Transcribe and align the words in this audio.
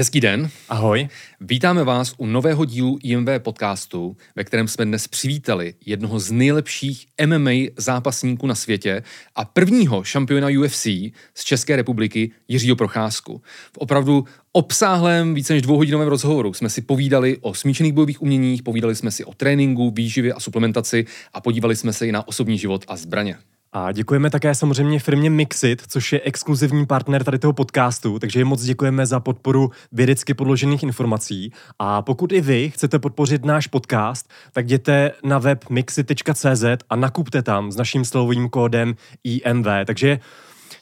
Hezký 0.00 0.20
den. 0.20 0.50
Ahoj. 0.68 1.08
Vítáme 1.40 1.84
vás 1.84 2.14
u 2.16 2.26
nového 2.26 2.64
dílu 2.64 2.98
IMV 3.02 3.28
podcastu, 3.38 4.16
ve 4.36 4.44
kterém 4.44 4.68
jsme 4.68 4.84
dnes 4.84 5.08
přivítali 5.08 5.74
jednoho 5.86 6.20
z 6.20 6.30
nejlepších 6.30 7.06
MMA 7.26 7.50
zápasníků 7.76 8.46
na 8.46 8.54
světě 8.54 9.02
a 9.34 9.44
prvního 9.44 10.04
šampiona 10.04 10.48
UFC 10.60 10.86
z 11.34 11.44
České 11.44 11.76
republiky 11.76 12.30
Jiřího 12.48 12.76
Procházku. 12.76 13.42
V 13.72 13.78
opravdu 13.78 14.24
obsáhlém 14.52 15.34
více 15.34 15.52
než 15.52 15.62
dvouhodinovém 15.62 16.08
rozhovoru 16.08 16.54
jsme 16.54 16.70
si 16.70 16.82
povídali 16.82 17.38
o 17.40 17.54
smíšených 17.54 17.92
bojových 17.92 18.22
uměních, 18.22 18.62
povídali 18.62 18.94
jsme 18.94 19.10
si 19.10 19.24
o 19.24 19.34
tréninku, 19.34 19.90
výživě 19.90 20.32
a 20.32 20.40
suplementaci 20.40 21.06
a 21.34 21.40
podívali 21.40 21.76
jsme 21.76 21.92
se 21.92 22.06
i 22.06 22.12
na 22.12 22.28
osobní 22.28 22.58
život 22.58 22.84
a 22.88 22.96
zbraně. 22.96 23.38
A 23.72 23.92
děkujeme 23.92 24.30
také 24.30 24.54
samozřejmě 24.54 24.98
firmě 24.98 25.30
Mixit, 25.30 25.82
což 25.88 26.12
je 26.12 26.20
exkluzivní 26.20 26.86
partner 26.86 27.24
tady 27.24 27.38
toho 27.38 27.52
podcastu, 27.52 28.18
takže 28.18 28.44
moc 28.44 28.62
děkujeme 28.62 29.06
za 29.06 29.20
podporu 29.20 29.70
vědecky 29.92 30.34
podložených 30.34 30.82
informací. 30.82 31.52
A 31.78 32.02
pokud 32.02 32.32
i 32.32 32.40
vy 32.40 32.70
chcete 32.70 32.98
podpořit 32.98 33.44
náš 33.44 33.66
podcast, 33.66 34.30
tak 34.52 34.64
jděte 34.64 35.12
na 35.24 35.38
web 35.38 35.64
mixit.cz 35.70 36.64
a 36.90 36.96
nakupte 36.96 37.42
tam 37.42 37.72
s 37.72 37.76
naším 37.76 38.04
slovovým 38.04 38.48
kódem 38.48 38.94
IMV. 39.24 39.66
Takže 39.86 40.18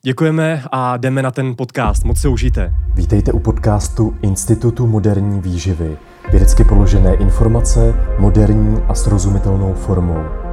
děkujeme 0.03 0.63
a 0.73 0.97
jdeme 0.97 1.23
na 1.23 1.31
ten 1.31 1.57
podcast. 1.57 2.05
Moc 2.05 2.21
se 2.21 2.29
užijte. 2.29 2.75
Vítejte 2.95 3.33
u 3.33 3.39
podcastu 3.39 4.17
Institutu 4.23 4.87
moderní 4.87 5.41
výživy. 5.41 5.97
Vědecky 6.31 6.65
položené 6.65 7.15
informace 7.15 7.95
moderní 8.19 8.83
a 8.89 8.95
srozumitelnou 8.95 9.75
formou. 9.75 10.46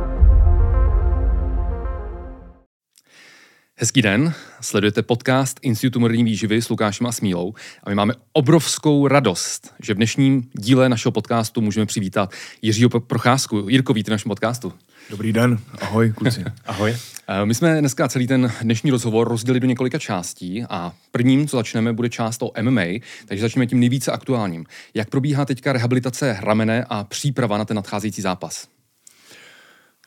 Hezký 3.83 4.01
den, 4.01 4.33
sledujete 4.61 5.01
podcast 5.01 5.59
Institutu 5.61 5.99
moderní 5.99 6.23
výživy 6.23 6.61
s 6.61 6.69
Lukášem 6.69 7.07
a 7.07 7.11
Smílou 7.11 7.53
a 7.83 7.89
my 7.89 7.95
máme 7.95 8.13
obrovskou 8.33 9.07
radost, 9.07 9.73
že 9.81 9.93
v 9.93 9.97
dnešním 9.97 10.49
díle 10.53 10.89
našeho 10.89 11.11
podcastu 11.11 11.61
můžeme 11.61 11.85
přivítat 11.85 12.31
Jiřího 12.61 12.89
Procházku. 12.89 13.69
Jirko, 13.69 13.93
víte 13.93 14.11
v 14.11 14.11
našem 14.11 14.29
podcastu. 14.29 14.73
Dobrý 15.09 15.33
den, 15.33 15.59
ahoj 15.81 16.13
kluci. 16.15 16.43
ahoj. 16.65 16.95
Eh, 17.27 17.45
my 17.45 17.55
jsme 17.55 17.79
dneska 17.79 18.07
celý 18.07 18.27
ten 18.27 18.51
dnešní 18.61 18.91
rozhovor 18.91 19.29
rozdělili 19.29 19.59
do 19.59 19.67
několika 19.67 19.99
částí 19.99 20.63
a 20.69 20.93
prvním, 21.11 21.47
co 21.47 21.57
začneme, 21.57 21.93
bude 21.93 22.09
část 22.09 22.43
o 22.43 22.51
MMA, 22.61 22.85
takže 23.25 23.41
začneme 23.41 23.67
tím 23.67 23.79
nejvíce 23.79 24.11
aktuálním. 24.11 24.65
Jak 24.93 25.09
probíhá 25.09 25.45
teďka 25.45 25.73
rehabilitace 25.73 26.37
ramene 26.39 26.85
a 26.89 27.03
příprava 27.03 27.57
na 27.57 27.65
ten 27.65 27.75
nadcházející 27.75 28.21
zápas? 28.21 28.72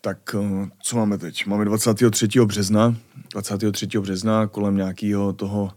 Tak 0.06 0.34
eh, 0.34 0.68
co 0.82 0.96
máme 0.96 1.18
teď? 1.18 1.46
Máme 1.46 1.64
23. 1.64 2.28
března. 2.44 2.96
23. 3.32 3.86
března 3.98 4.46
kolem 4.46 4.76
nějakého 4.76 5.32
toho 5.32 5.72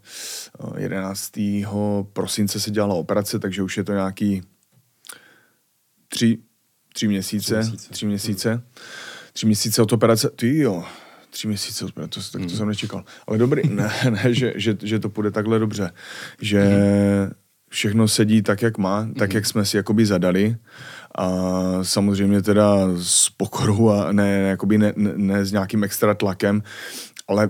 11. 0.77 1.37
Eh, 1.37 1.65
prosince 2.13 2.59
se 2.59 2.71
dělala 2.71 2.95
operace, 2.95 3.39
takže 3.39 3.63
už 3.63 3.77
je 3.77 3.83
to 3.83 3.93
nějaký 3.93 4.41
tři, 6.07 6.37
tři 6.93 7.07
měsíce. 7.07 7.59
Tři 7.61 7.69
měsíce. 7.69 7.93
Tři 7.93 8.05
měsíce, 8.05 8.63
tři 9.33 9.45
měsíce 9.45 9.81
od 9.81 9.93
operace. 9.93 10.29
Ty 10.29 10.57
jo, 10.57 10.83
tři 11.29 11.47
měsíce 11.47 11.85
od 11.85 11.89
operace, 11.89 12.19
tak 12.19 12.31
to 12.31 12.37
hmm. 12.47 12.49
jsem 12.49 12.67
nečekal. 12.67 13.03
Ale 13.27 13.37
dobrý, 13.37 13.69
ne, 13.69 13.91
ne 14.09 14.33
že, 14.33 14.53
že, 14.55 14.77
že 14.83 14.99
to 14.99 15.09
půjde 15.09 15.31
takhle 15.31 15.59
dobře. 15.59 15.91
Že 16.41 16.63
hmm. 16.63 17.31
všechno 17.69 18.07
sedí 18.07 18.41
tak, 18.41 18.61
jak 18.61 18.77
má, 18.77 19.07
tak, 19.17 19.29
hmm. 19.29 19.35
jak 19.35 19.45
jsme 19.45 19.65
si 19.65 19.77
jakoby 19.77 20.05
zadali. 20.05 20.57
A 21.15 21.29
samozřejmě 21.83 22.41
teda 22.41 22.77
s 22.95 23.29
pokorou 23.29 23.89
a 23.89 24.11
ne, 24.11 24.29
jakoby 24.29 24.77
ne, 24.77 24.93
ne, 24.95 25.11
ne 25.15 25.45
s 25.45 25.51
nějakým 25.51 25.83
extra 25.83 26.13
tlakem, 26.13 26.63
ale 27.27 27.49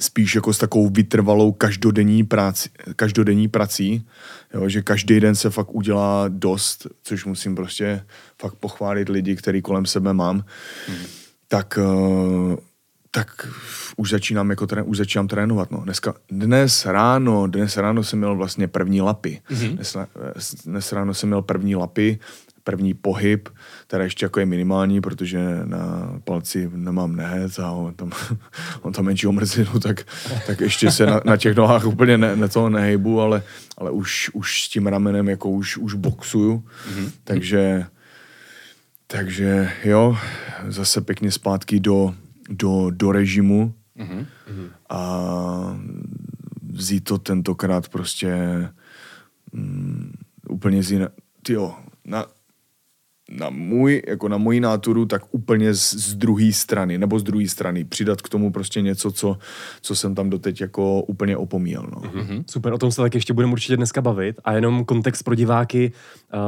spíš 0.00 0.34
jako 0.34 0.52
s 0.52 0.58
takovou 0.58 0.88
vytrvalou 0.88 1.52
každodenní, 1.52 2.24
práci, 2.24 2.68
každodenní 2.96 3.48
prací, 3.48 4.06
jo, 4.54 4.68
že 4.68 4.82
každý 4.82 5.20
den 5.20 5.34
se 5.34 5.50
fakt 5.50 5.74
udělá 5.74 6.24
dost, 6.28 6.86
což 7.02 7.24
musím 7.24 7.54
prostě 7.54 8.04
fakt 8.40 8.54
pochválit 8.54 9.08
lidi, 9.08 9.36
který 9.36 9.62
kolem 9.62 9.86
sebe 9.86 10.12
mám, 10.12 10.44
mm. 10.88 11.04
tak, 11.48 11.78
eh, 11.78 12.56
tak 13.14 13.48
už 13.96 14.10
začínám, 14.10 14.50
jako 14.50 14.66
trén, 14.66 14.84
už 14.86 14.96
začínám 14.96 15.28
trénovat. 15.28 15.70
No. 15.70 15.80
Dneska, 15.84 16.14
dnes 16.30 16.86
ráno, 16.86 17.46
dnes 17.46 17.76
ráno 17.76 18.04
jsem 18.04 18.18
měl 18.18 18.36
vlastně 18.36 18.68
první 18.68 19.00
lapy. 19.00 19.40
Mm-hmm. 19.50 19.74
Dnes, 19.74 19.96
dnes 20.64 20.92
ráno 20.92 21.14
jsem 21.14 21.28
měl 21.28 21.42
první 21.42 21.76
lapy, 21.76 22.18
první 22.64 22.94
pohyb, 22.94 23.48
teda 23.86 24.04
ještě 24.04 24.24
jako 24.24 24.40
je 24.40 24.46
minimální, 24.46 25.00
protože 25.00 25.40
na 25.64 26.12
palci 26.24 26.70
nemám 26.74 27.16
nehet 27.16 27.58
a 27.58 27.70
on 27.70 27.94
tam, 27.94 28.10
on 28.82 28.92
tam 28.92 29.04
menší 29.04 29.26
omrzinu, 29.26 29.80
tak, 29.80 30.06
tak 30.46 30.60
ještě 30.60 30.90
se 30.90 31.06
na, 31.06 31.20
na 31.24 31.36
těch 31.36 31.56
nohách 31.56 31.86
úplně 31.86 32.18
ne, 32.18 32.36
ne 32.36 32.48
to 32.48 32.68
nehybu, 32.68 33.20
ale, 33.20 33.42
ale 33.78 33.90
už, 33.90 34.30
už 34.32 34.64
s 34.64 34.68
tím 34.68 34.86
ramenem 34.86 35.28
jako 35.28 35.50
už, 35.50 35.76
už 35.76 35.94
boxuju, 35.94 36.58
mm-hmm. 36.58 37.10
takže 37.24 37.86
takže 39.06 39.70
jo, 39.84 40.16
zase 40.68 41.00
pěkně 41.00 41.30
zpátky 41.30 41.80
do, 41.80 42.14
do, 42.50 42.90
do 42.90 43.12
režimu 43.12 43.74
mm-hmm. 43.96 44.26
a 44.88 45.00
vzít 46.62 47.04
to 47.04 47.18
tentokrát 47.18 47.88
prostě 47.88 48.34
mm, 49.52 50.12
úplně 50.48 50.82
z 50.82 50.90
jiné, 50.92 51.08
tyjo, 51.42 51.74
na, 52.04 52.26
na 53.30 53.50
můj, 53.50 54.02
jako 54.08 54.28
na 54.28 54.38
moji 54.38 54.60
náturu, 54.60 55.06
tak 55.06 55.22
úplně 55.30 55.74
z, 55.74 55.94
z 55.94 56.14
druhé 56.14 56.52
strany, 56.52 56.98
nebo 56.98 57.18
z 57.18 57.22
druhé 57.22 57.48
strany. 57.48 57.84
Přidat 57.84 58.22
k 58.22 58.28
tomu 58.28 58.52
prostě 58.52 58.82
něco, 58.82 59.12
co, 59.12 59.38
co 59.80 59.96
jsem 59.96 60.14
tam 60.14 60.30
doteď 60.30 60.60
jako 60.60 61.02
úplně 61.02 61.36
opomíjel. 61.36 61.86
No. 61.92 62.00
Mm-hmm. 62.00 62.44
Super, 62.50 62.72
o 62.72 62.78
tom 62.78 62.92
se 62.92 63.02
tak 63.02 63.14
ještě 63.14 63.32
budeme 63.32 63.52
určitě 63.52 63.76
dneska 63.76 64.00
bavit. 64.02 64.40
A 64.44 64.52
jenom 64.52 64.84
kontext 64.84 65.24
pro 65.24 65.34
diváky, 65.34 65.92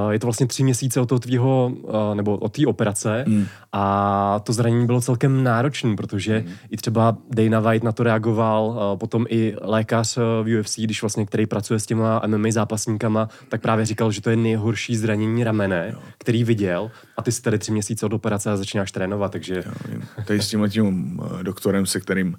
uh, 0.04 0.12
je 0.12 0.18
to 0.18 0.26
vlastně 0.26 0.46
tři 0.46 0.62
měsíce 0.62 1.00
od 1.00 1.08
toho 1.08 1.18
tvýho, 1.18 1.72
uh, 1.82 2.14
nebo 2.14 2.36
od 2.36 2.52
té 2.52 2.66
operace 2.66 3.24
mm. 3.28 3.46
a 3.72 4.40
to 4.44 4.52
zranění 4.52 4.86
bylo 4.86 5.00
celkem 5.00 5.44
náročné, 5.44 5.96
protože 5.96 6.44
mm. 6.46 6.52
i 6.70 6.76
třeba 6.76 7.16
Dana 7.30 7.60
White 7.60 7.84
na 7.84 7.92
to 7.92 8.02
reagoval, 8.02 8.66
uh, 8.66 8.98
potom 8.98 9.26
i 9.28 9.56
lékař 9.62 10.16
v 10.42 10.60
UFC, 10.60 10.78
když 10.78 11.02
vlastně, 11.02 11.26
který 11.26 11.46
pracuje 11.46 11.80
s 11.80 11.86
těma 11.86 12.22
MMA 12.26 12.48
zápasníkama, 12.50 13.28
tak 13.48 13.60
právě 13.60 13.86
říkal, 13.86 14.12
že 14.12 14.20
to 14.20 14.30
je 14.30 14.36
nejhorší 14.36 14.96
zranění 14.96 15.44
ramene, 15.44 15.90
jo. 15.92 15.98
který 16.18 16.44
viděl 16.44 16.65
viděl 16.66 16.90
a 17.16 17.22
ty 17.22 17.32
jsi 17.32 17.42
tady 17.42 17.58
tři 17.58 17.72
měsíce 17.72 18.06
od 18.06 18.12
operace 18.12 18.50
a 18.50 18.56
začínáš 18.56 18.92
trénovat, 18.92 19.32
takže... 19.32 19.64
Jo, 19.92 20.00
tady 20.26 20.42
s 20.42 20.48
tím, 20.48 20.70
tím 20.70 21.20
eh, 21.40 21.44
doktorem, 21.44 21.86
se 21.86 22.00
kterým, 22.00 22.38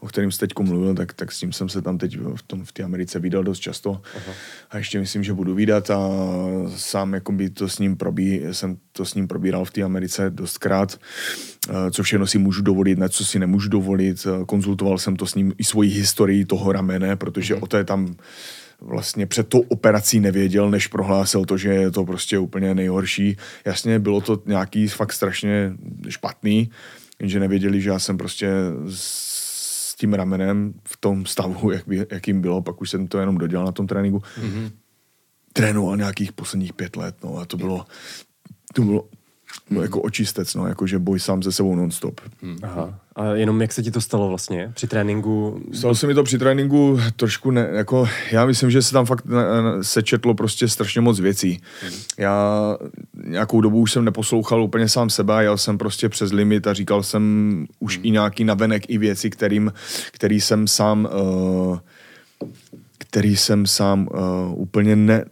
o 0.00 0.06
kterým 0.06 0.32
jsi 0.32 0.38
teď 0.38 0.50
mluvil, 0.58 0.94
tak, 0.94 1.12
tak 1.12 1.32
s 1.32 1.38
tím 1.38 1.52
jsem 1.52 1.68
se 1.68 1.82
tam 1.82 1.98
teď 1.98 2.18
v, 2.18 2.42
tom, 2.42 2.64
v 2.64 2.72
té 2.72 2.82
Americe 2.82 3.18
vydal 3.18 3.44
dost 3.44 3.58
často 3.58 4.00
Aha. 4.16 4.34
a 4.70 4.78
ještě 4.78 5.00
myslím, 5.00 5.24
že 5.24 5.32
budu 5.32 5.54
výdat 5.54 5.90
a 5.90 5.98
sám 6.76 7.16
by 7.30 7.50
to 7.50 7.68
s 7.68 7.78
ním 7.78 7.96
probí, 7.96 8.42
jsem 8.52 8.76
to 8.92 9.04
s 9.04 9.14
ním 9.14 9.28
probíral 9.28 9.64
v 9.64 9.70
té 9.70 9.82
Americe 9.82 10.30
dostkrát, 10.30 10.98
eh, 11.68 11.90
co 11.90 12.02
všechno 12.02 12.26
si 12.26 12.38
můžu 12.38 12.62
dovolit, 12.62 12.98
na 12.98 13.08
co 13.08 13.24
si 13.24 13.38
nemůžu 13.38 13.68
dovolit. 13.68 14.26
Eh, 14.26 14.44
konzultoval 14.44 14.98
jsem 14.98 15.16
to 15.16 15.26
s 15.26 15.34
ním 15.34 15.54
i 15.58 15.64
svoji 15.64 15.90
historii 15.90 16.44
toho 16.44 16.72
ramene, 16.72 17.16
protože 17.16 17.54
mm. 17.54 17.62
o 17.62 17.66
to 17.66 17.76
je 17.76 17.84
tam 17.84 18.16
vlastně 18.80 19.26
před 19.26 19.48
tou 19.48 19.60
operací 19.60 20.20
nevěděl, 20.20 20.70
než 20.70 20.86
prohlásil 20.86 21.44
to, 21.44 21.56
že 21.56 21.68
je 21.68 21.90
to 21.90 22.04
prostě 22.04 22.38
úplně 22.38 22.74
nejhorší. 22.74 23.36
Jasně, 23.64 23.98
bylo 23.98 24.20
to 24.20 24.42
nějaký 24.46 24.88
fakt 24.88 25.12
strašně 25.12 25.72
špatný, 26.08 26.70
jenže 27.18 27.40
nevěděli, 27.40 27.80
že 27.80 27.90
já 27.90 27.98
jsem 27.98 28.18
prostě 28.18 28.50
s 28.88 29.94
tím 29.94 30.14
ramenem 30.14 30.74
v 30.84 30.96
tom 30.96 31.26
stavu, 31.26 31.70
jak 31.70 31.88
by, 31.88 32.06
jakým 32.10 32.40
bylo, 32.40 32.62
pak 32.62 32.80
už 32.80 32.90
jsem 32.90 33.06
to 33.08 33.18
jenom 33.18 33.38
dodělal 33.38 33.66
na 33.66 33.72
tom 33.72 33.86
tréninku. 33.86 34.18
Mm-hmm. 34.18 34.70
Trénoval 35.52 35.96
nějakých 35.96 36.32
posledních 36.32 36.72
pět 36.72 36.96
let, 36.96 37.16
no 37.24 37.38
a 37.38 37.44
to 37.44 37.56
bylo, 37.56 37.86
to 38.74 38.82
bylo 38.82 39.08
no, 39.70 39.82
jako 39.82 40.00
očistec, 40.00 40.54
no, 40.54 40.66
jakože 40.66 40.98
boj 40.98 41.20
sám 41.20 41.42
se 41.42 41.52
sebou 41.52 41.74
nonstop. 41.74 42.20
Hmm. 42.42 42.58
Aha. 42.62 43.00
A 43.18 43.34
jenom 43.34 43.60
jak 43.60 43.72
se 43.72 43.82
ti 43.82 43.90
to 43.90 44.00
stalo 44.00 44.28
vlastně 44.28 44.70
při 44.74 44.86
tréninku? 44.86 45.60
Stalo 45.72 45.94
se 45.94 46.06
mi 46.06 46.14
to 46.14 46.22
při 46.22 46.38
tréninku 46.38 47.00
trošku 47.16 47.50
ne, 47.50 47.68
jako, 47.72 48.08
já 48.32 48.46
myslím, 48.46 48.70
že 48.70 48.82
se 48.82 48.92
tam 48.92 49.06
fakt 49.06 49.24
sečetlo 49.82 50.34
prostě 50.34 50.68
strašně 50.68 51.00
moc 51.00 51.20
věcí. 51.20 51.60
Hmm. 51.82 51.92
Já 52.18 52.76
nějakou 53.24 53.60
dobu 53.60 53.78
už 53.78 53.92
jsem 53.92 54.04
neposlouchal 54.04 54.62
úplně 54.62 54.88
sám 54.88 55.10
sebe, 55.10 55.42
jel 55.42 55.58
jsem 55.58 55.78
prostě 55.78 56.08
přes 56.08 56.32
limit 56.32 56.66
a 56.66 56.74
říkal 56.74 57.02
jsem 57.02 57.66
už 57.78 57.96
hmm. 57.96 58.06
i 58.06 58.10
nějaký 58.10 58.44
navenek 58.44 58.90
i 58.90 58.98
věci, 58.98 59.30
kterým, 59.30 59.72
který 60.12 60.40
jsem 60.40 60.68
sám 60.68 61.08
uh, 61.12 61.78
který 62.98 63.36
jsem 63.36 63.66
sám 63.66 64.08
uh, 64.10 64.18
úplně 64.60 64.96
ne, 64.96 65.24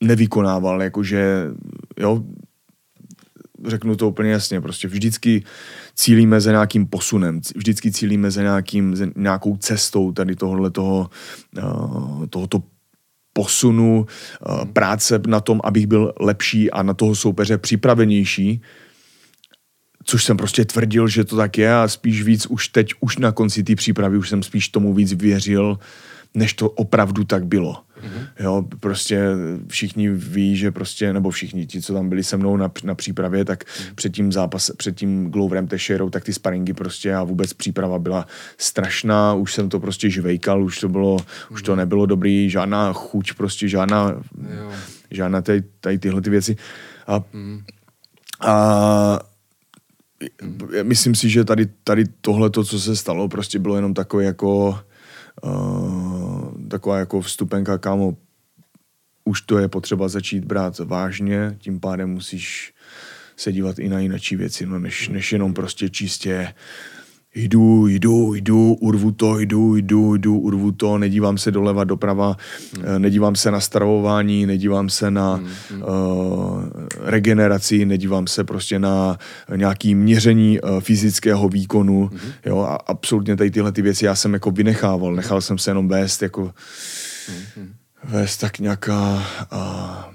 nevykonával, 0.00 0.82
jakože 0.82 1.46
jo, 1.96 2.22
řeknu 3.66 3.96
to 3.96 4.08
úplně 4.08 4.30
jasně, 4.30 4.60
prostě 4.60 4.88
vždycky 4.88 5.44
cílíme 5.94 6.40
za 6.40 6.50
nějakým 6.50 6.86
posunem, 6.86 7.40
vždycky 7.56 7.92
cílíme 7.92 8.30
za, 8.30 8.42
nějakým, 8.42 8.96
za 8.96 9.06
nějakou 9.16 9.56
cestou 9.56 10.12
tady 10.12 10.36
tohohle 10.36 10.70
toho, 10.70 11.10
uh, 11.62 12.26
tohoto 12.26 12.62
posunu, 13.32 14.06
uh, 14.48 14.64
práce 14.64 15.20
na 15.26 15.40
tom, 15.40 15.60
abych 15.64 15.86
byl 15.86 16.12
lepší 16.20 16.70
a 16.70 16.82
na 16.82 16.94
toho 16.94 17.14
soupeře 17.14 17.58
připravenější, 17.58 18.62
což 20.04 20.24
jsem 20.24 20.36
prostě 20.36 20.64
tvrdil, 20.64 21.08
že 21.08 21.24
to 21.24 21.36
tak 21.36 21.58
je 21.58 21.74
a 21.74 21.88
spíš 21.88 22.22
víc 22.22 22.46
už 22.46 22.68
teď, 22.68 22.92
už 23.00 23.18
na 23.18 23.32
konci 23.32 23.62
té 23.62 23.74
přípravy, 23.76 24.18
už 24.18 24.28
jsem 24.28 24.42
spíš 24.42 24.68
tomu 24.68 24.94
víc 24.94 25.12
věřil, 25.12 25.78
než 26.34 26.54
to 26.54 26.70
opravdu 26.70 27.24
tak 27.24 27.46
bylo. 27.46 27.76
Mm-hmm. 28.00 28.26
Jo, 28.40 28.64
prostě 28.80 29.20
všichni 29.68 30.10
ví, 30.10 30.56
že 30.56 30.70
prostě, 30.70 31.12
nebo 31.12 31.30
všichni 31.30 31.66
ti, 31.66 31.82
co 31.82 31.92
tam 31.92 32.08
byli 32.08 32.24
se 32.24 32.36
mnou 32.36 32.56
na, 32.56 32.72
na 32.84 32.94
přípravě, 32.94 33.44
tak 33.44 33.64
mm. 33.64 33.94
před 33.94 34.12
tím 34.12 34.32
zápas, 34.32 34.70
před 34.76 34.96
tím 34.96 35.30
Gloverem 35.30 35.66
Teixeirou, 35.66 36.10
tak 36.10 36.24
ty 36.24 36.32
sparingy 36.32 36.72
prostě 36.72 37.14
a 37.14 37.22
vůbec 37.22 37.52
příprava 37.52 37.98
byla 37.98 38.26
strašná, 38.58 39.34
už 39.34 39.54
jsem 39.54 39.68
to 39.68 39.80
prostě 39.80 40.10
žvejkal, 40.10 40.64
už 40.64 40.80
to 40.80 40.88
bylo, 40.88 41.16
mm. 41.16 41.54
už 41.54 41.62
to 41.62 41.76
nebylo 41.76 42.06
dobrý, 42.06 42.50
žádná 42.50 42.92
chuť, 42.92 43.32
prostě 43.32 43.68
žádná, 43.68 44.22
jo. 44.56 44.72
žádná 45.10 45.42
tady, 45.42 45.62
tady 45.80 45.98
tyhle 45.98 46.20
ty 46.20 46.30
věci. 46.30 46.56
A, 47.06 47.24
mm. 47.32 47.60
a 48.40 49.20
myslím 50.82 51.14
si, 51.14 51.28
že 51.28 51.44
tady, 51.44 51.66
tady 51.84 52.04
tohle, 52.20 52.50
to, 52.50 52.64
co 52.64 52.80
se 52.80 52.96
stalo, 52.96 53.28
prostě 53.28 53.58
bylo 53.58 53.76
jenom 53.76 53.94
takové 53.94 54.24
jako 54.24 54.78
uh, 55.42 56.39
taková 56.70 56.98
jako 56.98 57.20
vstupenka, 57.20 57.78
kámo, 57.78 58.16
už 59.24 59.40
to 59.40 59.58
je 59.58 59.68
potřeba 59.68 60.08
začít 60.08 60.44
brát 60.44 60.78
vážně, 60.78 61.56
tím 61.58 61.80
pádem 61.80 62.10
musíš 62.10 62.74
se 63.36 63.52
dívat 63.52 63.78
i 63.78 63.88
na 63.88 64.00
jináčí 64.00 64.36
věci, 64.36 64.66
no, 64.66 64.78
než, 64.78 65.08
než 65.08 65.32
jenom 65.32 65.54
prostě 65.54 65.88
čistě 65.88 66.54
jdu, 67.34 67.86
jdu, 67.86 68.34
jdu, 68.34 68.74
urvu 68.74 69.12
to, 69.12 69.38
jdu, 69.38 69.76
jdu, 69.76 70.16
jdu, 70.16 70.38
urvu 70.38 70.72
to, 70.72 70.98
nedívám 70.98 71.38
se 71.38 71.50
doleva, 71.50 71.84
doprava, 71.84 72.36
hmm. 72.74 73.02
nedívám 73.02 73.36
se 73.36 73.50
na 73.50 73.60
stravování, 73.60 74.46
nedívám 74.46 74.88
se 74.88 75.10
na 75.10 75.34
hmm. 75.34 75.82
uh, 75.82 76.64
regeneraci, 77.00 77.84
nedívám 77.84 78.26
se 78.26 78.44
prostě 78.44 78.78
na 78.78 79.18
nějaký 79.56 79.94
měření 79.94 80.60
uh, 80.60 80.80
fyzického 80.80 81.48
výkonu, 81.48 82.10
hmm. 82.12 82.32
jo, 82.46 82.58
a 82.58 82.74
absolutně 82.74 83.36
tady 83.36 83.50
tyhle 83.50 83.72
ty 83.72 83.82
věci 83.82 84.04
já 84.04 84.14
jsem 84.14 84.34
jako 84.34 84.50
vynechával, 84.50 85.14
nechal 85.14 85.40
jsem 85.40 85.58
se 85.58 85.70
jenom 85.70 85.88
vést 85.88 86.22
jako 86.22 86.54
hmm. 87.56 87.72
vést 88.04 88.36
tak 88.36 88.58
nějaká 88.58 89.22
a 89.50 90.10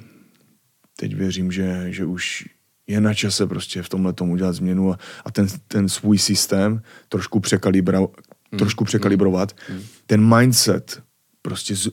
teď 0.99 1.15
věřím, 1.15 1.51
že, 1.51 1.85
že 1.89 2.05
už 2.05 2.45
je 2.87 3.01
na 3.01 3.13
čase 3.13 3.47
prostě 3.47 3.81
v 3.81 3.89
tomhle 3.89 4.13
tomu 4.13 4.33
udělat 4.33 4.53
změnu 4.53 4.93
a, 4.93 4.97
a 5.25 5.31
ten, 5.31 5.47
ten 5.67 5.89
svůj 5.89 6.17
systém 6.17 6.81
trošku, 7.09 7.39
překalibra, 7.39 7.99
hmm. 7.99 8.09
trošku 8.57 8.83
překalibrovat. 8.83 9.55
Hmm. 9.67 9.81
Ten 10.05 10.35
mindset 10.37 11.03
prostě 11.41 11.75
z, 11.75 11.89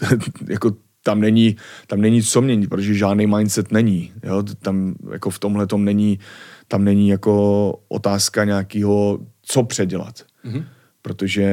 jako 0.48 0.76
tam 1.02 1.20
není, 1.20 1.56
tam 1.86 2.00
není 2.00 2.22
co 2.22 2.42
měnit, 2.42 2.66
protože 2.66 2.94
žádný 2.94 3.26
mindset 3.26 3.72
není. 3.72 4.12
Jo? 4.22 4.42
Tam 4.42 4.94
jako 5.12 5.30
v 5.30 5.38
tomhle 5.38 5.66
tom 5.66 5.84
není, 5.84 6.18
tam 6.68 6.84
není 6.84 7.08
jako 7.08 7.72
otázka 7.88 8.44
nějakého, 8.44 9.18
co 9.42 9.62
předělat. 9.62 10.24
Hmm. 10.42 10.64
Protože 11.02 11.46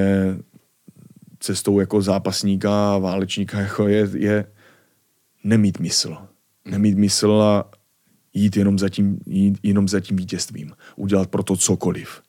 cestou 1.39 1.79
jako 1.79 2.01
zápasníka 2.01 2.93
a 2.93 2.97
válečníka 2.97 3.59
jako 3.59 3.87
je, 3.87 4.09
je 4.13 4.45
nemít 5.43 5.79
mysl. 5.79 6.17
Nemít 6.65 6.97
mysl 6.97 7.31
a 7.31 7.71
jít 8.33 8.57
jenom 8.57 8.79
za 8.79 8.89
tím, 8.89 9.19
jít 9.25 9.59
jenom 9.63 9.87
za 9.87 9.99
tím 9.99 10.17
vítězstvím. 10.17 10.71
Udělat 10.95 11.29
pro 11.29 11.43
to 11.43 11.57
cokoliv. 11.57 12.21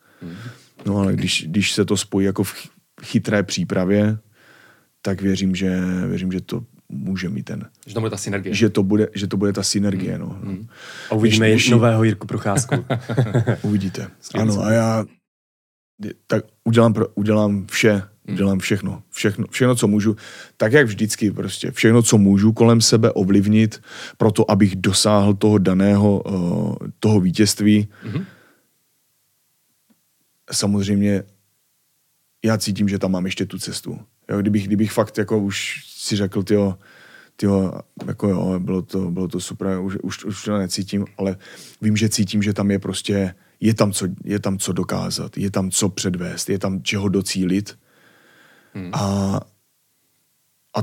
No 0.87 0.97
ale 0.97 1.13
když, 1.13 1.47
když 1.49 1.73
se 1.73 1.85
to 1.85 1.97
spojí 1.97 2.27
jako 2.27 2.45
v 2.45 2.55
chytré 3.03 3.43
přípravě, 3.43 4.19
tak 5.03 5.23
věřím, 5.23 5.55
že, 5.55 5.81
věřím, 6.07 6.33
že 6.33 6.41
to 6.41 6.65
může 6.89 7.29
mít 7.29 7.43
ten... 7.43 7.71
Že 7.87 7.95
to 7.95 8.01
bude 8.01 8.11
ta 8.11 8.17
synergie. 8.17 8.55
Že 8.55 8.71
to 8.71 8.83
bude, 8.83 9.09
že 9.15 9.27
to 9.27 9.37
bude 9.37 9.53
ta 9.53 9.63
synergie, 9.63 10.19
mm. 10.19 10.21
no. 10.21 10.39
Mm. 10.43 10.67
A 11.11 11.15
uvidíme 11.15 11.51
když, 11.51 11.71
nového 11.71 12.05
Jirku 12.05 12.27
Procházku. 12.27 12.85
Uvidíte. 13.63 14.11
Ano, 14.35 14.61
a 14.61 14.73
já 14.73 15.05
tak 16.27 16.45
udělám, 16.65 16.95
udělám 17.15 17.67
vše, 17.67 18.03
Hmm. 18.27 18.37
Dělám 18.37 18.59
všechno, 18.59 19.03
všechno, 19.11 19.47
všechno, 19.51 19.75
co 19.75 19.89
můžu, 19.89 20.17
tak 20.57 20.73
jak 20.73 20.87
vždycky 20.87 21.31
prostě, 21.31 21.71
všechno, 21.71 22.03
co 22.03 22.19
můžu 22.19 22.53
kolem 22.53 22.81
sebe 22.81 23.13
ovlivnit, 23.13 23.83
proto 24.17 24.51
abych 24.51 24.77
dosáhl 24.77 25.35
toho 25.35 25.59
daného, 25.59 26.21
uh, 26.21 26.77
toho 27.01 27.21
vítězství. 27.21 27.89
Mm-hmm. 28.05 28.25
Samozřejmě 30.53 31.23
já 32.45 32.59
cítím, 32.59 32.89
že 32.89 32.99
tam 32.99 33.13
mám 33.13 33.25
ještě 33.25 33.47
tu 33.47 33.59
cestu. 33.59 33.99
Jo, 34.31 34.41
kdybych, 34.41 34.67
kdybych 34.67 34.93
fakt 34.93 35.19
jako 35.19 35.39
už 35.39 35.85
si 35.89 36.17
řekl, 36.17 36.43
tyjo, 36.43 36.79
tyjo, 37.37 37.73
jako 38.07 38.29
jo, 38.29 38.61
bylo 38.61 38.83
to, 38.83 39.11
bylo 39.11 39.29
to 39.29 39.41
super, 39.41 39.79
už, 39.79 39.97
už, 40.03 40.25
už 40.25 40.45
to 40.45 40.59
necítím, 40.59 41.07
ale 41.19 41.37
vím, 41.83 41.97
že 41.97 42.09
cítím, 42.09 42.43
že 42.43 42.53
tam 42.53 42.71
je 42.71 42.79
prostě, 42.79 43.35
je 43.61 43.75
tam, 43.75 43.93
co, 43.93 44.07
je 44.25 44.39
tam 44.39 44.59
co 44.59 44.73
dokázat, 44.73 45.39
je 45.39 45.51
tam 45.51 45.71
co 45.71 45.89
předvést, 45.89 46.51
je 46.51 46.59
tam 46.59 46.83
čeho 46.83 47.09
docílit 47.09 47.79
Hmm. 48.75 48.91
A, 48.93 49.41
a 50.77 50.83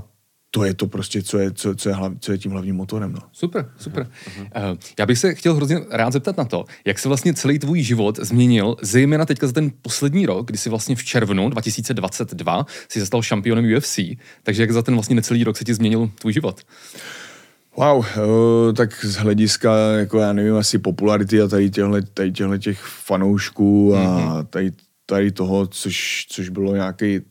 to 0.51 0.63
je 0.63 0.73
to 0.73 0.87
prostě, 0.87 1.23
co 1.23 1.37
je, 1.37 1.51
co, 1.51 1.75
co 1.75 1.89
je, 1.89 1.95
hlav, 1.95 2.13
co 2.19 2.31
je 2.31 2.37
tím 2.37 2.51
hlavním 2.51 2.75
motorem. 2.75 3.13
No. 3.13 3.19
Super, 3.31 3.71
super. 3.77 4.03
Uh-huh. 4.03 4.71
Uh, 4.71 4.77
já 4.99 5.05
bych 5.05 5.19
se 5.19 5.35
chtěl 5.35 5.55
hrozně 5.55 5.79
rád 5.89 6.13
zeptat 6.13 6.37
na 6.37 6.45
to, 6.45 6.65
jak 6.85 6.99
se 6.99 7.07
vlastně 7.07 7.33
celý 7.33 7.59
tvůj 7.59 7.81
život 7.81 8.19
změnil, 8.21 8.75
zejména 8.81 9.25
teďka 9.25 9.47
za 9.47 9.53
ten 9.53 9.71
poslední 9.81 10.25
rok, 10.25 10.47
kdy 10.47 10.57
jsi 10.57 10.69
vlastně 10.69 10.95
v 10.95 11.03
červnu 11.03 11.49
2022 11.49 12.65
si 12.89 13.05
se 13.05 13.21
šampionem 13.21 13.77
UFC, 13.77 13.99
takže 14.43 14.63
jak 14.63 14.71
za 14.71 14.81
ten 14.81 14.93
vlastně 14.93 15.15
necelý 15.15 15.43
rok 15.43 15.57
se 15.57 15.63
ti 15.63 15.73
změnil 15.73 16.11
tvůj 16.19 16.33
život? 16.33 16.61
Wow, 17.77 17.97
uh, 17.97 18.73
tak 18.73 19.05
z 19.05 19.15
hlediska, 19.15 19.75
jako 19.91 20.19
já 20.19 20.33
nevím, 20.33 20.55
asi 20.55 20.79
popularity 20.79 21.41
a 21.41 21.47
tady 21.47 21.69
těchto, 21.69 22.01
tady 22.13 22.31
těchto 22.31 22.57
těch 22.57 22.79
fanoušků 22.81 23.95
a 23.95 23.99
mm-hmm. 23.99 24.45
tady, 24.45 24.71
tady 25.05 25.31
toho, 25.31 25.67
což, 25.67 26.25
což 26.29 26.49
bylo 26.49 26.75
nějaký 26.75 27.21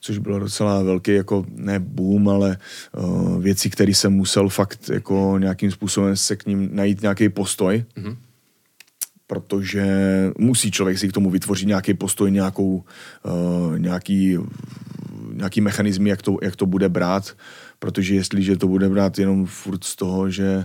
což 0.00 0.18
bylo 0.18 0.38
docela 0.38 0.82
velký 0.82 1.14
jako 1.14 1.44
ne 1.48 1.78
boom, 1.78 2.28
ale 2.28 2.58
uh, 2.96 3.42
věci, 3.42 3.70
které 3.70 3.94
jsem 3.94 4.12
musel 4.12 4.48
fakt 4.48 4.90
jako 4.92 5.36
nějakým 5.38 5.70
způsobem 5.70 6.16
se 6.16 6.36
k 6.36 6.46
ním 6.46 6.68
najít 6.72 7.02
nějaký 7.02 7.28
postoj. 7.28 7.84
Mm-hmm 7.96 8.16
protože 9.26 9.86
musí 10.38 10.70
člověk 10.70 10.98
si 10.98 11.08
k 11.08 11.12
tomu 11.12 11.30
vytvořit 11.30 11.66
nějaký 11.66 11.94
postoj, 11.94 12.30
nějakou, 12.30 12.84
uh, 13.24 13.78
nějaký, 13.78 14.38
nějaký 15.32 15.60
mechanizmy, 15.60 16.10
jak 16.10 16.22
to, 16.22 16.36
jak 16.42 16.56
to 16.56 16.66
bude 16.66 16.88
brát, 16.88 17.36
protože 17.78 18.14
jestliže 18.14 18.56
to 18.56 18.68
bude 18.68 18.88
brát 18.88 19.18
jenom 19.18 19.46
furt 19.46 19.84
z 19.84 19.96
toho, 19.96 20.30
že, 20.30 20.64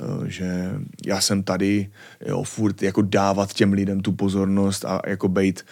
uh, 0.00 0.24
že 0.24 0.70
já 1.06 1.20
jsem 1.20 1.42
tady, 1.42 1.90
jo, 2.26 2.42
furt 2.42 2.82
jako 2.82 3.02
dávat 3.02 3.52
těm 3.52 3.72
lidem 3.72 4.00
tu 4.00 4.12
pozornost 4.12 4.84
a 4.84 5.00
jako 5.06 5.28
bejt 5.28 5.64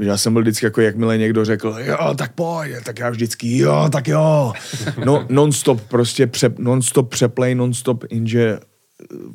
já 0.00 0.16
jsem 0.16 0.32
byl 0.32 0.42
vždycky 0.42 0.66
jako, 0.66 0.80
jakmile 0.80 1.18
někdo 1.18 1.44
řekl, 1.44 1.76
jo, 1.78 2.14
tak 2.18 2.32
pojď, 2.32 2.72
tak 2.84 2.98
já 2.98 3.10
vždycky, 3.10 3.58
jo, 3.58 3.88
tak 3.92 4.08
jo. 4.08 4.52
No, 5.04 5.26
non-stop 5.28 5.80
prostě, 5.80 6.26
pře, 6.26 6.54
non-stop 6.58 7.10
přeplay, 7.10 7.54
non-stop, 7.54 8.04
inže 8.10 8.58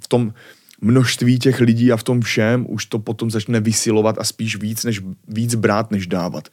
v 0.03 0.07
tom 0.07 0.33
množství 0.81 1.39
těch 1.39 1.59
lidí 1.59 1.91
a 1.91 1.97
v 1.97 2.03
tom 2.03 2.21
všem 2.21 2.65
už 2.69 2.85
to 2.85 2.99
potom 2.99 3.31
začne 3.31 3.59
vysilovat 3.59 4.15
a 4.19 4.23
spíš 4.23 4.55
víc, 4.55 4.83
než 4.83 5.01
víc 5.27 5.55
brát, 5.55 5.91
než 5.91 6.07
dávat. 6.07 6.47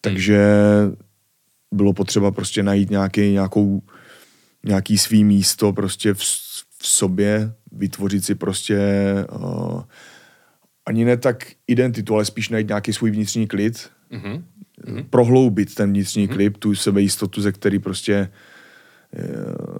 Takže 0.00 0.46
bylo 1.72 1.92
potřeba 1.92 2.30
prostě 2.30 2.62
najít 2.62 2.90
nějaký, 2.90 3.32
nějakou, 3.32 3.82
nějaký 4.64 4.98
svý 4.98 5.24
místo 5.24 5.72
prostě 5.72 6.14
v, 6.14 6.20
v 6.78 6.86
sobě, 6.86 7.52
vytvořit 7.72 8.24
si 8.24 8.34
prostě 8.34 8.78
uh, 9.32 9.82
ani 10.86 11.04
ne 11.04 11.16
tak 11.16 11.46
identitu, 11.66 12.14
ale 12.14 12.24
spíš 12.24 12.48
najít 12.48 12.68
nějaký 12.68 12.92
svůj 12.92 13.10
vnitřní 13.10 13.46
klid, 13.46 13.90
mm-hmm. 14.12 14.42
prohloubit 15.10 15.74
ten 15.74 15.90
vnitřní 15.90 16.28
mm-hmm. 16.28 16.34
klid, 16.34 16.58
tu 16.58 16.74
sebejistotu, 16.74 17.42
ze 17.42 17.52
který 17.52 17.78
prostě 17.78 18.30
eh, 19.16 19.24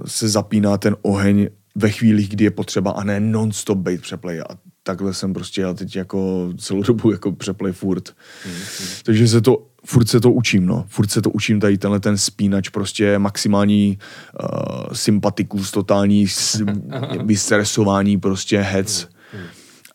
se 0.07 0.29
zapíná 0.29 0.79
ten 0.79 0.97
oheň 1.03 1.49
ve 1.75 1.91
chvílích, 1.91 2.29
kdy 2.29 2.45
je 2.45 2.51
potřeba 2.51 2.91
a 2.91 3.05
ne 3.05 3.21
non-stop 3.21 3.79
být 3.79 4.01
přeplay. 4.01 4.41
A 4.41 4.45
takhle 4.83 5.15
jsem 5.15 5.33
prostě 5.33 5.61
já 5.61 5.75
teď 5.75 5.97
jako 5.97 6.53
celou 6.59 6.83
dobu 6.83 7.11
jako 7.13 7.33
přeplay 7.33 7.73
furt. 7.73 8.09
Mm-hmm. 8.09 9.03
Takže 9.05 9.29
se 9.29 9.41
to, 9.41 9.67
furt 9.85 10.09
se 10.09 10.21
to 10.21 10.33
učím, 10.33 10.67
no. 10.67 10.85
Furt 10.89 11.11
se 11.11 11.23
to 11.23 11.31
učím 11.31 11.61
tady 11.61 11.79
tenhle 11.79 12.01
ten 12.01 12.19
spínač, 12.19 12.69
prostě 12.69 13.19
maximální 13.19 13.99
uh, 14.43 14.93
sympatikus, 14.93 15.71
totální 15.71 16.27
vystresování, 17.25 18.21
prostě 18.21 18.61
hec. 18.61 19.09
Mm-hmm. 19.09 19.47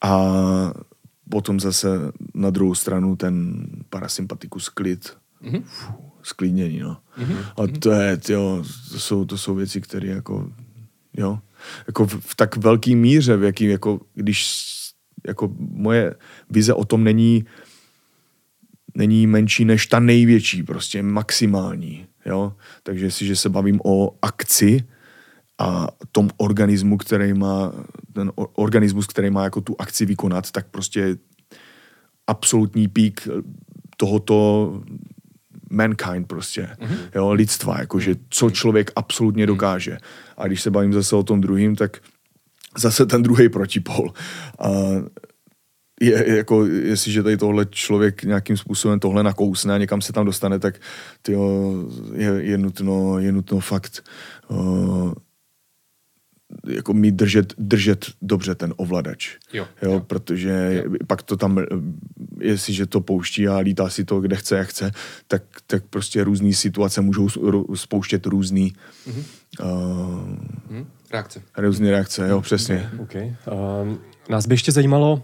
A 0.01 0.73
potom 1.29 1.59
zase 1.59 1.87
na 2.33 2.49
druhou 2.49 2.75
stranu 2.75 3.15
ten 3.15 3.65
parasympatikus 3.89 4.69
klid. 4.69 5.17
Mm-hmm. 5.43 5.63
sklidnění, 6.23 6.79
no. 6.79 6.97
Mm-hmm. 7.17 7.37
A 7.63 7.79
to 7.79 7.91
je, 7.91 8.19
jo, 8.29 8.63
to 8.91 8.99
jsou, 8.99 9.25
to 9.25 9.37
jsou 9.37 9.55
věci, 9.55 9.81
které 9.81 10.07
jako, 10.07 10.49
jo, 11.17 11.39
jako 11.87 12.05
v, 12.07 12.19
v 12.19 12.35
tak 12.35 12.57
velký 12.57 12.95
míře, 12.95 13.37
v 13.37 13.43
jaký, 13.43 13.65
jako, 13.65 13.99
když, 14.13 14.65
jako 15.27 15.53
moje 15.59 16.15
vize 16.49 16.73
o 16.73 16.85
tom 16.85 17.03
není, 17.03 17.45
není 18.95 19.27
menší 19.27 19.65
než 19.65 19.87
ta 19.87 19.99
největší, 19.99 20.63
prostě 20.63 21.03
maximální, 21.03 22.05
jo. 22.25 22.53
Takže 22.83 23.05
jestliže 23.05 23.35
se 23.35 23.49
bavím 23.49 23.79
o 23.85 24.17
akci, 24.21 24.83
a 25.59 25.87
tom 26.11 26.29
organismu, 26.37 26.97
který 26.97 27.33
má, 27.33 27.71
ten 28.13 28.31
organismus, 28.35 29.07
který 29.07 29.29
má 29.29 29.43
jako 29.43 29.61
tu 29.61 29.75
akci 29.79 30.05
vykonat, 30.05 30.51
tak 30.51 30.67
prostě 30.71 31.17
absolutní 32.27 32.87
pík 32.87 33.27
tohoto 33.97 34.81
mankind 35.69 36.27
prostě, 36.27 36.69
mm-hmm. 36.79 36.97
jo, 37.15 37.31
lidstva, 37.33 37.79
jakože 37.79 38.15
co 38.29 38.49
člověk 38.49 38.91
absolutně 38.95 39.47
dokáže. 39.47 39.97
A 40.37 40.47
když 40.47 40.61
se 40.61 40.71
bavím 40.71 40.93
zase 40.93 41.15
o 41.15 41.23
tom 41.23 41.41
druhým, 41.41 41.75
tak 41.75 41.97
zase 42.77 43.05
ten 43.05 43.23
druhý 43.23 43.49
protipol. 43.49 44.13
A 44.59 44.69
je, 46.01 46.37
jako, 46.37 46.65
jestliže 46.65 47.23
tady 47.23 47.37
tohle 47.37 47.65
člověk 47.65 48.23
nějakým 48.23 48.57
způsobem 48.57 48.99
tohle 48.99 49.23
nakousne 49.23 49.73
a 49.73 49.77
někam 49.77 50.01
se 50.01 50.13
tam 50.13 50.25
dostane, 50.25 50.59
tak 50.59 50.81
tyjo, 51.21 51.73
je, 52.13 52.31
je, 52.43 52.57
nutno, 52.57 53.19
je 53.19 53.31
nutno 53.31 53.59
fakt 53.59 54.09
uh, 54.47 55.13
jako 56.67 56.93
mít 56.93 57.15
držet, 57.15 57.53
držet 57.57 58.05
dobře 58.21 58.55
ten 58.55 58.73
ovladač. 58.77 59.37
Jo, 59.53 59.67
jo, 59.81 59.91
jo. 59.91 59.99
protože 59.99 60.83
jo. 60.85 60.91
pak 61.07 61.23
to 61.23 61.37
tam, 61.37 61.59
jestliže 62.39 62.85
to 62.85 63.01
pouští 63.01 63.47
a 63.47 63.57
lítá 63.57 63.89
si 63.89 64.05
to, 64.05 64.19
kde 64.19 64.35
chce, 64.35 64.57
jak 64.57 64.67
chce, 64.67 64.91
tak, 65.27 65.43
tak 65.67 65.83
prostě 65.89 66.23
různé 66.23 66.53
situace 66.53 67.01
můžou 67.01 67.27
spouštět 67.75 68.25
různý 68.25 68.73
mm-hmm. 69.07 69.23
uh, 69.63 70.85
reakce. 71.11 71.41
Různé 71.57 71.91
reakce, 71.91 72.29
jo, 72.29 72.41
přesně. 72.41 72.89
Okay. 72.99 73.35
Um, 73.81 73.99
nás 74.29 74.47
by 74.47 74.53
ještě 74.53 74.71
zajímalo, 74.71 75.23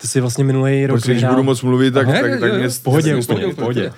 ty 0.00 0.08
jsi 0.08 0.20
vlastně 0.20 0.44
minulý 0.44 0.86
rok 0.86 1.00
Protože 1.00 1.12
vyhrál... 1.12 1.32
když 1.32 1.36
budu 1.36 1.46
moc 1.46 1.62
mluvit, 1.62 1.94
tak, 1.94 2.08
Aha, 2.08 2.20
tak, 2.20 2.40
tak 2.40 2.52
jo, 2.52 2.58
mě... 2.58 2.68
v 2.68 2.82
Pohodě, 2.82 3.16
úplně, 3.16 3.46
v 3.46 3.56
pohodě. 3.56 3.88
Uh, 3.88 3.94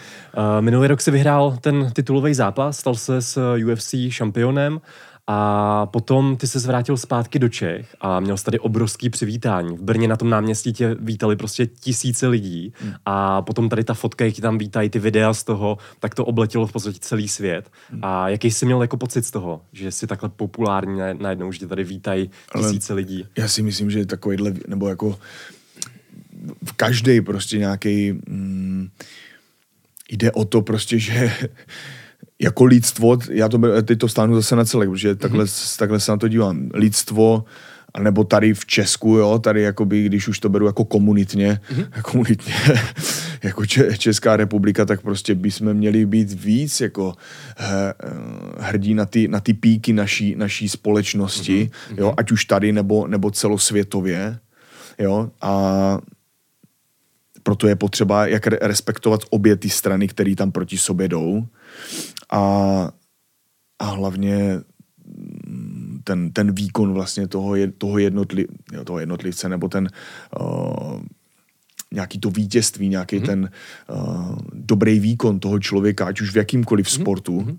minulý 0.61 0.89
rok 0.89 1.01
si 1.01 1.11
vyhrál 1.11 1.59
ten 1.61 1.91
titulový 1.93 2.35
zápas, 2.35 2.79
stal 2.79 2.95
se 2.95 3.23
s 3.23 3.57
UFC 3.57 3.95
šampionem 4.09 4.81
a 5.33 5.87
potom 5.87 6.37
ty 6.37 6.47
se 6.47 6.59
zvrátil 6.59 6.97
zpátky 6.97 7.39
do 7.39 7.49
Čech 7.49 7.97
a 8.01 8.21
měl 8.21 8.37
jsi 8.37 8.45
tady 8.45 8.59
obrovský 8.59 9.11
přivítání. 9.11 9.77
V 9.77 9.83
Brně 9.83 10.09
na 10.09 10.17
tom 10.17 10.31
náměstí 10.31 10.73
tě 10.73 10.97
vítali 11.01 11.37
prostě 11.37 11.67
tisíce 11.67 12.27
lidí 12.29 12.73
Hmm. 12.81 12.93
a 13.07 13.43
potom 13.43 13.69
tady 13.69 13.85
ta 13.85 13.95
fotka, 13.95 14.25
jak 14.25 14.35
ti 14.35 14.43
tam 14.43 14.59
vítají, 14.59 14.91
ty 14.91 14.99
videa 14.99 15.35
z 15.35 15.45
toho, 15.45 15.79
tak 16.01 16.15
to 16.15 16.25
obletilo 16.25 16.67
v 16.67 16.73
podstatě 16.73 16.99
celý 17.01 17.29
svět. 17.29 17.71
Hmm. 17.91 18.01
A 18.05 18.29
jaký 18.29 18.51
jsi 18.51 18.67
měl 18.67 18.83
jako 18.83 18.97
pocit 18.97 19.25
z 19.27 19.31
toho, 19.31 19.61
že 19.73 19.93
jsi 19.93 20.07
takhle 20.07 20.29
populární 20.29 20.99
na- 20.99 21.13
najednou, 21.15 21.53
že 21.53 21.59
tě 21.59 21.67
tady 21.67 21.85
vítají 21.85 22.31
Ale- 22.53 22.69
tisíce 22.69 22.95
lidí? 22.95 23.27
Já 23.39 23.49
si 23.49 23.63
myslím, 23.63 23.91
že 23.91 24.07
takovýhle, 24.07 24.53
nebo 24.69 24.89
jako 24.89 25.19
v 26.65 26.73
každý 26.73 27.21
prostě 27.21 27.59
nějaký 27.59 28.13
mm, 28.13 28.89
jde 30.11 30.33
o 30.33 30.45
to 30.45 30.63
prostě, 30.63 30.99
že 30.99 31.31
jako 32.41 32.65
lidstvo, 32.65 33.19
já 33.31 33.49
to, 33.49 33.83
teď 33.83 33.99
to 33.99 34.09
stáhnu 34.09 34.35
zase 34.35 34.57
na 34.57 34.65
celé, 34.65 34.87
protože 34.87 35.15
takhle, 35.15 35.45
mm-hmm. 35.45 35.79
takhle 35.79 36.01
se 36.01 36.13
na 36.13 36.17
to 36.17 36.29
dívám. 36.29 36.71
Lidstvo, 36.75 37.45
nebo 37.99 38.25
tady 38.25 38.55
v 38.55 38.67
Česku, 38.67 39.17
jo, 39.17 39.39
tady 39.39 39.63
jakoby, 39.63 40.05
když 40.05 40.29
už 40.29 40.39
to 40.39 40.49
beru 40.49 40.67
jako 40.67 40.85
komunitně, 40.85 41.61
mm-hmm. 41.73 42.03
komunitně, 42.03 42.55
jako 43.43 43.63
Če- 43.63 43.99
Česká 43.99 44.37
republika, 44.37 44.85
tak 44.85 45.01
prostě 45.01 45.35
bychom 45.35 45.75
měli 45.75 46.07
být 46.07 46.33
víc 46.33 46.81
jako 46.81 47.15
he, 47.57 47.95
eh, 48.05 48.11
hrdí 48.59 48.95
na 48.95 49.07
ty, 49.07 49.29
na 49.29 49.41
ty 49.41 49.55
píky 49.55 49.93
naší, 49.93 50.35
naší 50.37 50.69
společnosti, 50.69 51.71
mm-hmm. 51.71 51.99
jo, 51.99 52.15
ať 52.17 52.33
už 52.33 52.45
tady 52.45 52.73
nebo, 52.73 53.07
nebo 53.07 53.31
celosvětově, 53.31 54.39
jo, 54.99 55.31
a 55.41 55.99
proto 57.51 57.67
je 57.67 57.77
potřeba 57.77 58.27
jak 58.27 58.47
re- 58.47 58.59
respektovat 58.63 59.21
obě 59.31 59.57
ty 59.57 59.71
strany, 59.71 60.09
které 60.09 60.37
tam 60.37 60.53
proti 60.53 60.79
sobě 60.79 61.09
jdou 61.09 61.47
a, 62.31 62.43
a 63.79 63.85
hlavně 63.85 64.61
mm, 65.47 66.01
ten, 66.05 66.31
ten 66.31 66.55
výkon 66.55 66.93
vlastně 66.93 67.29
toho, 67.29 67.57
je, 67.57 67.73
toho, 67.75 67.99
jednotli, 67.99 68.47
jo, 68.73 68.85
toho 68.85 68.99
jednotlivce 68.99 69.49
nebo 69.49 69.69
ten 69.69 69.89
uh, 70.41 71.03
nějaký 71.93 72.21
to 72.21 72.31
vítězství, 72.31 72.89
nějaký 72.89 73.19
mm-hmm. 73.19 73.27
ten 73.27 73.51
uh, 73.91 74.39
dobrý 74.55 75.01
výkon 75.01 75.41
toho 75.41 75.59
člověka, 75.59 76.07
ať 76.07 76.21
už 76.21 76.31
v 76.31 76.37
jakýmkoliv 76.37 76.87
mm-hmm. 76.87 77.01
sportu, 77.01 77.59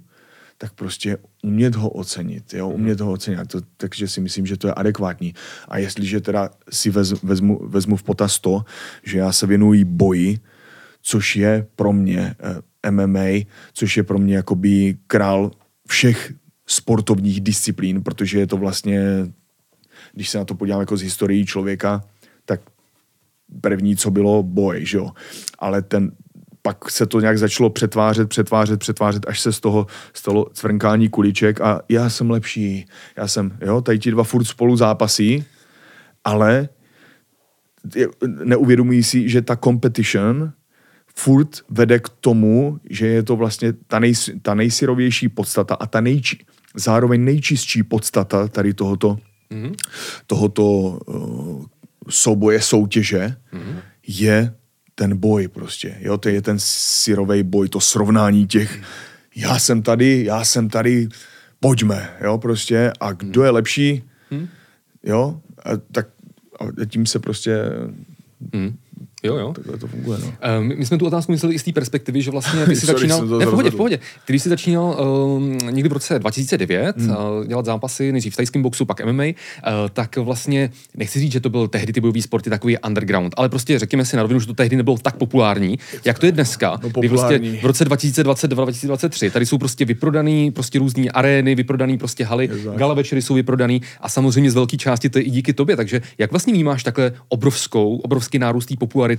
tak 0.62 0.74
prostě 0.74 1.18
umět 1.44 1.76
ho 1.76 1.90
ocenit, 1.90 2.54
jo, 2.54 2.70
umět 2.70 3.02
ho 3.02 3.12
ocenit. 3.12 3.48
To, 3.48 3.62
takže 3.78 4.08
si 4.08 4.22
myslím, 4.22 4.46
že 4.46 4.58
to 4.58 4.68
je 4.68 4.74
adekvátní. 4.74 5.34
A 5.68 5.78
jestliže 5.78 6.22
teda 6.22 6.50
si 6.70 6.90
vez, 6.90 7.24
vezmu, 7.24 7.60
vezmu 7.68 7.98
v 7.98 8.04
potaz 8.04 8.40
to, 8.40 8.62
že 9.04 9.18
já 9.18 9.32
se 9.32 9.48
věnuji 9.48 9.84
boji, 9.84 10.40
což 11.02 11.36
je 11.36 11.68
pro 11.76 11.94
mě 11.94 12.36
eh, 12.84 12.92
MMA, 12.92 13.50
což 13.74 13.98
je 13.98 14.04
pro 14.04 14.20
mě 14.20 14.36
jakoby 14.36 14.98
král 15.08 15.52
všech 15.88 16.34
sportovních 16.68 17.42
disciplín, 17.42 18.04
protože 18.04 18.40
je 18.40 18.48
to 18.48 18.58
vlastně, 18.58 19.02
když 20.14 20.30
se 20.30 20.38
na 20.38 20.46
to 20.46 20.56
podívám 20.56 20.80
jako 20.80 20.98
z 20.98 21.02
historií 21.02 21.46
člověka, 21.46 22.06
tak 22.46 22.62
první, 23.62 23.98
co 23.98 24.12
bylo, 24.12 24.44
boj, 24.44 24.86
že 24.86 24.98
jo. 24.98 25.10
Ale 25.60 25.82
ten, 25.82 26.12
pak 26.62 26.92
se 26.92 27.06
to 27.06 27.20
nějak 27.20 27.38
začalo 27.38 27.70
přetvářet, 27.70 28.30
přetvářet, 28.30 28.80
přetvářet, 28.80 29.26
až 29.28 29.40
se 29.40 29.54
z 29.54 29.60
toho 29.60 29.88
stalo 30.14 30.46
cvrnkání 30.54 31.10
kuliček 31.10 31.62
a 31.62 31.82
já 31.90 32.10
jsem 32.10 32.30
lepší, 32.30 32.86
já 33.18 33.28
jsem, 33.28 33.58
jo, 33.62 33.82
tady 33.82 34.00
ti 34.00 34.12
dva 34.12 34.24
furt 34.24 34.46
spolu 34.46 34.76
zápasí, 34.76 35.46
ale 36.24 36.70
neuvědomují 38.44 39.04
si, 39.04 39.30
že 39.30 39.42
ta 39.42 39.56
competition 39.56 40.54
furt 41.16 41.50
vede 41.70 42.00
k 42.00 42.10
tomu, 42.10 42.80
že 42.90 43.08
je 43.08 43.24
to 43.24 43.36
vlastně 43.36 43.74
ta, 43.74 44.00
nej, 44.00 44.14
ta 44.42 44.54
nejsyrovější 44.54 45.30
podstata 45.30 45.76
a 45.76 45.86
ta 45.86 46.02
nejči, 46.02 46.46
zároveň 46.76 47.24
nejčistší 47.24 47.84
podstata 47.84 48.48
tady 48.48 48.74
tohoto, 48.74 49.18
mm-hmm. 49.52 49.76
tohoto 50.28 50.64
uh, 50.64 51.66
souboje, 52.10 52.62
soutěže 52.62 53.36
mm-hmm. 53.54 53.76
je 54.08 54.54
ten 55.02 55.18
boj 55.18 55.48
prostě. 55.48 55.98
Jo, 56.00 56.18
to 56.18 56.30
je 56.30 56.42
ten 56.42 56.56
syrový 56.60 57.44
boj, 57.44 57.70
to 57.70 57.80
srovnání 57.80 58.48
těch 58.48 58.82
já 59.36 59.60
jsem 59.60 59.82
tady, 59.82 60.24
já 60.26 60.46
jsem 60.46 60.70
tady, 60.70 61.10
pojďme, 61.60 62.10
jo, 62.22 62.38
prostě. 62.38 62.92
A 63.00 63.12
kdo 63.12 63.44
je 63.44 63.50
lepší, 63.50 64.04
jo, 65.04 65.42
a 65.66 65.70
tak 65.92 66.08
a 66.60 66.86
tím 66.86 67.06
se 67.06 67.20
prostě 67.20 67.58
Hmm. 68.54 68.78
Jo, 69.24 69.36
jo. 69.36 69.54
takhle 69.54 69.78
to 69.78 69.88
funguje, 69.88 70.20
no. 70.20 70.28
Uh, 70.28 70.64
my 70.78 70.86
jsme 70.86 70.98
tu 70.98 71.06
otázku 71.06 71.32
mysleli 71.32 71.56
i 71.56 71.60
z 71.60 71.64
té 71.64 71.72
perspektivy, 71.72 72.22
že 72.22 72.32
vlastně 72.32 72.66
ty 72.66 72.76
jsi 72.76 72.86
Sorry, 72.86 73.00
začínal... 73.00 73.26
Ne, 73.26 73.46
v 73.46 73.50
pohodě, 73.50 73.70
v 73.70 73.76
pohodě. 73.76 74.00
Ty 74.26 74.40
jsi 74.40 74.50
začínal 74.50 74.98
um, 75.36 75.58
někdy 75.70 75.90
v 75.90 75.94
roce 75.94 76.20
2009 76.20 76.98
hmm. 76.98 77.10
uh, 77.10 77.46
dělat 77.46 77.66
zápasy, 77.66 78.12
nejdřív 78.12 78.34
v 78.34 78.38
tajském 78.38 78.62
boxu, 78.62 78.86
pak 78.86 79.06
MMA, 79.06 79.24
uh, 79.24 79.32
tak 79.94 80.18
vlastně, 80.18 80.70
nechci 80.96 81.20
říct, 81.20 81.32
že 81.32 81.40
to 81.40 81.50
byl 81.50 81.68
tehdy 81.68 81.94
ty 81.94 82.02
bojové 82.02 82.22
sporty 82.22 82.50
takový 82.50 82.78
underground, 82.78 83.34
ale 83.38 83.50
prostě 83.50 83.80
řekněme 83.80 84.06
si 84.06 84.16
na 84.16 84.22
rovinu, 84.22 84.40
že 84.40 84.48
to 84.48 84.54
tehdy 84.54 84.76
nebylo 84.76 84.98
tak 84.98 85.16
populární, 85.16 85.80
jak 86.06 86.20
to 86.20 86.26
je 86.26 86.32
dneska, 86.32 86.80
No, 86.84 86.90
kdy 86.90 87.10
prostě 87.10 87.40
v 87.62 87.66
roce 87.66 87.86
2022-2023 87.86 89.32
tady 89.32 89.46
jsou 89.46 89.58
prostě 89.58 89.86
vyprodaný 89.86 90.52
prostě 90.52 90.80
různé 90.80 91.10
arény, 91.10 91.56
vyprodaný 91.56 91.98
prostě 91.98 92.24
haly, 92.24 92.48
tak. 92.48 92.58
gala 92.76 92.94
večery 92.94 93.22
jsou 93.22 93.34
vyprodaný 93.34 93.82
a 94.02 94.10
samozřejmě 94.10 94.52
z 94.52 94.56
velké 94.56 94.78
části 94.78 95.10
to 95.10 95.18
je 95.18 95.24
i 95.24 95.30
díky 95.30 95.54
tobě, 95.54 95.76
takže 95.76 96.02
jak 96.18 96.32
vlastně 96.32 96.54
vnímáš 96.54 96.84
takhle 96.84 97.14
obrovskou, 97.30 97.96
obrovský 97.96 98.40
nárůst 98.40 98.66
té 98.66 98.76
popularity 98.76 99.11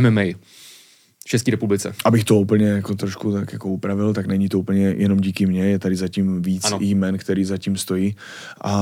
MMA 0.00 0.22
v 1.24 1.28
České 1.28 1.50
republice? 1.50 1.94
Abych 2.04 2.24
to 2.24 2.36
úplně 2.36 2.66
jako 2.66 2.94
trošku 2.94 3.32
tak 3.32 3.52
jako 3.52 3.68
upravil, 3.68 4.14
tak 4.14 4.26
není 4.26 4.48
to 4.48 4.58
úplně 4.58 4.94
jenom 4.96 5.20
díky 5.20 5.46
mně, 5.46 5.64
je 5.64 5.78
tady 5.78 5.96
zatím 5.96 6.42
víc 6.42 6.64
Ano. 6.64 6.78
jmen, 6.80 7.18
který 7.18 7.44
zatím 7.44 7.76
stojí. 7.76 8.16
A, 8.60 8.72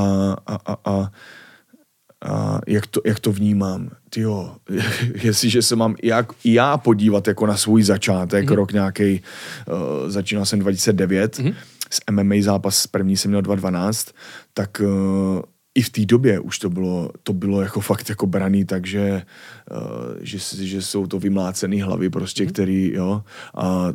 a, 0.47 0.55
a, 0.67 0.77
a, 0.85 1.11
a 2.25 2.61
jak, 2.67 2.87
to, 2.87 3.01
jak 3.07 3.21
to 3.21 3.33
vnímám? 3.33 3.91
Tyjo, 4.11 4.57
jestliže 5.23 5.63
se 5.63 5.77
mám 5.77 5.97
jak, 6.03 6.33
já 6.45 6.77
podívat 6.77 7.29
jako 7.29 7.47
na 7.47 7.57
svůj 7.57 7.83
začátek, 7.83 8.47
mm-hmm. 8.47 8.55
rok 8.55 8.73
nějaký, 8.73 9.23
uh, 9.69 10.11
začínal 10.11 10.47
jsem 10.47 10.59
2009, 10.59 11.39
mm-hmm. 11.39 11.55
s 11.91 12.01
MMA 12.11 12.35
zápas 12.41 12.87
první 12.87 13.17
jsem 13.17 13.31
měl 13.31 13.43
2012, 13.43 14.09
tak 14.55 14.81
uh, 14.81 15.43
i 15.75 15.83
v 15.83 15.91
té 15.91 16.07
době 16.07 16.41
už 16.41 16.59
to 16.59 16.71
bylo, 16.71 17.11
to 17.23 17.33
bylo 17.33 17.63
jako 17.63 17.81
fakt 17.81 18.09
jako 18.09 18.27
braný, 18.27 18.65
takže 18.65 19.23
uh, 19.71 20.17
že, 20.21 20.39
že 20.65 20.83
jsou 20.83 21.07
to 21.07 21.19
vymlácený 21.19 21.83
hlavy 21.83 22.11
prostě, 22.11 22.45
mm-hmm. 22.45 22.53
který, 22.53 22.93
jo, 22.95 23.23
a 23.55 23.93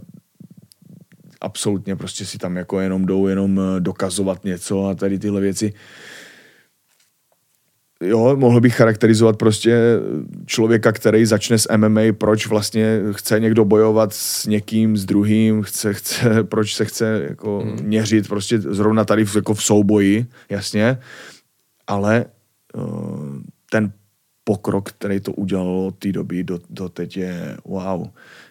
absolutně 1.42 1.96
prostě 1.96 2.26
si 2.26 2.38
tam 2.38 2.58
jako 2.58 2.80
jenom 2.80 3.06
jdou 3.06 3.28
jenom 3.28 3.60
eh, 3.60 3.80
dokazovat 3.80 4.44
něco 4.44 4.86
a 4.86 4.96
tady 4.96 5.20
tyhle 5.20 5.42
věci. 5.42 5.74
Jo, 8.02 8.36
mohl 8.36 8.62
bych 8.62 8.76
charakterizovat 8.76 9.38
prostě 9.38 10.00
člověka, 10.46 10.92
který 10.92 11.26
začne 11.26 11.58
s 11.58 11.78
MMA, 11.78 12.02
proč 12.18 12.48
vlastně 12.48 13.00
chce 13.12 13.40
někdo 13.40 13.66
bojovat 13.66 14.14
s 14.14 14.46
někým, 14.46 14.98
s 14.98 15.06
druhým, 15.06 15.62
chce, 15.64 15.94
chce, 15.94 16.44
proč 16.44 16.76
se 16.76 16.86
chce 16.86 17.26
jako 17.30 17.60
hmm. 17.60 17.80
měřit 17.82 18.28
prostě 18.28 18.60
zrovna 18.60 19.06
tady 19.06 19.26
v, 19.26 19.36
jako 19.36 19.54
v 19.54 19.64
souboji, 19.64 20.26
jasně, 20.50 21.00
ale 21.88 22.26
uh, 22.76 23.38
ten 23.72 23.92
pokrok, 24.44 24.90
který 24.92 25.20
to 25.20 25.32
udělalo 25.32 25.88
od 25.88 25.98
té 26.00 26.12
doby 26.12 26.44
do, 26.44 26.60
do 26.70 26.90
teď 26.90 27.18
je 27.18 27.58
wow. 27.66 28.08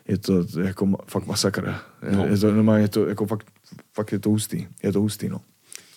Je 0.08 0.18
to 0.18 0.44
jako 0.62 0.88
fakt 1.08 1.26
masakr. 1.26 1.74
Je, 2.10 2.16
No. 2.16 2.26
je 2.26 2.38
to, 2.38 2.52
normálně 2.52 2.84
je 2.84 2.88
to 2.88 3.06
jako 3.06 3.26
fakt, 3.26 3.46
fakt 3.94 4.12
je 4.12 4.18
to 4.18 4.30
hustý. 4.30 4.66
Je 4.82 4.92
to 4.92 5.00
hustý, 5.00 5.28
no. 5.28 5.40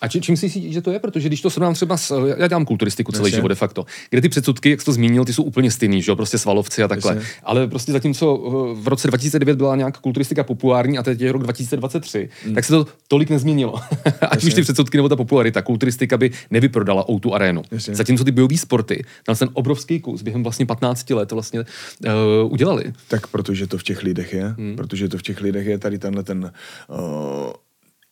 A 0.01 0.07
či, 0.07 0.21
čím 0.21 0.37
si 0.37 0.45
myslíš, 0.45 0.73
že 0.73 0.81
to 0.81 0.91
je? 0.91 0.99
Protože 0.99 1.29
když 1.29 1.41
to 1.41 1.49
srovnám 1.49 1.73
třeba 1.73 1.97
s, 1.97 2.33
já 2.37 2.47
dělám 2.47 2.65
kulturistiku 2.65 3.11
celý 3.11 3.25
Jasně. 3.25 3.35
život 3.35 3.47
de 3.47 3.55
facto, 3.55 3.85
kde 4.09 4.21
ty 4.21 4.29
předsudky, 4.29 4.69
jak 4.69 4.79
jsi 4.79 4.85
to 4.85 4.93
zmínil, 4.93 5.25
ty 5.25 5.33
jsou 5.33 5.43
úplně 5.43 5.71
stejný, 5.71 6.01
že 6.01 6.11
jo, 6.11 6.15
prostě 6.15 6.37
svalovci 6.37 6.83
a 6.83 6.87
takhle. 6.87 7.15
Jasně. 7.15 7.29
Ale 7.43 7.67
prostě 7.67 7.91
zatímco 7.91 8.35
uh, 8.35 8.79
v 8.79 8.87
roce 8.87 9.07
2009 9.07 9.57
byla 9.57 9.75
nějaká 9.75 9.99
kulturistika 10.01 10.43
populární 10.43 10.97
a 10.97 11.03
teď 11.03 11.21
je 11.21 11.31
rok 11.31 11.43
2023, 11.43 12.29
mm. 12.47 12.55
tak 12.55 12.65
se 12.65 12.73
to 12.73 12.87
tolik 13.07 13.29
nezměnilo. 13.29 13.75
Ať 14.29 14.43
už 14.43 14.53
ty 14.53 14.61
předsudky 14.61 14.97
nebo 14.97 15.09
ta 15.09 15.15
popularita, 15.15 15.61
kulturistika 15.61 16.17
by 16.17 16.31
nevyprodala 16.51 17.07
O2 17.07 17.33
arénu. 17.33 17.61
Jasně. 17.71 17.95
Zatímco 17.95 18.23
ty 18.23 18.31
bojové 18.31 18.57
sporty, 18.57 19.03
tam 19.25 19.35
ten 19.35 19.49
obrovský 19.53 19.99
kus 19.99 20.21
během 20.21 20.43
vlastně 20.43 20.65
15 20.65 21.09
let 21.09 21.31
vlastně 21.31 21.59
uh, 21.59 22.53
udělali. 22.53 22.93
Tak 23.07 23.27
protože 23.27 23.67
to 23.67 23.77
v 23.77 23.83
těch 23.83 24.03
lidech 24.03 24.33
je, 24.33 24.47
hmm. 24.57 24.75
protože 24.75 25.09
to 25.09 25.17
v 25.17 25.21
těch 25.21 25.41
lidech 25.41 25.67
je 25.67 25.77
tady 25.77 25.99
tenhle 25.99 26.23
ten... 26.23 26.51
Uh, 26.89 27.51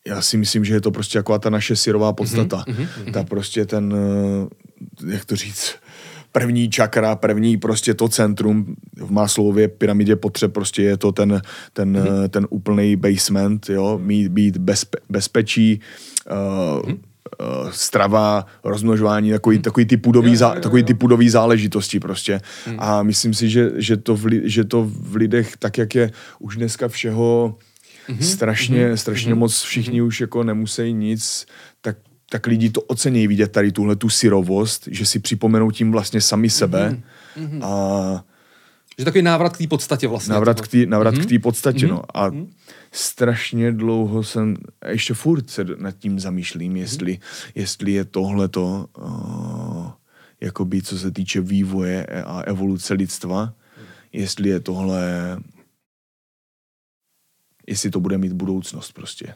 já 0.08 0.22
si 0.22 0.38
myslím, 0.38 0.66
že 0.66 0.74
je 0.74 0.82
to 0.82 0.92
prostě 0.92 1.18
jako 1.18 1.40
ta 1.40 1.50
naše 1.50 1.76
syrová 1.76 2.14
podstata. 2.14 2.64
Mm-hmm, 2.68 3.12
ta 3.12 3.24
prostě 3.24 3.66
ten, 3.66 3.94
uh, 3.94 5.12
jak 5.12 5.26
to 5.26 5.36
říct, 5.36 5.76
první 6.32 6.70
čakra, 6.70 7.16
první 7.16 7.58
prostě 7.58 7.94
to 7.94 8.08
centrum 8.08 8.76
v 8.98 9.12
Maslově 9.12 9.68
pyramidě 9.68 10.16
potřeb 10.16 10.54
prostě 10.54 10.84
je 10.84 10.98
to 10.98 11.12
ten, 11.12 11.42
ten, 11.74 11.98
mm-hmm. 11.98 12.30
ten 12.30 12.48
úplný 12.50 12.96
basement, 12.96 13.70
jo, 13.70 14.00
mít, 14.04 14.28
být 14.28 14.58
bezpe, 14.58 14.98
bezpečí, 15.10 15.80
uh, 16.32 16.90
mm-hmm 16.90 16.98
uh, 17.40 17.70
strava, 17.72 18.46
rozmnožování, 18.64 19.32
takový, 19.32 19.60
takový, 19.60 19.86
ty 19.86 19.98
pudový, 19.98 20.36
zá, 20.36 20.56
takový 20.56 20.84
ty 20.84 20.94
pudový 20.94 21.30
záležitosti 21.30 22.00
prostě. 22.00 22.42
A 22.78 23.04
myslím 23.04 23.34
si, 23.34 23.50
že, 23.50 23.72
že, 23.76 23.98
to 23.98 24.16
v, 24.16 24.26
že 24.44 24.64
to 24.64 24.84
v 24.90 25.16
lidech, 25.16 25.58
tak 25.58 25.78
jak 25.78 25.96
je 25.96 26.12
už 26.40 26.58
dneska 26.58 26.88
všeho 26.88 27.56
strašně, 28.22 28.98
strašně 28.98 29.36
moc 29.36 29.62
všichni 29.62 30.02
už 30.02 30.22
jako 30.22 30.44
nemusí 30.44 30.94
nic, 30.94 31.46
tak 31.82 31.98
tak 32.30 32.48
lidi 32.48 32.70
to 32.70 32.82
ocení 32.82 33.28
vidět 33.28 33.52
tady 33.52 33.72
tuhle 33.72 33.96
tu 33.96 34.10
syrovost, 34.10 34.88
že 34.92 35.06
si 35.06 35.20
připomenou 35.20 35.72
tím 35.72 35.92
vlastně 35.92 36.22
sami 36.22 36.50
sebe. 36.50 37.02
A 37.62 38.24
Že 39.00 39.06
takový 39.06 39.22
návrat 39.22 39.54
k 39.56 39.58
té 39.58 39.68
podstatě 39.68 40.08
vlastně. 40.08 40.34
návrat 40.34 40.62
k 40.62 40.68
té 40.68 40.86
návrat 40.86 41.14
Mhm. 41.16 41.24
k 41.24 41.30
té 41.30 41.40
podstatě, 41.40 41.88
no. 41.88 42.02
A 42.14 42.32
strašně 42.92 43.72
dlouho 43.72 44.24
jsem, 44.24 44.56
a 44.82 44.90
ještě 44.90 45.14
furt 45.14 45.50
se 45.50 45.66
nad 45.78 45.92
tím 45.92 46.20
zamýšlím, 46.20 46.72
Mhm. 46.72 46.82
jestli, 46.82 47.20
jestli 47.56 47.92
je 47.92 48.06
tohle 48.06 48.48
to, 48.48 48.86
uh, 48.98 49.88
jakoby 50.42 50.82
co 50.82 50.98
se 51.00 51.12
týče 51.12 51.42
vývoje 51.42 52.06
a 52.26 52.42
evoluce 52.42 52.94
lidstva, 52.94 53.54
jestli 54.14 54.50
je 54.50 54.60
tohle, 54.60 55.38
jestli 57.68 57.90
to 57.90 58.00
bude 58.00 58.18
mít 58.18 58.34
budoucnost 58.34 58.92
prostě. 58.92 59.34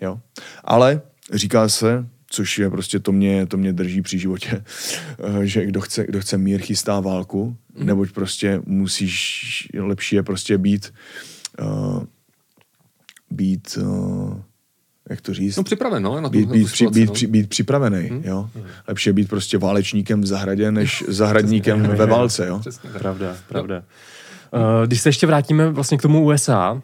Jo. 0.00 0.20
Ale 0.64 1.00
říká 1.32 1.68
se, 1.68 2.06
což 2.30 2.58
je 2.58 2.70
prostě 2.70 2.98
to 2.98 3.12
mě, 3.12 3.46
to 3.46 3.56
mě 3.56 3.72
drží 3.72 4.02
při 4.02 4.18
životě, 4.18 4.64
eh, 5.42 5.46
že 5.46 5.66
kdo 5.66 5.80
chce, 5.80 6.04
kdo 6.08 6.20
chce 6.20 6.38
mír, 6.38 6.60
chystá 6.60 7.00
válku, 7.00 7.56
Mhm. 7.74 7.86
neboť 7.86 8.12
prostě 8.12 8.62
musíš, 8.66 9.68
lepší 9.80 10.16
je 10.16 10.22
prostě 10.22 10.58
být, 10.58 10.92
uh, 11.62 12.02
být, 13.30 13.78
uh, 13.82 14.36
jak 15.10 15.20
to 15.20 15.34
říct, 15.34 15.56
No 15.56 15.62
připraven, 15.62 16.02
no, 16.02 16.20
na 16.20 16.28
být, 16.28 16.48
být, 16.48 16.66
při, 16.66 16.76
situaci, 16.76 17.00
být, 17.00 17.06
no. 17.06 17.12
při, 17.12 17.26
být 17.26 17.48
připravený, 17.48 18.10
jo. 18.24 18.50
Lepší 18.88 19.08
je 19.08 19.12
být 19.12 19.28
prostě 19.28 19.58
válečníkem 19.58 20.20
v 20.20 20.26
zahradě, 20.26 20.72
než 20.72 21.04
zahradníkem 21.08 21.82
ve 21.82 22.06
válce, 22.06 22.46
jo. 22.46 22.58
Přesně. 22.58 22.90
Pravda, 22.90 23.36
pravda. 23.48 23.82
Uh, 24.52 24.86
když 24.86 25.00
se 25.00 25.08
ještě 25.08 25.26
vrátíme 25.26 25.70
vlastně 25.70 25.98
k 25.98 26.02
tomu 26.02 26.24
USA, 26.24 26.82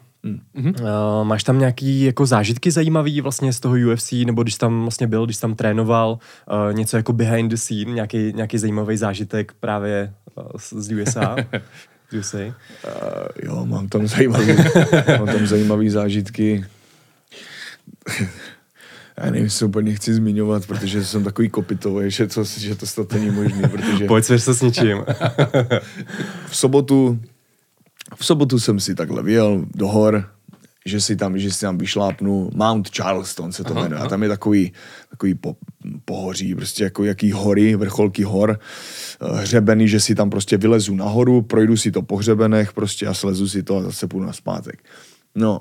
Hmm. 0.55 0.73
Uh, 0.79 1.23
máš 1.23 1.43
tam 1.43 1.59
nějaký 1.59 2.01
jako 2.01 2.25
zážitky 2.25 2.71
zajímavý 2.71 3.21
vlastně 3.21 3.53
z 3.53 3.59
toho 3.59 3.75
UFC, 3.91 4.11
nebo 4.11 4.43
když 4.43 4.55
tam 4.55 4.81
vlastně 4.81 5.07
byl, 5.07 5.25
když 5.25 5.37
tam 5.37 5.55
trénoval, 5.55 6.19
uh, 6.69 6.73
něco 6.73 6.97
jako 6.97 7.13
behind 7.13 7.51
the 7.51 7.57
scene, 7.57 7.93
nějaký, 7.93 8.33
nějaký 8.35 8.57
zajímavý 8.57 8.97
zážitek 8.97 9.53
právě 9.59 10.13
uh, 10.35 10.43
z, 10.57 10.93
USA? 10.93 11.35
z 12.09 12.13
USA? 12.19 12.37
Uh, 12.37 12.51
jo, 13.43 13.65
mám 13.65 13.89
tam 13.89 14.07
zajímavý, 14.17 14.55
mám 15.17 15.27
tam 15.27 15.47
zajímavý 15.47 15.89
zážitky. 15.89 16.65
Já 19.17 19.25
nevím, 19.25 19.43
jestli 19.43 19.65
úplně 19.65 19.95
chci 19.95 20.13
zmiňovat, 20.13 20.67
protože 20.67 21.05
jsem 21.05 21.23
takový 21.23 21.49
kopitový, 21.49 22.11
že 22.11 22.27
to, 22.27 22.43
že 22.43 22.75
to 22.75 22.85
snad 22.85 23.13
není 23.13 23.29
možné, 23.31 23.67
protože 23.67 24.05
Pojď 24.05 24.25
se 24.25 24.39
s 24.39 24.61
něčím. 24.61 25.05
v 26.47 26.57
sobotu, 26.57 27.19
v 28.15 28.25
sobotu 28.25 28.59
jsem 28.59 28.79
si 28.79 28.95
takhle 28.95 29.23
vyjel 29.23 29.65
do 29.75 29.87
hor, 29.87 30.29
že 30.85 31.01
si 31.01 31.15
tam, 31.15 31.39
že 31.39 31.51
si 31.51 31.61
tam 31.61 31.77
vyšlápnu 31.77 32.49
Mount 32.55 32.89
Charleston 32.95 33.51
se 33.51 33.63
to 33.63 33.71
Aha, 33.71 33.81
jmenuje. 33.81 33.97
A 33.97 34.01
aha. 34.01 34.09
tam 34.09 34.23
je 34.23 34.29
takový, 34.29 34.73
takový 35.09 35.35
po, 35.35 35.55
pohoří, 36.05 36.55
prostě 36.55 36.83
jako 36.83 37.03
jaký 37.03 37.31
hory, 37.31 37.75
vrcholky 37.75 38.23
hor, 38.23 38.59
eh, 39.21 39.41
hřebeny, 39.41 39.87
že 39.87 39.99
si 39.99 40.15
tam 40.15 40.29
prostě 40.29 40.57
vylezu 40.57 40.95
nahoru, 40.95 41.41
projdu 41.41 41.77
si 41.77 41.91
to 41.91 42.01
po 42.01 42.17
hřebenech 42.17 42.73
prostě 42.73 43.07
a 43.07 43.13
slezu 43.13 43.47
si 43.47 43.63
to 43.63 43.77
a 43.77 43.83
zase 43.83 44.07
půjdu 44.07 44.25
na 44.25 44.33
zpátek. 44.33 44.83
No, 45.35 45.59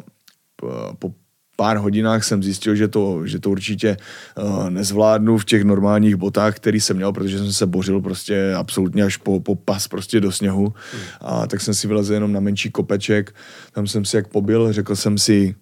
po 0.98 1.12
pár 1.56 1.76
hodinách 1.76 2.24
jsem 2.24 2.42
zjistil, 2.42 2.74
že 2.74 2.88
to, 2.88 3.26
že 3.26 3.38
to 3.38 3.50
určitě 3.50 3.96
uh, 4.42 4.70
nezvládnu 4.70 5.38
v 5.38 5.44
těch 5.44 5.64
normálních 5.64 6.16
botách, 6.16 6.56
který 6.56 6.80
jsem 6.80 6.96
měl, 6.96 7.12
protože 7.12 7.38
jsem 7.38 7.52
se 7.52 7.66
bořil 7.66 8.00
prostě 8.00 8.54
absolutně 8.54 9.02
až 9.04 9.16
po, 9.16 9.40
po 9.40 9.54
pas 9.54 9.88
prostě 9.88 10.20
do 10.20 10.32
sněhu. 10.32 10.74
A 11.20 11.46
tak 11.46 11.60
jsem 11.60 11.74
si 11.74 11.88
vylezl 11.88 12.14
jenom 12.14 12.32
na 12.32 12.40
menší 12.40 12.70
kopeček, 12.70 13.34
tam 13.72 13.86
jsem 13.86 14.04
si 14.04 14.16
jak 14.16 14.28
pobil, 14.28 14.72
řekl 14.72 14.96
jsem 14.96 15.18
si, 15.18 15.54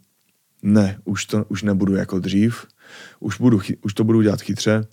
ne, 0.63 0.99
už 1.05 1.25
to 1.25 1.45
už 1.49 1.63
nebudu 1.63 1.95
jako 1.95 2.19
dřív, 2.19 2.67
už, 3.21 3.41
budu, 3.41 3.61
už 3.83 3.95
to 3.95 4.05
budu 4.05 4.23
dělat 4.23 4.41
chytře, 4.41 4.87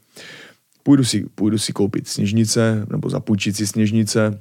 půjdu 0.83 1.03
si, 1.03 1.25
půjdu 1.35 1.57
si 1.57 1.73
koupit 1.73 2.07
sněžnice, 2.07 2.85
nebo 2.89 3.09
zapůjčit 3.09 3.55
si 3.55 3.67
sněžnice, 3.67 4.39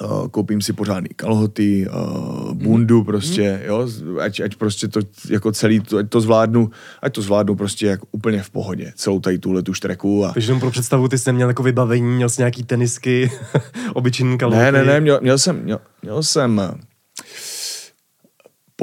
Uh, 0.00 0.28
koupím 0.28 0.60
si 0.60 0.72
pořádný 0.72 1.08
kalhoty, 1.16 1.86
uh, 1.88 2.52
bundu 2.52 3.04
prostě, 3.04 3.62
jo, 3.66 3.88
ať, 4.20 4.40
ať 4.40 4.56
prostě 4.56 4.88
to 4.88 5.00
jako 5.30 5.52
celý, 5.52 5.80
to, 5.80 5.96
ať 5.96 6.08
to 6.08 6.20
zvládnu, 6.20 6.70
ať 7.02 7.12
to 7.12 7.22
zvládnu 7.22 7.54
prostě 7.54 7.86
jak 7.86 8.00
úplně 8.10 8.42
v 8.42 8.50
pohodě, 8.50 8.92
celou 8.96 9.20
tady 9.20 9.38
tuhle 9.38 9.62
tu 9.62 9.74
štreku 9.74 10.24
a 10.24 10.32
Takže 10.32 10.50
jenom 10.50 10.60
pro 10.60 10.70
představu, 10.70 11.08
ty 11.08 11.18
jsi 11.18 11.28
neměl 11.28 11.48
jako 11.48 11.62
vybavení, 11.62 12.14
měl 12.14 12.28
jsi 12.28 12.40
nějaký 12.40 12.64
tenisky, 12.64 13.30
obyčejný 13.94 14.38
kalhoty. 14.38 14.62
ne, 14.62 14.72
ne, 14.72 14.84
ne, 14.84 15.00
měl, 15.00 15.18
měl 15.22 15.38
jsem, 15.38 15.62
měl, 15.62 15.78
měl 16.02 16.22
jsem 16.22 16.60
eh, 16.60 16.91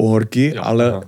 pohorky, 0.02 0.54
Jo, 0.56 0.62
ale 0.66 0.92
aha. 0.92 1.02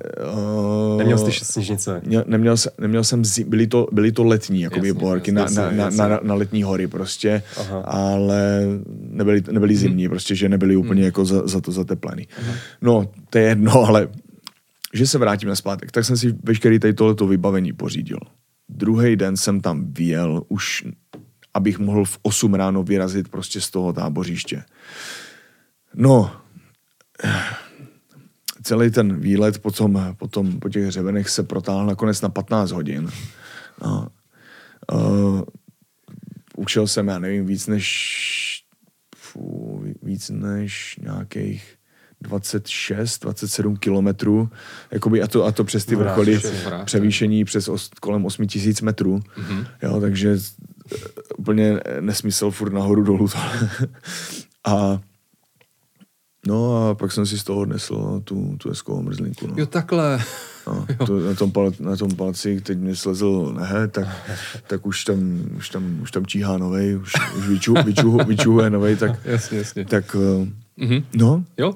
uh, 0.94 0.98
Neměl 0.98 1.18
jsi 1.18 1.26
ty 1.26 1.32
sněžnice. 1.32 2.02
Měl, 2.06 2.24
neměl, 2.28 2.58
jsem, 2.58 2.72
neměl 2.82 3.04
jsem, 3.04 3.26
zi, 3.26 3.44
byly, 3.44 3.68
to, 3.68 3.88
byly 3.92 4.12
to 4.12 4.24
letní 4.24 4.62
jakoby 4.62 4.88
Jasně, 4.88 5.00
pohorky 5.00 5.34
jasně, 5.36 5.62
na, 5.62 5.72
na, 5.72 5.84
jasně, 5.84 5.98
na, 5.98 6.08
na, 6.08 6.20
na 6.24 6.34
letní 6.36 6.64
hory 6.64 6.88
prostě, 6.88 7.44
Aha. 7.58 7.80
ale 7.80 8.68
nebyly, 9.10 9.44
nebyly 9.52 9.76
zimní, 9.76 10.10
prostě, 10.10 10.36
že 10.36 10.50
nebyly 10.50 10.76
úplně 10.76 11.04
jako 11.04 11.26
za, 11.26 11.48
za 11.48 11.62
to 11.62 11.72
zateplený. 11.72 12.28
No, 12.82 13.10
to 13.30 13.38
je 13.38 13.44
jedno, 13.44 13.72
ale 13.88 14.08
že 14.94 15.08
se 15.08 15.18
vrátím 15.18 15.50
na 15.50 15.56
zpátek, 15.56 15.92
tak 15.92 16.06
jsem 16.06 16.18
si 16.18 16.36
veškerý 16.44 16.80
tady 16.80 16.94
tohleto 16.94 17.28
vybavení 17.28 17.74
pořídil. 17.74 18.20
Druhý 18.70 19.16
den 19.16 19.38
jsem 19.38 19.62
tam 19.62 19.94
vyjel 19.94 20.44
už, 20.48 20.84
abych 21.54 21.80
mohl 21.80 22.06
v 22.06 22.18
8 22.22 22.54
ráno 22.54 22.84
vyrazit 22.84 23.30
prostě 23.30 23.62
z 23.62 23.70
toho 23.70 23.94
tábořiště. 23.94 24.64
No, 25.96 26.32
celý 28.64 28.92
ten 28.92 29.20
výlet 29.20 29.60
potom, 29.60 30.16
potom 30.18 30.60
po 30.60 30.70
těch 30.70 30.86
hřebenech 30.86 31.30
se 31.30 31.44
protáhl 31.44 31.86
nakonec 31.86 32.22
na 32.22 32.30
15 32.30 32.72
hodin. 32.72 33.10
No. 33.84 34.08
Uh, 34.92 35.42
učil 36.58 36.88
jsem, 36.88 37.08
já 37.08 37.20
nevím, 37.20 37.46
víc 37.46 37.68
než 37.68 38.66
fů, 39.16 39.84
víc 40.04 40.30
než 40.30 41.00
nějakých 41.02 41.76
26, 42.22 43.20
27 43.20 43.78
kilometrů, 43.78 44.50
jakoby 44.92 45.22
a 45.22 45.28
to, 45.28 45.46
a 45.46 45.52
to 45.52 45.64
přes 45.64 45.86
ty 45.86 45.96
vrcholy, 45.96 46.42
převýšení 46.86 47.46
přes 47.46 47.68
os, 47.68 47.90
kolem 48.02 48.26
8 48.26 48.48
tisíc 48.48 48.82
metrů, 48.82 49.20
mm-hmm. 49.20 49.68
jo, 49.84 50.02
takže 50.02 50.38
eh, 50.96 50.98
úplně 51.38 51.80
nesmysl 52.00 52.52
furt 52.52 52.74
nahoru 52.74 53.04
dolů 53.04 53.28
to. 53.28 53.38
a 54.66 55.02
No 56.48 56.88
a 56.90 56.96
pak 56.96 57.12
jsem 57.12 57.26
si 57.26 57.40
z 57.40 57.44
toho 57.44 57.60
odnesl 57.60 58.22
tu, 58.24 58.56
tu 58.58 58.70
hezkou 58.70 59.02
mrzlinku. 59.02 59.48
No. 59.48 59.54
Jo, 59.58 59.66
takhle. 59.66 60.20
No, 60.68 60.86
to, 61.06 61.20
na, 61.20 61.36
tom 61.36 61.52
pal, 61.52 61.72
na 61.80 61.96
tom 61.98 62.16
palci, 62.16 62.62
teď 62.62 62.78
mě 62.78 62.96
slezl 62.96 63.54
nehe, 63.60 63.88
tak, 63.88 64.08
tak 64.68 64.86
už, 64.86 65.04
tam, 65.04 65.42
už, 65.58 65.70
tam, 65.70 66.00
už 66.02 66.12
tam 66.12 66.26
číhá 66.26 66.58
novej, 66.58 66.98
už, 66.98 67.14
už 67.38 67.48
vyču, 67.48 67.74
vyču, 67.86 68.18
vyčuhuje 68.18 68.70
novej, 68.70 68.96
tak, 68.96 69.20
Jasně, 69.26 69.58
jasně. 69.58 69.86
tak 69.86 70.16
Mhm. 70.78 71.04
no, 71.16 71.44
Jo. 71.58 71.74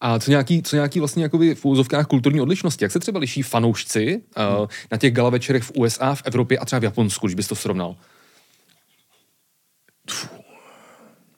A 0.00 0.18
co 0.18 0.30
nějaký, 0.30 0.62
co 0.62 0.76
nějaký 0.76 0.98
vlastně 0.98 1.22
jakoby 1.22 1.54
v 1.54 1.64
úzovkách 1.64 2.06
kulturní 2.06 2.40
odlišnosti? 2.40 2.84
Jak 2.84 2.92
se 2.92 3.00
třeba 3.00 3.20
liší 3.20 3.42
fanoušci 3.42 4.22
uh, 4.60 4.66
na 4.90 4.98
těch 4.98 5.12
gala 5.14 5.30
večerech 5.30 5.62
v 5.62 5.72
USA, 5.74 6.14
v 6.14 6.22
Evropě 6.24 6.58
a 6.58 6.64
třeba 6.64 6.80
v 6.80 6.84
Japonsku, 6.84 7.26
když 7.26 7.34
bys 7.34 7.48
to 7.48 7.54
srovnal? 7.54 7.96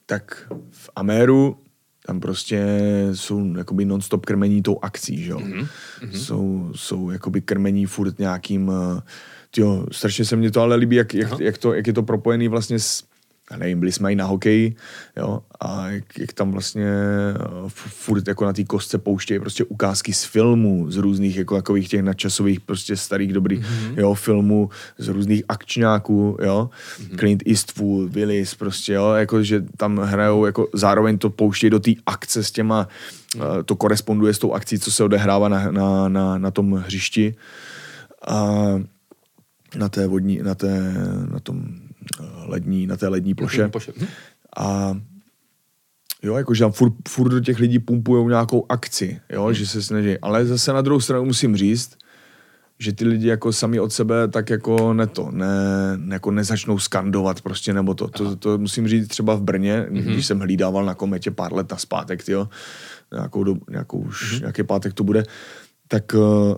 tak 0.06 0.46
v 0.70 0.90
Améru 0.96 1.56
tam 2.06 2.20
prostě 2.20 2.66
jsou 3.14 3.56
jakoby 3.56 3.84
non-stop 3.84 4.26
krmení 4.26 4.62
tou 4.62 4.78
akcí, 4.82 5.22
že 5.22 5.30
jo. 5.30 5.38
Mm-hmm. 5.38 5.68
Jsou, 6.12 6.70
jsou 6.74 7.10
jakoby 7.10 7.40
krmení 7.40 7.86
furt 7.86 8.18
nějakým 8.18 8.68
uh, 8.68 9.00
jo, 9.56 9.86
strašně 9.92 10.24
se 10.24 10.36
mně 10.36 10.50
to 10.50 10.60
ale 10.60 10.76
líbí, 10.76 10.96
jak, 10.96 11.14
jak, 11.14 11.40
jak, 11.40 11.58
to, 11.58 11.74
jak 11.74 11.86
je 11.86 11.92
to 11.92 12.02
propojený 12.02 12.48
vlastně 12.48 12.78
s, 12.78 13.04
já 13.50 13.56
nevím, 13.56 13.80
byli 13.80 13.92
jsme 13.92 14.12
i 14.12 14.16
na 14.16 14.24
hokeji, 14.24 14.74
jo, 15.16 15.40
a 15.60 15.88
jak, 15.88 16.18
jak 16.18 16.32
tam 16.32 16.52
vlastně 16.52 16.86
uh, 17.62 17.68
furt 17.68 18.28
jako 18.28 18.44
na 18.44 18.52
té 18.52 18.64
kostce 18.64 18.98
pouštějí 18.98 19.40
prostě 19.40 19.64
ukázky 19.64 20.12
z 20.12 20.24
filmů, 20.24 20.90
z 20.90 20.96
různých 20.96 21.36
jako 21.36 21.56
takových 21.56 21.88
těch 21.88 22.02
nadčasových 22.02 22.60
prostě 22.60 22.96
starých 22.96 23.32
dobrých, 23.32 23.60
mm-hmm. 23.60 23.94
jo, 23.96 24.14
filmů, 24.14 24.70
z 24.98 25.08
různých 25.08 25.42
akčňáků, 25.48 26.36
jo, 26.42 26.70
mm-hmm. 26.98 27.18
Clint 27.18 27.42
Eastwood, 27.46 28.12
Willis, 28.12 28.54
prostě, 28.54 28.92
jo, 28.92 29.12
jako, 29.12 29.42
že 29.42 29.64
tam 29.76 29.98
hrajou, 29.98 30.46
jako 30.46 30.68
zároveň 30.74 31.18
to 31.18 31.30
pouštějí 31.30 31.70
do 31.70 31.80
té 31.80 31.90
akce 32.06 32.44
s 32.44 32.50
těma, 32.50 32.88
mm-hmm. 33.36 33.64
to 33.64 33.76
koresponduje 33.76 34.34
s 34.34 34.38
tou 34.38 34.52
akcí, 34.52 34.78
co 34.78 34.92
se 34.92 35.04
odehrává 35.04 35.48
na, 35.48 35.70
na, 35.70 36.08
na, 36.08 36.38
na 36.38 36.50
tom 36.50 36.72
hřišti 36.72 37.34
a 38.28 38.54
na 39.76 39.88
té 39.88 40.06
vodní, 40.06 40.38
na 40.42 40.54
té, 40.54 40.94
na 41.32 41.40
tom 41.40 41.85
lední, 42.46 42.86
na 42.86 42.96
té 42.96 43.08
lední 43.08 43.34
ploše. 43.34 43.68
ploše. 43.68 43.92
Hm. 44.00 44.06
A 44.56 44.96
jo, 46.22 46.36
jakože 46.36 46.64
tam 46.64 46.72
furt, 46.72 46.94
furt 47.08 47.28
do 47.28 47.40
těch 47.40 47.58
lidí 47.58 47.78
pumpují 47.78 48.28
nějakou 48.28 48.66
akci, 48.68 49.20
jo, 49.32 49.44
hmm. 49.44 49.54
že 49.54 49.66
se 49.66 49.82
snaží. 49.82 50.18
Ale 50.18 50.46
zase 50.46 50.72
na 50.72 50.80
druhou 50.80 51.00
stranu 51.00 51.24
musím 51.24 51.56
říct, 51.56 51.98
že 52.78 52.92
ty 52.92 53.04
lidi 53.04 53.28
jako 53.28 53.52
sami 53.52 53.80
od 53.80 53.92
sebe 53.92 54.28
tak 54.28 54.50
jako 54.50 54.92
ne 54.92 55.06
to, 55.06 55.30
ne, 55.30 55.46
jako 56.08 56.30
nezačnou 56.30 56.78
skandovat 56.78 57.40
prostě 57.40 57.72
nebo 57.72 57.94
to. 57.94 58.08
To, 58.08 58.36
to 58.36 58.58
musím 58.58 58.88
říct 58.88 59.08
třeba 59.08 59.34
v 59.34 59.42
Brně, 59.42 59.86
mm-hmm. 59.90 60.12
když 60.12 60.26
jsem 60.26 60.40
hlídával 60.40 60.84
na 60.84 60.94
kometě 60.94 61.30
pár 61.30 61.52
let 61.52 61.70
na 61.70 61.76
zpátek, 61.76 62.28
jo, 62.28 62.48
nějakou, 63.12 63.56
nějakou 63.70 63.98
už, 63.98 64.32
mm-hmm. 64.32 64.40
nějaký 64.40 64.62
pátek 64.62 64.94
to 64.94 65.04
bude, 65.04 65.24
tak 65.88 66.14
uh, 66.14 66.54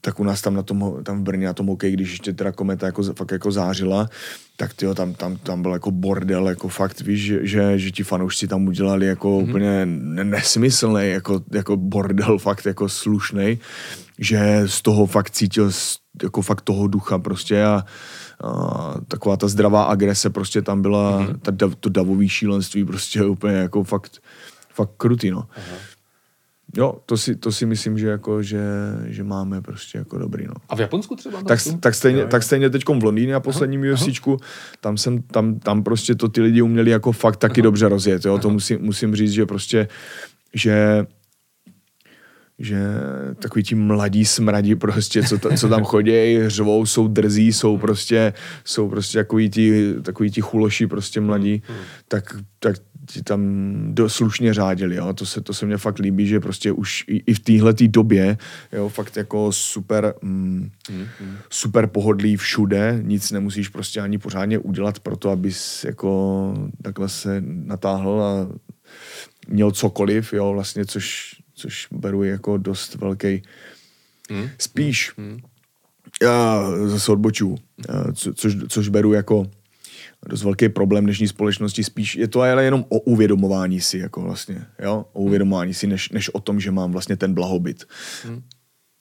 tak 0.00 0.20
u 0.20 0.24
nás 0.24 0.42
tam 0.42 0.54
na 0.54 0.62
tom, 0.62 0.94
tam 1.02 1.20
v 1.20 1.22
Brně 1.22 1.46
na 1.46 1.52
tom 1.52 1.66
hokej, 1.66 1.92
když 1.92 2.10
ještě 2.10 2.32
teda 2.32 2.52
kometa 2.52 2.86
jako, 2.86 3.02
fakt 3.02 3.32
jako 3.32 3.52
zářila, 3.52 4.08
tak 4.56 4.74
tyjo, 4.74 4.94
tam, 4.94 5.14
tam, 5.14 5.36
tam 5.36 5.62
byl 5.62 5.72
jako 5.72 5.90
bordel, 5.90 6.48
jako 6.48 6.68
fakt, 6.68 7.00
víš, 7.00 7.24
že, 7.24 7.46
že, 7.46 7.78
že 7.78 7.90
ti 7.90 8.02
fanoušci 8.02 8.48
tam 8.48 8.66
udělali 8.66 9.06
jako 9.06 9.28
mm-hmm. 9.28 9.48
úplně 9.48 9.86
nesmyslný, 10.24 11.10
jako, 11.10 11.40
jako 11.52 11.76
bordel 11.76 12.38
fakt 12.38 12.66
jako 12.66 12.88
slušný, 12.88 13.58
že 14.18 14.62
z 14.66 14.82
toho 14.82 15.06
fakt 15.06 15.30
cítil 15.30 15.70
jako 16.22 16.42
fakt 16.42 16.60
toho 16.60 16.86
ducha 16.86 17.18
prostě 17.18 17.64
a, 17.64 17.84
a 18.44 18.94
taková 19.08 19.36
ta 19.36 19.48
zdravá 19.48 19.84
agrese 19.84 20.30
prostě 20.30 20.62
tam 20.62 20.82
byla, 20.82 21.20
mm-hmm. 21.20 21.56
ta, 21.56 21.70
to 21.80 21.88
davový 21.88 22.28
šílenství 22.28 22.84
prostě 22.84 23.24
úplně 23.24 23.56
jako 23.56 23.84
fakt, 23.84 24.18
fakt 24.74 24.90
krutý, 24.96 25.30
no. 25.30 25.44
Aha. 25.56 25.76
Jo, 26.76 26.94
to 27.06 27.16
si, 27.16 27.36
to 27.36 27.52
si 27.52 27.66
myslím, 27.66 27.98
že, 27.98 28.08
jako, 28.08 28.42
že, 28.42 28.60
že 29.06 29.24
máme 29.24 29.62
prostě 29.62 29.98
jako 29.98 30.18
dobrý. 30.18 30.46
No. 30.46 30.54
A 30.68 30.76
v 30.76 30.80
Japonsku 30.80 31.16
třeba? 31.16 31.42
Tak, 31.42 31.58
tak 31.80 31.94
stejně, 31.94 32.26
tak 32.26 32.42
stejně 32.42 32.70
teď 32.70 32.84
v 32.88 33.04
Londýně 33.04 33.34
a 33.34 33.40
posledním 33.40 33.92
UFCčku, 33.92 34.36
tam, 34.80 34.96
jsem, 34.96 35.22
tam, 35.22 35.58
tam 35.58 35.82
prostě 35.82 36.14
to 36.14 36.28
ty 36.28 36.40
lidi 36.40 36.62
uměli 36.62 36.90
jako 36.90 37.12
fakt 37.12 37.36
taky 37.36 37.60
aha. 37.60 37.64
dobře 37.64 37.88
rozjet. 37.88 38.24
Jo? 38.24 38.38
To 38.38 38.50
musím, 38.50 38.78
musím 38.80 39.16
říct, 39.16 39.32
že 39.32 39.46
prostě, 39.46 39.88
že 40.54 41.06
že 42.58 42.78
takový 43.42 43.62
ti 43.62 43.74
mladí 43.74 44.24
smradí 44.24 44.74
prostě, 44.74 45.22
co, 45.22 45.38
ta, 45.38 45.56
co 45.56 45.68
tam 45.68 45.84
chodí, 45.84 46.36
hřvou, 46.36 46.86
jsou 46.86 47.08
drzí, 47.08 47.52
jsou 47.52 47.78
prostě, 47.78 48.32
jsou 48.64 48.88
prostě 48.88 49.18
takový 49.18 49.50
ti, 49.50 49.94
takový 50.02 50.30
ti 50.30 50.40
chuloši 50.40 50.86
prostě 50.86 51.20
mladí, 51.20 51.62
hmm. 51.68 51.78
tak, 52.08 52.36
tak 52.58 52.76
ti 53.08 53.22
tam 53.22 53.40
do, 53.94 54.08
slušně 54.08 54.54
řádili, 54.54 54.96
jo. 54.96 55.12
To 55.12 55.26
se, 55.26 55.40
to 55.40 55.54
se 55.54 55.66
mně 55.66 55.76
fakt 55.76 55.98
líbí, 55.98 56.26
že 56.26 56.40
prostě 56.40 56.72
už 56.72 57.04
i, 57.08 57.16
i 57.26 57.34
v 57.34 57.38
téhle 57.38 57.74
době, 57.80 58.38
jo, 58.72 58.88
fakt 58.88 59.16
jako 59.16 59.52
super, 59.52 60.14
mm, 60.22 60.70
mm-hmm. 60.90 61.36
super 61.50 61.86
pohodlí 61.86 62.36
všude, 62.36 63.00
nic 63.02 63.30
nemusíš 63.30 63.68
prostě 63.68 64.00
ani 64.00 64.18
pořádně 64.18 64.58
udělat 64.58 64.98
pro 64.98 65.16
to, 65.16 65.30
abys 65.30 65.84
jako 65.84 66.54
takhle 66.82 67.08
se 67.08 67.42
natáhl 67.46 68.22
a 68.22 68.58
měl 69.48 69.70
cokoliv, 69.70 70.32
jo, 70.32 70.52
vlastně, 70.52 70.86
což, 70.86 71.36
což 71.54 71.88
beru 71.90 72.24
jako 72.24 72.56
dost 72.56 72.94
velký, 72.94 73.42
mm, 74.30 74.48
spíš, 74.58 75.12
mm, 75.16 75.38
já 76.22 76.64
zase 76.86 77.12
odboču, 77.12 77.56
co, 78.14 78.34
což, 78.34 78.56
což 78.68 78.88
beru 78.88 79.12
jako 79.12 79.50
dost 80.26 80.42
velký 80.42 80.68
problém 80.68 81.04
dnešní 81.04 81.28
společnosti. 81.28 81.84
Spíš 81.84 82.16
je 82.16 82.28
to 82.28 82.40
ale 82.40 82.64
jenom 82.64 82.84
o 82.88 83.00
uvědomování 83.00 83.80
si, 83.80 83.98
jako 83.98 84.20
vlastně, 84.20 84.66
jo? 84.82 85.06
O 85.12 85.22
uvědomování 85.22 85.74
si, 85.74 85.86
než, 85.86 86.10
než 86.10 86.28
o 86.28 86.40
tom, 86.40 86.60
že 86.60 86.70
mám 86.70 86.92
vlastně 86.92 87.16
ten 87.16 87.34
blahobyt. 87.34 87.84
Hmm. 88.24 88.42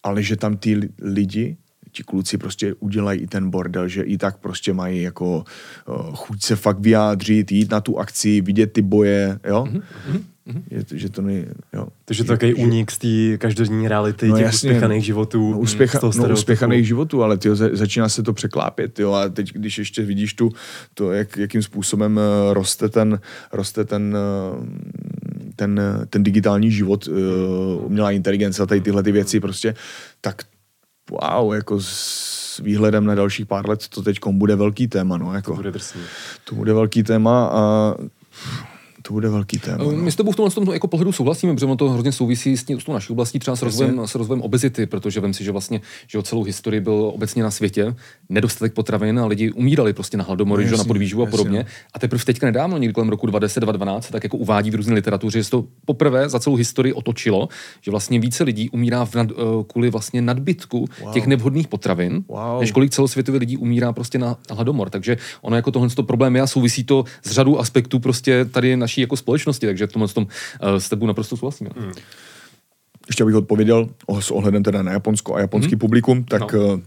Ale 0.04 0.24
že 0.24 0.36
tam 0.36 0.58
ty 0.58 0.90
lidi, 1.02 1.58
ti 1.92 2.04
kluci 2.04 2.38
prostě 2.38 2.74
udělají 2.74 3.22
i 3.22 3.28
ten 3.28 3.50
bordel, 3.50 3.88
že 3.88 4.04
i 4.04 4.18
tak 4.18 4.38
prostě 4.38 4.74
mají 4.74 5.02
jako 5.02 5.44
uh, 5.88 6.16
chuť 6.16 6.44
se 6.44 6.56
fakt 6.56 6.80
vyjádřit, 6.80 7.52
jít 7.52 7.72
na 7.72 7.82
tu 7.82 8.00
akci, 8.00 8.42
vidět 8.42 8.74
ty 8.74 8.82
boje, 8.82 9.40
jo? 9.48 9.64
Mm-hmm. 9.64 10.24
Mm-hmm. 10.48 10.62
Je, 10.72 11.00
že 11.00 11.10
to 11.10 11.22
nej, 11.22 11.46
jo. 11.74 11.88
Takže 12.06 12.24
to 12.24 12.28
takový 12.28 12.54
únik 12.54 12.92
z 12.92 12.98
té 12.98 13.38
každodenní 13.38 13.88
reality, 13.88 14.28
no, 14.28 14.38
těch 14.38 14.46
jasně, 14.46 14.70
uspěchaných 14.70 15.06
životů. 15.06 15.52
No, 15.52 15.60
uspěcha, 15.60 16.00
no, 16.04 16.30
uspěchaných 16.34 16.88
životů, 16.88 17.24
ale 17.24 17.38
tyjo, 17.38 17.56
začíná 17.56 18.10
se 18.10 18.24
to 18.24 18.34
překlápět. 18.34 19.00
Jo, 19.00 19.14
a 19.14 19.30
teď, 19.30 19.54
když 19.54 19.78
ještě 19.78 20.02
vidíš 20.02 20.34
tu, 20.34 20.52
to, 20.94 21.12
jak, 21.12 21.38
jakým 21.38 21.64
způsobem 21.64 22.18
uh, 22.18 22.54
roste 22.54 22.90
ten, 22.90 23.20
roste 23.54 23.86
ten 23.86 24.18
uh, 24.60 24.66
ten, 25.56 25.82
ten 26.10 26.24
digitální 26.24 26.72
život, 26.72 27.08
uh, 27.08 27.16
umělá 27.86 28.12
inteligence 28.12 28.64
a 28.64 28.66
tady 28.66 28.82
tyhle 28.82 29.04
ty 29.04 29.12
věci 29.12 29.40
prostě, 29.40 29.76
tak 30.22 30.42
wow, 31.12 31.54
jako 31.54 31.82
s 31.82 32.60
výhledem 32.60 33.06
na 33.06 33.16
dalších 33.16 33.46
pár 33.46 33.70
let 33.70 33.88
to 33.88 34.02
teď 34.02 34.18
bude 34.32 34.56
velký 34.56 34.88
téma. 34.88 35.18
No, 35.18 35.34
jako, 35.34 35.52
to 35.52 35.56
bude 35.56 35.72
drsný. 35.72 36.02
To 36.44 36.56
bude 36.56 36.74
velký 36.74 37.04
téma 37.04 37.48
a 37.48 37.96
to 39.08 39.14
bude 39.14 39.30
velký 39.30 39.60
téma. 39.60 39.84
No. 39.84 39.92
My 39.92 40.12
s 40.12 40.16
tebou 40.16 40.32
v 40.32 40.36
tomhle 40.36 40.52
tom 40.52 40.74
jako 40.74 40.88
pohledu 40.88 41.12
souhlasíme, 41.12 41.54
protože 41.54 41.76
to 41.76 41.90
hrozně 41.90 42.12
souvisí 42.12 42.58
s, 42.58 42.64
tím, 42.64 42.80
s 42.80 42.84
tou 42.84 42.94
naší 42.94 43.14
oblastí, 43.14 43.40
třeba 43.40 43.56
s 43.56 43.62
rozvojem, 43.62 44.02
s 44.06 44.16
rozvojem 44.16 44.42
obezity, 44.42 44.86
protože 44.86 45.22
vím 45.22 45.34
si, 45.34 45.44
že 45.44 45.52
vlastně 45.52 45.82
že 46.08 46.24
celou 46.24 46.44
historii 46.44 46.82
byl 46.82 47.12
obecně 47.16 47.44
na 47.44 47.52
světě 47.52 47.96
nedostatek 48.30 48.74
potravin 48.74 49.20
a 49.20 49.26
lidi 49.26 49.52
umírali 49.52 49.94
prostě 49.94 50.18
na 50.18 50.24
hladomory, 50.24 50.66
no, 50.72 50.78
na 50.78 50.84
podvýživu 50.84 51.24
a 51.24 51.26
podobně. 51.26 51.60
No. 51.60 51.66
A 51.94 52.00
teprve 52.00 52.24
teďka 52.26 52.46
nedávno, 52.46 52.78
někdy 52.78 52.94
kolem 52.94 53.10
roku 53.10 53.28
2010, 53.28 53.60
2012, 53.60 54.12
tak 54.12 54.24
jako 54.24 54.38
uvádí 54.38 54.72
v 54.72 54.76
různé 54.76 54.94
literatuře, 54.94 55.40
že 55.40 55.44
se 55.44 55.52
to 55.52 55.66
poprvé 55.86 56.30
za 56.30 56.40
celou 56.40 56.56
historii 56.56 56.94
otočilo, 56.94 57.50
že 57.82 57.92
vlastně 57.92 58.20
více 58.20 58.44
lidí 58.44 58.70
umírá 58.70 59.06
v 59.06 59.16
nad, 59.16 59.32
uh, 59.32 59.38
kvůli 59.68 59.90
vlastně 59.90 60.22
nadbytku 60.22 60.86
wow. 61.02 61.14
těch 61.14 61.28
nevhodných 61.28 61.68
potravin, 61.68 62.24
wow. 62.28 62.60
než 62.60 62.72
kolik 62.72 62.92
celosvětově 62.92 63.40
lidí 63.40 63.58
umírá 63.58 63.94
prostě 63.94 64.18
na 64.18 64.38
hladomor. 64.52 64.90
Takže 64.90 65.18
ono 65.42 65.56
jako 65.56 65.72
tohle 65.72 65.90
problém 66.02 66.36
je 66.36 66.42
a 66.42 66.48
souvisí 66.48 66.84
to 66.84 67.04
s 67.24 67.32
řadou 67.32 67.58
aspektů 67.58 68.00
prostě 68.00 68.46
tady 68.46 68.78
naší 68.78 68.97
naší 68.98 69.02
jako 69.02 69.18
společnosti, 69.18 69.66
takže 69.66 69.88
v 69.88 69.92
tomhle 69.92 70.08
tom 70.08 70.24
uh, 70.26 70.76
s 70.78 70.90
tebou 70.90 71.06
naprosto 71.06 71.38
souhlasím. 71.38 71.68
Hmm. 71.78 71.92
Ještě 73.08 73.24
abych 73.24 73.36
odpověděl 73.36 73.90
s 74.20 74.32
ohledem 74.32 74.64
teda 74.64 74.84
na 74.84 74.92
Japonsko 74.92 75.36
a 75.36 75.40
japonský 75.40 75.72
hmm. 75.72 75.80
publikum, 75.80 76.24
tak 76.24 76.54
no. 76.54 76.60
uh, 76.60 76.80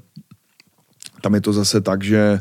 tam 1.23 1.35
je 1.35 1.41
to 1.41 1.53
zase 1.53 1.81
tak, 1.81 2.05
že 2.05 2.41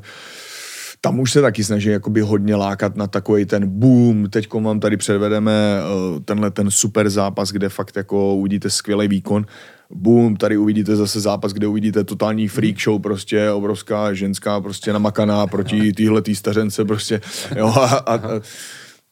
tam 1.02 1.20
už 1.20 1.32
se 1.32 1.42
taky 1.42 1.64
snaží 1.64 1.90
jakoby 1.90 2.22
hodně 2.22 2.56
lákat 2.56 2.96
na 2.96 3.08
takový 3.08 3.46
ten 3.46 3.68
boom, 3.68 4.30
teď 4.30 4.54
vám 4.54 4.80
tady 4.80 4.98
předvedeme 4.98 5.80
uh, 5.80 6.20
tenhle 6.20 6.52
ten 6.52 6.72
super 6.72 7.10
zápas, 7.10 7.52
kde 7.52 7.70
fakt 7.70 7.96
jako 7.96 8.36
uvidíte 8.36 8.70
skvělý 8.70 9.08
výkon, 9.08 9.46
boom, 9.90 10.36
tady 10.36 10.58
uvidíte 10.58 10.96
zase 10.96 11.20
zápas, 11.20 11.54
kde 11.54 11.68
uvidíte 11.68 12.04
totální 12.04 12.48
freak 12.48 12.82
show, 12.82 13.02
prostě 13.02 13.52
obrovská 13.52 14.14
ženská 14.14 14.62
prostě 14.62 14.94
namakaná 14.94 15.48
proti 15.48 15.94
týhle 15.98 16.22
tý 16.22 16.36
stařence 16.36 16.86
prostě, 16.86 17.22
jo, 17.56 17.68
a, 17.68 17.86
a, 17.86 18.16
a 18.16 18.42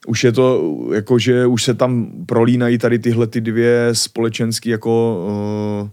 už 0.08 0.24
je 0.24 0.32
to, 0.32 0.76
jako 0.94 1.20
že 1.20 1.46
už 1.46 1.64
se 1.64 1.74
tam 1.74 2.12
prolínají 2.26 2.78
tady 2.78 3.00
tyhle 3.00 3.28
ty 3.28 3.42
dvě 3.42 3.90
společenské 3.94 4.70
jako 4.70 5.26
uh, 5.82 5.90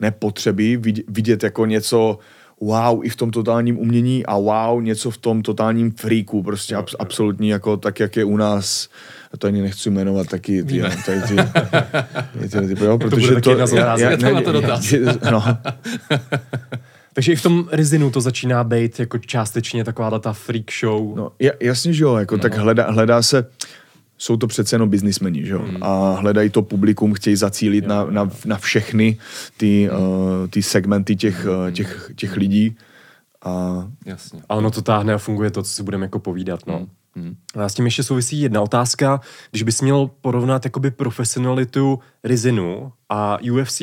nepotřeby, 0.00 0.76
vidět 1.08 1.42
jako 1.42 1.66
něco 1.66 2.18
wow 2.60 3.04
i 3.04 3.08
v 3.08 3.16
tom 3.16 3.30
totálním 3.30 3.78
umění 3.78 4.26
a 4.26 4.36
wow 4.36 4.82
něco 4.82 5.10
v 5.10 5.18
tom 5.18 5.42
totálním 5.42 5.90
freaku, 5.90 6.42
prostě 6.42 6.74
ab, 6.74 6.86
absolutní 6.98 7.48
jako 7.48 7.76
tak, 7.76 8.00
jak 8.00 8.16
je 8.16 8.24
u 8.24 8.36
nás 8.36 8.88
to 9.38 9.46
ani 9.46 9.62
nechci 9.62 9.90
jmenovat 9.90 10.26
taky 10.26 10.64
ty, 10.64 10.80
tady 11.06 11.22
ty, 11.22 11.36
ty, 12.40 12.48
ty, 12.48 12.68
ty, 12.68 12.74
ty 12.74 12.84
jo, 12.84 12.98
protože 12.98 13.34
to, 13.34 13.40
to, 13.40 13.76
já, 13.76 13.98
já, 13.98 14.16
ne, 14.16 14.32
na 14.32 14.40
to 14.40 14.52
dotaz. 14.52 14.94
No. 15.30 15.44
Takže 17.18 17.32
i 17.32 17.36
v 17.36 17.42
tom 17.42 17.68
Rizinu 17.72 18.10
to 18.10 18.20
začíná 18.20 18.64
být 18.64 19.00
jako 19.00 19.18
částečně 19.18 19.84
taková 19.84 20.18
ta 20.18 20.32
freak 20.32 20.64
show. 20.80 21.16
No, 21.16 21.32
jasně, 21.60 21.92
že 21.92 22.04
jo, 22.04 22.16
jako 22.16 22.36
no. 22.36 22.42
tak 22.42 22.54
hledá, 22.54 22.90
hledá 22.90 23.22
se, 23.22 23.46
jsou 24.18 24.36
to 24.36 24.46
přece 24.46 24.74
jenom 24.74 24.88
biznismeni, 24.88 25.46
že 25.46 25.52
jo, 25.52 25.58
hmm. 25.58 25.82
a 25.82 26.14
hledají 26.14 26.50
to 26.50 26.62
publikum, 26.62 27.14
chtějí 27.14 27.36
zacílit 27.36 27.84
jo, 27.84 27.88
na, 27.88 28.04
na, 28.04 28.30
na 28.44 28.56
všechny 28.56 29.18
ty, 29.56 29.88
hmm. 29.92 30.02
uh, 30.02 30.48
ty 30.50 30.62
segmenty 30.62 31.16
těch, 31.16 31.46
uh, 31.46 31.70
těch, 31.70 32.10
těch 32.16 32.36
lidí. 32.36 32.76
A... 33.44 33.84
Jasně. 34.06 34.40
A 34.48 34.54
ono 34.54 34.70
to 34.70 34.82
táhne 34.82 35.14
a 35.14 35.18
funguje 35.18 35.50
to, 35.50 35.62
co 35.62 35.70
si 35.70 35.82
budeme 35.82 36.04
jako 36.04 36.18
povídat, 36.18 36.60
no. 36.66 36.86
Hmm. 37.16 37.36
A 37.54 37.68
s 37.68 37.74
tím 37.74 37.84
ještě 37.84 38.02
souvisí 38.02 38.40
jedna 38.40 38.62
otázka. 38.62 39.20
Když 39.50 39.62
bys 39.62 39.80
měl 39.80 40.10
porovnat 40.20 40.64
jakoby 40.64 40.90
profesionalitu 40.90 41.98
Rizinu 42.24 42.92
a 43.08 43.38
UFC, 43.52 43.82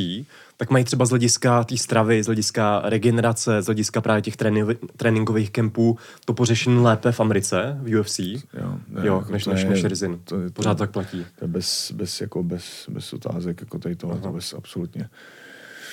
tak 0.58 0.70
mají 0.72 0.84
třeba 0.86 1.06
z 1.06 1.10
hlediska 1.10 1.64
té 1.64 1.78
stravy, 1.78 2.24
z 2.24 2.26
hlediska 2.26 2.82
regenerace, 2.86 3.62
z 3.62 3.66
hlediska 3.66 4.02
právě 4.02 4.22
těch 4.22 4.36
tréni- 4.38 4.78
tréninkových 4.98 5.52
kempů 5.52 5.98
to 6.26 6.34
pořešení 6.34 6.78
lépe 6.84 7.12
v 7.12 7.20
Americe, 7.20 7.78
v 7.82 8.00
UFC, 8.00 8.20
jo, 8.20 8.78
ne, 8.90 9.08
jo 9.08 9.16
jako 9.18 9.32
než, 9.32 9.44
to 9.44 9.50
než, 9.54 9.62
je- 9.64 9.70
než 9.70 9.84
Rizin. 9.84 10.20
to 10.24 10.40
je- 10.40 10.50
to- 10.50 10.54
Pořád 10.54 10.78
tak 10.78 10.92
platí. 10.92 11.26
To 11.40 11.46
je 11.46 11.48
bez, 11.48 11.92
bez, 11.92 12.22
jako 12.22 12.44
bez, 12.44 12.86
bez 12.90 13.14
otázek, 13.14 13.62
jako 13.62 13.80
tady 13.80 13.96
tohle, 13.96 14.18
to 14.18 14.30
bez 14.32 14.54
absolutně. 14.54 15.10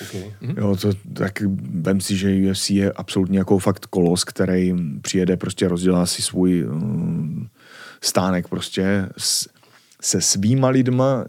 Okay. 0.01 0.31
Jo, 0.57 0.75
to, 0.81 0.89
tak 1.13 1.41
vem 1.81 2.01
si, 2.01 2.17
že 2.17 2.49
UFC 2.51 2.69
je 2.69 2.91
absolutně 2.91 3.37
jako 3.37 3.59
fakt 3.59 3.85
kolos, 3.85 4.23
který 4.23 4.73
přijede, 5.01 5.37
prostě 5.37 5.67
rozdělá 5.67 6.05
si 6.05 6.21
svůj 6.21 6.65
um, 6.65 7.49
stánek 8.01 8.47
prostě 8.47 9.09
s, 9.17 9.49
se 10.01 10.21
svýma 10.21 10.67
lidma. 10.69 11.25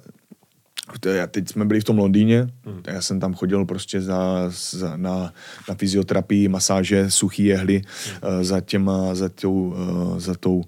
Je- 1.06 1.26
Teď 1.26 1.48
jsme 1.48 1.64
byli 1.64 1.80
v 1.80 1.84
tom 1.84 1.98
Londýně, 1.98 2.46
já 2.86 3.00
jsem 3.02 3.20
tam 3.20 3.34
chodil 3.34 3.64
prostě 3.64 4.00
za, 4.00 4.50
za, 4.70 4.96
na, 4.96 5.32
na 5.68 5.74
fyzioterapii, 5.74 6.48
masáže, 6.48 7.10
suchý 7.10 7.44
jehly 7.44 7.82
eh, 8.22 8.44
za 8.44 8.60
těma, 8.60 9.14
za 9.14 9.28
tou, 9.28 9.74
eh, 10.16 10.20
za 10.20 10.34
tou 10.34 10.64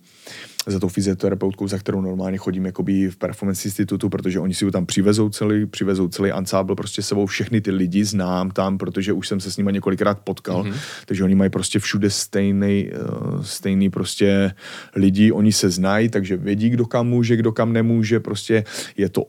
za 0.68 0.78
tou 0.80 0.88
fyzioterapeutkou, 0.88 1.68
za 1.68 1.78
kterou 1.78 2.00
normálně 2.00 2.38
chodím 2.38 2.66
jakoby 2.66 3.08
v 3.10 3.16
Performance 3.16 3.68
Institutu, 3.68 4.08
protože 4.08 4.40
oni 4.40 4.54
si 4.54 4.64
ho 4.64 4.70
tam 4.70 4.86
přivezou 4.86 5.28
celý, 5.28 5.66
přivezou 5.66 6.08
celý 6.08 6.32
ansábl 6.32 6.74
prostě 6.74 7.02
sebou, 7.02 7.26
všechny 7.26 7.60
ty 7.60 7.70
lidi 7.70 8.04
znám 8.04 8.50
tam, 8.50 8.78
protože 8.78 9.12
už 9.12 9.28
jsem 9.28 9.40
se 9.40 9.50
s 9.52 9.56
nimi 9.56 9.72
několikrát 9.72 10.18
potkal, 10.20 10.64
mm-hmm. 10.64 10.74
takže 11.06 11.24
oni 11.24 11.34
mají 11.34 11.50
prostě 11.50 11.78
všude 11.78 12.10
stejný, 12.10 12.90
uh, 12.90 13.42
stejný 13.42 13.90
prostě 13.90 14.52
lidi, 14.96 15.32
oni 15.32 15.52
se 15.52 15.70
znají, 15.70 16.08
takže 16.08 16.36
vědí, 16.36 16.70
kdo 16.70 16.86
kam 16.86 17.06
může, 17.08 17.36
kdo 17.36 17.52
kam 17.52 17.72
nemůže, 17.72 18.20
prostě 18.20 18.64
je 18.96 19.08
to 19.08 19.24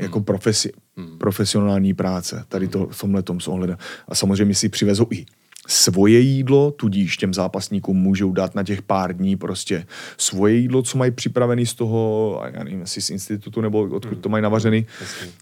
jako 0.00 0.20
profesi, 0.20 0.72
profesionální 1.18 1.94
práce, 1.94 2.44
tady 2.48 2.68
to 2.68 2.86
v 2.86 3.00
tomhle 3.00 3.22
tom 3.22 3.40
s 3.40 3.48
ohledem. 3.48 3.76
A 4.08 4.14
samozřejmě 4.14 4.54
si 4.54 4.68
přivezou 4.68 5.06
i 5.10 5.26
svoje 5.68 6.20
jídlo, 6.20 6.70
tudíž 6.70 7.16
těm 7.16 7.34
zápasníkům 7.34 7.96
můžou 7.96 8.32
dát 8.32 8.54
na 8.54 8.62
těch 8.62 8.82
pár 8.82 9.16
dní 9.16 9.36
prostě 9.36 9.86
svoje 10.16 10.54
jídlo, 10.54 10.82
co 10.82 10.98
mají 10.98 11.10
připravený 11.10 11.66
z 11.66 11.74
toho, 11.74 12.42
já 12.54 12.64
nevím, 12.64 12.80
jestli 12.80 13.02
z 13.02 13.10
institutu 13.10 13.60
nebo 13.60 13.80
odkud 13.80 14.18
to 14.18 14.28
mají 14.28 14.42
navařený. 14.42 14.86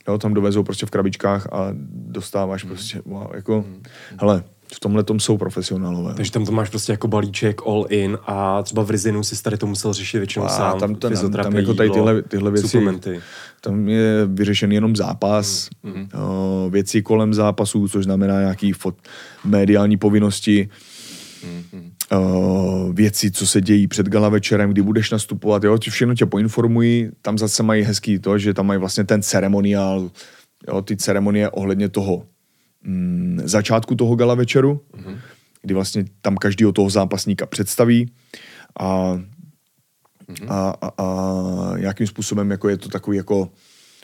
Jo, 0.08 0.18
tam 0.18 0.34
dovezou 0.34 0.62
prostě 0.62 0.86
v 0.86 0.90
krabičkách 0.90 1.52
a 1.52 1.68
dostáváš 1.90 2.64
prostě, 2.64 3.02
wow, 3.04 3.26
jako, 3.34 3.64
hele, 4.20 4.44
v 4.74 4.80
tomhle 4.80 5.02
tom 5.04 5.20
jsou 5.20 5.38
profesionálové. 5.38 6.14
Takže 6.14 6.32
tam 6.32 6.44
to 6.44 6.52
máš 6.52 6.70
prostě 6.70 6.92
jako 6.92 7.08
balíček 7.08 7.60
all 7.66 7.86
in 7.88 8.18
a 8.26 8.62
třeba 8.62 8.82
v 8.82 8.90
Rizinu 8.90 9.22
si 9.22 9.42
tady 9.42 9.56
to 9.56 9.66
musel 9.66 9.92
řešit 9.92 10.18
většinou 10.18 10.44
A 10.44 10.48
sám. 10.48 10.80
tam, 10.80 10.94
tam, 10.94 11.10
fyzioterapie, 11.10 11.50
tam 11.52 11.60
jako 11.60 11.74
tady 11.74 11.90
tyhle, 11.90 12.22
tyhle 12.22 12.50
věci, 12.50 12.68
Suplementy. 12.68 13.20
tam 13.60 13.88
je 13.88 14.26
vyřešen 14.26 14.72
jenom 14.72 14.96
zápas, 14.96 15.68
mm, 15.82 16.08
o, 16.14 16.70
věci 16.70 17.02
kolem 17.02 17.34
zápasů, 17.34 17.88
což 17.88 18.04
znamená 18.04 18.40
nějaký 18.40 18.72
fot, 18.72 18.94
mediální 19.44 19.96
povinnosti, 19.96 20.68
o, 22.12 22.92
věci, 22.92 23.30
co 23.30 23.46
se 23.46 23.60
dějí 23.60 23.86
před 23.88 24.08
gala 24.08 24.28
večerem, 24.28 24.70
kdy 24.70 24.82
budeš 24.82 25.10
nastupovat, 25.10 25.64
jo, 25.64 25.78
ti 25.78 25.90
všechno 25.90 26.14
tě 26.14 26.26
poinformují, 26.26 27.10
tam 27.22 27.38
zase 27.38 27.62
mají 27.62 27.82
hezký 27.82 28.18
to, 28.18 28.38
že 28.38 28.54
tam 28.54 28.66
mají 28.66 28.80
vlastně 28.80 29.04
ten 29.04 29.22
ceremoniál, 29.22 30.10
jo, 30.68 30.82
ty 30.82 30.96
ceremonie 30.96 31.50
ohledně 31.50 31.88
toho 31.88 32.22
mm, 32.82 33.40
začátku 33.44 33.94
toho 33.94 34.16
gala 34.16 34.34
večeru, 34.34 34.80
kdy 35.62 35.74
vlastně 35.74 36.04
tam 36.20 36.36
každýho 36.36 36.72
toho 36.72 36.90
zápasníka 36.90 37.46
představí 37.46 38.12
a 38.80 39.18
a, 40.48 40.74
a, 40.80 40.92
a 40.98 41.72
jakým 41.76 42.06
způsobem 42.06 42.50
jako 42.50 42.68
je 42.68 42.76
to 42.76 42.88
takový 42.88 43.16
jako 43.16 43.50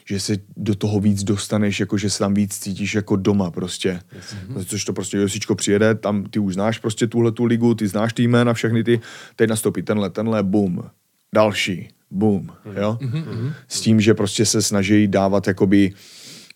že 0.05 0.21
se 0.21 0.37
do 0.57 0.75
toho 0.75 1.01
víc 1.01 1.25
dostaneš, 1.25 1.81
jako 1.81 1.99
že 1.99 2.11
se 2.11 2.19
tam 2.19 2.35
víc 2.35 2.59
cítíš 2.59 2.95
jako 2.95 3.17
doma 3.17 3.51
prostě. 3.51 4.01
Mm-hmm. 4.49 4.65
Což 4.65 4.85
to 4.85 4.93
prostě 4.93 5.17
Josičko 5.17 5.55
přijede, 5.55 5.95
tam 5.95 6.25
ty 6.25 6.39
už 6.39 6.55
znáš 6.55 6.79
prostě 6.79 7.07
tuhle 7.07 7.33
tu 7.33 7.45
ligu, 7.45 7.75
ty 7.75 7.89
znáš 7.89 8.13
ty 8.13 8.23
jména, 8.23 8.55
všechny 8.55 8.85
ty, 8.85 9.01
teď 9.37 9.51
nastoupí 9.51 9.83
tenhle, 9.83 10.11
tenhle, 10.11 10.43
bum, 10.43 10.83
další, 11.35 11.89
bum, 12.11 12.51
jo. 12.81 12.99
Mm-hmm. 13.01 13.53
S 13.69 13.81
tím, 13.81 14.01
že 14.01 14.15
prostě 14.15 14.47
se 14.47 14.63
snaží 14.63 15.09
dávat 15.09 15.47
jakoby 15.47 15.93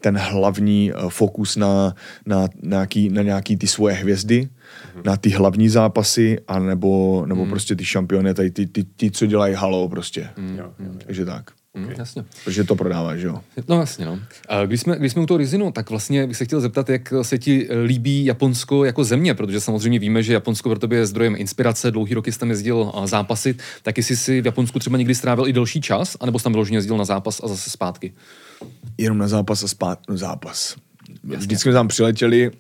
ten 0.07 0.19
hlavní 0.19 0.93
eh, 0.93 0.95
fokus 1.09 1.57
na, 1.57 1.95
na, 2.27 2.41
na, 2.41 2.49
nějaký, 2.63 3.09
na 3.09 3.23
nějaký 3.23 3.57
ty 3.57 3.67
svoje 3.67 3.95
hvězdy, 3.95 4.49
na 5.05 5.17
ty 5.17 5.31
hlavní 5.31 5.69
zápasy, 5.69 6.39
a 6.49 6.59
nebo, 6.59 7.25
nebo 7.27 7.47
prostě 7.47 7.77
ty 7.77 7.85
šampiony, 7.85 8.35
tady 8.35 8.51
ty, 8.51 8.67
ty, 8.67 8.85
ty, 8.85 9.11
co 9.11 9.27
dělají 9.27 9.55
halo 9.55 9.89
prostě. 9.89 10.29
Takže 11.07 11.25
tak. 11.25 11.51
Mm, 11.77 11.91
jasně. 11.99 12.25
Protože 12.45 12.65
to 12.65 12.77
prodává, 12.77 13.17
že 13.17 13.27
jo. 13.27 13.41
No 13.69 13.81
jasně, 13.81 14.05
no. 14.05 14.19
A 14.49 14.67
Když 14.67 14.81
jsme, 14.81 14.99
když 14.99 15.13
jsme 15.13 15.23
u 15.23 15.27
toho 15.27 15.39
Rizinu, 15.39 15.73
tak 15.73 15.91
vlastně 15.91 16.27
bych 16.27 16.37
se 16.37 16.45
chtěl 16.45 16.61
zeptat, 16.61 16.89
jak 16.89 17.13
se 17.23 17.39
ti 17.39 17.69
líbí 17.85 18.25
Japonsko 18.25 18.85
jako 18.85 19.05
země, 19.05 19.35
protože 19.35 19.61
samozřejmě 19.61 19.99
víme, 19.99 20.23
že 20.23 20.33
Japonsko 20.33 20.69
pro 20.69 20.79
tebe 20.79 20.97
je 20.97 21.07
zdrojem 21.07 21.35
inspirace, 21.39 21.91
dlouhý 21.91 22.15
roky 22.15 22.33
jsi 22.33 22.39
tam 22.39 22.51
jezdil 22.51 22.93
a, 22.95 23.07
zápasit, 23.07 23.63
tak 23.83 23.97
jestli 23.97 24.17
jsi 24.17 24.41
v 24.41 24.47
Japonsku 24.47 24.79
třeba 24.79 24.99
někdy 24.99 25.15
strávil 25.15 25.47
i 25.49 25.53
delší 25.53 25.81
čas, 25.81 26.17
anebo 26.21 26.39
jsi 26.39 26.43
tam 26.43 26.53
vyloženě 26.53 26.77
jezdil 26.79 26.97
na 26.97 27.05
zápas 27.05 27.41
a 27.45 27.49
zase 27.49 27.71
zpátky. 27.71 28.13
Jenom 28.99 29.19
na 29.19 29.29
zápas 29.29 29.63
a 29.65 29.69
spát, 29.69 29.99
no, 30.09 30.17
zápas. 30.17 30.77
Vždycky 31.25 31.63
jsme 31.63 31.73
tam 31.73 31.89
přiletěli, 31.89 32.51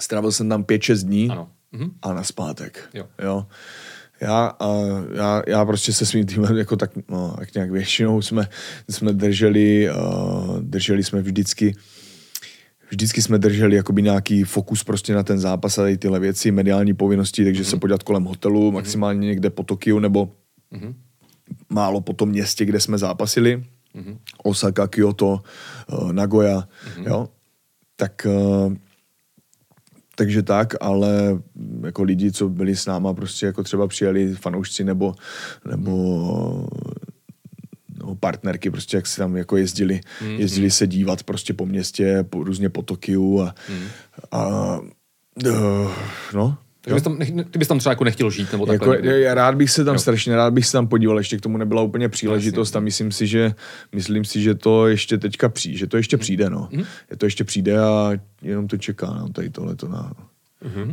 strávil 0.00 0.32
jsem 0.32 0.48
tam 0.48 0.64
5-6 0.64 1.04
dní 1.04 1.30
Ano. 1.30 1.48
Mhm. 1.72 1.90
a 2.02 2.12
na 2.12 2.22
zpátek. 2.22 2.88
Jo. 2.94 3.06
jo. 3.22 3.46
Já, 4.24 4.46
a 4.60 4.74
já, 5.14 5.42
já 5.46 5.64
prostě 5.64 5.92
se 5.92 6.06
svým 6.06 6.26
týmem 6.26 6.56
jako 6.56 6.76
tak, 6.76 6.90
no, 7.08 7.36
jak 7.40 7.54
nějak 7.54 7.70
většinou 7.70 8.22
jsme, 8.22 8.48
jsme 8.90 9.12
drželi, 9.12 9.90
uh, 9.90 10.60
drželi 10.60 11.04
jsme 11.04 11.22
vždycky 11.22 11.74
vždycky 12.90 13.22
jsme 13.22 13.38
drželi 13.38 13.76
jakoby 13.76 14.02
nějaký 14.02 14.44
fokus 14.44 14.84
prostě 14.84 15.14
na 15.14 15.22
ten 15.22 15.38
zápas 15.38 15.78
a 15.78 15.82
tady 15.82 15.98
tyhle 15.98 16.20
věci, 16.20 16.50
mediální 16.50 16.94
povinnosti, 16.94 17.44
takže 17.44 17.62
mm-hmm. 17.62 17.70
se 17.70 17.76
podívat 17.76 18.02
kolem 18.02 18.24
hotelu, 18.24 18.72
maximálně 18.72 19.26
někde 19.26 19.50
po 19.50 19.62
Tokiu 19.62 19.98
nebo 19.98 20.32
mm-hmm. 20.72 20.94
málo 21.68 22.00
po 22.00 22.12
tom 22.12 22.28
městě, 22.28 22.64
kde 22.64 22.80
jsme 22.80 22.98
zápasili. 22.98 23.64
Mm-hmm. 23.94 24.18
Osaka, 24.44 24.86
Kyoto, 24.86 25.40
uh, 25.92 26.12
Nagoya, 26.12 26.60
mm-hmm. 26.60 27.06
jo. 27.06 27.28
Tak 27.96 28.26
uh, 28.26 28.74
takže 30.14 30.42
tak, 30.42 30.74
ale 30.80 31.38
jako 31.84 32.02
lidi, 32.02 32.32
co 32.32 32.48
byli 32.48 32.76
s 32.76 32.86
náma, 32.86 33.14
prostě 33.14 33.46
jako 33.46 33.62
třeba 33.62 33.88
přijeli 33.88 34.34
fanoušci 34.34 34.84
nebo, 34.84 35.14
nebo 35.70 36.68
no, 37.98 38.14
partnerky, 38.14 38.70
prostě 38.70 38.96
jak 38.96 39.06
se 39.06 39.16
tam 39.16 39.36
jako 39.36 39.56
jezdili, 39.56 40.00
mm, 40.22 40.30
jezdili 40.30 40.70
se 40.70 40.86
dívat 40.86 41.22
prostě 41.22 41.54
po 41.54 41.66
městě, 41.66 42.24
po, 42.30 42.44
různě 42.44 42.68
po 42.68 42.82
Tokiu 42.82 43.40
a, 43.40 43.54
mm. 43.68 43.84
a 44.30 44.78
uh, 45.46 45.92
no, 46.34 46.58
Takže 46.84 46.94
bys 46.94 47.02
tam, 47.02 47.18
ty 47.50 47.58
bys 47.58 47.68
tam 47.68 47.78
třeba 47.78 47.90
jako 47.92 48.04
nechtěl 48.04 48.30
žít, 48.30 48.52
nebo 48.52 48.72
jako, 48.72 48.90
takhle. 48.90 49.20
já 49.20 49.34
rád 49.34 49.54
bych 49.54 49.70
se 49.70 49.84
tam, 49.84 49.94
Jo. 49.94 49.98
strašně 49.98 50.36
rád 50.36 50.52
bych 50.54 50.66
se 50.66 50.72
tam 50.72 50.86
podíval, 50.86 51.18
ještě 51.18 51.36
k 51.36 51.40
tomu 51.40 51.58
nebyla 51.58 51.82
úplně 51.82 52.08
příležitost 52.08 52.76
a 52.76 52.80
myslím 52.80 53.12
si, 53.12 53.26
že 53.26 53.54
myslím 53.94 54.24
si, 54.24 54.42
že 54.42 54.54
to 54.54 54.86
ještě 54.86 55.18
teďka 55.18 55.48
přijde, 55.48 55.78
že 55.78 55.86
to 55.86 55.96
ještě 55.96 56.16
přijde, 56.16 56.50
no. 56.50 56.68
Je 57.10 57.16
to 57.16 57.26
ještě 57.26 57.44
přijde 57.44 57.78
a 57.78 58.12
jenom 58.42 58.68
to 58.68 58.76
čeká 58.76 59.06
nám 59.06 59.32
tady 59.32 59.50
tohleto 59.50 59.88
na 59.88 60.12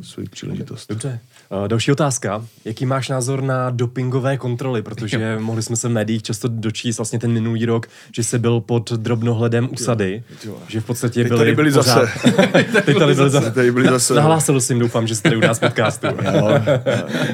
svůj 0.01 0.25
příležitost. 0.25 0.89
Dobře. 0.89 1.19
Uh, 1.61 1.67
další 1.67 1.91
otázka. 1.91 2.45
Jaký 2.65 2.85
máš 2.85 3.09
názor 3.09 3.41
na 3.43 3.69
dopingové 3.69 4.37
kontroly? 4.37 4.81
Protože 4.81 5.37
mohli 5.39 5.63
jsme 5.63 5.75
se 5.75 5.87
v 5.87 5.91
médiích 5.91 6.23
často 6.23 6.47
dočíst 6.47 6.97
vlastně 6.99 7.19
ten 7.19 7.31
minulý 7.31 7.65
rok, 7.65 7.87
že 8.15 8.23
se 8.23 8.39
byl 8.39 8.61
pod 8.61 8.91
drobnohledem 8.91 9.69
usady. 9.71 10.23
jo. 10.45 10.57
Že 10.67 10.81
v 10.81 10.85
podstatě 10.85 11.19
Teď 11.23 11.27
byli 11.27 11.39
tady 11.39 11.55
byli 11.55 11.71
pořád... 11.71 11.83
zase. 11.83 12.31
Teď 12.85 12.97
tady 12.97 13.15
byli 13.15 13.29
zase. 13.29 13.51
Tady 13.51 13.71
byli 13.71 13.87
zase. 13.89 14.13
Nahlásil 14.13 14.61
jsem, 14.61 14.79
doufám, 14.79 15.07
že 15.07 15.15
se 15.15 15.23
tady 15.23 15.37
u 15.37 15.39
nás 15.39 15.59
podcastu. 15.59 16.07
Jo, 16.33 16.59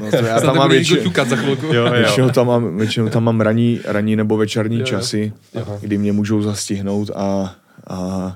no 0.01 0.11
to 0.11 0.25
já 0.25 0.39
Tam 0.41 0.57
mám 0.57 0.69
větši... 0.69 0.93
většinou, 0.93 1.09
ťukat 1.09 1.29
za 1.29 1.35
chvilku. 1.35 1.65
Jo, 1.65 1.73
jo. 1.73 1.91
většinou, 1.91 2.29
tam 2.29 2.47
mám, 2.47 2.77
většinou 2.77 3.09
tam 3.09 3.23
mám 3.23 3.41
ranní, 3.41 3.79
ranní 3.85 4.15
nebo 4.15 4.37
večerní 4.37 4.75
Jo, 4.75 4.81
jo. 4.81 4.85
časy, 4.85 5.33
kdy 5.81 5.97
mě 5.97 6.13
můžou 6.13 6.41
zastihnout 6.41 7.09
a 7.15 7.55
a 7.89 8.35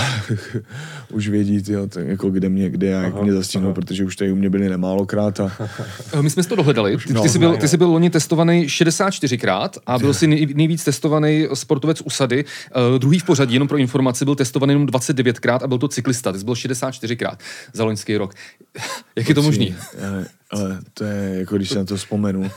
už 1.12 1.28
vědí, 1.28 1.62
tyjo, 1.62 1.86
to, 1.86 2.00
jako 2.00 2.30
kde 2.30 2.48
mě, 2.48 2.70
kde 2.70 2.86
já, 2.86 3.02
jak 3.02 3.22
mě 3.22 3.32
zastihnou, 3.32 3.72
protože 3.72 4.04
už 4.04 4.16
tady 4.16 4.32
u 4.32 4.36
mě 4.36 4.50
byli 4.50 4.68
nemálokrát 4.68 5.40
a 5.40 5.52
My 6.20 6.30
jsme 6.30 6.42
si 6.42 6.48
to 6.48 6.56
dohledali. 6.56 6.96
Ty, 6.96 7.12
no, 7.12 7.22
ty, 7.22 7.28
jsi 7.28 7.38
byl, 7.38 7.50
no, 7.50 7.56
ty 7.56 7.68
jsi 7.68 7.76
byl 7.76 7.88
loni 7.88 8.10
testovaný 8.10 8.66
64krát 8.66 9.70
a 9.86 9.98
byl 9.98 10.14
jsi 10.14 10.26
nej, 10.26 10.46
nejvíc 10.54 10.84
testovaný 10.84 11.46
sportovec 11.54 12.00
usady. 12.00 12.44
Uh, 12.92 12.98
druhý 12.98 13.18
v 13.18 13.24
pořadí, 13.24 13.54
jenom 13.54 13.68
pro 13.68 13.78
informaci, 13.78 14.24
byl 14.24 14.34
testovaný 14.34 14.72
jenom 14.72 14.86
29krát 14.86 15.58
a 15.62 15.66
byl 15.66 15.78
to 15.78 15.88
cyklista. 15.88 16.32
Ty 16.32 16.38
jsi 16.38 16.44
byl 16.44 16.54
64krát 16.54 17.36
za 17.72 17.84
loňský 17.84 18.16
rok. 18.16 18.34
Jak 19.16 19.28
je 19.28 19.34
to 19.34 19.42
možný? 19.42 19.74
Ale, 20.06 20.26
ale 20.50 20.78
to 20.94 21.04
je, 21.04 21.38
jako 21.38 21.56
když 21.56 21.68
se 21.68 21.78
na 21.78 21.84
to 21.84 21.96
vzpomenu, 21.96 22.50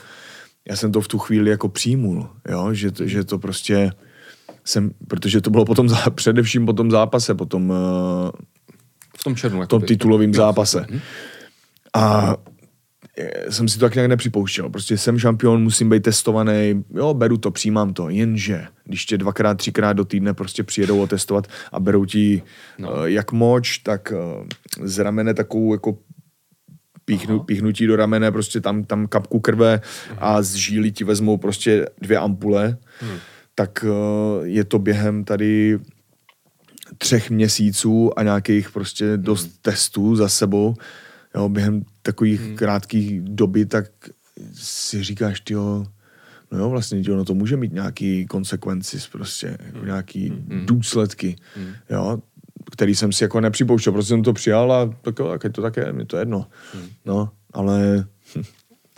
já 0.69 0.75
jsem 0.75 0.91
to 0.91 1.01
v 1.01 1.07
tu 1.07 1.17
chvíli 1.17 1.49
jako 1.49 1.69
přijmul, 1.69 2.29
jo? 2.49 2.73
Že, 2.73 2.91
to, 2.91 3.07
že 3.07 3.23
to 3.23 3.39
prostě 3.39 3.91
jsem, 4.65 4.91
protože 5.07 5.41
to 5.41 5.49
bylo 5.49 5.65
potom, 5.65 5.89
zá, 5.89 6.09
především 6.09 6.65
po 6.65 6.73
tom 6.73 6.91
zápase, 6.91 7.35
po 7.35 7.45
tom, 7.45 7.69
uh, 7.69 7.75
V 9.17 9.23
tom 9.23 9.35
černu. 9.35 9.57
v 9.57 9.67
tom 9.67 9.77
jakoby. 9.77 9.85
titulovém 9.85 10.33
zápase. 10.33 10.85
A 11.93 12.35
eh, 13.17 13.51
jsem 13.51 13.67
si 13.67 13.79
to 13.79 13.85
tak 13.85 13.95
nějak 13.95 14.09
nepřipouštěl. 14.09 14.69
Prostě 14.69 14.97
jsem 14.97 15.19
šampion, 15.19 15.63
musím 15.63 15.89
být 15.89 16.03
testovaný, 16.03 16.83
jo, 16.93 17.13
beru 17.13 17.37
to, 17.37 17.51
přijímám 17.51 17.93
to, 17.93 18.09
jenže 18.09 18.67
když 18.83 19.05
tě 19.05 19.17
dvakrát, 19.17 19.57
třikrát 19.57 19.93
do 19.93 20.05
týdne 20.05 20.33
prostě 20.33 20.63
přijedou 20.63 21.01
otestovat 21.01 21.47
a 21.71 21.79
berou 21.79 22.05
ti 22.05 22.43
no. 22.77 22.91
uh, 22.91 23.05
jak 23.05 23.31
moč, 23.31 23.77
tak 23.77 24.13
uh, 24.15 24.47
z 24.87 24.99
ramene 24.99 25.33
takovou 25.33 25.73
jako 25.73 25.97
píchnu, 27.05 27.39
píchnutí 27.39 27.87
do 27.87 27.95
ramene, 27.95 28.31
prostě 28.31 28.61
tam, 28.61 28.83
tam 28.83 29.07
kapku 29.07 29.39
krve 29.39 29.81
a 30.17 30.41
z 30.41 30.53
žíly 30.53 30.91
ti 30.91 31.03
vezmou 31.03 31.37
prostě 31.37 31.89
dvě 32.01 32.17
ampule, 32.17 32.77
hmm. 32.99 33.17
Tak 33.55 33.85
uh, 33.87 34.45
je 34.45 34.63
to 34.63 34.79
během 34.79 35.23
tady 35.23 35.79
třech 36.97 37.29
měsíců 37.29 38.19
a 38.19 38.23
nějakých 38.23 38.71
prostě 38.71 39.17
dost 39.17 39.43
hmm. 39.43 39.53
testů 39.61 40.15
za 40.15 40.29
sebou, 40.29 40.75
jo, 41.35 41.49
během 41.49 41.81
takových 42.01 42.41
hmm. 42.41 42.55
krátkých 42.55 43.21
doby, 43.21 43.65
tak 43.65 43.85
si 44.53 45.03
říkáš, 45.03 45.39
ty 45.39 45.53
no 45.53 45.85
jo, 46.51 46.69
vlastně, 46.69 47.03
tyjo, 47.03 47.17
no 47.17 47.25
to 47.25 47.33
může 47.33 47.57
mít 47.57 47.73
nějaký 47.73 48.25
konsekvenci, 48.25 48.97
prostě, 49.11 49.57
jako 49.65 49.85
nějaký 49.85 50.29
hmm. 50.29 50.65
důsledky, 50.65 51.35
hmm. 51.55 51.73
jo, 51.89 52.19
který 52.71 52.95
jsem 52.95 53.11
si 53.11 53.23
jako 53.23 53.41
nepřipouštěl, 53.41 53.93
prostě 53.93 54.09
jsem 54.09 54.23
to 54.23 54.33
přijal 54.33 54.73
a 54.73 54.93
tak 55.01 55.19
jo, 55.19 55.37
tak 55.39 55.51
to 55.51 55.61
tak 55.61 55.77
je, 55.77 55.93
mi 55.93 56.05
to 56.05 56.17
jedno. 56.17 56.47
Hmm. 56.73 56.87
No, 57.05 57.29
ale 57.53 58.05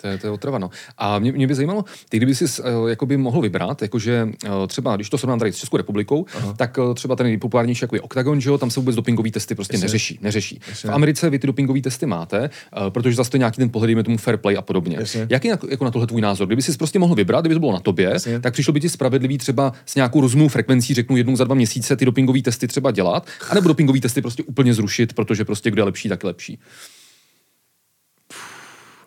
to 0.01 0.07
je, 0.07 0.17
to 0.17 0.27
je 0.27 0.31
otrava, 0.31 0.57
no. 0.57 0.69
A 0.97 1.19
mě, 1.19 1.31
mě 1.31 1.47
by 1.47 1.55
zajímalo, 1.55 1.85
ty 2.09 2.17
kdyby 2.17 2.35
si 2.35 2.45
uh, 2.61 2.89
jakoby 2.89 3.17
mohl 3.17 3.41
vybrat, 3.41 3.81
jakože 3.81 4.29
uh, 4.45 4.67
třeba, 4.67 4.95
když 4.95 5.09
to 5.09 5.17
srovnám 5.17 5.39
tady 5.39 5.53
s 5.53 5.55
Českou 5.55 5.77
republikou, 5.77 6.25
Aha. 6.35 6.53
tak 6.57 6.77
uh, 6.77 6.93
třeba 6.93 7.15
ten 7.15 7.25
nejpopulárnější 7.27 7.83
jako 7.83 7.95
je 7.95 8.01
Octagon, 8.01 8.41
že 8.41 8.49
jo, 8.49 8.57
tam 8.57 8.71
se 8.71 8.79
vůbec 8.79 8.95
dopingové 8.95 9.31
testy 9.31 9.55
prostě 9.55 9.75
Jasně. 9.75 9.85
neřeší. 9.85 10.19
neřeší. 10.21 10.59
Jasně. 10.69 10.89
V 10.89 10.93
Americe 10.93 11.29
vy 11.29 11.39
ty 11.39 11.47
dopingové 11.47 11.81
testy 11.81 12.05
máte, 12.05 12.49
uh, 12.77 12.89
protože 12.89 13.15
zase 13.15 13.31
to 13.31 13.37
nějaký 13.37 13.57
ten 13.57 13.69
pohled, 13.69 13.87
dejme 13.87 14.03
tomu 14.03 14.17
fair 14.17 14.37
play 14.37 14.57
a 14.57 14.61
podobně. 14.61 14.97
Jasně. 14.99 15.27
Jaký 15.29 15.47
je 15.47 15.57
jako 15.69 15.85
na 15.85 15.91
tohle 15.91 16.07
tvůj 16.07 16.21
názor? 16.21 16.47
Kdyby 16.47 16.61
si 16.61 16.77
prostě 16.77 16.99
mohl 16.99 17.15
vybrat, 17.15 17.41
kdyby 17.41 17.55
to 17.55 17.59
bylo 17.59 17.73
na 17.73 17.79
tobě, 17.79 18.09
Jasně. 18.09 18.39
tak 18.39 18.53
přišlo 18.53 18.73
by 18.73 18.79
ti 18.79 18.89
spravedlivý 18.89 19.37
třeba 19.37 19.73
s 19.85 19.95
nějakou 19.95 20.21
rozumnou 20.21 20.47
frekvencí, 20.47 20.93
řeknu 20.93 21.17
jednou 21.17 21.35
za 21.35 21.43
dva 21.43 21.55
měsíce 21.55 21.95
ty 21.95 22.05
dopingové 22.05 22.41
testy 22.41 22.67
třeba 22.67 22.91
dělat, 22.91 23.27
anebo 23.49 23.67
dopingové 23.67 23.99
testy 23.99 24.21
prostě 24.21 24.43
úplně 24.43 24.73
zrušit, 24.73 25.13
protože 25.13 25.45
prostě 25.45 25.71
kdo 25.71 25.81
je 25.81 25.85
lepší, 25.85 26.09
tak 26.09 26.23
je 26.23 26.27
lepší. 26.27 26.59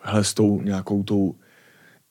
Hele, 0.01 0.23
s 0.23 0.33
tou 0.33 0.61
nějakou 0.61 1.03
tou 1.03 1.35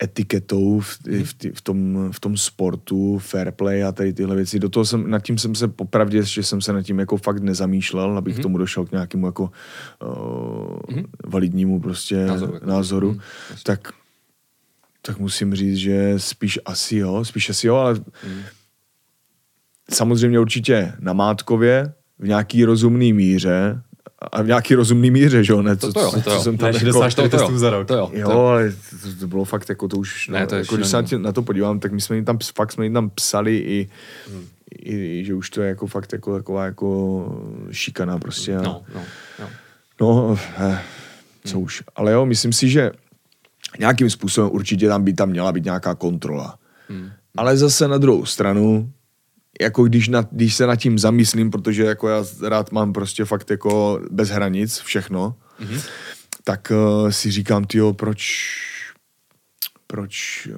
etiketou 0.03 0.81
v, 0.81 0.98
hmm. 1.07 1.24
v, 1.24 1.35
v, 1.55 1.61
tom, 1.61 2.09
v 2.12 2.20
tom 2.20 2.37
sportu, 2.37 3.18
fair 3.18 3.50
play 3.50 3.85
a 3.85 3.92
tady 3.92 4.12
tyhle 4.12 4.37
věci. 4.37 4.59
Do 4.59 4.68
toho 4.68 4.85
jsem, 4.85 5.11
nad 5.11 5.22
tím 5.22 5.38
jsem 5.38 5.55
se 5.55 5.68
popravdě, 5.68 6.22
že 6.22 6.42
jsem 6.42 6.61
se 6.61 6.72
nad 6.72 6.83
tím 6.83 6.98
jako 6.98 7.16
fakt 7.16 7.42
nezamýšlel, 7.42 8.18
abych 8.18 8.35
hmm. 8.35 8.42
tomu 8.42 8.59
došel 8.59 8.87
k 8.87 8.92
nějakému 8.92 9.26
jako 9.26 9.50
uh, 10.03 10.96
hmm. 10.96 11.05
validnímu 11.26 11.81
prostě 11.81 12.26
názoru. 12.26 12.55
Jako 12.55 12.66
názoru. 12.66 13.11
Hmm. 13.11 13.20
Tak, 13.62 13.92
tak 15.03 15.18
musím 15.18 15.55
říct, 15.55 15.76
že 15.76 16.14
spíš 16.16 16.59
asi 16.64 16.96
jo, 16.96 17.24
spíš 17.24 17.50
asi 17.50 17.66
jo, 17.66 17.74
ale 17.74 17.94
hmm. 17.94 18.42
samozřejmě 19.90 20.40
určitě 20.40 20.92
na 20.98 21.12
Mátkově 21.12 21.92
v 22.18 22.29
nějaký 22.29 22.64
rozumný 22.64 23.12
míře 23.12 23.83
a 24.33 24.42
v 24.42 24.46
nějaký 24.46 24.74
rozumný 24.74 25.11
míře, 25.11 25.44
že 25.44 25.52
jo? 25.52 25.62
Ne, 25.62 25.76
to, 25.76 25.92
to 25.92 26.00
jo, 26.00 26.12
to 26.24 26.33
jo. 26.33 26.40
jsem 26.40 26.56
tam 26.56 26.72
ne, 26.72 26.78
64 26.78 27.26
jako, 27.26 27.37
testů 27.37 27.59
za 27.59 27.70
rok. 27.70 27.88
To 27.88 27.94
jo, 27.94 28.11
jo 28.12 28.28
to. 28.28 28.46
ale 28.46 28.72
to, 29.02 29.20
to, 29.20 29.26
bylo 29.26 29.44
fakt 29.44 29.68
jako 29.68 29.88
to 29.88 29.96
už, 29.96 30.28
no, 30.28 30.38
ne, 30.38 30.46
to 30.46 30.54
jako, 30.54 30.76
když 30.76 30.88
se 30.88 31.18
na 31.18 31.33
to 31.33 31.42
podívám, 31.42 31.80
tak 31.80 31.92
my 31.92 32.00
jsme 32.00 32.16
jim 32.16 32.24
tam, 32.24 32.38
fakt 32.54 32.72
jsme 32.72 32.85
jim 32.85 32.94
tam 32.94 33.11
psali 33.11 33.56
i, 33.56 33.88
hmm. 34.30 34.46
i, 34.83 35.24
že 35.24 35.35
už 35.35 35.50
to 35.50 35.62
je 35.62 35.68
jako 35.68 35.87
fakt 35.87 36.12
jako 36.12 36.37
taková 36.37 36.64
jako 36.64 36.88
šikana 37.70 38.18
prostě. 38.18 38.56
No, 38.56 38.83
no, 38.94 39.02
no. 39.38 39.48
No, 40.00 40.38
eh, 40.59 40.80
co 41.44 41.56
hmm. 41.56 41.64
už. 41.64 41.83
Ale 41.96 42.12
jo, 42.12 42.26
myslím 42.26 42.52
si, 42.52 42.68
že 42.68 42.90
nějakým 43.78 44.11
způsobem 44.11 44.50
určitě 44.52 44.88
tam 44.88 45.04
by 45.04 45.12
tam 45.12 45.28
měla 45.28 45.52
být 45.52 45.64
nějaká 45.64 45.94
kontrola. 45.94 46.59
Hmm. 46.88 47.11
Ale 47.37 47.56
zase 47.56 47.88
na 47.88 47.98
druhou 47.98 48.24
stranu, 48.24 48.92
jako 49.60 49.84
když, 49.84 50.08
na, 50.08 50.28
když 50.30 50.54
se 50.54 50.66
nad 50.66 50.76
tím 50.76 50.98
zamyslím, 50.98 51.50
protože 51.50 51.82
jako 51.82 52.08
já 52.08 52.24
rád 52.42 52.72
mám 52.72 52.92
prostě 52.92 53.24
fakt 53.24 53.50
jako 53.50 54.00
bez 54.10 54.28
hranic 54.28 54.78
všechno, 54.78 55.34
mm-hmm. 55.60 55.80
tak 56.44 56.72
uh, 57.02 57.10
si 57.10 57.30
říkám, 57.30 57.64
tyjo, 57.64 57.92
proč 57.92 58.48
proč, 59.90 60.48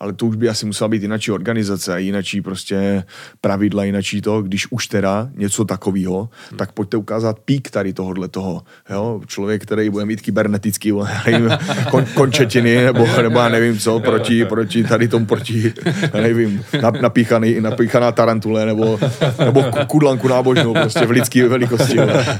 ale 0.00 0.12
to 0.12 0.26
už 0.26 0.36
by 0.36 0.48
asi 0.48 0.66
musela 0.66 0.88
být 0.88 1.02
jinačí 1.02 1.30
organizace 1.30 1.94
a 1.94 1.98
jinačí 1.98 2.42
prostě 2.42 3.04
pravidla, 3.40 3.84
jinačí 3.84 4.20
to, 4.20 4.42
když 4.42 4.66
už 4.70 4.86
teda 4.86 5.28
něco 5.34 5.64
takového, 5.64 6.28
hmm. 6.50 6.58
tak 6.58 6.72
pojďte 6.72 6.96
ukázat 6.96 7.38
pík 7.38 7.70
tady 7.70 7.92
tohohle 7.92 8.28
toho, 8.28 8.62
jo, 8.90 9.20
člověk, 9.26 9.62
který 9.62 9.90
bude 9.90 10.04
mít 10.04 10.20
kybernetický 10.20 10.92
nevím, 11.26 11.50
kon, 11.90 12.04
končetiny, 12.14 12.84
nebo, 12.84 13.06
nebo 13.22 13.38
já 13.38 13.48
nevím 13.48 13.78
co, 13.78 14.00
proti, 14.00 14.44
proti 14.44 14.84
tady 14.84 15.08
tomu, 15.08 15.26
proti, 15.26 15.72
nevím, 16.14 16.64
napíchaný, 17.00 17.60
napíchaná 17.60 18.12
tarantule, 18.12 18.66
nebo, 18.66 18.98
nebo 19.44 19.64
kudlanku 19.86 20.28
nábožnou, 20.28 20.74
prostě 20.74 21.06
v 21.06 21.10
lidské 21.10 21.48
velikosti. 21.48 21.98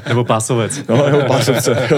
Nebo 0.08 0.24
pásovec. 0.24 0.82
No, 0.88 1.10
nebo 1.10 1.22
pásovce. 1.22 1.76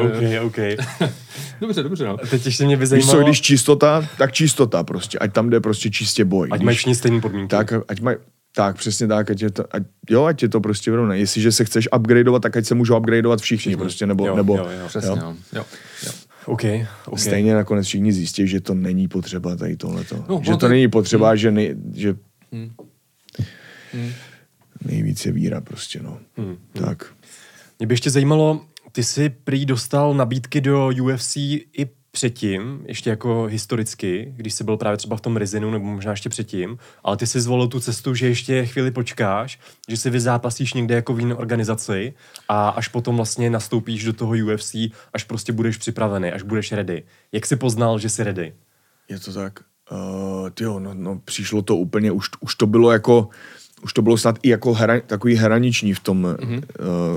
OK, 0.00 0.44
OK. 0.46 0.56
Dobře, 1.60 1.82
dobře, 1.82 2.04
no. 2.04 2.16
Teď 2.30 2.46
ještě 2.46 2.64
mě 2.64 2.76
by 2.76 2.86
zajímalo... 2.86 3.18
Víš 3.18 3.20
co, 3.20 3.24
když 3.24 3.40
čistota, 3.40 4.08
tak 4.18 4.32
čistota 4.32 4.84
prostě. 4.84 5.18
Ať 5.18 5.32
tam 5.32 5.50
jde 5.50 5.60
prostě 5.60 5.90
čistě 5.90 6.24
boj. 6.24 6.48
Ať 6.52 6.60
mají 6.60 6.76
všichni 6.76 6.94
stejné 6.94 7.20
podmínky. 7.20 7.50
Tak, 7.50 7.72
ať 7.88 8.00
mají, 8.00 8.16
tak, 8.54 8.76
přesně 8.76 9.06
tak, 9.06 9.30
ať 9.30 9.42
je 9.42 9.50
to, 9.50 9.64
ať, 9.70 9.82
jo, 10.10 10.24
ať 10.24 10.42
je 10.42 10.48
to 10.48 10.60
prostě 10.60 10.90
vyrovnané. 10.90 11.18
Jestliže 11.18 11.52
se 11.52 11.64
chceš 11.64 11.88
upgradeovat, 11.96 12.42
tak 12.42 12.56
ať 12.56 12.66
se 12.66 12.74
můžou 12.74 12.98
upgradeovat 12.98 13.40
všichni, 13.40 13.58
všichni. 13.58 13.76
prostě, 13.76 14.06
nebo, 14.06 14.26
jo, 14.26 14.36
nebo, 14.36 14.56
jo, 14.56 14.68
jo, 14.80 14.88
přesně, 14.88 15.10
jo. 15.10 15.36
jo. 15.52 15.64
jo. 16.06 16.12
Okay, 16.46 16.86
okay. 17.06 17.24
Stejně 17.24 17.54
nakonec 17.54 17.86
všichni 17.86 18.12
zjistí, 18.12 18.48
že 18.48 18.60
to 18.60 18.74
není 18.74 19.08
potřeba 19.08 19.56
tady 19.56 19.76
tohleto. 19.76 20.24
No, 20.28 20.40
že 20.44 20.56
to 20.56 20.68
není 20.68 20.88
potřeba, 20.88 21.28
hmm. 21.28 21.36
že, 21.36 21.50
nej, 21.50 21.74
že 21.94 22.14
hmm. 22.52 22.70
Hmm. 23.92 24.12
nejvíc 24.84 25.26
je 25.26 25.32
víra 25.32 25.60
prostě, 25.60 26.00
no. 26.02 26.18
Hmm. 26.36 26.56
Tak. 26.72 27.12
Mě 27.78 27.86
by 27.86 27.94
ještě 27.94 28.10
zajímalo, 28.10 28.60
ty 28.92 29.04
jsi 29.04 29.28
prý 29.28 29.66
dostal 29.66 30.14
nabídky 30.14 30.60
do 30.60 30.90
UFC 31.02 31.36
i 31.36 31.86
předtím, 32.10 32.84
ještě 32.86 33.10
jako 33.10 33.44
historicky, 33.44 34.32
když 34.36 34.54
jsi 34.54 34.64
byl 34.64 34.76
právě 34.76 34.96
třeba 34.96 35.16
v 35.16 35.20
tom 35.20 35.36
Rizinu, 35.36 35.70
nebo 35.70 35.84
možná 35.84 36.10
ještě 36.10 36.28
předtím, 36.28 36.78
ale 37.04 37.16
ty 37.16 37.26
jsi 37.26 37.40
zvolil 37.40 37.68
tu 37.68 37.80
cestu, 37.80 38.14
že 38.14 38.28
ještě 38.28 38.66
chvíli 38.66 38.90
počkáš, 38.90 39.60
že 39.88 39.96
si 39.96 40.10
vyzápasíš 40.10 40.72
někde 40.72 40.94
jako 40.94 41.14
v 41.14 41.20
jiné 41.20 41.34
organizaci 41.34 42.14
a 42.48 42.68
až 42.68 42.88
potom 42.88 43.16
vlastně 43.16 43.50
nastoupíš 43.50 44.04
do 44.04 44.12
toho 44.12 44.32
UFC, 44.32 44.74
až 45.12 45.24
prostě 45.24 45.52
budeš 45.52 45.76
připravený, 45.76 46.32
až 46.32 46.42
budeš 46.42 46.72
ready. 46.72 47.02
Jak 47.32 47.46
jsi 47.46 47.56
poznal, 47.56 47.98
že 47.98 48.08
jsi 48.08 48.24
ready? 48.24 48.54
Je 49.08 49.18
to 49.18 49.32
tak. 49.32 49.60
Uh, 49.92 50.50
tyjo, 50.50 50.78
no, 50.78 50.94
no, 50.94 51.18
přišlo 51.24 51.62
to 51.62 51.76
úplně, 51.76 52.12
už, 52.12 52.28
už 52.40 52.54
to 52.54 52.66
bylo 52.66 52.92
jako, 52.92 53.28
už 53.82 53.92
to 53.92 54.02
bylo 54.02 54.18
snad 54.18 54.38
i 54.42 54.48
jako 54.48 54.72
hra, 54.72 55.00
takový 55.00 55.34
hraniční 55.34 55.94
v 55.94 56.00
tom, 56.00 56.26
mm-hmm. 56.26 56.62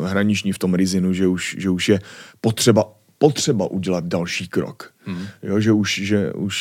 uh, 0.01 0.07
hraniční 0.07 0.51
v 0.51 0.59
tom 0.59 0.73
rizinu, 0.73 1.13
že 1.13 1.27
už, 1.27 1.55
že 1.59 1.69
už 1.69 1.89
je 1.89 1.99
potřeba, 2.41 2.93
potřeba 3.17 3.71
udělat 3.71 4.05
další 4.05 4.47
krok. 4.47 4.93
Mm-hmm. 5.07 5.27
Jo, 5.43 5.59
že 5.59 5.71
už, 5.71 6.01
že 6.03 6.33
už 6.33 6.55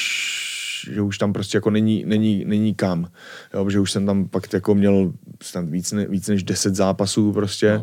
že 0.92 1.00
už 1.00 1.18
tam 1.18 1.32
prostě 1.32 1.56
jako 1.56 1.70
není, 1.70 2.04
není, 2.04 2.44
není 2.44 2.74
kam. 2.74 3.08
Jo, 3.54 3.70
že 3.70 3.80
už 3.80 3.90
jsem 3.90 4.06
tam 4.06 4.28
pak 4.28 4.52
jako 4.52 4.74
měl 4.74 5.12
snad 5.42 5.68
víc, 5.68 5.92
ne, 5.92 6.06
víc 6.06 6.28
než 6.28 6.42
10 6.42 6.74
zápasů 6.74 7.32
prostě. 7.32 7.82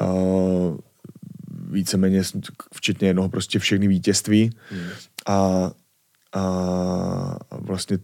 No. 0.00 0.06
Uh, 0.06 0.76
víceméně 1.70 2.22
včetně 2.74 3.08
jednoho 3.08 3.28
prostě 3.28 3.58
všechny 3.58 3.88
vítězství. 3.88 4.50
Mm. 4.72 4.78
A, 5.26 5.70
a 6.32 7.36
vlastně 7.50 7.98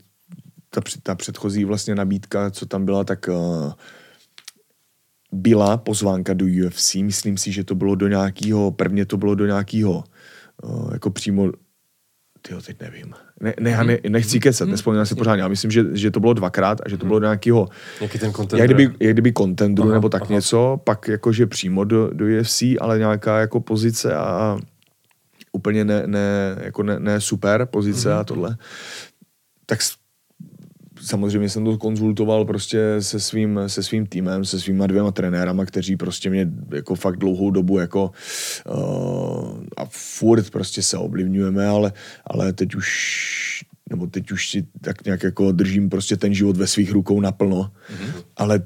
ta, 0.74 0.80
ta 1.02 1.14
předchozí 1.14 1.64
vlastně 1.64 1.94
nabídka, 1.94 2.50
co 2.50 2.66
tam 2.66 2.84
byla, 2.84 3.04
tak 3.04 3.28
uh, 3.28 3.72
byla 5.32 5.76
pozvánka 5.76 6.34
do 6.34 6.46
UFC. 6.66 6.94
Myslím 6.94 7.36
si, 7.36 7.52
že 7.52 7.64
to 7.64 7.74
bylo 7.74 7.94
do 7.94 8.08
nějakého, 8.08 8.70
prvně 8.70 9.06
to 9.06 9.16
bylo 9.16 9.34
do 9.34 9.46
nějakého, 9.46 10.04
uh, 10.62 10.92
jako 10.92 11.10
přímo, 11.10 11.52
tyjo, 12.42 12.60
teď 12.60 12.80
nevím. 12.80 13.14
Ne, 13.40 13.54
ne, 13.60 13.84
ne, 13.84 13.98
nechci 14.08 14.40
kecat, 14.40 14.66
mm. 14.66 14.72
nespomínám 14.72 15.06
si 15.06 15.14
pořádně, 15.14 15.42
ale 15.42 15.50
myslím, 15.50 15.70
že, 15.70 15.84
že 15.92 16.10
to 16.10 16.20
bylo 16.20 16.32
dvakrát 16.32 16.80
a 16.80 16.88
že 16.88 16.96
to 16.96 17.06
bylo 17.06 17.18
do 17.18 17.26
nějakého, 17.26 17.68
Jaký 18.00 18.18
ten 18.18 18.32
jak 18.56 18.66
kdyby, 18.66 18.82
jak 19.00 19.12
kdyby 19.12 19.32
contendru 19.32 19.84
aha, 19.84 19.92
nebo 19.92 20.08
tak 20.08 20.22
aha. 20.22 20.34
něco, 20.34 20.80
pak 20.84 21.08
jakože 21.08 21.46
přímo 21.46 21.84
do, 21.84 22.10
do 22.12 22.24
UFC, 22.24 22.62
ale 22.80 22.98
nějaká 22.98 23.40
jako 23.40 23.60
pozice 23.60 24.14
a 24.14 24.58
úplně 25.52 25.84
ne, 25.84 26.02
ne, 26.06 26.56
jako 26.60 26.82
ne, 26.82 26.98
ne 26.98 27.20
super 27.20 27.66
pozice 27.66 28.08
mm. 28.08 28.18
a 28.18 28.24
tohle. 28.24 28.56
Tak 29.66 29.78
samozřejmě 31.02 31.48
jsem 31.48 31.64
to 31.64 31.78
konzultoval 31.78 32.44
prostě 32.44 32.96
se 33.00 33.20
svým, 33.20 33.60
se 33.66 33.82
svým 33.82 34.06
týmem, 34.06 34.44
se 34.44 34.60
svýma 34.60 34.86
dvěma 34.86 35.10
trenérama, 35.10 35.66
kteří 35.66 35.96
prostě 35.96 36.30
mě 36.30 36.50
jako 36.74 36.94
fakt 36.94 37.16
dlouhou 37.16 37.50
dobu 37.50 37.78
jako 37.78 38.10
uh, 38.66 39.62
a 39.76 39.84
furt 39.90 40.50
prostě 40.50 40.82
se 40.82 40.96
oblivňujeme, 40.96 41.66
ale, 41.66 41.92
ale 42.26 42.52
teď 42.52 42.74
už 42.74 42.88
nebo 43.90 44.06
teď 44.06 44.32
už 44.32 44.50
si 44.50 44.66
tak 44.80 45.04
nějak 45.04 45.22
jako 45.22 45.52
držím 45.52 45.88
prostě 45.90 46.16
ten 46.16 46.34
život 46.34 46.56
ve 46.56 46.66
svých 46.66 46.92
rukou 46.92 47.20
naplno, 47.20 47.62
mm-hmm. 47.62 48.24
ale 48.36 48.62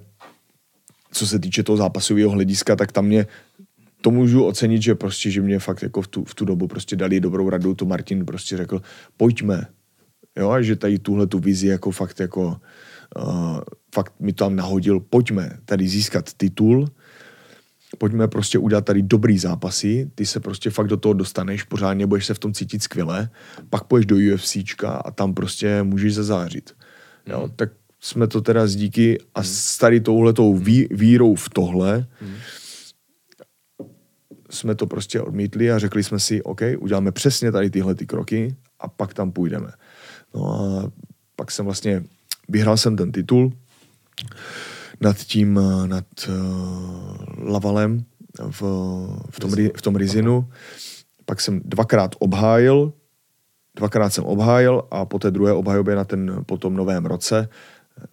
co 1.13 1.27
se 1.27 1.39
týče 1.39 1.63
toho 1.63 1.77
zápasového 1.77 2.31
hlediska, 2.31 2.77
tak 2.77 2.93
tam 2.93 3.07
mě 3.07 3.27
to 4.01 4.11
můžu 4.11 4.45
ocenit, 4.45 4.83
že 4.83 4.95
prostě, 4.95 5.31
že 5.31 5.43
mě 5.43 5.59
fakt 5.59 5.83
jako 5.83 6.03
v 6.03 6.09
tu, 6.09 6.25
v 6.25 6.35
tu 6.35 6.45
dobu 6.45 6.69
prostě 6.69 6.97
dali 6.97 7.21
dobrou 7.21 7.51
radu, 7.51 7.75
to 7.75 7.85
Martin 7.85 8.27
prostě 8.27 8.57
řekl, 8.57 8.83
pojďme, 9.17 9.67
jo, 10.37 10.51
a 10.51 10.63
že 10.63 10.77
tady 10.77 10.99
tuhle 10.99 11.27
tu 11.27 11.39
vizi 11.39 11.67
jako 11.67 11.91
fakt 11.91 12.21
jako, 12.21 12.61
uh, 13.19 13.61
fakt 13.95 14.13
mi 14.21 14.33
to 14.33 14.45
tam 14.45 14.57
nahodil, 14.57 15.01
pojďme 15.01 15.59
tady 15.65 15.89
získat 15.89 16.33
titul, 16.37 16.89
pojďme 17.99 18.29
prostě 18.29 18.59
udělat 18.59 18.85
tady 18.85 19.03
dobrý 19.03 19.39
zápasy, 19.39 20.11
ty 20.15 20.27
se 20.27 20.41
prostě 20.41 20.71
fakt 20.71 20.87
do 20.87 20.97
toho 20.97 21.13
dostaneš, 21.13 21.63
pořádně 21.63 22.07
budeš 22.07 22.27
se 22.27 22.35
v 22.35 22.39
tom 22.39 22.53
cítit 22.53 22.83
skvěle, 22.83 23.31
pak 23.71 23.85
půjdeš 23.85 24.07
do 24.07 24.17
UFCčka 24.35 24.91
a 24.91 25.11
tam 25.11 25.35
prostě 25.35 25.83
můžeš 25.83 26.15
zazářit. 26.15 26.75
Jo, 27.27 27.43
mm. 27.47 27.53
tak 27.57 27.71
jsme 28.01 28.27
to 28.27 28.41
teda 28.41 28.67
z 28.67 28.77
díky 28.77 29.19
a 29.35 29.43
s 29.43 29.79
tady 29.79 30.01
touhletou 30.01 30.55
ví, 30.55 30.89
vírou 30.91 31.35
v 31.35 31.49
tohle 31.49 32.07
mm. 32.21 32.35
jsme 34.51 34.75
to 34.75 34.87
prostě 34.87 35.21
odmítli 35.21 35.73
a 35.73 35.79
řekli 35.79 36.05
jsme 36.05 36.21
si, 36.21 36.43
OK, 36.43 36.61
uděláme 36.79 37.13
přesně 37.13 37.53
tady 37.53 37.71
tyhle 37.71 37.95
ty 37.95 38.07
kroky 38.07 38.57
a 38.81 38.89
pak 38.89 39.15
tam 39.15 39.33
půjdeme. 39.33 39.69
No 40.35 40.53
a 40.53 40.91
pak 41.37 41.51
jsem 41.51 41.65
vlastně, 41.65 42.05
vyhrál 42.49 42.77
jsem 42.77 42.97
ten 42.97 43.13
titul 43.13 43.53
nad 45.01 45.17
tím, 45.17 45.61
nad 45.87 46.05
uh, 46.29 47.51
Lavalem 47.51 48.05
v, 48.51 48.63
v, 49.31 49.41
tom, 49.41 49.51
v 49.77 49.83
tom 49.83 49.97
Rizinu. 49.97 50.51
Pak 51.25 51.41
jsem 51.41 51.61
dvakrát 51.65 52.15
obhájil, 52.19 52.93
dvakrát 53.77 54.11
jsem 54.11 54.25
obhájil 54.25 54.83
a 54.91 55.05
po 55.05 55.19
té 55.19 55.31
druhé 55.31 55.53
obhajobě 55.53 55.97
na 55.97 56.05
ten 56.05 56.45
potom 56.47 56.75
novém 56.75 57.07
roce 57.07 57.49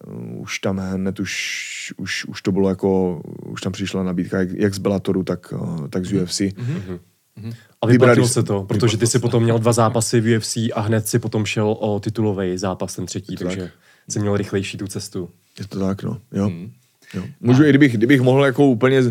uh, 0.06 0.40
už 0.40 0.58
tam 0.58 0.78
hned 0.78 1.20
už, 1.20 1.94
už, 1.96 2.24
už 2.24 2.42
to 2.42 2.52
bylo 2.52 2.68
jako, 2.68 3.20
už 3.46 3.60
tam 3.60 3.72
přišla 3.72 4.02
nabídka 4.02 4.38
jak, 4.38 4.48
jak 4.50 4.74
z 4.74 4.78
Bellatoru, 4.78 5.22
tak, 5.22 5.54
tak 5.90 6.04
z 6.04 6.12
UFC. 6.12 6.40
Mm-hmm. 6.40 6.98
Mm-hmm. 7.38 7.54
A 7.84 7.86
vyplatilo 7.86 8.28
se 8.28 8.42
to, 8.42 8.62
protože 8.62 8.96
ty 8.96 9.06
si 9.06 9.18
potom 9.18 9.42
měl 9.42 9.58
dva 9.58 9.72
zápasy 9.72 10.20
v 10.20 10.36
UFC 10.36 10.56
a 10.56 10.80
hned 10.80 11.08
si 11.08 11.18
potom 11.18 11.46
šel 11.46 11.76
o 11.80 12.00
titulový 12.00 12.58
zápas, 12.58 12.96
ten 12.96 13.06
třetí, 13.06 13.36
takže 13.36 13.60
tak. 13.60 13.70
jsi 14.08 14.20
měl 14.20 14.36
rychlejší 14.36 14.78
tu 14.78 14.86
cestu. 14.86 15.28
Je 15.58 15.66
to 15.66 15.80
tak, 15.80 16.02
no. 16.02 16.20
Jo. 16.32 16.48
Mm. 16.50 16.70
jo. 17.14 17.22
Můžu, 17.40 17.62
a... 17.62 17.66
i 17.66 17.68
kdybych, 17.68 17.96
kdybych 17.96 18.20
mohl 18.20 18.44
jako 18.44 18.66
úplně 18.66 19.02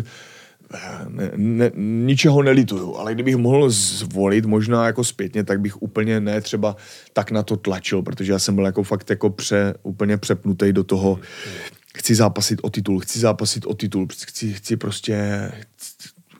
ne, 1.08 1.30
ne, 1.36 1.70
ničeho 1.76 2.42
nelituju, 2.42 2.96
ale 2.96 3.14
kdybych 3.14 3.36
mohl 3.36 3.70
zvolit 3.70 4.46
možná 4.46 4.86
jako 4.86 5.04
zpětně, 5.04 5.44
tak 5.44 5.60
bych 5.60 5.82
úplně 5.82 6.20
ne 6.20 6.40
třeba 6.40 6.76
tak 7.12 7.30
na 7.30 7.42
to 7.42 7.56
tlačil, 7.56 8.02
protože 8.02 8.32
já 8.32 8.38
jsem 8.38 8.54
byl 8.54 8.64
jako 8.64 8.82
fakt 8.82 9.10
jako 9.10 9.30
pře, 9.30 9.74
úplně 9.82 10.16
přepnutý 10.16 10.72
do 10.72 10.84
toho, 10.84 11.18
chci 11.96 12.14
zápasit 12.14 12.60
o 12.62 12.70
titul, 12.70 13.00
chci 13.00 13.18
zápasit 13.18 13.66
o 13.66 13.74
titul, 13.74 14.06
chci, 14.22 14.52
chci 14.52 14.76
prostě, 14.76 15.50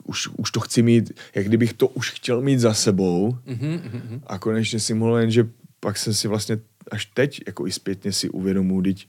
už, 0.05 0.27
už 0.37 0.51
to 0.51 0.59
chci 0.59 0.81
mít, 0.81 1.11
jak 1.35 1.45
kdybych 1.45 1.73
to 1.73 1.87
už 1.87 2.11
chtěl 2.11 2.41
mít 2.41 2.59
za 2.59 2.73
sebou 2.73 3.37
mm-hmm. 3.47 4.21
a 4.27 4.39
konečně 4.39 4.79
si 4.79 4.93
mohl 4.93 5.17
jen, 5.17 5.31
že 5.31 5.47
pak 5.79 5.97
jsem 5.97 6.13
si 6.13 6.27
vlastně 6.27 6.57
až 6.91 7.05
teď 7.05 7.41
jako 7.47 7.67
i 7.67 7.71
zpětně 7.71 8.11
si 8.11 8.29
uvědomuji, 8.29 8.81
teď 8.81 9.07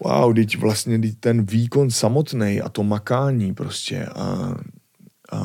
wow, 0.00 0.34
teď 0.34 0.58
vlastně 0.58 0.98
teď 0.98 1.18
ten 1.20 1.42
výkon 1.42 1.90
samotný 1.90 2.60
a 2.60 2.68
to 2.68 2.84
makání 2.84 3.54
prostě 3.54 4.06
a, 4.06 4.54
a 5.32 5.40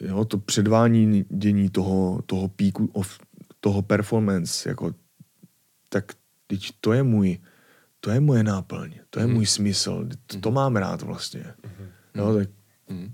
jo, 0.00 0.24
to 0.24 0.38
předvání 0.38 1.24
dění 1.28 1.70
toho, 1.70 2.22
toho 2.26 2.48
píku, 2.48 2.90
of, 2.92 3.18
toho 3.60 3.82
performance, 3.82 4.68
jako, 4.68 4.94
tak 5.88 6.12
teď 6.46 6.70
to 6.80 6.92
je 6.92 7.02
můj, 7.02 7.38
to 8.08 8.12
je 8.12 8.20
moje 8.20 8.42
náplň, 8.42 8.90
to 9.10 9.20
je 9.20 9.26
mm. 9.26 9.32
můj 9.32 9.46
smysl, 9.46 10.08
to, 10.26 10.40
to 10.40 10.50
mám 10.50 10.76
rád 10.76 11.02
vlastně. 11.02 11.44
Mm. 11.44 11.88
Jo, 12.14 12.34
tak, 12.34 12.48
mm. 12.88 13.12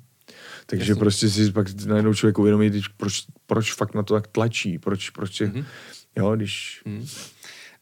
Takže 0.66 0.92
Jasně. 0.92 1.00
prostě 1.00 1.28
si 1.28 1.52
pak 1.52 1.66
najednou 1.86 2.14
člověk 2.14 2.38
uvědomí, 2.38 2.70
proč, 2.96 3.22
proč 3.46 3.72
fakt 3.72 3.94
na 3.94 4.02
to 4.02 4.14
tak 4.14 4.26
tlačí, 4.26 4.78
proč, 4.78 5.10
proč 5.10 5.40
mm. 5.40 5.64
jo, 6.16 6.36
když... 6.36 6.82
Mm. 6.84 7.06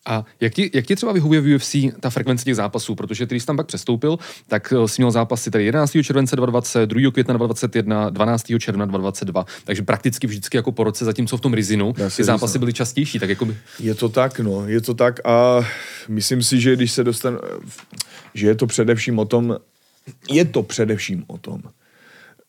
A 0.06 0.24
jak 0.40 0.54
ti, 0.54 0.70
jak 0.74 0.86
ti 0.86 0.96
třeba 0.96 1.12
vyhovuje 1.12 1.40
v 1.40 1.54
UFC 1.54 1.76
ta 2.00 2.10
frekvence 2.10 2.44
těch 2.44 2.56
zápasů? 2.56 2.94
Protože 2.94 3.26
když 3.26 3.42
jsi 3.42 3.46
tam 3.46 3.56
pak 3.56 3.66
přestoupil, 3.66 4.18
tak 4.48 4.72
eh, 4.72 4.88
jsi 4.88 5.02
měl 5.02 5.10
zápasy 5.10 5.50
tady 5.50 5.64
11. 5.64 5.90
července 6.02 6.36
2020, 6.36 6.86
2. 6.86 7.10
května 7.10 7.34
2021, 7.34 8.10
12. 8.10 8.44
června 8.58 8.86
2022. 8.86 9.46
Takže 9.64 9.82
prakticky 9.82 10.26
vždycky 10.26 10.56
jako 10.56 10.72
po 10.72 10.84
roce, 10.84 11.04
zatímco 11.04 11.36
v 11.36 11.40
tom 11.40 11.54
Rizinu 11.54 11.92
ty 12.16 12.24
zápasy 12.24 12.58
byly 12.58 12.72
častější. 12.72 13.18
Tak 13.18 13.28
jako 13.28 13.44
by... 13.44 13.56
Je 13.78 13.94
to 13.94 14.08
tak, 14.08 14.40
no, 14.40 14.68
je 14.68 14.80
to 14.80 14.94
tak 14.94 15.26
a 15.26 15.60
myslím 16.08 16.42
si, 16.42 16.60
že 16.60 16.76
když 16.76 16.92
se 16.92 17.04
dostanu, 17.04 17.38
že 18.34 18.46
je 18.46 18.54
to 18.54 18.66
především 18.66 19.18
o 19.18 19.24
tom, 19.24 19.56
je 20.30 20.44
to 20.44 20.62
především 20.62 21.24
o 21.26 21.38
tom, 21.38 21.62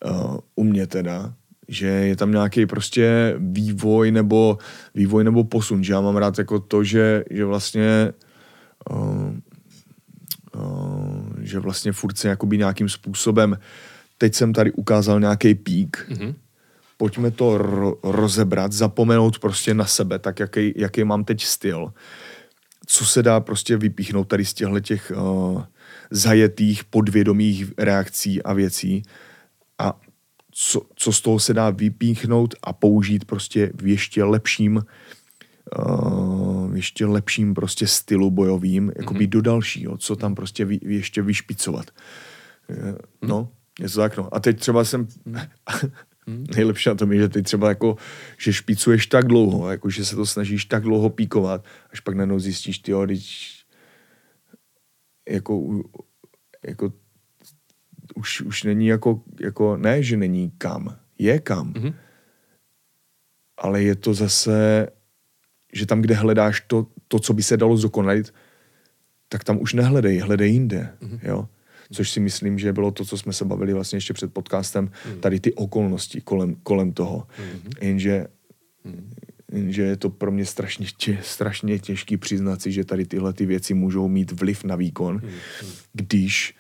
uh, 0.06 0.38
u 0.56 0.64
mě 0.64 0.88
teda, 0.88 1.34
že 1.68 1.88
je 1.88 2.16
tam 2.16 2.32
nějaký 2.32 2.66
prostě 2.66 3.36
vývoj 3.38 4.11
nebo 4.11 4.57
vývoj 4.95 5.24
nebo 5.24 5.43
posun, 5.43 5.84
že 5.84 5.93
já 5.93 6.01
mám 6.01 6.18
rád 6.18 6.38
jako 6.38 6.59
to, 6.59 6.84
že, 6.84 7.24
že 7.30 7.45
vlastně 7.45 8.14
uh, 8.89 9.34
uh, 10.55 11.34
že 11.41 11.59
vlastně 11.59 11.91
furt 11.91 12.18
se 12.18 12.28
jakoby 12.28 12.57
nějakým 12.57 12.89
způsobem 12.89 13.57
teď 14.18 14.36
jsem 14.36 14.53
tady 14.53 14.72
ukázal 14.72 15.20
nějaký 15.20 15.55
pík, 15.55 16.05
mm-hmm. 16.09 16.36
pojďme 16.97 17.32
to 17.32 17.57
ro- 17.57 17.97
rozebrat, 18.03 18.72
zapomenout 18.72 19.39
prostě 19.39 19.74
na 19.74 19.86
sebe, 19.86 20.20
tak 20.20 20.39
jaký, 20.39 20.74
jaký 20.76 21.03
mám 21.03 21.24
teď 21.24 21.43
styl. 21.43 21.93
Co 22.86 23.05
se 23.05 23.24
dá 23.24 23.39
prostě 23.39 23.78
vypíchnout 23.78 24.28
tady 24.28 24.45
z 24.45 24.53
těchto 24.53 24.80
těch 24.80 25.11
uh, 25.16 25.64
zajetých 26.11 26.84
podvědomých 26.84 27.74
reakcí 27.78 28.43
a 28.43 28.53
věcí 28.53 29.03
a 29.80 29.99
co, 30.54 30.82
co 30.95 31.12
z 31.12 31.22
toho 31.22 31.39
se 31.39 31.54
dá 31.54 31.70
vypíchnout 31.70 32.56
a 32.64 32.74
použít 32.74 33.26
prostě 33.26 33.72
v 33.76 33.88
ještě 33.88 34.24
lepším 34.24 34.82
uh, 35.80 36.76
ještě 36.76 37.06
lepším 37.06 37.54
prostě 37.54 37.88
stylu 37.88 38.32
bojovým, 38.32 38.91
jako 38.95 39.14
mm-hmm. 39.14 39.30
do 39.30 39.41
dalšího, 39.41 39.97
co 39.97 40.16
tam 40.16 40.36
prostě 40.36 40.66
vy, 40.66 40.80
ještě 40.82 41.22
vyšpicovat. 41.22 41.86
Mm-hmm. 42.70 42.97
No, 43.22 43.49
je 43.80 43.89
to 43.89 43.99
tak, 43.99 44.18
no. 44.18 44.36
A 44.36 44.39
teď 44.39 44.60
třeba 44.60 44.84
jsem, 44.84 45.06
mm-hmm. 45.06 45.49
nejlepší 46.56 46.89
na 46.89 46.95
tom 46.95 47.12
je, 47.12 47.20
že 47.20 47.30
ty 47.30 47.41
třeba 47.43 47.70
jako, 47.70 47.95
že 48.38 48.54
špicuješ 48.54 49.08
tak 49.08 49.26
dlouho, 49.26 49.70
jako 49.70 49.89
že 49.89 50.06
se 50.06 50.16
to 50.16 50.26
snažíš 50.26 50.66
tak 50.66 50.84
dlouho 50.84 51.10
píkovat, 51.10 51.66
až 51.89 51.99
pak 51.99 52.16
najednou 52.16 52.39
zjistíš, 52.39 52.80
ty 52.80 52.91
když 53.06 53.54
jako, 55.30 55.84
jako 56.66 56.93
už, 58.16 58.41
už 58.41 58.64
není 58.64 58.88
jako, 58.88 59.22
jako, 59.39 59.78
ne, 59.78 60.03
že 60.03 60.18
není 60.18 60.51
kam, 60.57 60.97
je 61.20 61.39
kam. 61.39 61.74
Mm-hmm. 61.74 61.93
Ale 63.57 63.84
je 63.84 63.95
to 63.95 64.14
zase, 64.14 64.88
že 65.74 65.86
tam, 65.86 66.01
kde 66.01 66.16
hledáš 66.16 66.61
to, 66.68 66.88
to 67.07 67.20
co 67.20 67.34
by 67.34 67.43
se 67.43 67.57
dalo 67.57 67.78
zdokonalit, 67.78 68.34
tak 69.30 69.43
tam 69.43 69.61
už 69.61 69.74
nehledej, 69.74 70.18
hledej 70.18 70.51
jinde, 70.51 70.89
mm-hmm. 71.01 71.20
jo. 71.24 71.47
Což 71.91 72.11
si 72.11 72.20
myslím, 72.20 72.59
že 72.59 72.74
bylo 72.74 72.91
to, 72.91 73.05
co 73.05 73.18
jsme 73.18 73.34
se 73.34 73.45
bavili 73.45 73.74
vlastně 73.74 73.97
ještě 73.97 74.14
před 74.14 74.34
podcastem, 74.34 74.88
mm-hmm. 74.88 75.20
tady 75.20 75.39
ty 75.39 75.53
okolnosti 75.53 76.22
kolem, 76.22 76.55
kolem 76.55 76.93
toho. 76.93 77.28
Mm-hmm. 77.28 77.86
Jenže, 77.86 78.26
mm-hmm. 78.86 79.03
jenže 79.51 79.82
je 79.82 79.97
to 79.97 80.09
pro 80.09 80.32
mě 80.32 80.45
strašně, 80.45 80.88
tě, 80.97 81.18
strašně 81.22 81.80
těžký 81.80 82.18
přiznat 82.18 82.61
si, 82.61 82.72
že 82.72 82.86
tady 82.86 83.05
tyhle 83.05 83.34
ty 83.34 83.45
věci 83.45 83.74
můžou 83.74 84.07
mít 84.07 84.32
vliv 84.32 84.64
na 84.64 84.76
výkon, 84.76 85.20
mm-hmm. 85.20 85.88
když 85.93 86.55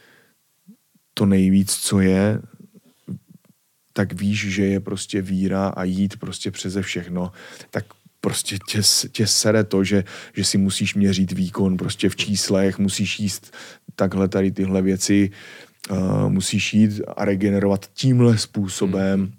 to 1.13 1.25
nejvíc, 1.25 1.73
co 1.73 1.99
je, 1.99 2.41
tak 3.93 4.13
víš, 4.13 4.53
že 4.53 4.65
je 4.65 4.79
prostě 4.79 5.21
víra 5.21 5.67
a 5.67 5.83
jít 5.83 6.17
prostě 6.17 6.51
přeze 6.51 6.81
všechno, 6.81 7.31
tak 7.69 7.85
prostě 8.21 8.57
tě, 8.67 8.81
tě 9.11 9.27
sere 9.27 9.63
to, 9.63 9.83
že, 9.83 10.03
že 10.33 10.43
si 10.43 10.57
musíš 10.57 10.95
měřit 10.95 11.31
výkon 11.31 11.77
prostě 11.77 12.09
v 12.09 12.15
číslech, 12.15 12.79
musíš 12.79 13.19
jíst 13.19 13.53
takhle 13.95 14.27
tady 14.27 14.51
tyhle 14.51 14.81
věci, 14.81 15.29
uh, 15.89 16.29
musíš 16.29 16.73
jít 16.73 17.01
a 17.17 17.25
regenerovat 17.25 17.89
tímhle 17.93 18.37
způsobem, 18.37 19.19
hmm. 19.19 19.31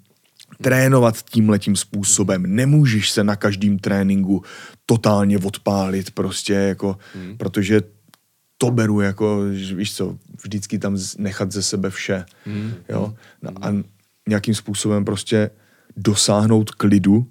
trénovat 0.62 1.22
tímhletím 1.22 1.77
způsobem. 1.77 2.43
Nemůžeš 2.47 3.11
se 3.11 3.25
na 3.25 3.37
každém 3.37 3.79
tréninku 3.79 4.43
totálně 4.87 5.39
odpálit 5.39 6.11
prostě, 6.11 6.53
jako, 6.53 6.97
hmm. 7.14 7.37
protože 7.37 7.81
to 8.59 8.71
beru 8.71 9.01
jako, 9.01 9.43
víš 9.75 9.97
co, 9.97 10.19
vždycky 10.45 10.79
tam 10.79 10.97
nechat 11.19 11.53
ze 11.53 11.63
sebe 11.63 11.91
vše, 11.91 12.25
mm. 12.47 12.75
jo, 12.89 13.15
no 13.43 13.51
a 13.63 13.75
nějakým 14.29 14.55
způsobem 14.55 15.05
prostě 15.05 15.51
dosáhnout 15.97 16.71
klidu 16.71 17.27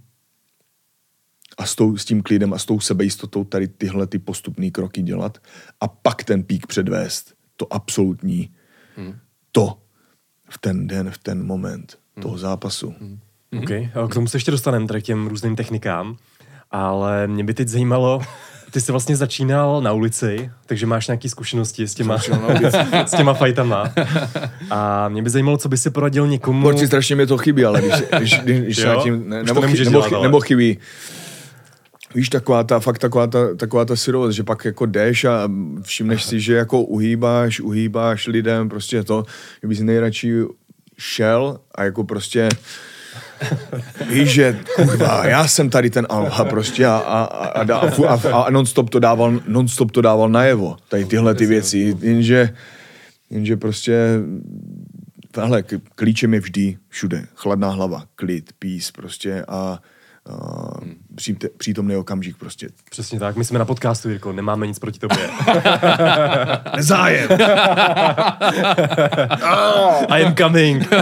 a 1.58 1.66
s, 1.66 1.76
tou, 1.76 1.98
s 1.98 2.06
tím 2.06 2.22
klidem 2.22 2.54
a 2.54 2.58
s 2.58 2.66
tou 2.66 2.80
sebejistotou 2.80 3.44
tady 3.44 3.68
tyhle 3.68 4.08
ty 4.08 4.20
postupné 4.20 4.70
kroky 4.70 5.02
dělat 5.02 5.38
a 5.82 5.88
pak 5.88 6.24
ten 6.24 6.44
pík 6.44 6.68
předvést, 6.68 7.34
to 7.58 7.74
absolutní, 7.74 8.54
mm. 8.98 9.16
to 9.52 9.80
v 10.50 10.58
ten 10.58 10.88
den, 10.88 11.12
v 11.12 11.18
ten 11.18 11.46
moment 11.46 12.00
mm. 12.16 12.24
toho 12.24 12.38
zápasu. 12.38 12.96
Mm. 13.00 13.20
OK, 13.58 13.70
k 14.10 14.14
tomu 14.14 14.28
se 14.28 14.38
ještě 14.38 14.52
dostaneme, 14.52 14.88
k 14.88 15.04
těm 15.04 15.28
různým 15.28 15.56
technikám, 15.56 16.18
ale 16.74 17.28
mě 17.28 17.44
by 17.44 17.54
teď 17.54 17.68
zajímalo, 17.68 18.22
Ty 18.74 18.82
jsi 18.82 18.92
vlastně 18.92 19.16
začínal 19.16 19.82
na 19.82 19.94
ulici, 19.94 20.52
takže 20.66 20.86
máš 20.86 21.08
nějaké 21.08 21.30
zkušenosti 21.30 21.88
s 21.88 21.94
těma, 21.94 22.18
s 23.06 23.18
těma 23.18 23.34
fightama. 23.34 23.94
A 24.70 25.10
mě 25.10 25.22
by 25.22 25.30
zajímalo, 25.30 25.58
co 25.58 25.70
by 25.70 25.78
si 25.78 25.90
poradil 25.90 26.28
někomu... 26.28 26.62
Porci, 26.62 26.88
strašně 26.88 27.16
mi 27.16 27.28
to 27.28 27.38
chybí, 27.38 27.66
ale 27.66 27.82
když, 27.82 27.94
když, 28.18 28.40
když, 28.40 28.78
Jo? 28.78 28.98
na 28.98 29.04
tím, 29.04 29.30
ne, 29.30 29.42
Už 29.42 29.48
to 29.48 29.54
nebo, 29.54 29.68
nebo, 29.68 30.10
dělat, 30.10 30.24
nebo 30.24 30.40
chybí. 30.40 30.78
Víš, 32.16 32.30
taková 32.30 32.64
ta, 32.64 32.80
fakt 32.80 33.00
taková 33.00 33.28
ta, 33.28 33.56
taková 33.56 33.86
ta 33.86 33.96
syrovost, 33.96 34.36
že 34.36 34.44
pak 34.44 34.66
jako 34.66 34.86
jdeš 34.86 35.26
a 35.26 35.50
všimneš 35.82 36.24
si, 36.24 36.40
že 36.40 36.54
jako 36.56 36.82
uhýbáš, 36.82 37.60
uhýbáš 37.60 38.28
lidem, 38.28 38.70
prostě 38.70 39.04
to, 39.04 39.24
že 39.62 39.68
bys 39.68 39.80
nejradši 39.80 40.44
šel 40.98 41.60
a 41.76 41.84
jako 41.84 42.04
prostě 42.04 42.50
Víš, 44.10 44.30
že 44.30 44.60
kurva, 44.76 45.26
já 45.26 45.48
jsem 45.48 45.70
tady 45.70 45.90
ten 45.90 46.08
alfa 46.10 46.46
prostě 46.46 46.86
a, 46.86 46.96
a, 46.98 47.24
a, 47.24 47.62
a, 47.74 48.14
a, 48.32 48.42
a, 48.44 48.50
non-stop 48.50 48.90
to 48.90 49.00
dával, 49.00 49.40
non-stop 49.48 49.92
to 49.92 50.02
dával 50.02 50.30
najevo, 50.30 50.78
tady 50.90 51.06
tyhle 51.06 51.36
ty 51.36 51.46
věci, 51.46 51.98
jenže, 52.02 52.50
jenže 53.30 53.58
prostě 53.58 54.20
k- 55.64 55.80
klíčem 55.96 56.34
je 56.34 56.40
vždy 56.40 56.78
všude. 56.90 57.26
Chladná 57.36 57.70
hlava, 57.70 58.04
klid, 58.16 58.52
pís 58.60 58.92
prostě 58.92 59.46
a, 59.48 59.54
a 59.58 59.80
přijte- 61.16 61.50
přítomný 61.58 61.96
okamžik 61.96 62.38
prostě. 62.38 62.70
Přesně 62.90 63.20
tak, 63.20 63.36
my 63.36 63.46
jsme 63.46 63.60
na 63.60 63.66
podcastu, 63.66 64.10
Jirko, 64.10 64.34
nemáme 64.34 64.68
nic 64.68 64.80
proti 64.80 65.00
tobě. 65.00 65.30
Nezájem! 66.76 67.30
I 70.10 70.24
am 70.26 70.36
coming. 70.36 70.88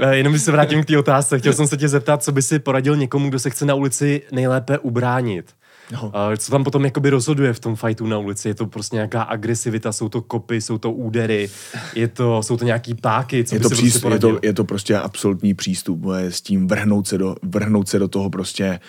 Eh, 0.00 0.16
Jenom 0.16 0.32
když 0.32 0.42
se 0.42 0.52
vrátím 0.52 0.82
k 0.84 0.86
té 0.86 0.98
otázce, 0.98 1.38
chtěl 1.38 1.52
jsem 1.52 1.66
se 1.66 1.76
tě 1.76 1.88
zeptat, 1.88 2.22
co 2.22 2.32
by 2.32 2.42
si 2.42 2.58
poradil 2.58 2.96
někomu, 2.96 3.28
kdo 3.28 3.38
se 3.38 3.50
chce 3.50 3.64
na 3.66 3.74
ulici 3.74 4.22
nejlépe 4.32 4.78
ubránit. 4.78 5.46
No. 5.94 6.06
Uh, 6.06 6.36
co 6.38 6.50
tam 6.50 6.64
potom 6.64 6.84
jakoby 6.84 7.10
rozhoduje 7.10 7.52
v 7.52 7.60
tom 7.60 7.76
fightu 7.76 8.06
na 8.06 8.18
ulici? 8.18 8.48
Je 8.48 8.54
to 8.54 8.66
prostě 8.66 8.96
nějaká 8.96 9.22
agresivita, 9.22 9.92
jsou 9.92 10.08
to 10.08 10.22
kopy, 10.22 10.60
jsou 10.60 10.78
to 10.78 10.92
údery, 10.92 11.50
je 11.94 12.08
to, 12.08 12.42
jsou 12.42 12.56
to 12.56 12.64
nějaký 12.64 12.94
páky, 12.94 13.44
co 13.44 13.54
je 13.54 13.60
to, 13.60 13.68
si 13.68 13.74
přístup, 13.74 14.02
prostě 14.02 14.26
je, 14.26 14.32
to, 14.32 14.38
je 14.42 14.52
to 14.52 14.64
prostě 14.64 14.96
absolutní 14.96 15.54
přístup 15.54 16.04
je 16.18 16.32
s 16.32 16.40
tím 16.40 16.68
vrhnout 16.68 17.08
se 17.08 17.18
do, 17.18 17.36
vrhnout 17.42 17.88
se 17.88 17.98
do 17.98 18.08
toho 18.08 18.30
prostě. 18.30 18.80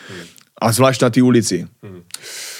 A 0.61 0.71
zvlášť 0.71 1.01
na 1.01 1.09
té 1.09 1.21
ulici. 1.21 1.67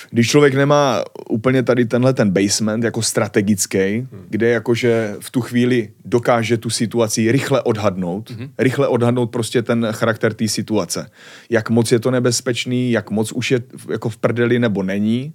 Když 0.10 0.30
člověk 0.30 0.54
nemá 0.54 1.04
úplně 1.30 1.64
tady 1.64 1.86
tenhle 1.86 2.14
ten 2.14 2.32
basement 2.32 2.84
jako 2.84 3.02
strategický, 3.02 4.08
kde 4.30 4.50
jakože 4.50 5.16
v 5.20 5.32
tu 5.32 5.42
chvíli 5.42 5.90
dokáže 6.06 6.58
tu 6.58 6.70
situaci 6.70 7.32
rychle 7.32 7.62
odhadnout, 7.62 8.32
rychle 8.60 8.88
odhadnout 8.88 9.32
prostě 9.32 9.62
ten 9.62 9.88
charakter 9.92 10.34
té 10.34 10.48
situace. 10.48 11.10
Jak 11.50 11.70
moc 11.70 11.92
je 11.92 12.00
to 12.00 12.12
nebezpečný, 12.12 12.92
jak 12.92 13.12
moc 13.12 13.32
už 13.32 13.52
je 13.52 13.64
jako 13.92 14.10
v 14.10 14.18
prdeli 14.18 14.60
nebo 14.60 14.84
není. 14.84 15.34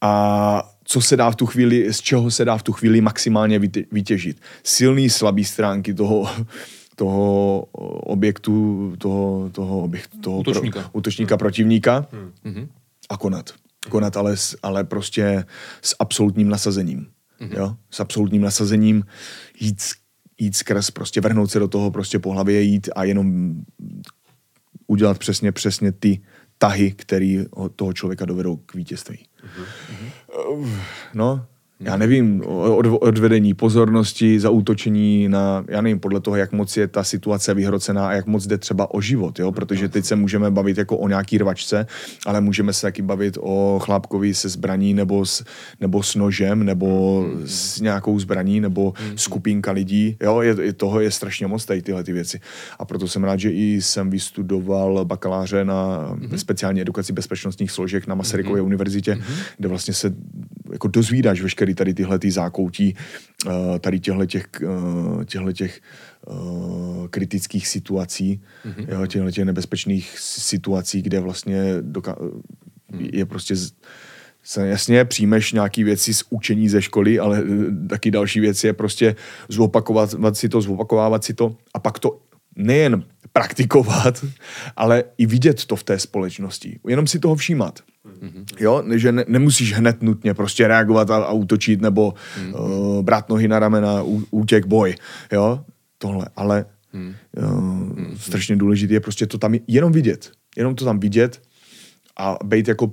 A 0.00 0.72
co 0.84 1.00
se 1.00 1.16
dá 1.16 1.30
v 1.30 1.36
tu 1.36 1.46
chvíli, 1.46 1.92
z 1.92 2.00
čeho 2.00 2.30
se 2.30 2.44
dá 2.44 2.56
v 2.56 2.62
tu 2.62 2.72
chvíli 2.72 3.00
maximálně 3.00 3.58
vytě- 3.58 3.84
vytěžit. 3.92 4.40
Silný, 4.64 5.10
slabý 5.10 5.44
stránky 5.44 5.94
toho, 5.94 6.28
toho 6.96 7.60
objektu, 8.02 8.92
toho, 8.98 9.50
toho, 9.52 9.80
objektu, 9.82 10.18
toho 10.20 10.38
Útočníka. 10.38 10.80
Pro, 10.80 10.90
útočníka 10.92 11.36
protivníka 11.36 12.06
a 13.08 13.16
konat. 13.16 13.50
Konat, 13.88 14.16
ale, 14.16 14.36
s- 14.36 14.56
ale 14.62 14.84
prostě 14.84 15.44
s 15.82 15.96
absolutním 15.98 16.48
nasazením. 16.48 17.06
Jo? 17.56 17.76
S 17.90 18.00
absolutním 18.00 18.42
nasazením 18.42 19.04
jít, 19.60 19.82
jít 20.38 20.56
skrz, 20.56 20.90
prostě 20.90 21.20
vrhnout 21.20 21.50
se 21.50 21.58
do 21.58 21.68
toho 21.68 21.90
prostě 21.90 22.18
po 22.18 22.32
hlavě, 22.32 22.60
jít 22.62 22.88
a 22.96 23.04
jenom 23.04 23.54
udělat 24.86 25.18
přesně, 25.18 25.52
přesně 25.52 25.92
ty 25.92 26.20
tahy, 26.58 26.92
který 26.92 27.44
ho- 27.56 27.68
toho 27.68 27.92
člověka 27.92 28.24
dovedou 28.24 28.56
k 28.56 28.74
vítězství. 28.74 29.26
No, 31.14 31.46
já 31.80 31.96
nevím, 31.96 32.42
od, 32.46 32.86
odvedení 33.00 33.54
pozornosti, 33.54 34.40
zaútočení 34.40 35.28
na, 35.28 35.64
já 35.68 35.80
nevím, 35.80 36.00
podle 36.00 36.20
toho, 36.20 36.36
jak 36.36 36.52
moc 36.52 36.76
je 36.76 36.88
ta 36.88 37.04
situace 37.04 37.54
vyhrocená 37.54 38.08
a 38.08 38.12
jak 38.12 38.26
moc 38.26 38.46
jde 38.46 38.58
třeba 38.58 38.94
o 38.94 39.00
život, 39.00 39.38
jo? 39.38 39.52
protože 39.52 39.88
teď 39.88 40.04
se 40.04 40.16
můžeme 40.16 40.50
bavit 40.50 40.78
jako 40.78 40.96
o 40.96 41.08
nějaký 41.08 41.38
rvačce, 41.38 41.86
ale 42.26 42.40
můžeme 42.40 42.72
se 42.72 42.82
taky 42.82 43.02
bavit 43.02 43.38
o 43.40 43.78
chlápkovi 43.82 44.34
se 44.34 44.48
zbraní 44.48 44.94
nebo 44.94 45.26
s, 45.26 45.44
nebo 45.80 46.02
s 46.02 46.14
nožem, 46.14 46.64
nebo 46.64 47.24
s 47.44 47.80
nějakou 47.80 48.18
zbraní, 48.18 48.60
nebo 48.60 48.94
skupinka 49.16 49.72
lidí, 49.72 50.16
jo, 50.22 50.40
je, 50.40 50.56
je, 50.62 50.72
toho 50.72 51.00
je 51.00 51.10
strašně 51.10 51.46
moc 51.46 51.64
tady 51.64 51.82
tyhle 51.82 52.04
ty 52.04 52.12
věci. 52.12 52.40
A 52.78 52.84
proto 52.84 53.08
jsem 53.08 53.24
rád, 53.24 53.40
že 53.40 53.50
i 53.50 53.82
jsem 53.82 54.10
vystudoval 54.10 55.04
bakaláře 55.04 55.64
na 55.64 56.10
speciální 56.36 56.80
edukaci 56.80 57.12
bezpečnostních 57.12 57.70
složek 57.70 58.06
na 58.06 58.14
Masarykově 58.14 58.62
univerzitě, 58.62 59.18
kde 59.58 59.68
vlastně 59.68 59.94
se 59.94 60.14
jako 60.72 60.88
dozvídáš 60.88 61.40
veškerý 61.42 61.74
tady 61.74 61.94
tyhle 61.94 62.18
ty 62.18 62.30
zákoutí, 62.30 62.94
eh, 63.46 63.78
tady 63.78 64.00
těchto 64.00 64.26
těch, 64.26 64.46
eh, 64.62 65.24
těchto 65.24 65.52
těch 65.52 65.80
eh, 66.30 66.32
kritických 67.10 67.68
situací, 67.68 68.42
jo, 68.88 69.06
těchto 69.06 69.30
těch 69.30 69.44
nebezpečných 69.44 70.18
si- 70.18 70.40
situací, 70.40 71.02
kde 71.02 71.20
vlastně 71.20 71.62
doka- 71.80 72.16
je 72.98 73.26
prostě 73.26 73.56
z- 73.56 73.72
se 74.42 74.66
jasně 74.68 75.04
přijmeš 75.04 75.52
nějaký 75.52 75.84
věci 75.84 76.14
z 76.14 76.24
učení 76.30 76.68
ze 76.68 76.82
školy, 76.82 77.18
ale 77.18 77.42
taky 77.88 78.10
další 78.10 78.40
věc 78.40 78.64
je 78.64 78.72
prostě 78.72 79.16
zopakovat 79.48 80.36
si 80.36 80.48
to, 80.48 80.60
zopakovávat 80.60 81.24
si 81.24 81.34
to 81.34 81.56
a 81.74 81.78
pak 81.78 81.98
to 81.98 82.20
nejen 82.56 83.04
praktikovat, 83.32 84.24
ale 84.76 85.04
i 85.18 85.26
vidět 85.26 85.64
to 85.64 85.76
v 85.76 85.84
té 85.84 85.98
společnosti. 85.98 86.78
Jenom 86.88 87.06
si 87.06 87.18
toho 87.18 87.34
všímat. 87.36 87.80
Jo, 88.60 88.82
že 88.94 89.12
ne, 89.12 89.24
nemusíš 89.28 89.72
hned 89.74 90.02
nutně 90.02 90.34
prostě 90.34 90.68
reagovat 90.68 91.10
a, 91.10 91.16
a 91.16 91.32
útočit 91.32 91.80
nebo 91.80 92.14
uh, 92.52 93.02
brát 93.02 93.28
nohy 93.28 93.48
na 93.48 93.58
ramena, 93.58 94.02
ú, 94.02 94.24
útěk, 94.30 94.66
boj. 94.66 94.94
Jo, 95.32 95.64
tohle. 95.98 96.26
Ale 96.36 96.64
uh, 97.36 98.14
strašně 98.16 98.56
důležité 98.56 98.94
je 98.94 99.00
prostě 99.00 99.26
to 99.26 99.38
tam 99.38 99.54
jenom 99.66 99.92
vidět. 99.92 100.32
Jenom 100.56 100.74
to 100.74 100.84
tam 100.84 101.00
vidět 101.00 101.42
a 102.16 102.36
být 102.44 102.68
jako 102.68 102.92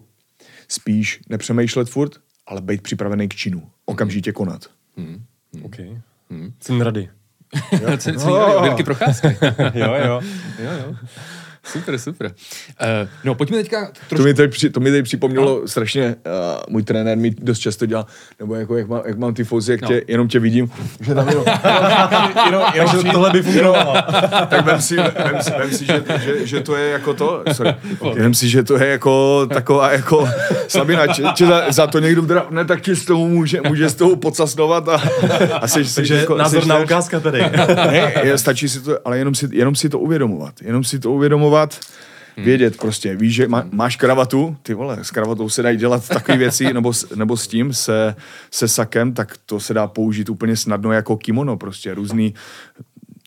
spíš 0.67 1.19
nepřemýšlet 1.29 1.89
furt, 1.89 2.11
ale 2.47 2.61
být 2.61 2.81
připravený 2.81 3.27
k 3.29 3.35
činu. 3.35 3.69
Okamžitě 3.85 4.31
konat. 4.31 4.65
OK. 5.63 5.75
Jsem 6.59 6.81
rady. 6.81 7.09
Co 7.97 8.11
co 8.13 8.63
Jirky 8.63 8.83
Procházky? 8.83 9.37
jo, 9.73 9.93
jo. 10.05 10.21
jo, 10.59 10.71
jo. 10.85 10.95
Super, 11.65 11.99
super. 11.99 12.27
Uh, 12.81 13.09
no, 13.23 13.35
pojďme 13.35 13.57
teďka 13.57 13.85
To 13.85 13.91
trošku... 14.09 14.25
mi, 14.25 14.33
tady, 14.33 14.47
při- 14.47 14.69
to 14.69 14.79
mi 14.79 14.89
tady 14.89 15.03
připomnělo 15.03 15.59
no. 15.61 15.67
strašně, 15.67 16.15
uh, 16.25 16.33
můj 16.69 16.83
trenér 16.83 17.17
mi 17.17 17.31
dost 17.39 17.59
často 17.59 17.85
dělá, 17.85 18.05
nebo 18.39 18.55
jako 18.55 18.77
jak, 18.77 18.87
má, 18.87 19.01
jak 19.05 19.17
mám 19.17 19.33
ty 19.33 19.43
fouzy, 19.43 19.71
jak 19.71 19.81
No. 19.81 19.87
tě, 19.87 20.01
jenom 20.07 20.27
tě 20.27 20.39
vidím, 20.39 20.71
že 21.01 21.13
tam 21.15 21.29
jenom, 21.29 21.43
jenom, 22.45 22.63
jenom, 22.73 22.89
Takže 22.91 23.11
tohle 23.11 23.31
by 23.31 23.41
fungovalo. 23.41 23.93
tak 24.49 24.65
vem 24.65 24.81
si, 24.81 24.95
vem 24.95 25.41
si, 25.41 25.51
vem 25.57 25.71
si 25.71 25.85
že, 25.85 26.03
že, 26.23 26.47
že, 26.47 26.59
to 26.61 26.75
je 26.75 26.89
jako 26.89 27.13
to, 27.13 27.43
sorry, 27.51 27.75
vem 28.15 28.33
si, 28.33 28.49
že 28.49 28.63
to 28.63 28.77
je 28.77 28.87
jako 28.87 29.45
taková 29.53 29.91
jako 29.91 30.29
slabina, 30.67 31.07
či, 31.07 31.23
či 31.33 31.45
za, 31.45 31.71
za, 31.71 31.87
to 31.87 31.99
někdo 31.99 32.21
teda, 32.21 32.45
ne, 32.49 32.65
tak 32.65 32.81
ti 32.81 32.95
z 32.95 33.05
toho 33.05 33.27
může, 33.27 33.59
může 33.67 33.89
z 33.89 33.95
toho 33.95 34.15
podsasnovat 34.15 34.89
a, 34.89 35.01
a 35.61 35.67
seš, 35.67 35.87
seš, 35.87 35.95
Takže 35.95 36.15
jako, 36.15 36.37
názorná 36.37 36.75
seš, 36.75 36.85
ukázka 36.85 37.19
tady. 37.19 37.39
ne, 37.75 38.13
je, 38.23 38.37
stačí 38.37 38.69
si 38.69 38.81
to, 38.81 38.97
ale 39.05 39.17
jenom 39.17 39.35
si, 39.35 39.49
jenom 39.51 39.75
si 39.75 39.89
to 39.89 39.99
uvědomovat. 39.99 40.53
Jenom 40.61 40.83
si 40.83 40.99
to 40.99 41.11
uvědomovat, 41.11 41.52
vědět 42.37 42.77
prostě. 42.77 43.15
Víš, 43.15 43.35
že 43.35 43.47
má, 43.47 43.63
máš 43.71 43.95
kravatu, 43.95 44.57
ty 44.63 44.73
vole, 44.73 44.97
s 45.03 45.11
kravatou 45.11 45.49
se 45.49 45.61
dají 45.61 45.77
dělat 45.77 46.07
takové 46.07 46.37
věci, 46.37 46.73
nebo, 46.73 46.93
s- 46.93 47.15
nebo 47.15 47.37
s 47.37 47.47
tím, 47.47 47.73
se, 47.73 48.15
se 48.51 48.67
sakem, 48.67 49.13
tak 49.13 49.37
to 49.45 49.59
se 49.59 49.73
dá 49.73 49.87
použít 49.87 50.29
úplně 50.29 50.57
snadno 50.57 50.91
jako 50.91 51.17
kimono, 51.17 51.57
prostě 51.57 51.93
různý, 51.93 52.33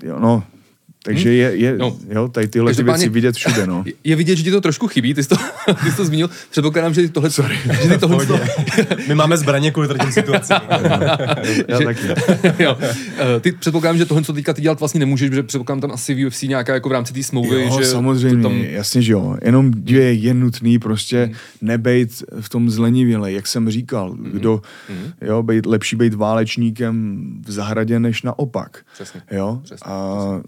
jo, 0.02 0.18
no, 0.18 0.44
takže 1.06 1.32
je, 1.32 1.56
je 1.56 1.78
No. 1.78 1.96
jo, 2.08 2.28
tady 2.28 2.48
tyhle 2.48 2.74
ty 2.74 2.82
věci 2.82 3.08
vidět 3.08 3.34
všude, 3.36 3.66
no. 3.66 3.84
Je 4.04 4.16
vidět, 4.16 4.36
že 4.36 4.42
ti 4.42 4.50
to 4.50 4.60
trošku 4.60 4.88
chybí, 4.88 5.14
ty 5.14 5.22
jsi 5.22 5.28
to, 5.28 5.36
ty 5.84 5.90
jsi 5.90 5.96
to 5.96 6.04
zmínil. 6.04 6.30
Předpokládám, 6.50 6.94
že 6.94 7.02
ty 7.02 7.08
tohle, 7.08 7.30
Sorry. 7.30 7.58
že 7.82 7.88
ty 7.88 7.98
tohle, 7.98 8.26
to, 8.26 8.40
My 9.08 9.14
máme 9.14 9.36
zbraně 9.36 9.70
kvůli 9.70 9.88
těm 10.00 10.12
situacím. 10.12 10.56
Já 11.68 11.78
že- 11.78 11.84
taky. 11.84 12.00
jo. 12.62 12.78
Eh, 13.36 13.40
Ty 13.40 13.52
předpokládám, 13.52 13.98
že 13.98 14.04
tohle, 14.06 14.22
co 14.24 14.32
teďka 14.32 14.52
ty 14.52 14.62
dělat 14.62 14.80
vlastně 14.80 15.00
nemůžeš, 15.00 15.28
protože 15.28 15.42
předpokládám 15.42 15.80
tam 15.80 15.90
asi 15.92 16.14
v 16.14 16.26
UFC 16.26 16.42
nějaká 16.42 16.74
jako 16.74 16.88
v 16.88 16.92
rámci 16.92 17.12
té 17.14 17.22
smlouvy, 17.22 17.62
Jo, 17.62 17.78
že 17.80 17.86
samozřejmě, 17.86 18.36
to 18.42 18.48
tam... 18.48 18.58
jasně, 18.58 19.02
že 19.02 19.12
jo. 19.12 19.36
Jenom 19.44 19.72
je, 19.84 20.12
je 20.12 20.34
nutný 20.34 20.78
prostě 20.78 21.30
nebejt 21.62 22.22
v 22.40 22.48
tom 22.48 22.70
zlenivěle, 22.70 23.32
jak 23.32 23.46
jsem 23.46 23.70
říkal. 23.70 24.14
Kdo, 24.32 24.62
jo, 25.22 25.42
bejt, 25.42 25.66
lepší 25.66 25.96
být 25.96 26.14
válečníkem 26.14 27.26
v 27.46 27.50
zahradě, 27.52 28.00
než 28.00 28.22
naopak. 28.22 28.78
Přesně. 28.94 29.20
Jo, 29.30 29.60
Přesně, 29.64 29.84
a 29.92 30.16
Jo. 30.34 30.42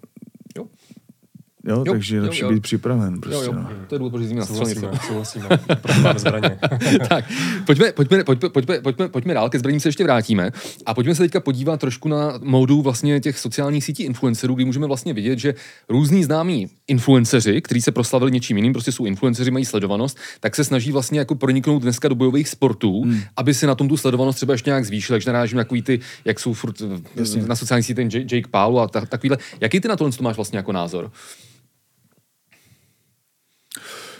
Jo, 1.68 1.84
Jo, 1.86 1.92
takže 1.92 2.16
je 2.16 2.18
jo, 2.18 2.24
lepší 2.24 2.42
jo. 2.42 2.52
být 2.52 2.62
připraven. 2.62 3.14
Jo, 3.14 3.20
Prostě, 3.20 3.46
jo, 3.46 3.52
no. 3.52 3.70
to 3.88 3.94
je 3.94 3.98
důležité 3.98 4.28
zmínit 4.28 4.40
na 4.40 4.46
střelnici. 4.46 4.80
Souhlasíme, 4.80 5.48
souhlasíme. 5.86 6.18
Zbraně. 6.18 6.58
tak, 7.08 7.24
pojďme, 7.66 7.92
pojďme, 7.92 8.24
pojďme, 8.24 8.48
pojďme, 8.48 8.80
pojďme, 8.80 9.08
pojďme 9.08 9.34
dál, 9.34 9.50
ke 9.50 9.58
zbraním 9.58 9.80
se 9.80 9.88
ještě 9.88 10.04
vrátíme. 10.04 10.50
A 10.86 10.94
pojďme 10.94 11.14
se 11.14 11.22
teďka 11.22 11.40
podívat 11.40 11.80
trošku 11.80 12.08
na 12.08 12.38
módu 12.42 12.82
vlastně 12.82 13.20
těch 13.20 13.38
sociálních 13.38 13.84
sítí 13.84 14.02
influencerů, 14.02 14.54
kdy 14.54 14.64
můžeme 14.64 14.86
vlastně 14.86 15.12
vidět, 15.12 15.38
že 15.38 15.54
různí 15.88 16.24
známí 16.24 16.68
influenceři, 16.86 17.60
kteří 17.62 17.82
se 17.82 17.92
proslavili 17.92 18.30
něčím 18.30 18.56
jiným, 18.56 18.72
prostě 18.72 18.92
jsou 18.92 19.04
influenceři, 19.04 19.50
mají 19.50 19.64
sledovanost, 19.64 20.18
tak 20.40 20.56
se 20.56 20.64
snaží 20.64 20.92
vlastně 20.92 21.18
jako 21.18 21.34
proniknout 21.34 21.82
dneska 21.82 22.08
do 22.08 22.14
bojových 22.14 22.48
sportů, 22.48 23.02
hmm. 23.02 23.20
aby 23.36 23.54
si 23.54 23.66
na 23.66 23.74
tom 23.74 23.88
tu 23.88 23.96
sledovanost 23.96 24.36
třeba 24.36 24.54
ještě 24.54 24.70
nějak 24.70 24.84
zvýšili. 24.84 25.14
Takže 25.14 25.32
narážím 25.32 25.58
na 25.58 25.64
takový 25.64 25.82
ty, 25.82 26.00
jak 26.24 26.40
jsou 26.40 26.52
furt 26.52 26.82
Jasně. 27.16 27.42
na 27.42 27.56
sociálních 27.56 27.86
sítích 27.86 27.96
ten 27.96 28.08
Jake 28.30 28.48
Paul 28.50 28.80
a 28.80 28.88
ta, 28.88 29.06
takovýhle. 29.06 29.38
Jaký 29.60 29.80
ty 29.80 29.88
na 29.88 29.96
tohle 29.96 30.12
to 30.12 30.22
máš 30.22 30.36
vlastně 30.36 30.56
jako 30.56 30.72
názor? 30.72 31.10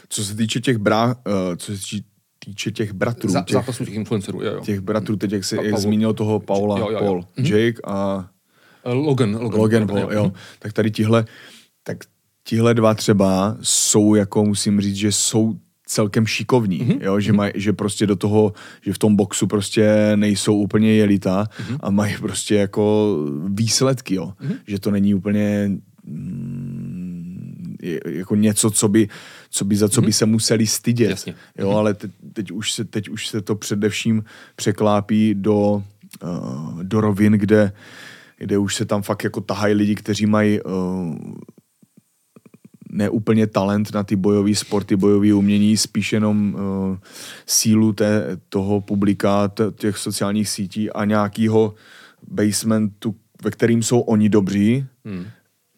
Co 0.09 0.23
se 0.25 0.35
týče 0.35 0.59
těch 0.59 0.77
brá, 0.77 1.05
uh, 1.05 1.13
co 1.57 1.77
se 1.77 1.97
týče 2.45 2.71
těch 2.71 2.93
bratrů, 2.93 3.29
Za, 3.29 3.41
těch, 3.41 3.53
zápasů 3.53 3.85
těch 3.85 3.93
influencerů, 3.93 4.43
jo, 4.43 4.53
jo. 4.53 4.61
těch 4.61 4.79
bratrů, 4.79 5.15
teď 5.15 5.31
jak, 5.31 5.43
si, 5.43 5.55
Pa- 5.55 5.63
jak 5.63 5.77
zmínil 5.77 6.13
toho 6.13 6.39
Paula, 6.39 6.79
Jo, 6.79 6.85
jo, 6.85 6.91
jo. 6.91 6.99
Paul, 6.99 7.25
Mhm. 7.37 7.47
Jake 7.47 7.81
a 7.83 8.29
Eh, 8.85 8.93
Logan, 8.93 9.35
Logan, 9.35 9.59
Logan 9.59 9.87
Paul, 9.87 10.13
jo. 10.13 10.31
Tak 10.59 10.73
tady 10.73 10.91
tihle, 10.91 11.25
tak 11.83 11.97
tihle 12.43 12.73
dva 12.73 12.93
třeba 12.93 13.57
jsou, 13.61 14.15
jako 14.15 14.45
musím 14.45 14.81
říct, 14.81 14.95
že 14.95 15.11
jsou 15.11 15.53
celkem 15.85 16.25
šikovní, 16.27 16.79
mm-hmm. 16.81 16.97
jo, 17.01 17.19
že, 17.19 17.33
maj, 17.33 17.51
že 17.55 17.73
prostě 17.73 18.07
do 18.07 18.15
toho, 18.15 18.53
že 18.81 18.93
v 18.93 18.97
tom 18.97 19.15
boxu 19.15 19.47
prostě 19.47 20.11
nejsou 20.15 20.55
úplně 20.57 20.93
jelita 20.93 21.43
mm-hmm. 21.43 21.77
a 21.79 21.89
mají 21.89 22.17
prostě 22.17 22.55
jako 22.55 23.15
výsledky, 23.47 24.15
jo. 24.15 24.33
Mm-hmm. 24.41 24.55
Že 24.67 24.79
to 24.79 24.91
není 24.91 25.13
úplně 25.13 25.71
mm, 26.03 27.75
jako 28.05 28.35
něco, 28.35 28.71
co 28.71 28.87
by, 28.87 29.07
co 29.49 29.65
by 29.65 29.75
za 29.75 29.89
co 29.89 30.01
by 30.01 30.13
se 30.13 30.25
museli 30.25 30.67
stydět. 30.67 31.09
Jasně. 31.09 31.35
Jo, 31.57 31.69
ale 31.71 31.93
te, 31.93 32.09
teď, 32.33 32.51
už 32.51 32.73
se, 32.73 32.85
teď 32.85 33.09
už 33.09 33.27
se 33.27 33.41
to 33.41 33.55
především 33.55 34.23
překlápí 34.55 35.35
do, 35.35 35.83
uh, 36.23 36.83
do 36.83 37.01
rovin, 37.01 37.33
kde, 37.33 37.71
kde 38.37 38.57
už 38.57 38.75
se 38.75 38.85
tam 38.85 39.01
fakt 39.01 39.23
jako 39.23 39.41
tahají 39.41 39.73
lidi, 39.73 39.95
kteří 39.95 40.25
mají 40.25 40.61
uh, 40.61 41.17
neúplně 42.91 43.47
talent 43.47 43.93
na 43.93 44.03
ty 44.03 44.15
bojové 44.15 44.55
sporty, 44.55 44.95
bojové 44.95 45.33
umění, 45.33 45.77
spíš 45.77 46.13
jenom 46.13 46.53
uh, 46.53 46.97
sílu 47.45 47.93
té, 47.93 48.37
toho 48.49 48.81
publika, 48.81 49.47
t- 49.47 49.71
těch 49.75 49.97
sociálních 49.97 50.49
sítí 50.49 50.91
a 50.91 51.05
nějakého 51.05 51.73
basementu, 52.27 53.15
ve 53.43 53.51
kterým 53.51 53.83
jsou 53.83 53.99
oni 53.99 54.29
dobří, 54.29 54.85
Hmm. 55.05 55.25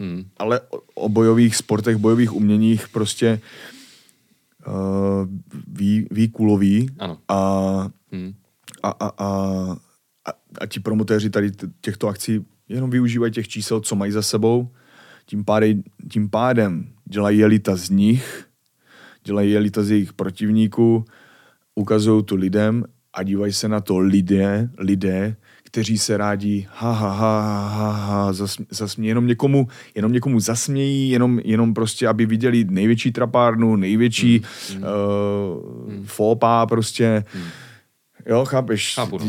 Hmm. 0.02 0.26
ale 0.38 0.60
o, 0.60 0.82
o 1.06 1.10
bojových 1.10 1.56
sportech, 1.56 1.98
bojových 1.98 2.34
uměních 2.34 2.90
prostě 2.90 3.42
uh, 4.68 4.74
ví, 5.68 6.08
ví 6.12 6.28
kulový 6.30 6.90
Ano. 7.00 7.18
a, 7.28 7.90
Hmm. 8.12 8.34
a, 8.84 8.90
a, 8.90 9.08
a, 9.08 9.28
a, 10.26 10.32
a 10.62 10.66
ti 10.66 10.80
promotéři 10.80 11.30
tady 11.30 11.52
těchto 11.82 12.08
akcí 12.08 12.46
jenom 12.70 12.90
využívají 12.90 13.32
těch 13.32 13.48
čísel, 13.48 13.82
co 13.82 13.96
mají 13.96 14.12
za 14.12 14.22
sebou, 14.22 14.70
tím 15.26 15.46
pádem, 15.46 15.84
tím 16.12 16.30
pádem 16.30 16.88
dělají 17.06 17.40
jelita 17.40 17.76
z 17.76 17.90
nich, 17.90 18.46
dělají 19.24 19.52
jelita 19.52 19.84
z 19.84 19.92
jejich 19.92 20.14
protivníků, 20.14 21.06
ukazují 21.76 22.24
to 22.26 22.36
lidem 22.36 22.86
a 23.14 23.24
dívají 23.24 23.54
se 23.54 23.68
na 23.68 23.82
to 23.82 24.00
lidé, 24.00 24.70
lidé, 24.78 25.36
kteří 25.72 25.98
se 25.98 26.18
rádi 26.18 26.68
ha, 26.70 26.92
ha, 26.92 27.12
ha, 27.12 27.40
ha, 27.42 27.68
ha, 27.68 27.92
ha 27.92 28.34
zasmě, 28.34 28.66
zasmě, 28.70 29.08
jenom 29.08 29.28
někomu, 29.28 29.68
jenom 29.96 30.12
někomu 30.12 30.40
zasmějí, 30.40 31.10
jenom, 31.10 31.40
jenom 31.44 31.74
prostě, 31.74 32.08
aby 32.08 32.26
viděli 32.26 32.66
největší 32.70 33.12
trapárnu, 33.12 33.76
největší 33.76 34.42
mm, 34.74 34.78
mm. 34.78 34.84
Uh, 34.84 36.06
fópa 36.06 36.66
prostě. 36.66 37.24
Mm. 37.36 37.42
Jo, 38.26 38.46
chápeš? 38.46 38.96
Chápu, 38.96 39.18
no. 39.18 39.26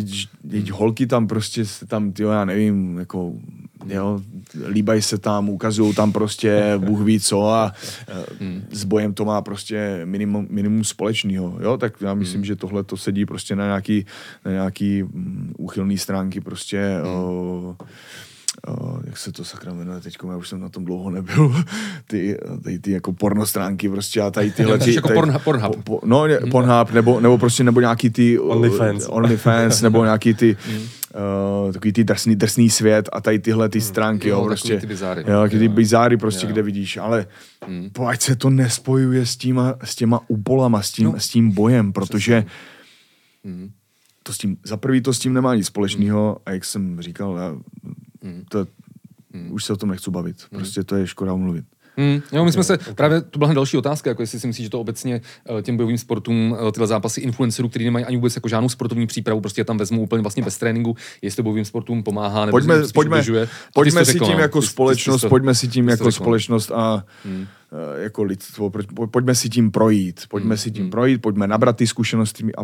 Teď, 0.50 0.70
holky 0.70 1.06
tam 1.06 1.26
prostě 1.26 1.64
se 1.64 1.86
tam, 1.86 2.12
tyjo, 2.12 2.30
já 2.30 2.44
nevím, 2.44 2.98
jako, 2.98 3.32
jo, 3.86 4.20
líbají 4.68 5.02
se 5.02 5.18
tam, 5.18 5.48
ukazují 5.48 5.94
tam 5.94 6.12
prostě 6.12 6.72
Bůh 6.78 7.00
ví 7.00 7.20
co 7.20 7.48
a 7.48 7.72
hmm. 8.40 8.64
s 8.70 8.84
bojem 8.84 9.14
to 9.14 9.24
má 9.24 9.42
prostě 9.42 10.00
minimum, 10.04 10.46
minimum 10.50 10.84
společného, 10.84 11.58
jo, 11.60 11.76
tak 11.76 12.00
já 12.00 12.14
myslím, 12.14 12.38
hmm. 12.38 12.44
že 12.44 12.56
tohle 12.56 12.84
to 12.84 12.96
sedí 12.96 13.26
prostě 13.26 13.56
na 13.56 13.64
nějaký, 13.64 14.06
na 14.44 14.50
nějaký 14.50 15.02
mm, 15.02 15.54
úchylný 15.58 15.98
stránky 15.98 16.40
prostě 16.40 17.00
hmm. 17.02 17.14
o, 17.14 17.76
jak 19.04 19.16
se 19.18 19.32
to 19.32 19.44
sakra 19.44 19.72
jmenuje 19.74 20.00
teďko, 20.00 20.30
já 20.30 20.36
už 20.36 20.48
jsem 20.48 20.60
na 20.60 20.68
tom 20.68 20.84
dlouho 20.84 21.10
nebyl, 21.10 21.54
ty, 22.06 22.38
ty, 22.64 22.78
ty 22.78 22.90
jako 22.90 23.12
porno 23.12 23.46
stránky 23.46 23.88
prostě 23.88 24.20
a 24.20 24.30
tady 24.30 24.50
tyhle. 24.50 24.78
ty, 24.78 24.94
jako 24.94 25.08
tady, 25.08 25.20
Pornhub- 25.20 25.38
Pornhub? 25.44 25.76
Po, 25.76 25.82
po, 25.82 26.06
no, 26.06 26.26
ne, 26.26 26.38
Pornhub, 26.50 26.90
nebo, 26.92 27.20
nebo 27.20 27.38
prostě, 27.38 27.64
nebo 27.64 27.80
nějaký 27.80 28.10
ty... 28.10 28.38
uh, 28.38 28.50
OnlyFans. 28.52 29.06
OnlyFans, 29.08 29.82
nebo 29.82 30.04
nějaký 30.04 30.34
ty, 30.34 30.56
uh, 31.66 31.72
takový 31.72 31.92
ty 31.92 32.04
drsný, 32.04 32.36
drsný 32.36 32.70
svět 32.70 33.08
a 33.12 33.20
tady 33.20 33.38
tyhle 33.38 33.68
ty 33.68 33.80
stránky, 33.80 34.28
Jo, 34.28 34.34
jo, 34.34 34.40
takový 34.40 34.48
prostě. 34.50 34.80
ty 34.80 34.86
bizáry. 34.86 35.24
Jo, 35.28 35.48
ty 35.50 35.64
Jo. 35.64 35.70
bizáry 35.72 36.16
prostě, 36.16 36.46
Jo. 36.46 36.52
kde 36.52 36.62
vidíš, 36.62 36.96
ale 36.96 37.26
hmm. 37.66 37.90
ať 38.06 38.20
se 38.22 38.36
to 38.36 38.50
nespojuje 38.50 39.26
s, 39.26 39.36
těma, 39.36 39.74
s 39.84 39.94
těma 39.96 40.20
úpolama, 40.28 40.82
s 40.82 40.90
tím, 40.92 41.04
no. 41.04 41.14
s 41.20 41.28
tím 41.28 41.50
bojem, 41.52 41.92
protože 41.92 42.44
Hmm. 43.44 43.70
to 44.22 44.32
s 44.32 44.38
tím, 44.38 44.56
za 44.64 44.76
prvý 44.76 45.00
to 45.00 45.14
s 45.14 45.18
tím 45.18 45.32
nemá 45.32 45.54
nic 45.54 45.66
společného 45.66 46.36
a 46.46 46.50
jak 46.50 46.64
jsem 46.64 47.02
říkal, 47.02 47.36
já, 47.36 47.54
to, 48.48 48.66
už 49.50 49.64
se 49.64 49.72
o 49.72 49.76
tom 49.76 49.90
nechci 49.90 50.10
bavit. 50.10 50.36
Prostě 50.50 50.84
to 50.84 50.96
je 50.96 51.06
škoda 51.06 51.34
mluvit. 51.34 51.64
Hmm, 51.96 52.20
jo, 52.32 52.44
my 52.44 52.52
jsme 52.52 52.64
se, 52.64 52.78
právě 52.94 53.20
to 53.20 53.38
byla 53.38 53.52
další 53.54 53.76
otázka, 53.76 54.10
jako 54.10 54.22
jestli 54.22 54.40
si 54.40 54.46
myslíš, 54.46 54.66
že 54.66 54.70
to 54.70 54.80
obecně 54.80 55.20
eh, 55.58 55.62
těm 55.62 55.76
bojovým 55.76 55.98
sportům, 55.98 56.56
eh, 56.68 56.72
tyhle 56.72 56.86
zápasy 56.86 57.20
influencerů, 57.20 57.68
kteří 57.68 57.84
nemají 57.84 58.04
ani 58.04 58.16
vůbec 58.16 58.34
jako 58.36 58.48
žádnou 58.48 58.68
sportovní 58.68 59.06
přípravu, 59.06 59.40
prostě 59.40 59.60
je 59.60 59.64
tam 59.64 59.78
vezmou 59.78 60.02
úplně 60.02 60.22
vlastně 60.22 60.42
bez 60.42 60.58
tréninku, 60.58 60.96
jestli 61.22 61.36
to 61.36 61.42
bojovým 61.42 61.64
sportům 61.64 62.02
pomáhá, 62.02 62.46
nebo 62.46 62.50
Pojďme, 62.56 62.74
pojďme, 62.94 63.16
ubližuje. 63.16 63.46
Ty 63.46 63.52
jsi 63.52 63.72
pojďme 63.74 64.04
si 64.04 64.12
tím 64.20 64.32
no. 64.32 64.38
jako 64.38 64.60
Ty 64.60 64.66
jsi- 64.66 64.70
ty 64.70 64.72
společnost, 64.72 65.20
to- 65.20 65.28
pojďme 65.28 65.54
si 65.54 65.68
tím 65.68 65.84
ty 65.86 65.90
jako 65.90 66.12
společnost 66.12 66.70
a 66.74 67.04
Hmm. 67.24 67.46
eh, 67.98 68.02
jako 68.02 68.22
lidstvo, 68.22 68.70
pojď- 68.70 69.10
pojďme 69.10 69.34
si 69.34 69.48
tím 69.48 69.70
projít, 69.70 70.20
pojďme 70.28 70.56
si 70.56 70.70
tím 70.70 70.90
projít, 70.90 71.22
pojďme 71.22 71.46
nabrat 71.46 71.76
ty 71.76 71.86
zkušenosti 71.86 72.44
a 72.58 72.62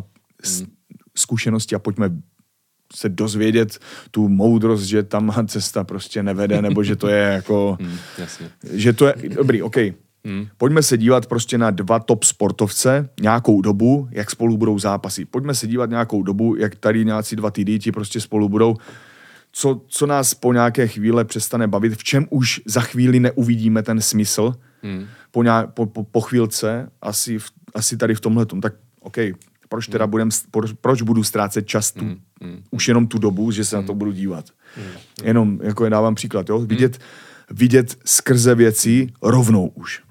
zkušenosti 1.16 1.74
a 1.74 1.78
pojďme 1.78 2.10
se 2.94 3.08
dozvědět 3.08 3.78
tu 4.10 4.28
moudrost, 4.28 4.84
že 4.84 5.02
tam 5.02 5.32
cesta 5.46 5.84
prostě 5.84 6.22
nevede, 6.22 6.62
nebo 6.62 6.82
že 6.84 6.96
to 6.96 7.08
je 7.08 7.18
jako, 7.22 7.76
Hmm, 7.80 7.96
jasně. 8.18 8.50
že 8.72 8.92
to 8.92 9.06
je, 9.06 9.14
dobrý, 9.36 9.62
OK. 9.62 9.76
Hmm. 10.24 10.46
Pojďme 10.56 10.82
se 10.82 10.98
dívat 10.98 11.26
prostě 11.26 11.58
na 11.58 11.70
dva 11.70 11.98
top 11.98 12.24
sportovce 12.24 13.08
nějakou 13.20 13.60
dobu, 13.60 14.08
jak 14.10 14.30
spolu 14.30 14.56
budou 14.56 14.78
zápasy. 14.78 15.24
Pojďme 15.24 15.54
se 15.54 15.66
dívat 15.66 15.90
nějakou 15.90 16.22
dobu, 16.22 16.56
jak 16.56 16.74
tady 16.74 17.04
nějací 17.04 17.36
dva 17.36 17.50
ty 17.50 17.64
děti 17.64 17.92
prostě 17.92 18.20
spolu 18.20 18.48
budou. 18.48 18.76
Co, 19.52 19.80
co 19.88 20.06
nás 20.06 20.34
po 20.34 20.52
nějaké 20.52 20.88
chvíle 20.88 21.24
přestane 21.24 21.66
bavit, 21.66 21.94
v 21.96 22.04
čem 22.04 22.26
už 22.30 22.60
za 22.66 22.80
chvíli 22.80 23.20
neuvidíme 23.20 23.82
ten 23.82 24.00
smysl, 24.00 24.54
Hmm. 24.82 25.06
po, 25.30 25.42
nějak, 25.42 25.74
po, 25.74 25.86
po, 25.86 26.04
po 26.04 26.20
chvílce, 26.20 26.90
asi, 27.02 27.38
v, 27.38 27.50
asi 27.74 27.96
tady 27.96 28.14
v 28.14 28.20
tomhle 28.20 28.46
tak 28.46 28.74
OK, 29.00 29.16
proč 29.68 29.86
teda 29.86 30.06
budem, 30.06 30.28
proč, 30.50 30.72
proč 30.80 31.02
budu 31.02 31.24
ztrácet 31.24 31.66
čas 31.66 31.92
tu, 31.92 32.04
hmm. 32.04 32.62
už 32.70 32.88
jenom 32.88 33.06
tu 33.06 33.18
dobu, 33.18 33.50
že 33.50 33.64
se 33.64 33.76
na 33.76 33.82
to 33.82 33.94
budu 33.94 34.12
dívat. 34.12 34.44
Jenom, 35.24 35.60
jako 35.62 35.84
je 35.84 35.90
dávám 35.90 36.14
příklad, 36.14 36.48
jo, 36.48 36.58
vidět, 36.58 36.98
vidět 37.50 37.96
skrze 38.04 38.54
věci 38.54 39.08
rovnou 39.22 39.66
už. 39.66 40.02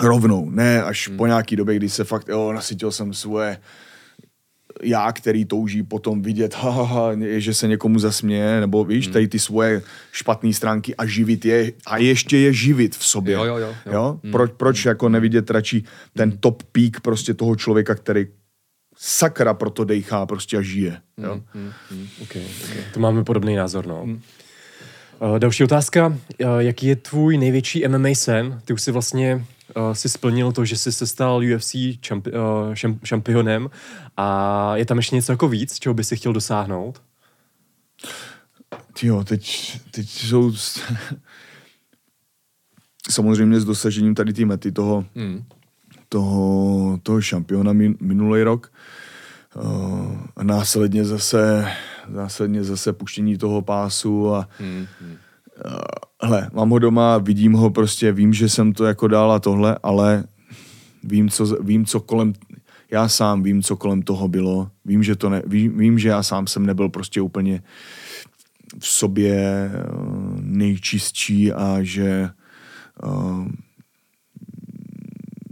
Rovnou, 0.00 0.50
ne 0.50 0.82
až 0.82 1.08
po 1.08 1.26
nějaký 1.26 1.56
době, 1.56 1.76
kdy 1.76 1.88
se 1.88 2.04
fakt, 2.04 2.28
jo, 2.28 2.52
nasytil 2.52 2.92
jsem 2.92 3.14
svoje 3.14 3.58
já, 4.82 5.12
který 5.12 5.44
touží 5.44 5.82
potom 5.82 6.22
vidět, 6.22 6.54
ha, 6.54 6.70
ha, 6.70 6.84
ha, 6.84 7.10
že 7.36 7.54
se 7.54 7.68
někomu 7.68 7.98
zasměje, 7.98 8.60
nebo 8.60 8.84
víš, 8.84 9.06
tady 9.06 9.28
ty 9.28 9.38
svoje 9.38 9.82
špatné 10.12 10.52
stránky 10.52 10.96
a 10.96 11.06
živit 11.06 11.44
je, 11.44 11.72
a 11.86 11.96
ještě 11.96 12.38
je 12.38 12.52
živit 12.52 12.96
v 12.96 13.06
sobě. 13.06 13.34
Jo, 13.34 13.44
jo, 13.44 13.56
jo, 13.56 13.74
jo. 13.86 13.92
jo? 13.92 14.20
Proč, 14.32 14.52
proč 14.56 14.84
jako 14.84 15.08
nevidět 15.08 15.50
radši 15.50 15.82
ten 16.16 16.38
top 16.38 16.62
peak 16.62 17.00
prostě 17.00 17.34
toho 17.34 17.56
člověka, 17.56 17.94
který 17.94 18.26
sakra 19.02 19.54
proto 19.54 19.84
dejchá 19.84 20.26
prostě 20.26 20.56
a 20.56 20.62
žije. 20.62 21.00
Jo? 21.18 21.40
Okay, 22.22 22.42
okay. 22.64 22.84
To 22.94 23.00
máme 23.00 23.24
podobný 23.24 23.56
názor, 23.56 23.86
no. 23.86 24.02
Uh, 24.02 25.38
další 25.38 25.64
otázka. 25.64 26.06
Uh, 26.06 26.16
jaký 26.58 26.86
je 26.86 26.96
tvůj 26.96 27.38
největší 27.38 27.88
MMA 27.88 28.08
sen? 28.14 28.60
Ty 28.64 28.72
už 28.72 28.82
si 28.82 28.90
vlastně 28.92 29.44
uh, 29.76 29.92
si 29.92 30.08
splnil 30.08 30.52
to, 30.52 30.64
že 30.64 30.76
jsi 30.78 30.92
se 30.92 31.06
stal 31.06 31.36
UFC 31.54 31.74
čampi- 31.74 32.32
uh, 32.32 32.72
šam- 32.74 32.98
šampionem 33.04 33.70
a 34.16 34.76
je 34.76 34.86
tam 34.86 34.96
ještě 34.96 35.16
něco 35.16 35.32
jako 35.32 35.48
víc, 35.48 35.78
čeho 35.78 35.94
by 35.94 36.04
si 36.04 36.16
chtěl 36.16 36.32
dosáhnout? 36.32 37.02
Jo, 39.02 39.24
teď, 39.24 39.72
teď 39.90 40.08
jsou 40.08 40.52
samozřejmě 43.10 43.60
s 43.60 43.64
dosažením 43.64 44.14
tady 44.14 44.32
té 44.32 44.44
mety 44.44 44.72
toho, 44.72 45.04
Hmm. 45.16 45.44
Toho, 46.10 46.98
toho 47.02 47.20
šampiona 47.20 47.72
min, 47.72 47.96
minulý 48.00 48.42
rok. 48.42 48.72
Uh, 49.56 50.16
a 50.36 50.44
následně 50.44 51.04
zase, 51.04 51.66
následně 52.08 52.64
zase 52.64 52.92
puštění 52.92 53.38
toho 53.38 53.62
pásu 53.62 54.34
a 54.34 54.48
Hmm. 54.58 54.86
uh, 55.66 55.72
Hele, 56.22 56.50
mám 56.52 56.70
ho 56.70 56.78
doma, 56.78 57.18
vidím 57.18 57.52
ho 57.52 57.70
prostě, 57.70 58.12
vím, 58.12 58.32
že 58.32 58.48
jsem 58.48 58.72
to 58.72 58.84
jako 58.84 59.08
dal 59.08 59.32
a 59.32 59.38
tohle, 59.38 59.78
ale 59.82 60.24
vím, 61.04 61.28
co, 61.30 61.46
vím, 61.62 61.84
co 61.86 62.00
kolem, 62.00 62.32
já 62.90 63.08
sám 63.08 63.42
vím, 63.42 63.62
co 63.62 63.76
kolem 63.76 64.02
toho 64.02 64.28
bylo. 64.28 64.70
Vím, 64.84 65.02
že 65.02 65.16
to 65.16 65.28
ne, 65.30 65.42
vím, 65.46 65.78
vím, 65.78 65.98
že 65.98 66.08
já 66.08 66.22
sám 66.22 66.46
jsem 66.46 66.66
nebyl 66.66 66.88
prostě 66.88 67.20
úplně 67.20 67.62
v 68.78 68.86
sobě 68.86 69.34
eh, 69.34 69.86
nejčistší 70.40 71.52
a 71.52 71.78
že 71.80 72.30
uh, 73.04 73.46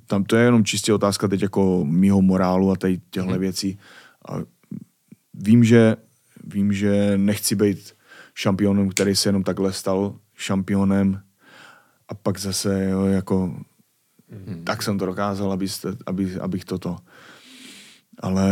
tam 0.08 0.24
to 0.24 0.36
je 0.36 0.44
jenom 0.44 0.64
čistě 0.64 0.92
otázka 0.92 1.28
teď 1.28 1.42
jako 1.42 1.84
mýho 1.84 2.22
morálu 2.22 2.70
a 2.70 2.76
tady 2.76 3.00
těchto 3.10 3.30
hmm. 3.30 3.40
věcí. 3.40 3.78
A 4.28 4.32
vím, 5.34 5.64
že, 5.64 5.96
vím, 6.44 6.72
že 6.72 7.18
nechci 7.18 7.54
být 7.54 7.94
šampionem, 8.34 8.88
který 8.88 9.16
se 9.16 9.28
jenom 9.28 9.42
takhle 9.42 9.72
stal 9.72 10.16
šampionem 10.34 11.22
a 12.08 12.14
pak 12.14 12.38
zase 12.38 12.84
jo, 12.84 13.04
jako 13.04 13.56
hmm. 14.30 14.64
tak 14.64 14.82
jsem 14.82 14.98
to 14.98 15.06
dokázal, 15.06 15.52
aby, 15.52 15.66
aby, 16.06 16.40
abych 16.40 16.64
toto. 16.64 16.96
Ale 18.20 18.50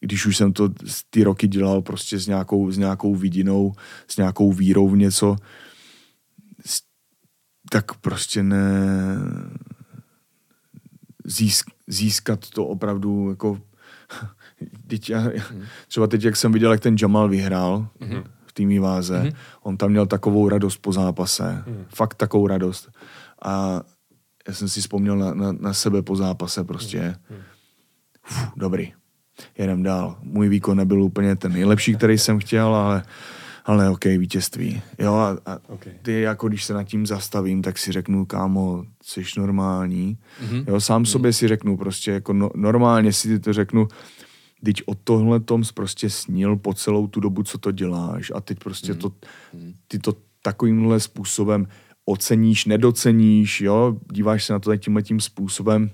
když 0.00 0.26
už 0.26 0.36
jsem 0.36 0.52
to 0.52 0.68
ty 1.10 1.24
roky 1.24 1.48
dělal 1.48 1.82
prostě 1.82 2.18
s 2.18 2.26
nějakou, 2.26 2.70
s 2.70 2.78
nějakou 2.78 3.14
vidinou, 3.14 3.72
s 4.08 4.16
nějakou 4.16 4.52
vírou 4.52 4.88
v 4.88 4.96
něco, 4.96 5.36
tak 7.70 7.94
prostě 7.94 8.42
ne, 8.42 8.76
získ, 11.24 11.70
získat 11.86 12.50
to 12.50 12.66
opravdu 12.66 13.30
jako 13.30 13.58
teď 14.86 15.10
já, 15.10 15.22
třeba 15.88 16.06
teď, 16.06 16.24
jak 16.24 16.36
jsem 16.36 16.52
viděl, 16.52 16.72
jak 16.72 16.80
ten 16.80 16.96
Jamal 17.02 17.28
vyhrál 17.28 17.88
mm-hmm. 18.00 18.24
v 18.46 18.52
týmí 18.52 18.78
váze, 18.78 19.22
mm-hmm. 19.22 19.34
on 19.62 19.76
tam 19.76 19.90
měl 19.90 20.06
takovou 20.06 20.48
radost 20.48 20.76
po 20.76 20.92
zápase. 20.92 21.64
Mm. 21.66 21.84
Fakt 21.88 22.14
takovou 22.14 22.46
radost. 22.46 22.90
A 23.42 23.80
já 24.48 24.54
jsem 24.54 24.68
si 24.68 24.80
vzpomněl 24.80 25.16
na, 25.16 25.34
na, 25.34 25.52
na 25.52 25.74
sebe 25.74 26.02
po 26.02 26.16
zápase 26.16 26.64
prostě. 26.64 27.16
Mm. 27.30 27.36
Uf, 28.30 28.48
dobrý. 28.56 28.92
Jedem 29.58 29.82
dál. 29.82 30.18
Můj 30.22 30.48
výkon 30.48 30.76
nebyl 30.76 31.02
úplně 31.02 31.36
ten 31.36 31.52
nejlepší, 31.52 31.94
který 31.94 32.18
jsem 32.18 32.38
chtěl, 32.38 32.74
ale 32.74 33.02
ale 33.64 33.90
ok, 33.90 34.04
vítězství. 34.04 34.82
Jo, 34.98 35.14
a, 35.14 35.38
a 35.46 35.58
okay. 35.68 35.92
ty 36.02 36.20
jako 36.20 36.48
když 36.48 36.64
se 36.64 36.74
nad 36.74 36.84
tím 36.84 37.06
zastavím, 37.06 37.62
tak 37.62 37.78
si 37.78 37.92
řeknu, 37.92 38.26
kámo, 38.26 38.84
jsi 39.02 39.22
normální. 39.36 40.18
Mm-hmm. 40.44 40.64
Jo, 40.68 40.80
sám 40.80 41.02
mm-hmm. 41.02 41.06
sobě 41.06 41.32
si 41.32 41.48
řeknu 41.48 41.76
prostě, 41.76 42.10
jako 42.10 42.32
no, 42.32 42.50
normálně 42.54 43.12
si 43.12 43.38
to 43.38 43.52
řeknu, 43.52 43.88
teď 44.64 44.82
o 44.86 44.94
tohle 44.94 45.40
tom 45.40 45.62
prostě 45.74 46.10
snil 46.10 46.56
po 46.56 46.74
celou 46.74 47.06
tu 47.06 47.20
dobu, 47.20 47.42
co 47.42 47.58
to 47.58 47.72
děláš 47.72 48.32
a 48.34 48.40
teď 48.40 48.58
prostě 48.58 48.92
mm-hmm. 48.92 48.98
to, 48.98 49.12
ty 49.88 49.98
to 49.98 50.14
takovýmhle 50.42 51.00
způsobem 51.00 51.66
oceníš, 52.04 52.64
nedoceníš, 52.64 53.60
jo, 53.60 53.96
díváš 54.12 54.44
se 54.44 54.52
na 54.52 54.58
to 54.58 54.76
tímhle 54.76 55.02
tím 55.02 55.20
způsobem, 55.20 55.90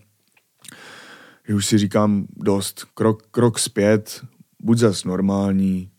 že 1.49 1.55
už 1.55 1.67
si 1.67 1.79
říkám 1.79 2.27
dost, 2.37 2.85
krok, 2.95 3.27
krok 3.31 3.59
zpět, 3.59 4.25
buď 4.61 4.79
zas 4.79 5.05
normální, 5.05 5.90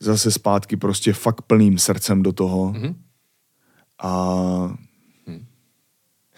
zase 0.00 0.30
zpátky 0.30 0.76
prostě 0.76 1.12
fakt 1.12 1.42
plným 1.42 1.78
srdcem 1.78 2.22
do 2.22 2.32
toho 2.32 2.72
mm-hmm. 2.72 2.94
a 4.02 4.36
mhm. 5.26 5.44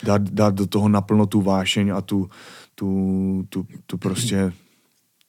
dát, 0.05 0.23
dát 0.23 0.55
do 0.55 0.67
toho 0.67 0.89
naplno 0.89 1.27
tu 1.27 1.43
vášeň 1.43 1.89
a 1.89 2.01
tu, 2.01 2.31
tu, 2.75 3.47
tu, 3.49 3.67
tu 3.87 3.99
prostě 3.99 4.53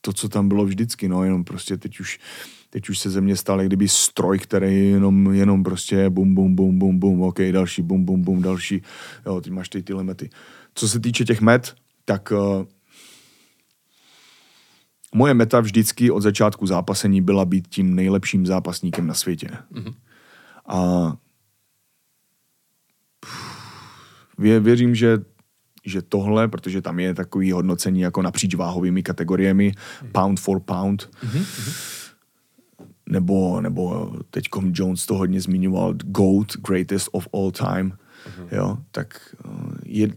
to, 0.02 0.14
co 0.14 0.30
tam 0.30 0.48
bylo 0.48 0.66
vždycky, 0.66 1.08
no, 1.08 1.24
jenom 1.24 1.44
prostě 1.44 1.78
teď 1.78 2.00
už, 2.00 2.20
teď 2.70 2.90
už 2.90 3.00
se 3.00 3.10
ze 3.10 3.22
mě 3.22 3.36
stal 3.36 3.64
kdyby 3.64 3.88
stroj, 3.88 4.40
který 4.40 4.90
jenom, 4.90 5.34
jenom 5.34 5.64
prostě 5.64 6.10
bum, 6.10 6.36
bum, 6.36 6.56
bum, 6.56 6.80
bum, 6.80 7.00
bum, 7.00 7.22
ok, 7.22 7.42
další, 7.52 7.82
bum, 7.82 8.06
bum, 8.06 8.22
bum, 8.22 8.42
další, 8.42 8.82
jo, 9.26 9.42
ty 9.42 9.50
máš 9.50 9.70
ty 9.70 9.84
tyhle 9.84 10.04
mety. 10.04 10.30
Co 10.76 10.90
se 10.90 11.00
týče 11.00 11.26
těch 11.26 11.42
met, 11.42 11.76
tak 12.06 12.32
uh, 12.32 12.66
moje 15.18 15.34
meta 15.34 15.60
vždycky 15.60 16.12
od 16.12 16.22
začátku 16.22 16.68
zápasení 16.68 17.22
byla 17.22 17.46
být 17.46 17.68
tím 17.68 17.96
nejlepším 17.96 18.46
zápasníkem 18.46 19.08
na 19.08 19.14
světě. 19.14 19.50
Mm-hmm. 19.74 19.94
A 20.68 20.78
vě, 24.38 24.60
věřím, 24.60 24.96
že, 24.96 25.18
že 25.86 26.02
tohle, 26.02 26.48
protože 26.48 26.82
tam 26.82 27.00
je 27.00 27.14
takový 27.14 27.52
hodnocení 27.52 28.02
jako 28.02 28.22
napříč 28.22 28.56
váhovými 28.56 29.04
kategoriemi, 29.04 29.72
mm-hmm. 29.72 30.12
pound 30.12 30.40
for 30.40 30.60
pound, 30.60 31.10
mm-hmm. 31.24 31.46
nebo, 33.10 33.62
nebo 33.62 34.14
teď 34.30 34.46
Jones 34.74 35.06
to 35.06 35.18
hodně 35.18 35.42
zmiňoval, 35.42 35.94
GOAT, 35.94 36.58
greatest 36.68 37.10
of 37.12 37.28
all 37.34 37.52
time, 37.52 37.90
mm-hmm. 37.90 38.48
jo, 38.52 38.78
tak 38.92 39.36
eh, 39.46 39.50
je, 39.86 40.08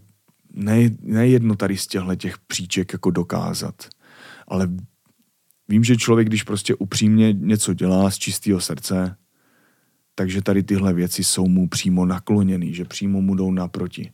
ne, 0.54 0.90
nejedno 1.02 1.56
tady 1.56 1.76
z 1.76 1.86
těchto 1.86 2.14
těch 2.14 2.38
příček 2.38 2.92
jako 2.92 3.10
dokázat 3.10 3.88
ale 4.50 4.68
vím, 5.70 5.84
že 5.84 5.96
člověk, 5.96 6.28
když 6.28 6.42
prostě 6.42 6.74
upřímně 6.74 7.32
něco 7.32 7.74
dělá 7.74 8.10
z 8.10 8.18
čistého 8.18 8.60
srdce, 8.60 9.16
takže 10.14 10.42
tady 10.42 10.62
tyhle 10.62 10.92
věci 10.92 11.24
jsou 11.24 11.48
mu 11.48 11.68
přímo 11.68 12.06
nakloněny, 12.06 12.74
že 12.74 12.84
přímo 12.84 13.20
mu 13.20 13.34
jdou 13.34 13.50
naproti. 13.50 14.12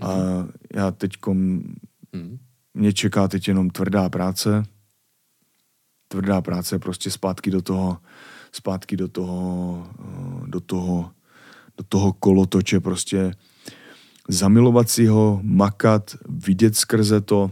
A 0.00 0.14
mhm. 0.14 0.52
já 0.74 0.90
teď 0.90 1.12
mm. 1.26 2.38
mě 2.74 2.92
čeká 2.92 3.28
teď 3.28 3.48
jenom 3.48 3.70
tvrdá 3.70 4.08
práce, 4.08 4.62
tvrdá 6.08 6.42
práce 6.42 6.78
prostě 6.78 7.10
zpátky 7.10 7.50
do 7.50 7.62
toho, 7.62 7.98
zpátky 8.52 8.96
do 8.96 9.08
toho, 9.08 9.86
do 10.46 10.60
toho, 10.60 11.10
do 11.78 11.84
toho 11.88 12.12
kolotoče 12.12 12.80
prostě 12.80 13.34
zamilovat 14.28 14.90
si 14.90 15.06
ho, 15.06 15.40
makat, 15.42 16.16
vidět 16.28 16.76
skrze 16.76 17.20
to, 17.20 17.50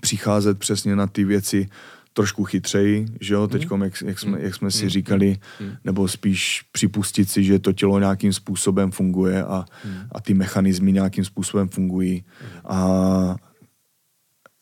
přicházet 0.00 0.58
přesně 0.58 0.96
na 0.96 1.06
ty 1.06 1.24
věci 1.24 1.68
trošku 2.12 2.44
chytřeji, 2.44 3.06
že 3.20 3.34
jo, 3.34 3.46
teď, 3.46 3.70
mm. 3.70 3.82
jak, 3.82 4.02
jak, 4.02 4.18
jsme, 4.18 4.40
jak 4.40 4.54
jsme 4.54 4.70
si 4.70 4.84
mm. 4.84 4.90
říkali, 4.90 5.38
mm. 5.60 5.72
nebo 5.84 6.08
spíš 6.08 6.62
připustit 6.72 7.30
si, 7.30 7.44
že 7.44 7.58
to 7.58 7.72
tělo 7.72 7.98
nějakým 7.98 8.32
způsobem 8.32 8.90
funguje 8.90 9.44
a, 9.44 9.64
mm. 9.84 9.94
a 10.12 10.20
ty 10.20 10.34
mechanismy 10.34 10.92
nějakým 10.92 11.24
způsobem 11.24 11.68
fungují. 11.68 12.24
A, 12.64 13.36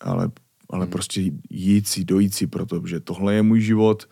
ale 0.00 0.30
ale 0.72 0.86
prostě 0.86 1.32
jít 1.50 1.88
si, 1.88 2.04
dojít 2.04 2.34
si, 2.34 2.46
protože 2.46 3.00
tohle 3.00 3.34
je 3.34 3.42
můj 3.42 3.60
život 3.60 4.08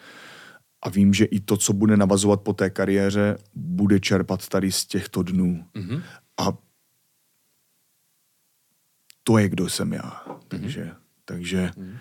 a 0.82 0.88
vím, 0.88 1.14
že 1.14 1.24
i 1.24 1.40
to, 1.40 1.56
co 1.56 1.72
bude 1.72 1.96
navazovat 1.96 2.40
po 2.40 2.52
té 2.52 2.70
kariéře, 2.70 3.38
bude 3.54 4.00
čerpat 4.00 4.48
tady 4.48 4.72
z 4.72 4.86
těchto 4.86 5.22
dnů. 5.22 5.64
A 6.36 6.58
to 9.22 9.38
je, 9.38 9.48
kdo 9.48 9.68
jsem 9.68 9.92
já. 9.92 10.22
Takže, 10.48 10.90
takže 11.24 11.70
mm 11.76 11.96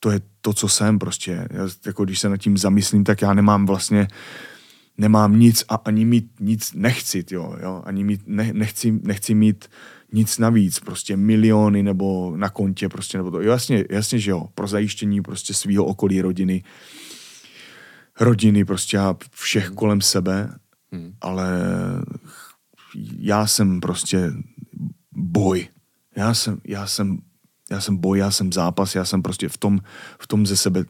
to 0.00 0.10
je 0.10 0.20
to, 0.40 0.52
co 0.52 0.68
jsem 0.68 0.98
prostě. 0.98 1.48
Já, 1.50 1.68
jako 1.86 2.04
když 2.04 2.20
se 2.20 2.28
nad 2.28 2.36
tím 2.36 2.58
zamyslím, 2.58 3.04
tak 3.04 3.22
já 3.22 3.34
nemám 3.34 3.66
vlastně 3.66 4.08
nemám 4.98 5.38
nic 5.38 5.64
a 5.68 5.74
ani 5.74 6.04
mít 6.04 6.30
nic 6.40 6.72
nechci, 6.74 7.24
jo, 7.30 7.56
jo? 7.62 7.82
ani 7.84 8.04
mít, 8.04 8.20
ne, 8.26 8.52
nechci, 8.52 8.92
nechci 9.02 9.34
mít 9.34 9.68
nic 10.12 10.38
navíc, 10.38 10.80
prostě 10.80 11.16
miliony 11.16 11.82
nebo 11.82 12.36
na 12.36 12.48
kontě, 12.48 12.88
prostě, 12.88 13.18
nebo 13.18 13.30
to, 13.30 13.40
jasně, 13.40 13.84
jasně, 13.90 14.18
že 14.18 14.30
jo, 14.30 14.48
pro 14.54 14.66
zajištění 14.66 15.22
prostě 15.22 15.54
svého 15.54 15.84
okolí, 15.84 16.20
rodiny, 16.20 16.62
rodiny 18.20 18.64
prostě 18.64 18.98
a 18.98 19.16
všech 19.30 19.66
hmm. 19.66 19.76
kolem 19.76 20.00
sebe, 20.00 20.54
hmm. 20.92 21.12
ale 21.20 21.50
já 23.18 23.46
jsem 23.46 23.80
prostě 23.80 24.32
boj. 25.12 25.68
Já 26.16 26.34
jsem, 26.34 26.60
já 26.64 26.86
jsem 26.86 27.18
já 27.70 27.80
jsem 27.80 27.96
boj, 27.96 28.18
já 28.18 28.30
jsem 28.30 28.52
zápas, 28.52 28.94
já 28.94 29.04
jsem 29.04 29.22
prostě 29.22 29.48
v 29.48 29.58
tom, 29.58 29.80
v 30.20 30.26
tom 30.26 30.46
ze 30.46 30.56
sebe, 30.56 30.84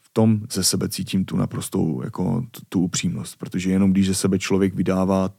v 0.00 0.10
tom 0.12 0.40
ze 0.52 0.64
sebe 0.64 0.88
cítím 0.88 1.24
tu 1.24 1.36
naprostou 1.36 2.02
jako 2.04 2.46
tu, 2.68 2.80
upřímnost, 2.80 3.38
protože 3.38 3.70
jenom 3.70 3.92
když 3.92 4.06
ze 4.06 4.14
sebe 4.14 4.38
člověk 4.38 4.74
vydává 4.74 5.30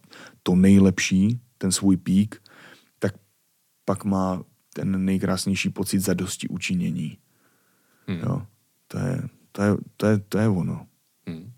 to 0.44 0.56
nejlepší, 0.56 1.39
ten 1.58 1.72
svůj 1.72 1.98
pík, 1.98 2.42
tak 3.00 3.14
pak 3.86 4.06
má 4.06 4.44
ten 4.74 5.06
nejkrásnější 5.06 5.70
pocit 5.70 6.00
zadosti 6.00 6.48
učinění. 6.48 7.18
Hmm. 8.08 8.20
Jo, 8.20 8.42
to 8.88 9.00
je, 9.00 9.22
to 9.52 9.62
je, 9.62 9.78
to 9.98 10.08
je, 10.08 10.18
to 10.20 10.38
je 10.38 10.48
ono. 10.48 10.88
Hmm. 11.28 11.52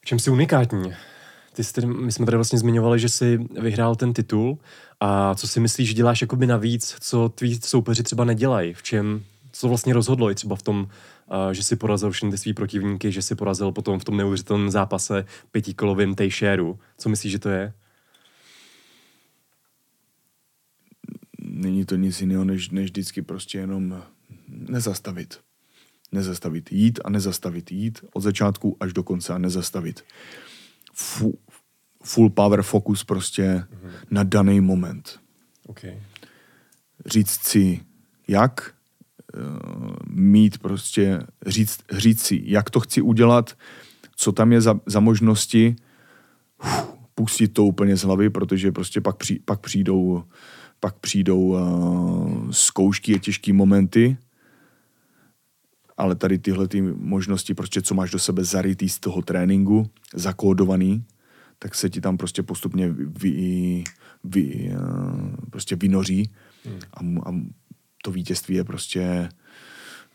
V 0.00 0.04
čem 0.04 0.18
jsi 0.18 0.30
unikátní? 0.30 0.92
Ty 1.52 1.64
jsi, 1.64 1.86
my 1.86 2.12
jsme 2.12 2.26
tady 2.26 2.36
vlastně 2.36 2.58
zmiňovali, 2.58 2.98
že 2.98 3.08
jsi 3.08 3.38
vyhrál 3.60 3.96
ten 3.96 4.12
titul 4.12 4.58
a 5.00 5.34
co 5.34 5.48
si 5.48 5.60
myslíš, 5.60 5.88
že 5.88 5.94
děláš 5.94 6.20
jakoby 6.20 6.46
navíc, 6.46 6.96
co 7.00 7.28
tví 7.28 7.60
soupeři 7.64 8.02
třeba 8.02 8.24
nedělají? 8.24 8.74
V 8.74 8.82
čem, 8.82 9.24
co 9.52 9.68
vlastně 9.68 9.94
rozhodlo 9.94 10.30
i 10.30 10.34
třeba 10.34 10.56
v 10.56 10.62
tom, 10.62 10.88
že 11.52 11.62
si 11.62 11.76
porazil 11.76 12.10
všechny 12.10 12.38
svý 12.38 12.54
protivníky, 12.54 13.12
že 13.12 13.22
si 13.22 13.34
porazil 13.34 13.72
potom 13.72 13.98
v 13.98 14.04
tom 14.04 14.16
neuvěřitelném 14.16 14.70
zápase 14.70 15.24
pětikolovým 15.52 16.14
Tejšéru. 16.14 16.78
Co 16.98 17.08
myslíš, 17.08 17.32
že 17.32 17.38
to 17.38 17.48
je? 17.48 17.72
Není 21.38 21.84
to 21.84 21.96
nic 21.96 22.20
jiného, 22.20 22.44
než, 22.44 22.70
než 22.70 22.84
vždycky 22.84 23.22
prostě 23.22 23.58
jenom 23.58 24.02
nezastavit. 24.48 25.40
Nezastavit. 26.12 26.72
Jít 26.72 27.00
a 27.04 27.10
nezastavit. 27.10 27.72
Jít 27.72 28.04
od 28.12 28.20
začátku 28.20 28.76
až 28.80 28.92
do 28.92 29.02
konce 29.02 29.34
a 29.34 29.38
nezastavit. 29.38 30.04
Fu, 30.92 31.38
full 32.04 32.30
power 32.30 32.62
fokus 32.62 33.04
prostě 33.04 33.42
mm-hmm. 33.42 33.90
na 34.10 34.22
daný 34.22 34.60
moment. 34.60 35.20
Okay. 35.66 36.02
Říct 37.06 37.46
si, 37.46 37.80
jak, 38.28 38.74
uh, 39.36 39.92
mít 40.08 40.58
prostě, 40.58 41.20
říct, 41.46 41.80
říct 41.92 42.22
si, 42.22 42.42
jak 42.44 42.70
to 42.70 42.80
chci 42.80 43.02
udělat, 43.02 43.56
co 44.16 44.32
tam 44.32 44.52
je 44.52 44.60
za, 44.60 44.80
za 44.86 45.00
možnosti, 45.00 45.76
uf, 46.62 47.00
pustit 47.14 47.48
to 47.48 47.64
úplně 47.64 47.96
z 47.96 48.02
hlavy, 48.02 48.30
protože 48.30 48.72
prostě 48.72 49.00
pak, 49.00 49.16
při, 49.16 49.40
pak 49.44 49.60
přijdou, 49.60 50.24
pak 50.80 50.98
přijdou 50.98 51.40
uh, 51.40 52.50
zkoušky 52.50 53.14
a 53.14 53.18
těžké 53.18 53.52
momenty, 53.52 54.16
ale 56.00 56.14
tady 56.14 56.38
tyhle 56.38 56.68
ty 56.68 56.82
možnosti, 56.82 57.54
prostě 57.54 57.82
co 57.82 57.94
máš 57.94 58.10
do 58.10 58.18
sebe 58.18 58.44
zarytý 58.44 58.88
z 58.88 58.98
toho 58.98 59.22
tréninku, 59.22 59.90
zakódovaný, 60.14 61.04
tak 61.58 61.74
se 61.74 61.90
ti 61.90 62.00
tam 62.00 62.16
prostě 62.16 62.42
postupně 62.42 62.88
vy, 62.92 63.84
vy, 64.24 64.72
uh, 64.72 65.36
prostě 65.50 65.76
vynoří 65.76 66.30
hmm. 66.64 66.80
a, 66.94 67.28
a 67.30 67.34
to 68.02 68.10
vítězství 68.10 68.54
je 68.54 68.64
prostě 68.64 69.28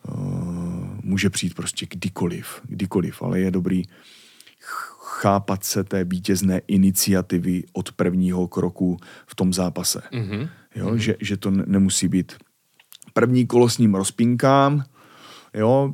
uh, 0.10 0.88
může 1.04 1.30
přijít 1.30 1.54
prostě 1.54 1.86
kdykoliv, 1.90 2.62
kdykoliv, 2.64 3.22
ale 3.22 3.40
je 3.40 3.52
dobrý 3.52 3.84
chápat 5.00 5.64
se 5.64 5.84
té 5.84 6.04
vítězné 6.04 6.62
iniciativy 6.68 7.64
od 7.74 7.92
prvního 7.92 8.48
kroku 8.48 8.98
v 9.28 9.36
tom 9.36 9.54
zápase. 9.54 10.02
Mm-hmm. 10.12 10.50
Jo, 10.76 10.86
mm-hmm. 10.86 10.96
Že, 10.96 11.16
že 11.22 11.38
to 11.38 11.52
nemusí 11.52 12.08
být 12.08 12.34
první 13.14 13.48
kolo 13.48 13.70
s 13.70 13.78
ním 13.78 13.96
rozpinkám, 13.96 14.84
jo, 15.56 15.94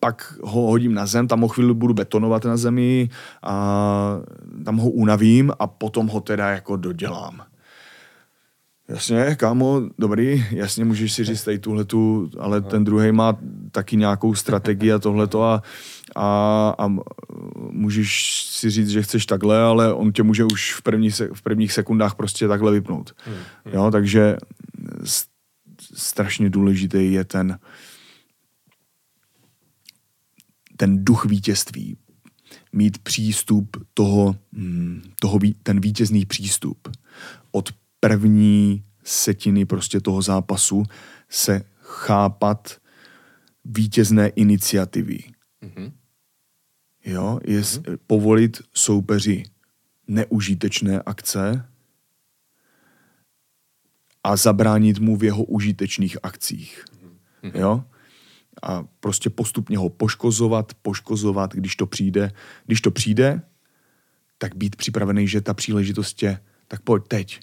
pak 0.00 0.34
ho 0.42 0.60
hodím 0.62 0.94
na 0.94 1.06
zem, 1.06 1.28
tam 1.28 1.40
ho 1.40 1.48
chvíli 1.48 1.74
budu 1.74 1.94
betonovat 1.94 2.44
na 2.44 2.56
zemi 2.56 3.08
a 3.42 4.16
tam 4.64 4.76
ho 4.76 4.90
unavím 4.90 5.52
a 5.58 5.66
potom 5.66 6.06
ho 6.06 6.20
teda 6.20 6.48
jako 6.50 6.76
dodělám. 6.76 7.42
Jasně, 8.88 9.36
kámo, 9.38 9.82
dobrý, 9.98 10.44
jasně 10.50 10.84
můžeš 10.84 11.12
si 11.12 11.24
říct 11.24 11.44
tady 11.44 11.58
tuhletu, 11.58 12.30
ale 12.38 12.60
ten 12.60 12.84
druhý 12.84 13.12
má 13.12 13.38
taky 13.70 13.96
nějakou 13.96 14.34
strategii 14.34 14.92
a 14.92 14.98
tohleto 14.98 15.42
a, 15.42 15.62
a, 16.16 16.74
a 16.78 16.88
můžeš 17.70 18.42
si 18.46 18.70
říct, 18.70 18.88
že 18.88 19.02
chceš 19.02 19.26
takhle, 19.26 19.62
ale 19.62 19.94
on 19.94 20.12
tě 20.12 20.22
může 20.22 20.44
už 20.44 20.74
v, 20.74 20.82
první, 20.82 21.10
v 21.10 21.42
prvních 21.42 21.72
sekundách 21.72 22.14
prostě 22.14 22.48
takhle 22.48 22.72
vypnout. 22.72 23.12
Hmm, 23.24 23.36
hmm. 23.64 23.74
Jo, 23.74 23.90
takže 23.90 24.36
strašně 25.94 26.50
důležitý 26.50 27.12
je 27.12 27.24
ten 27.24 27.58
ten 30.76 31.04
duch 31.04 31.24
vítězství, 31.24 31.96
mít 32.72 32.98
přístup 32.98 33.76
toho, 33.94 34.36
hm, 34.52 35.02
toho 35.20 35.38
ten 35.62 35.80
vítězný 35.80 36.26
přístup 36.26 36.88
od 37.50 37.70
první 38.00 38.84
setiny 39.04 39.64
prostě 39.64 40.00
toho 40.00 40.22
zápasu 40.22 40.82
se 41.28 41.64
chápat 41.80 42.76
vítězné 43.64 44.28
iniciativy. 44.28 45.18
Mm-hmm. 45.62 45.92
Jo, 47.04 47.40
je 47.44 47.60
mm-hmm. 47.60 47.98
povolit 48.06 48.62
soupeři 48.74 49.44
neužitečné 50.08 51.02
akce 51.06 51.68
a 54.24 54.36
zabránit 54.36 54.98
mu 54.98 55.16
v 55.16 55.24
jeho 55.24 55.44
užitečných 55.44 56.16
akcích. 56.22 56.84
Mm-hmm. 57.42 57.60
Jo? 57.60 57.84
A 58.62 58.84
prostě 59.00 59.30
postupně 59.30 59.78
ho 59.78 59.88
poškozovat, 59.88 60.72
poškozovat, 60.82 61.54
když 61.54 61.76
to 61.76 61.86
přijde. 61.86 62.32
Když 62.66 62.80
to 62.80 62.90
přijde, 62.90 63.42
tak 64.38 64.56
být 64.56 64.76
připravený, 64.76 65.28
že 65.28 65.40
ta 65.40 65.54
příležitost 65.54 66.22
je, 66.22 66.40
tak 66.68 66.80
pojď 66.80 67.02
teď 67.08 67.40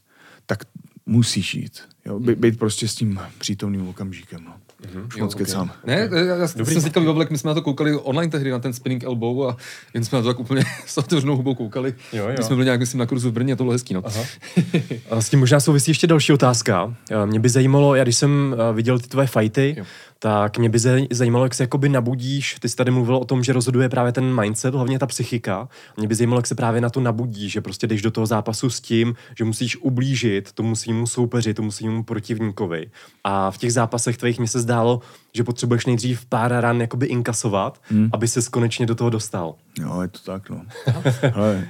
tak 0.49 0.64
musíš 1.05 1.55
jít. 1.55 1.82
Jo? 2.05 2.20
By, 2.20 2.36
být 2.36 2.60
prostě 2.60 2.88
s 2.88 2.95
tím 2.95 3.20
přítomným 3.38 3.88
okamžikem. 3.88 4.43
No. 4.45 4.53
Mm-hmm. 4.82 5.07
Už 5.07 5.16
moc 5.16 5.36
okay. 5.36 5.68
Ne, 5.86 6.10
já, 6.12 6.36
já 6.36 6.47
jsem 6.47 6.66
si 6.66 6.82
teďka 6.82 6.99
vybavil, 6.99 7.28
my 7.30 7.38
jsme 7.38 7.47
na 7.47 7.53
to 7.53 7.62
koukali 7.62 7.95
online 7.95 8.32
tehdy, 8.32 8.51
na 8.51 8.60
ten 8.60 8.74
spinning 8.74 9.03
elbow 9.03 9.49
a 9.49 9.57
jen 9.93 10.03
jsme 10.05 10.16
na 10.16 10.22
to 10.22 10.28
tak 10.28 10.39
úplně 10.39 10.64
s 10.86 10.97
otevřenou 10.97 11.36
hubou 11.36 11.55
koukali. 11.55 11.93
Jo, 12.14 12.28
jo. 12.28 12.36
My 12.38 12.43
jsme 12.43 12.55
byli 12.55 12.66
nějak, 12.66 12.80
myslím, 12.80 12.99
na 12.99 13.05
kurzu 13.05 13.30
v 13.30 13.34
Brně 13.34 13.53
a 13.53 13.55
to 13.55 13.64
bylo 13.64 13.72
hezký. 13.72 13.93
No. 13.93 14.01
Aha. 14.05 14.24
a 15.10 15.22
s 15.22 15.30
tím 15.30 15.39
možná 15.39 15.60
souvisí 15.60 15.91
ještě 15.91 16.07
další 16.07 16.34
otázka. 16.34 16.95
Mě 17.26 17.39
by 17.39 17.49
zajímalo, 17.49 17.95
já 17.95 18.03
když 18.03 18.16
jsem 18.16 18.55
eh, 18.70 18.74
viděl 18.74 18.99
ty 18.99 19.07
tvoje 19.07 19.28
fighty, 19.28 19.76
jo 19.78 19.86
tak 20.20 20.57
mě 20.57 20.70
by 20.70 20.80
zajímalo, 21.11 21.45
jak 21.45 21.53
se 21.53 21.63
jakoby 21.63 21.89
nabudíš. 21.89 22.55
Ty 22.59 22.70
jsi 22.70 22.76
tady 22.76 22.91
mluvil 22.91 23.15
o 23.15 23.26
tom, 23.26 23.43
že 23.43 23.53
rozhoduje 23.53 23.89
právě 23.89 24.11
ten 24.11 24.41
mindset, 24.41 24.74
hlavně 24.74 24.99
ta 24.99 25.05
psychika. 25.05 25.70
Mě 25.97 26.07
by 26.07 26.15
zajímalo, 26.15 26.39
jak 26.39 26.47
se 26.47 26.55
právě 26.55 26.82
na 26.82 26.89
to 26.89 26.99
nabudí, 26.99 27.49
že 27.49 27.61
prostě 27.61 27.88
jdeš 27.88 28.01
do 28.01 28.11
toho 28.11 28.26
zápasu 28.26 28.70
s 28.70 28.82
tím, 28.82 29.15
že 29.38 29.43
musíš 29.43 29.78
ublížit 29.78 30.51
tomu 30.51 30.76
svýmu 30.76 31.07
soupeři, 31.07 31.53
tomu 31.53 31.72
svýmu 31.72 32.03
protivníkovi. 32.03 32.91
A 33.24 33.51
v 33.51 33.57
těch 33.57 33.74
zápasech 33.74 34.17
tvých 34.17 34.39
mi 34.39 34.47
se 34.47 34.59
zdálo, 34.59 35.01
že 35.34 35.43
potřebuješ 35.43 35.86
nejdřív 35.86 36.26
pár 36.26 36.51
ran 36.51 36.82
jakoby 36.82 37.05
inkasovat, 37.05 37.82
hmm. 37.84 38.09
aby 38.13 38.28
se 38.28 38.41
konečně 38.51 38.86
do 38.86 38.95
toho 38.95 39.09
dostal. 39.09 39.55
Jo, 39.80 40.01
je 40.01 40.07
to 40.07 40.20
tak, 40.26 40.49
no. 40.49 40.61
Hele, 41.22 41.67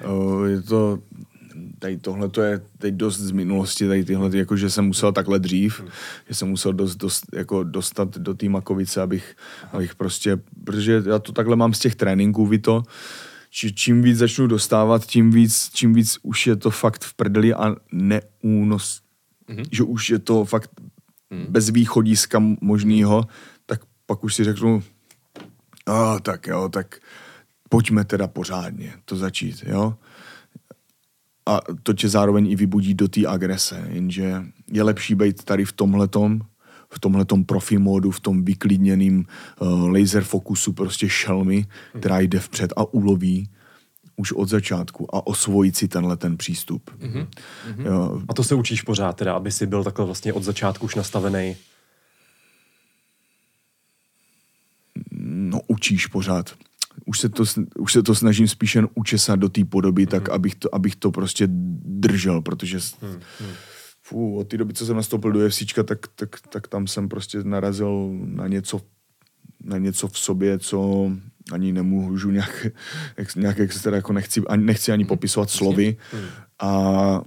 je 0.50 0.62
to 0.62 1.00
tady 1.80 1.98
tohle 1.98 2.30
to 2.30 2.42
je 2.42 2.62
teď 2.78 2.94
dost 2.94 3.20
z 3.20 3.32
minulosti, 3.32 3.88
tady 3.88 4.06
tyhle, 4.06 4.38
jako 4.38 4.58
že 4.58 4.70
jsem 4.70 4.86
musel 4.86 5.12
takhle 5.12 5.40
dřív, 5.40 5.80
hmm. 5.80 5.90
že 6.28 6.36
jsem 6.36 6.50
musel 6.50 6.74
dost, 6.74 6.96
dost 6.96 7.26
jako 7.34 7.64
dostat 7.64 8.18
do 8.18 8.34
té 8.34 8.50
makovice, 8.50 9.02
abych, 9.02 9.36
abych 9.72 9.96
prostě, 9.96 10.38
protože 10.64 11.04
já 11.10 11.20
to 11.20 11.32
takhle 11.32 11.56
mám 11.56 11.74
z 11.74 11.80
těch 11.80 11.96
tréninků, 11.96 12.46
vy 12.46 12.60
to, 12.60 12.84
či, 13.50 13.74
čím 13.74 14.02
víc 14.02 14.18
začnu 14.18 14.48
dostávat, 14.48 15.06
tím 15.06 15.32
víc, 15.32 15.70
čím 15.74 15.94
víc 15.94 16.18
už 16.24 16.48
je 16.48 16.56
to 16.56 16.70
fakt 16.70 17.04
v 17.04 17.14
prdeli 17.14 17.54
a 17.54 17.76
neúnos, 17.92 19.02
hmm. 19.48 19.66
že 19.72 19.84
už 19.84 20.10
je 20.10 20.20
to 20.20 20.46
fakt 20.46 20.72
hmm. 21.32 21.46
bez 21.50 21.70
východiska 21.70 22.40
možného, 22.62 23.28
tak 23.66 23.82
pak 24.06 24.24
už 24.24 24.36
si 24.36 24.44
řeknu, 24.44 24.84
a 25.86 26.20
tak 26.20 26.48
jo, 26.48 26.70
tak 26.70 27.00
pojďme 27.70 28.06
teda 28.06 28.28
pořádně 28.28 28.94
to 29.06 29.16
začít, 29.16 29.64
jo 29.68 29.98
a 31.50 31.62
to 31.84 31.94
tě 31.94 32.10
zároveň 32.10 32.52
i 32.52 32.56
vybudí 32.56 32.94
do 32.94 33.08
té 33.08 33.28
agrese, 33.28 33.88
jenže 33.90 34.44
je 34.72 34.84
lepší 34.84 35.16
být 35.16 35.44
tady 35.44 35.66
v 35.66 35.74
tomhletom, 35.74 36.42
v 36.94 37.00
tomhletom 37.00 37.46
profi 37.46 37.78
módu, 37.78 38.12
v 38.12 38.20
tom 38.20 38.44
vyklidněným 38.44 39.26
uh, 39.60 39.92
laser 39.94 40.24
fokusu 40.24 40.74
prostě 40.74 41.10
šelmy, 41.10 41.66
která 42.00 42.20
jde 42.20 42.40
vpřed 42.40 42.74
a 42.78 42.94
uloví 42.94 43.50
už 44.16 44.32
od 44.32 44.50
začátku 44.50 45.16
a 45.16 45.28
osvojit 45.28 45.78
si 45.78 45.88
tenhle 45.88 46.18
ten 46.18 46.38
přístup. 46.38 46.92
Mm-hmm. 47.00 47.28
Jo. 47.86 48.22
A 48.28 48.34
to 48.34 48.44
se 48.44 48.56
učíš 48.56 48.82
pořád 48.82 49.16
teda, 49.16 49.34
aby 49.34 49.52
si 49.52 49.68
byl 49.68 49.84
takhle 49.84 50.06
vlastně 50.06 50.34
od 50.34 50.44
začátku 50.44 50.86
už 50.86 50.96
nastavený? 50.96 51.56
No 55.22 55.60
učíš 55.68 56.08
pořád 56.08 56.54
už 57.06 57.20
se 57.20 57.30
to, 57.30 57.44
už 57.80 57.94
se 57.94 58.04
to 58.04 58.16
snažím 58.16 58.48
spíš 58.48 58.76
jen 58.76 58.88
učesat 58.96 59.40
do 59.40 59.50
té 59.50 59.66
podoby, 59.66 60.02
mm. 60.02 60.08
tak 60.08 60.24
mhm. 60.24 60.36
abych 60.36 60.56
to, 60.56 60.76
abych 60.76 60.96
to 60.96 61.12
prostě 61.12 61.48
držel, 61.84 62.42
protože 62.42 62.78
mm. 63.02 63.20
fů, 64.02 64.38
od 64.38 64.48
té 64.48 64.58
doby, 64.58 64.74
co 64.74 64.86
jsem 64.86 64.96
nastoupil 64.96 65.32
do 65.32 65.46
UFC, 65.46 65.64
tak, 65.84 66.08
tak, 66.16 66.30
tak 66.50 66.68
tam 66.68 66.88
jsem 66.88 67.10
prostě 67.10 67.44
narazil 67.44 68.10
na 68.14 68.48
něco, 68.48 68.82
na 69.64 69.78
něco 69.78 70.08
v 70.08 70.20
sobě, 70.20 70.60
co 70.60 71.12
ani 71.52 71.74
nemůžu 71.74 72.32
nějak, 72.32 72.68
nějak 73.36 73.58
jak 73.58 73.74
se 73.74 73.84
teda 73.84 73.96
jako 73.96 74.14
nechci, 74.14 74.42
ani, 74.50 74.64
nechci 74.64 74.92
ani 74.92 75.04
mhm. 75.04 75.08
popisovat 75.08 75.50
slovy 75.50 75.98
mm. 76.14 76.28
a, 76.60 77.22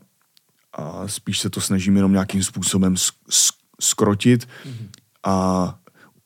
a 0.73 1.09
spíš 1.09 1.41
se 1.41 1.51
to 1.51 1.61
snažím 1.61 1.97
jenom 1.97 2.13
nějakým 2.13 2.43
způsobem 2.43 2.97
sk, 2.97 3.15
sk, 3.31 3.55
skrotit 3.81 4.49
mm. 4.65 4.89
a 5.25 5.79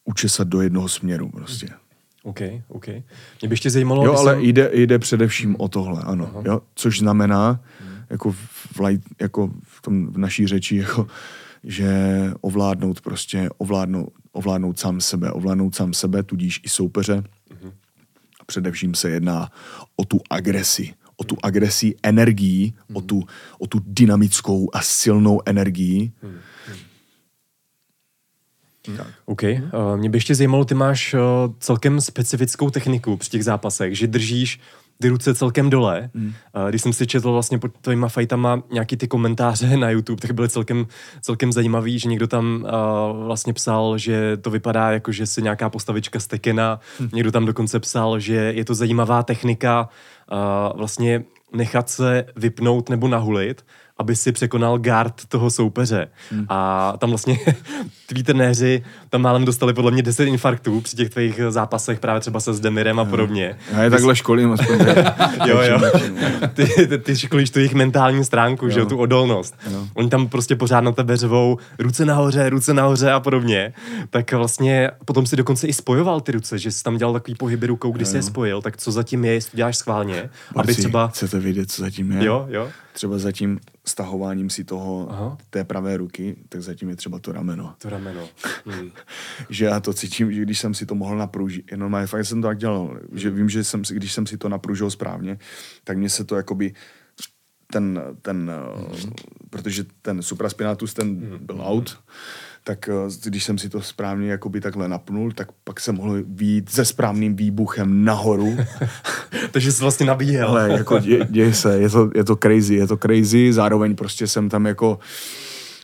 učesat 0.04 0.48
do 0.48 0.60
jednoho 0.60 0.88
směru 0.88 1.30
prostě. 1.30 1.66
Mm. 1.66 1.85
OK, 2.26 2.40
OK. 2.68 2.86
Mě 2.88 3.48
by 3.48 3.52
ještě 3.52 3.70
zajímalo... 3.70 4.04
Jo, 4.04 4.14
ale 4.14 4.34
jsem... 4.34 4.44
jde, 4.44 4.70
jde 4.72 4.98
především 4.98 5.56
o 5.58 5.68
tohle, 5.68 6.02
ano. 6.02 6.42
Jo? 6.44 6.60
Což 6.74 6.98
znamená, 6.98 7.60
hmm. 7.80 7.96
jako, 8.10 8.32
v, 8.32 8.80
light, 8.80 9.08
jako 9.20 9.50
v, 9.62 9.82
tom, 9.82 10.12
v 10.12 10.18
naší 10.18 10.46
řeči, 10.46 10.76
jako, 10.76 11.06
že 11.64 11.88
ovládnout 12.40 13.00
prostě, 13.00 13.48
ovládnout, 13.58 14.12
ovládnout 14.32 14.78
sám 14.78 15.00
sebe, 15.00 15.30
ovládnout 15.32 15.74
sám 15.74 15.94
sebe, 15.94 16.22
tudíž 16.22 16.60
i 16.64 16.68
soupeře. 16.68 17.24
Hmm. 17.62 17.72
A 18.40 18.44
především 18.46 18.94
se 18.94 19.10
jedná 19.10 19.50
o 19.96 20.04
tu 20.04 20.20
agresi, 20.30 20.94
o 21.16 21.24
tu 21.24 21.36
agresi 21.42 21.94
energií, 22.02 22.74
hmm. 22.88 22.96
o, 22.96 23.00
tu, 23.00 23.22
o 23.58 23.66
tu 23.66 23.80
dynamickou 23.86 24.70
a 24.72 24.82
silnou 24.82 25.40
energii, 25.46 26.12
hmm 26.22 26.38
tak. 28.96 29.06
OK. 29.24 29.42
Uh, 29.42 29.96
mě 29.96 30.10
by 30.10 30.16
ještě 30.16 30.34
zajímalo, 30.34 30.64
ty 30.64 30.74
máš 30.74 31.14
uh, 31.14 31.20
celkem 31.58 32.00
specifickou 32.00 32.70
techniku 32.70 33.16
při 33.16 33.30
těch 33.30 33.44
zápasech, 33.44 33.98
že 33.98 34.06
držíš 34.06 34.60
ty 35.00 35.08
ruce 35.08 35.34
celkem 35.34 35.70
dole. 35.70 36.10
Mm. 36.14 36.26
Uh, 36.26 36.68
když 36.68 36.82
jsem 36.82 36.92
si 36.92 37.06
četl 37.06 37.32
vlastně 37.32 37.58
pod 37.58 37.72
tvojima 37.80 38.08
fajtama 38.08 38.62
nějaký 38.72 38.96
ty 38.96 39.08
komentáře 39.08 39.76
na 39.76 39.90
YouTube, 39.90 40.20
tak 40.20 40.32
byly 40.32 40.48
celkem, 40.48 40.86
celkem 41.20 41.52
zajímavý, 41.52 41.98
že 41.98 42.08
někdo 42.08 42.26
tam 42.26 42.64
uh, 42.64 43.24
vlastně 43.24 43.52
psal, 43.52 43.98
že 43.98 44.36
to 44.36 44.50
vypadá 44.50 44.90
jako, 44.90 45.12
že 45.12 45.26
si 45.26 45.42
nějaká 45.42 45.70
postavička 45.70 46.20
z 46.20 46.26
Tekena. 46.26 46.80
Mm. 47.00 47.08
Někdo 47.12 47.32
tam 47.32 47.46
dokonce 47.46 47.80
psal, 47.80 48.20
že 48.20 48.34
je 48.34 48.64
to 48.64 48.74
zajímavá 48.74 49.22
technika 49.22 49.88
uh, 50.32 50.78
vlastně 50.78 51.24
nechat 51.52 51.90
se 51.90 52.24
vypnout 52.36 52.88
nebo 52.88 53.08
nahulit, 53.08 53.64
aby 53.98 54.16
si 54.16 54.32
překonal 54.32 54.78
guard 54.78 55.14
toho 55.28 55.50
soupeře. 55.50 56.08
Hmm. 56.30 56.46
A 56.48 56.92
tam 56.98 57.10
vlastně 57.10 57.38
tví 58.06 58.22
trenéři 58.22 58.82
tam 59.10 59.22
málem 59.22 59.44
dostali 59.44 59.74
podle 59.74 59.90
mě 59.90 60.02
10 60.02 60.24
infarktů 60.24 60.80
při 60.80 60.96
těch 60.96 61.10
tvých 61.10 61.40
zápasech 61.48 62.00
právě 62.00 62.20
třeba 62.20 62.40
se 62.40 62.54
s 62.54 62.60
Demirem 62.60 63.00
a 63.00 63.04
podobně. 63.04 63.56
Já 63.72 63.82
je 63.82 63.90
takhle 63.90 64.16
školím 64.16 64.52
aspoň. 64.52 64.78
jo, 65.46 65.60
jo. 65.62 65.80
Ty, 66.54 66.66
ty, 66.66 66.98
ty 66.98 67.16
školíš 67.16 67.50
tu 67.50 67.58
jejich 67.58 67.74
mentální 67.74 68.24
stránku, 68.24 68.64
jo. 68.64 68.70
že 68.70 68.80
jo, 68.80 68.86
tu 68.86 68.96
odolnost. 68.96 69.54
Jo. 69.70 69.86
Oni 69.94 70.08
tam 70.08 70.28
prostě 70.28 70.56
pořád 70.56 70.80
na 70.80 70.92
tebe 70.92 71.16
řvou 71.16 71.58
ruce 71.78 72.04
nahoře, 72.04 72.48
ruce 72.48 72.74
nahoře 72.74 73.12
a 73.12 73.20
podobně. 73.20 73.72
Tak 74.10 74.32
vlastně 74.32 74.90
potom 75.04 75.26
si 75.26 75.36
dokonce 75.36 75.66
i 75.66 75.72
spojoval 75.72 76.20
ty 76.20 76.32
ruce, 76.32 76.58
že 76.58 76.70
jsi 76.70 76.82
tam 76.82 76.96
dělal 76.96 77.12
takový 77.12 77.34
pohyby 77.34 77.66
rukou, 77.66 77.90
kdy 77.92 78.04
jsi 78.04 78.16
je 78.16 78.22
spojil. 78.22 78.62
Tak 78.62 78.76
co 78.76 78.92
zatím 78.92 79.24
je, 79.24 79.32
jestli 79.32 79.56
děláš 79.56 79.76
schválně, 79.76 80.14
Marci, 80.14 80.30
aby 80.54 80.74
třeba... 80.74 81.08
Chcete 81.08 81.38
vědět, 81.38 81.70
co 81.70 81.82
zatím 81.82 82.12
je? 82.12 82.24
Jo, 82.24 82.46
jo. 82.50 82.68
Třeba 82.96 83.18
zatím 83.18 83.60
stahováním 83.84 84.50
si 84.50 84.64
toho, 84.64 85.06
Aha. 85.10 85.38
té 85.50 85.64
pravé 85.64 85.96
ruky, 85.96 86.36
tak 86.48 86.62
zatím 86.62 86.88
je 86.88 86.96
třeba 86.96 87.18
to 87.18 87.32
rameno. 87.32 87.74
To 87.78 87.90
rameno. 87.90 88.28
Hmm. 88.66 88.90
že 89.50 89.64
já 89.64 89.80
to 89.80 89.94
cítím, 89.94 90.32
že 90.32 90.42
když 90.42 90.58
jsem 90.58 90.74
si 90.74 90.86
to 90.86 90.94
mohl 90.94 91.16
napružit, 91.16 91.70
jenom 91.70 91.92
já 91.92 92.06
fakt 92.06 92.24
jsem 92.24 92.42
to 92.42 92.48
tak 92.48 92.58
dělal, 92.58 92.86
hmm. 92.86 93.18
že 93.18 93.30
vím, 93.30 93.48
že 93.48 93.64
jsem, 93.64 93.82
když 93.90 94.12
jsem 94.12 94.26
si 94.26 94.38
to 94.38 94.48
napružil 94.48 94.90
správně, 94.90 95.38
tak 95.84 95.98
mě 95.98 96.10
se 96.10 96.24
to 96.24 96.36
jakoby 96.36 96.74
ten, 97.72 98.00
ten 98.22 98.52
hmm. 99.02 99.12
protože 99.50 99.84
ten 100.02 100.22
supraspinatus, 100.22 100.94
ten 100.94 101.08
hmm. 101.08 101.46
byl 101.46 101.62
out, 101.62 101.98
tak 102.66 102.88
eh, 102.88 102.92
když 103.24 103.44
jsem 103.44 103.58
si 103.58 103.68
to 103.68 103.82
správně 103.82 104.30
jakoby 104.30 104.60
takhle 104.60 104.88
napnul, 104.88 105.32
tak 105.32 105.52
pak 105.52 105.80
jsem 105.80 105.94
mohl 105.94 106.22
výjít 106.26 106.70
se 106.70 106.84
správným 106.84 107.36
výbuchem 107.36 108.04
nahoru. 108.04 108.56
Takže 109.50 109.72
jsi 109.72 109.80
vlastně 109.80 110.06
nabíjel. 110.06 110.48
Ale 110.48 110.70
jako 110.70 110.98
dě, 110.98 111.26
děje 111.30 111.54
se, 111.54 111.78
je 111.78 111.90
to, 111.90 112.10
je 112.14 112.24
to 112.24 112.36
crazy, 112.36 112.74
je 112.74 112.86
to 112.86 112.96
crazy, 112.96 113.52
zároveň 113.52 113.96
prostě 113.96 114.26
jsem 114.26 114.48
tam 114.48 114.66
jako, 114.66 114.98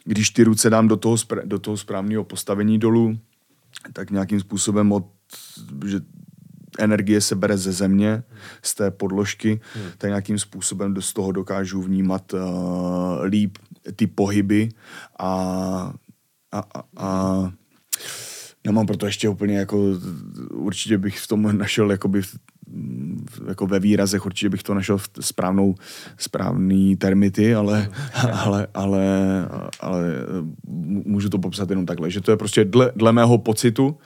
když 0.05 0.31
ty 0.31 0.45
ruce 0.45 0.71
dám 0.71 0.89
do 0.89 0.97
toho, 0.97 1.17
do 1.45 1.59
toho 1.59 1.77
správného 1.77 2.25
postavení 2.25 2.79
dolů, 2.79 3.19
tak 3.93 4.11
nějakým 4.11 4.41
způsobem 4.41 4.93
od, 4.93 5.07
že 5.87 6.01
energie 6.79 7.21
se 7.21 7.35
bere 7.35 7.57
ze 7.59 7.73
země, 7.73 8.23
z 8.63 8.75
té 8.75 8.91
podložky, 8.91 9.61
hmm. 9.75 9.85
tak 9.99 10.09
nějakým 10.09 10.39
způsobem 10.39 10.95
z 11.01 11.13
toho 11.13 11.33
dokážu 11.33 11.83
vnímat 11.83 12.33
uh, 12.35 12.41
líp 13.25 13.59
ty 13.97 14.07
pohyby 14.07 14.69
a 15.19 15.93
a, 16.53 16.59
a, 16.75 16.85
a 16.97 17.53
nemám 18.65 18.87
proto 18.87 19.07
ještě 19.07 19.29
úplně 19.29 19.59
jako, 19.59 19.87
určitě 20.51 20.99
bych 20.99 21.19
v 21.19 21.27
tom 21.27 21.59
našel 21.59 21.91
jakoby 21.91 22.23
jako 23.49 23.67
ve 23.67 23.79
výrazech 23.79 24.27
určitě 24.27 24.49
bych 24.49 24.63
to 24.63 24.75
našel 24.75 24.99
v 24.99 25.09
správnou, 25.21 25.75
správný 26.19 26.97
termity, 26.97 27.55
ale, 27.55 27.91
ale, 28.33 28.67
ale, 28.75 29.05
ale 29.81 30.09
můžu 31.05 31.29
to 31.29 31.39
popsat 31.39 31.71
jenom 31.71 31.87
takhle, 31.87 32.11
že 32.11 32.21
to 32.21 32.31
je 32.31 32.37
prostě 32.37 32.65
dle, 32.65 32.93
dle 32.97 33.13
mého 33.13 33.39
pocitu, 33.39 33.99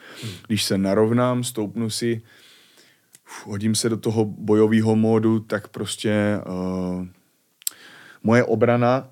když 0.47 0.64
se 0.64 0.78
narovnám, 0.78 1.44
stoupnu 1.44 1.90
si, 1.90 2.22
hodím 3.44 3.74
se 3.74 3.88
do 3.88 3.97
toho 3.97 4.24
bojového 4.24 4.97
módu, 4.97 5.40
tak 5.40 5.68
prostě 5.68 6.40
uh, 6.47 7.07
moje 8.22 8.44
obrana 8.44 9.09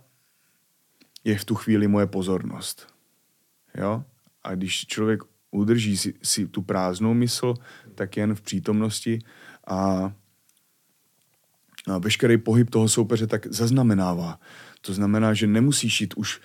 je 1.25 1.39
v 1.39 1.45
tu 1.45 1.55
chvíli 1.55 1.89
moje 1.89 2.07
pozornost. 2.07 2.94
Jo? 3.79 4.05
A 4.43 4.55
když 4.55 4.87
člověk 4.87 5.21
udrží 5.51 5.97
si, 5.97 6.15
si 6.23 6.47
tu 6.47 6.63
prázdnou 6.63 7.15
mysl, 7.15 7.55
tak 7.95 8.17
jen 8.17 8.35
v 8.35 8.41
přítomnosti 8.41 9.19
a, 9.67 10.13
a 11.87 11.99
veškerý 11.99 12.39
pohyb 12.39 12.71
toho 12.71 12.89
soupeře 12.89 13.27
tak 13.27 13.47
zaznamenává. 13.47 14.41
To 14.81 14.93
znamená, 14.93 15.35
že 15.35 15.47
nemusíš 15.47 16.01
jít 16.01 16.15
už 16.15 16.41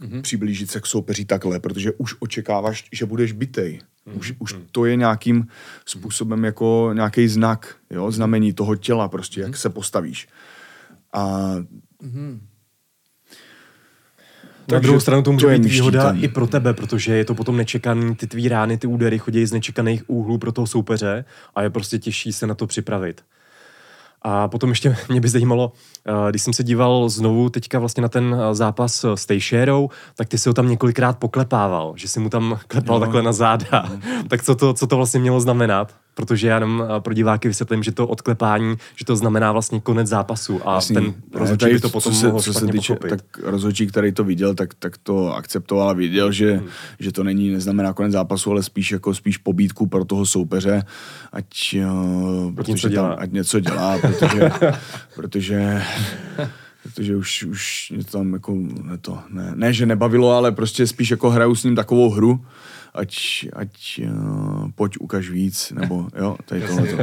mm-hmm. 0.00 0.22
přiblížit 0.22 0.70
se 0.70 0.80
k 0.80 0.86
soupeři 0.86 1.24
takhle, 1.24 1.60
protože 1.60 1.92
už 1.92 2.14
očekáváš, 2.18 2.88
že 2.92 3.06
budeš 3.06 3.32
bitej. 3.32 3.80
Mm-hmm. 4.06 4.18
Už, 4.18 4.34
už 4.38 4.54
to 4.72 4.84
je 4.84 4.96
nějakým 4.96 5.46
způsobem 5.86 6.44
jako 6.44 6.90
nějaký 6.94 7.28
znak, 7.28 7.76
jo, 7.90 8.10
znamení 8.10 8.52
toho 8.52 8.76
těla 8.76 9.08
prostě, 9.08 9.40
mm-hmm. 9.40 9.46
jak 9.46 9.56
se 9.56 9.70
postavíš. 9.70 10.28
A 11.12 11.54
mm-hmm. 12.02 12.40
Na 14.72 14.78
druhou 14.78 15.00
stranu 15.00 15.22
to 15.22 15.32
může 15.32 15.46
být 15.46 15.64
výhoda 15.64 16.14
i 16.20 16.28
pro 16.28 16.46
tebe, 16.46 16.74
protože 16.74 17.16
je 17.16 17.24
to 17.24 17.34
potom 17.34 17.56
nečekaný, 17.56 18.16
ty 18.16 18.26
tvý 18.26 18.48
rány, 18.48 18.78
ty 18.78 18.86
údery 18.86 19.18
chodí 19.18 19.46
z 19.46 19.52
nečekaných 19.52 20.10
úhlů 20.10 20.38
pro 20.38 20.52
toho 20.52 20.66
soupeře 20.66 21.24
a 21.54 21.62
je 21.62 21.70
prostě 21.70 21.98
těžší 21.98 22.32
se 22.32 22.46
na 22.46 22.54
to 22.54 22.66
připravit. 22.66 23.22
A 24.22 24.48
potom 24.48 24.70
ještě 24.70 24.96
mě 25.08 25.20
by 25.20 25.28
zajímalo, 25.28 25.72
eh, 26.06 26.30
když 26.30 26.42
jsem 26.42 26.52
se 26.52 26.64
díval 26.64 27.08
znovu 27.08 27.48
teďka 27.48 27.78
vlastně 27.78 28.02
na 28.02 28.08
ten 28.08 28.36
eh, 28.38 28.54
zápas 28.54 29.04
s 29.14 29.26
Tejšérou, 29.26 29.90
tak 30.14 30.28
ty 30.28 30.38
si 30.38 30.48
ho 30.48 30.52
tam 30.52 30.68
několikrát 30.68 31.18
poklepával, 31.18 31.92
že 31.96 32.08
si 32.08 32.20
mu 32.20 32.28
tam 32.28 32.58
klepal 32.68 33.00
no. 33.00 33.00
takhle 33.00 33.22
na 33.22 33.32
záda. 33.32 33.88
No. 33.90 34.24
tak 34.28 34.42
co 34.42 34.54
to, 34.54 34.74
co 34.74 34.86
to 34.86 34.96
vlastně 34.96 35.20
mělo 35.20 35.40
znamenat? 35.40 35.94
Protože 36.16 36.48
já 36.48 36.54
jenom 36.54 36.84
eh, 36.84 37.00
pro 37.00 37.14
diváky 37.14 37.48
vysvětlím, 37.48 37.82
že 37.82 37.92
to 37.92 38.06
odklepání, 38.06 38.76
že 38.96 39.04
to 39.04 39.16
znamená 39.16 39.52
vlastně 39.52 39.80
konec 39.80 40.08
zápasu 40.08 40.68
a 40.68 40.74
Jasný. 40.74 40.94
ten 40.94 41.14
rozhodčí 41.34 41.66
by 41.66 41.80
to 41.80 41.88
potom 41.88 42.12
co 42.12 42.18
se, 42.18 42.26
mohl 42.26 42.40
co 42.40 42.52
se 42.52 42.66
týče, 42.66 42.92
pochopit. 42.92 43.10
Tak 43.10 43.38
rozhodčí, 43.42 43.86
který 43.86 44.12
to 44.12 44.24
viděl, 44.24 44.54
tak, 44.54 44.74
tak 44.74 44.98
to 44.98 45.34
akceptoval 45.34 45.90
a 45.90 45.92
viděl, 45.92 46.32
že, 46.32 46.52
hmm. 46.52 46.68
že 46.98 47.12
to 47.12 47.24
není, 47.24 47.50
neznamená 47.50 47.92
konec 47.92 48.12
zápasu, 48.12 48.50
ale 48.50 48.62
spíš 48.62 48.92
jako 48.92 49.14
spíš 49.14 49.36
pobídku 49.36 49.86
pro 49.86 50.04
toho 50.04 50.26
soupeře, 50.26 50.84
ať, 51.32 51.76
uh, 51.76 52.54
protože 52.54 52.72
něco 52.72 52.88
dělá. 52.88 53.08
Tam, 53.08 53.18
ať 53.18 53.32
něco 53.32 53.60
dělá, 53.60 53.98
protože, 53.98 54.50
protože 55.14 55.82
protože 56.82 57.16
už, 57.16 57.42
už 57.42 57.92
mě 57.94 58.04
tam 58.04 58.32
jako, 58.32 58.54
ne, 58.82 58.98
to, 58.98 59.18
ne, 59.30 59.52
ne, 59.54 59.72
že 59.72 59.86
nebavilo, 59.86 60.30
ale 60.30 60.52
prostě 60.52 60.86
spíš 60.86 61.10
jako 61.10 61.30
hraju 61.30 61.54
s 61.54 61.64
ním 61.64 61.76
takovou 61.76 62.10
hru, 62.10 62.40
ať, 62.96 63.14
ať 63.52 64.00
uh, 64.00 64.70
pojď 64.74 64.96
ukaž 65.00 65.30
víc, 65.30 65.72
nebo 65.76 66.08
jo, 66.18 66.36
tady 66.44 66.60
tohle 66.60 66.86
to. 66.88 66.96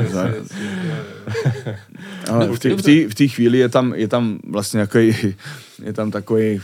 Ale 2.31 2.47
v 2.47 2.59
té 2.59 3.07
v 3.07 3.15
té 3.15 3.27
chvíli 3.27 3.57
je 3.57 3.69
tam, 3.69 3.93
je 3.93 4.07
tam 4.07 4.39
vlastně 4.47 4.79
takový, 4.79 5.35
je 5.83 5.93
tam 5.93 6.11
takový, 6.11 6.61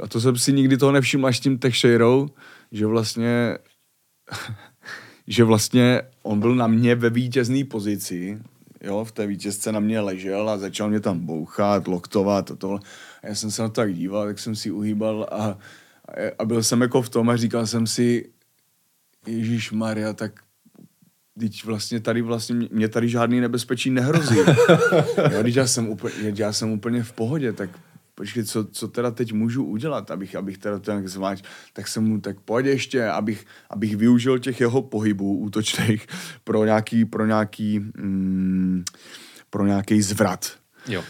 a 0.00 0.06
to 0.08 0.20
jsem 0.20 0.36
si 0.36 0.52
nikdy 0.52 0.76
toho 0.76 0.92
nevšiml 0.92 1.26
až 1.26 1.40
tím 1.40 1.58
Teixeirou, 1.58 2.28
že 2.72 2.86
vlastně 2.86 3.58
že 5.26 5.44
vlastně 5.44 6.02
on 6.22 6.40
byl 6.40 6.54
na 6.54 6.66
mě 6.66 6.94
ve 6.94 7.10
vítězné 7.10 7.64
pozici, 7.64 8.38
jo, 8.82 9.04
v 9.04 9.12
té 9.12 9.26
vítězce 9.26 9.72
na 9.72 9.80
mě 9.80 10.00
ležel 10.00 10.50
a 10.50 10.58
začal 10.58 10.88
mě 10.90 11.00
tam 11.00 11.18
bouchat, 11.18 11.88
loktovat 11.88 12.50
a 12.50 12.56
tohle. 12.56 12.80
A 13.22 13.26
já 13.26 13.34
jsem 13.34 13.50
se 13.50 13.62
na 13.62 13.68
to 13.68 13.74
tak 13.74 13.94
díval, 13.94 14.26
tak 14.26 14.38
jsem 14.38 14.56
si 14.56 14.70
uhýbal 14.70 15.28
a, 15.30 15.58
a 16.38 16.44
byl 16.44 16.62
jsem 16.62 16.80
jako 16.80 17.02
v 17.02 17.08
tom 17.08 17.30
a 17.30 17.36
říkal 17.36 17.66
jsem 17.66 17.86
si, 17.86 18.28
Ježíš 19.26 19.72
Maria, 19.72 20.12
tak 20.12 20.40
teď 21.40 21.64
vlastně 21.64 22.00
tady 22.00 22.22
vlastně, 22.22 22.68
mě 22.70 22.88
tady 22.88 23.08
žádný 23.08 23.40
nebezpečí 23.40 23.90
nehrozí. 23.90 24.36
jo, 25.32 25.42
já 25.44 25.66
jsem, 25.66 25.88
úplně, 25.88 26.14
já 26.36 26.52
jsem 26.52 26.70
úplně 26.70 27.02
v 27.02 27.12
pohodě, 27.12 27.52
tak 27.52 27.70
počkej, 28.14 28.44
co, 28.44 28.64
co 28.64 28.88
teda 28.88 29.10
teď 29.10 29.32
můžu 29.32 29.64
udělat, 29.64 30.10
abych, 30.10 30.36
abych 30.36 30.58
teda 30.58 30.78
to 30.78 30.90
nějak 30.90 31.08
zvlášť, 31.08 31.44
tak 31.72 31.88
jsem 31.88 32.04
mu, 32.04 32.20
tak 32.20 32.40
pojď 32.40 32.66
ještě, 32.66 33.06
abych, 33.06 33.46
abych 33.70 33.96
využil 33.96 34.38
těch 34.38 34.60
jeho 34.60 34.82
pohybů 34.82 35.38
útočných 35.38 36.06
pro 36.44 36.64
nějaký, 36.64 37.04
pro 37.04 37.26
nějaký, 37.26 37.78
mm, 37.78 38.84
pro 39.50 39.66
nějaký 39.66 40.02
zvrat. 40.02 40.52
Jo 40.88 41.04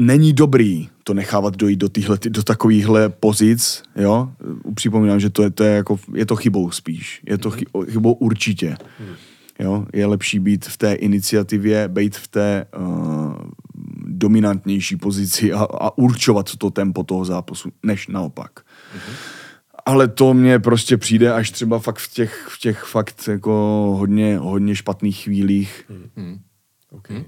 není 0.00 0.32
dobrý 0.32 0.88
to 1.04 1.14
nechávat 1.14 1.56
dojít 1.56 1.76
do, 1.76 1.88
týhle, 1.88 2.18
do 2.28 2.42
takovýchhle 2.42 3.08
pozic, 3.08 3.82
jo. 3.96 4.32
Připomínám, 4.74 5.20
že 5.20 5.30
to 5.30 5.42
je, 5.42 5.50
to 5.50 5.64
je, 5.64 5.72
jako, 5.72 5.98
je 6.14 6.26
to 6.26 6.36
chybou 6.36 6.70
spíš. 6.70 7.22
Je 7.28 7.38
to 7.38 7.50
chybou 7.90 8.12
určitě. 8.12 8.76
Jo? 9.58 9.86
Je 9.92 10.06
lepší 10.06 10.38
být 10.38 10.64
v 10.64 10.76
té 10.76 10.92
iniciativě, 10.92 11.88
být 11.88 12.16
v 12.16 12.28
té 12.28 12.66
uh, 12.78 13.34
dominantnější 14.06 14.96
pozici 14.96 15.52
a, 15.52 15.62
a 15.62 15.98
určovat 15.98 16.56
to 16.56 16.70
tempo 16.70 17.04
toho 17.04 17.24
zápasu, 17.24 17.72
než 17.82 18.08
naopak. 18.08 18.60
Mm-hmm. 18.60 19.14
Ale 19.86 20.08
to 20.08 20.34
mně 20.34 20.58
prostě 20.58 20.96
přijde 20.96 21.32
až 21.32 21.50
třeba 21.50 21.78
fakt 21.78 21.98
v 21.98 22.14
těch, 22.14 22.46
v 22.48 22.58
těch 22.58 22.84
fakt 22.84 23.28
jako 23.28 23.52
hodně, 23.98 24.38
hodně 24.38 24.76
špatných 24.76 25.16
chvílích. 25.22 25.84
Mm-hmm. 25.90 26.38
Okay. 26.90 27.24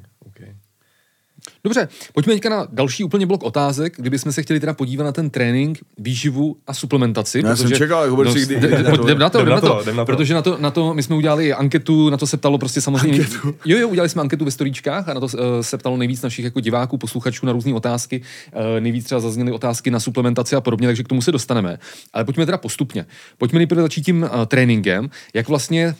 Dobře, 1.65 1.89
pojďme 2.13 2.33
teďka 2.33 2.49
na 2.49 2.67
další 2.73 3.05
úplně 3.05 3.27
blok 3.27 3.43
otázek, 3.43 3.95
kdybychom 3.97 4.33
se 4.33 4.43
chtěli 4.43 4.61
teda 4.61 4.75
podívat 4.75 5.05
na 5.05 5.13
ten 5.13 5.31
trénink, 5.31 5.79
výživu 5.99 6.57
a 6.67 6.75
suplementaci. 6.75 7.43
No, 7.43 7.49
já 7.49 7.55
protože, 7.55 7.69
jsem 7.69 7.79
čekal, 7.79 8.11
no, 8.11 8.17
kdy... 8.17 8.43
Jdem 8.43 8.83
na 8.83 8.97
to, 8.97 9.07
jdem 9.07 9.19
na 9.19 9.61
to, 9.61 9.81
jdem 9.83 9.97
na 9.97 10.05
to, 10.05 10.05
protože 10.05 10.35
na 10.35 10.43
to, 10.43 10.57
na 10.61 10.71
to 10.71 10.95
my 10.95 11.03
jsme 11.03 11.17
udělali 11.17 11.53
anketu, 11.53 12.11
na 12.11 12.17
to 12.17 12.27
se 12.27 12.37
ptalo 12.37 12.59
prostě 12.59 12.81
samozřejmě... 12.81 13.19
Anketu. 13.19 13.55
Jo, 13.65 13.79
jo, 13.79 13.89
udělali 13.89 14.09
jsme 14.09 14.23
anketu 14.23 14.45
ve 14.45 14.51
storíčkách 14.51 15.09
a 15.09 15.15
na 15.15 15.21
to 15.21 15.27
uh, 15.27 15.33
se 15.61 15.79
ptalo 15.79 15.97
nejvíc 15.97 16.23
našich 16.23 16.45
jako 16.45 16.61
diváků, 16.61 16.99
posluchačů 16.99 17.47
na 17.47 17.53
různé 17.53 17.75
otázky. 17.75 18.23
Uh, 18.53 18.81
nejvíc 18.81 19.05
třeba 19.05 19.21
zazněly 19.21 19.53
otázky 19.53 19.91
na 19.91 20.01
suplementaci 20.01 20.57
a 20.57 20.61
podobně, 20.61 20.89
takže 20.89 21.03
k 21.03 21.09
tomu 21.09 21.23
se 21.23 21.33
dostaneme. 21.33 21.79
Ale 22.13 22.25
pojďme 22.25 22.47
teda 22.47 22.59
postupně. 22.59 23.07
Pojďme 23.39 23.59
nejprve 23.59 23.83
začít 23.83 24.03
tím 24.03 24.23
uh, 24.23 24.45
tréninkem, 24.47 25.11
jak 25.35 25.49
vlastně 25.49 25.95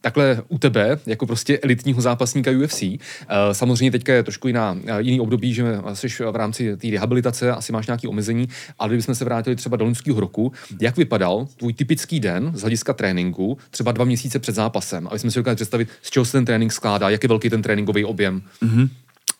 takhle 0.00 0.42
u 0.48 0.58
tebe, 0.58 0.98
jako 1.06 1.26
prostě 1.26 1.58
elitního 1.58 2.00
zápasníka 2.00 2.50
UFC. 2.50 2.82
Uh, 2.82 2.98
samozřejmě 3.52 3.90
teďka 3.90 4.14
je 4.14 4.22
trošku 4.22 4.46
jiná, 4.46 4.72
uh, 4.72 4.98
jiný 4.98 5.20
období, 5.20 5.54
že 5.54 5.64
jsi 5.94 6.08
v 6.08 6.36
rámci 6.36 6.76
té 6.76 6.90
rehabilitace, 6.90 7.52
asi 7.52 7.72
máš 7.72 7.86
nějaké 7.86 8.08
omezení, 8.08 8.48
ale 8.78 8.88
kdybychom 8.88 9.14
se 9.14 9.24
vrátili 9.24 9.56
třeba 9.56 9.76
do 9.76 9.84
loňského 9.84 10.20
roku, 10.20 10.52
jak 10.80 10.96
vypadal 10.96 11.46
tvůj 11.56 11.72
typický 11.72 12.20
den 12.20 12.50
z 12.54 12.60
hlediska 12.60 12.92
tréninku, 12.92 13.58
třeba 13.70 13.92
dva 13.92 14.04
měsíce 14.04 14.38
před 14.38 14.54
zápasem, 14.54 15.08
aby 15.08 15.18
jsme 15.18 15.30
si 15.30 15.38
dokázali 15.38 15.56
představit, 15.56 15.88
z 16.02 16.10
čeho 16.10 16.24
se 16.24 16.32
ten 16.32 16.44
trénink 16.44 16.72
skládá, 16.72 17.10
jak 17.10 17.22
je 17.22 17.28
velký 17.28 17.50
ten 17.50 17.62
tréninkový 17.62 18.04
objem. 18.04 18.42
Mm-hmm. 18.62 18.88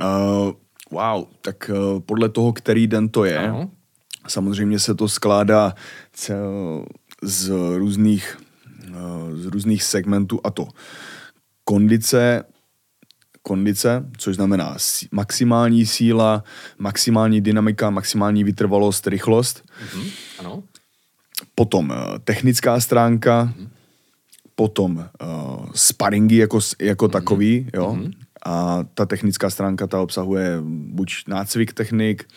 Uh, 0.01 0.53
wow, 0.91 1.24
tak 1.43 1.70
uh, 1.70 2.01
podle 2.01 2.28
toho, 2.28 2.53
který 2.53 2.86
den 2.86 3.09
to 3.09 3.24
je, 3.24 3.39
ano. 3.39 3.70
samozřejmě 4.28 4.78
se 4.78 4.95
to 4.95 5.09
skládá 5.09 5.74
cel, 6.12 6.84
z 7.22 7.51
různých, 7.76 8.39
z 9.34 9.47
různých 9.47 9.82
segmentů 9.82 10.41
a 10.45 10.51
to 10.51 10.68
kondice, 11.64 12.45
kondice, 13.43 14.05
což 14.18 14.36
znamená 14.36 14.76
maximální 15.12 15.86
síla, 15.86 16.45
maximální 16.78 17.41
dynamika, 17.41 17.91
maximální 17.91 18.45
vytrvalost, 18.45 19.07
rychlost. 19.07 19.64
Mm-hmm. 19.64 20.11
Ano. 20.39 20.62
Potom 21.55 21.91
uh, 21.91 22.18
technická 22.24 22.80
stránka, 22.80 23.45
mm-hmm. 23.45 23.68
potom 24.55 24.97
uh, 24.97 25.66
sparingy 25.74 26.36
jako, 26.36 26.61
jako 26.80 27.07
mm-hmm. 27.07 27.11
takový, 27.11 27.68
jo. 27.74 27.97
Mm-hmm. 27.99 28.12
A 28.47 28.84
ta 28.95 29.07
technická 29.07 29.51
stránka 29.51 29.86
ta 29.86 30.01
obsahuje 30.01 30.59
buď 30.64 31.12
nácvik 31.26 31.72
technik, 31.72 32.28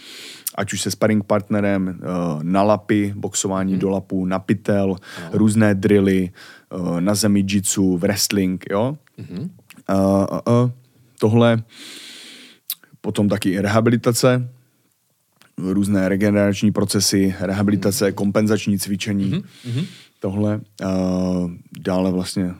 ať 0.61 0.73
už 0.73 0.81
se 0.81 0.91
sparring 0.91 1.23
partnerem, 1.23 1.87
uh, 1.87 2.43
na 2.43 2.63
lapy, 2.63 3.13
boxování 3.17 3.73
mm-hmm. 3.73 3.79
do 3.79 3.89
lapů, 3.89 4.25
na 4.25 4.39
pytel, 4.39 4.87
no. 4.87 5.29
různé 5.33 5.75
drily, 5.75 6.31
uh, 6.69 7.01
na 7.01 7.15
zemi 7.15 7.43
jitsu, 7.47 7.97
wrestling, 7.97 8.65
jo. 8.69 8.97
Mm-hmm. 9.19 9.49
Uh, 9.89 10.27
uh, 10.47 10.63
uh, 10.63 10.71
tohle, 11.19 11.63
potom 13.01 13.29
taky 13.29 13.61
rehabilitace, 13.61 14.49
různé 15.57 16.09
regenerační 16.09 16.71
procesy, 16.71 17.35
rehabilitace, 17.39 18.09
mm-hmm. 18.09 18.13
kompenzační 18.13 18.79
cvičení, 18.79 19.31
mm-hmm. 19.31 19.85
tohle. 20.19 20.61
Uh, 20.83 21.51
dále 21.79 22.11
vlastně 22.11 22.53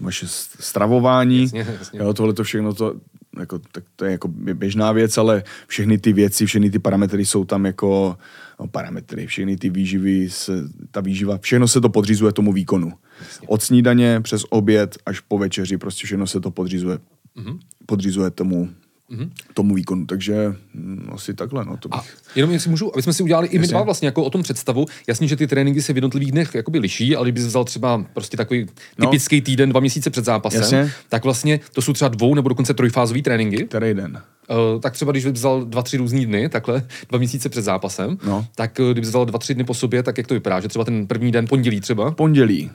vaše 0.00 0.26
stravování, 0.60 1.42
jasně, 1.42 1.66
jasně. 1.78 1.98
Jo, 1.98 2.14
tohle 2.14 2.34
to 2.34 2.44
všechno, 2.44 2.74
to, 2.74 2.94
jako, 3.38 3.58
tak 3.58 3.84
to 3.96 4.04
je 4.04 4.12
jako 4.12 4.28
běžná 4.28 4.92
věc, 4.92 5.18
ale 5.18 5.42
všechny 5.66 5.98
ty 5.98 6.12
věci, 6.12 6.46
všechny 6.46 6.70
ty 6.70 6.78
parametry 6.78 7.26
jsou 7.26 7.44
tam 7.44 7.66
jako 7.66 8.18
no, 8.60 8.68
parametry, 8.68 9.26
všechny 9.26 9.56
ty 9.56 9.70
výživy, 9.70 10.30
se, 10.30 10.52
ta 10.90 11.00
výživa, 11.00 11.38
všechno 11.38 11.68
se 11.68 11.80
to 11.80 11.88
podřizuje 11.88 12.32
tomu 12.32 12.52
výkonu. 12.52 12.92
Jasně. 13.20 13.48
Od 13.48 13.62
snídaně 13.62 14.20
přes 14.20 14.44
oběd 14.50 14.98
až 15.06 15.20
po 15.20 15.38
večeři, 15.38 15.78
prostě 15.78 16.06
všechno 16.06 16.26
se 16.26 16.40
to 16.40 16.50
podřizuje, 16.50 16.98
mm-hmm. 17.36 17.58
podřizuje 17.86 18.30
tomu 18.30 18.68
mm-hmm. 19.10 19.30
tomu 19.54 19.74
výkonu. 19.74 20.06
Takže 20.06 20.54
no, 20.74 21.14
asi 21.14 21.34
takhle. 21.34 21.64
No, 21.64 21.76
to 21.76 21.88
bych... 21.88 22.00
A 22.00 22.04
jenom 22.34 22.50
jestli 22.50 22.70
můžu, 22.70 22.94
aby 22.94 23.02
jsme 23.02 23.12
si 23.12 23.22
udělali 23.22 23.48
i 23.48 23.58
my 23.58 23.66
dva 23.66 23.82
vlastně 23.82 24.08
jako 24.08 24.24
o 24.24 24.30
tom 24.30 24.42
představu. 24.42 24.86
Jasně, 25.06 25.28
že 25.28 25.36
ty 25.36 25.46
tréninky 25.46 25.82
se 25.82 25.92
v 25.92 25.96
jednotlivých 25.96 26.32
dnech 26.32 26.54
jakoby 26.54 26.78
liší, 26.78 27.16
ale 27.16 27.24
kdyby 27.24 27.40
vzal 27.40 27.64
třeba 27.64 28.04
prostě 28.14 28.36
takový 28.36 28.66
no. 28.98 29.06
typický 29.06 29.40
týden, 29.40 29.70
dva 29.70 29.80
měsíce 29.80 30.10
před 30.10 30.24
zápasem, 30.24 30.60
Jasně. 30.60 30.92
tak 31.08 31.24
vlastně 31.24 31.60
to 31.72 31.82
jsou 31.82 31.92
třeba 31.92 32.08
dvou 32.08 32.34
nebo 32.34 32.48
dokonce 32.48 32.74
trojfázový 32.74 33.22
tréninky. 33.22 33.64
Který 33.64 33.94
den? 33.94 34.22
Uh, 34.50 34.80
tak 34.80 34.92
třeba 34.92 35.12
když 35.12 35.24
bys 35.24 35.32
vzal 35.32 35.64
dva, 35.64 35.82
tři 35.82 35.96
různý 35.96 36.26
dny, 36.26 36.48
takhle 36.48 36.82
dva 37.08 37.18
měsíce 37.18 37.48
před 37.48 37.62
zápasem, 37.62 38.18
no. 38.26 38.46
tak 38.54 38.78
uh, 38.80 38.92
kdyby 38.92 39.06
vzal 39.06 39.26
dva, 39.26 39.38
tři 39.38 39.54
dny 39.54 39.64
po 39.64 39.74
sobě, 39.74 40.02
tak 40.02 40.18
jak 40.18 40.26
to 40.26 40.34
vypadá? 40.34 40.60
Že 40.60 40.68
třeba 40.68 40.84
ten 40.84 41.06
první 41.06 41.32
den 41.32 41.46
pondělí 41.46 41.80
třeba? 41.80 42.10
Pondělí. 42.10 42.70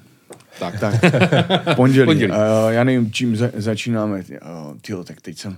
Tak. 0.59 0.79
tak. 0.79 0.95
pondělí. 1.75 2.05
pondělí. 2.05 2.31
Uh, 2.31 2.37
já 2.69 2.83
nevím, 2.83 3.11
čím 3.11 3.35
za, 3.35 3.49
začínáme. 3.53 4.17
Uh, 4.17 4.77
tyjo, 4.81 5.03
tak 5.03 5.21
teď 5.21 5.37
jsem 5.37 5.57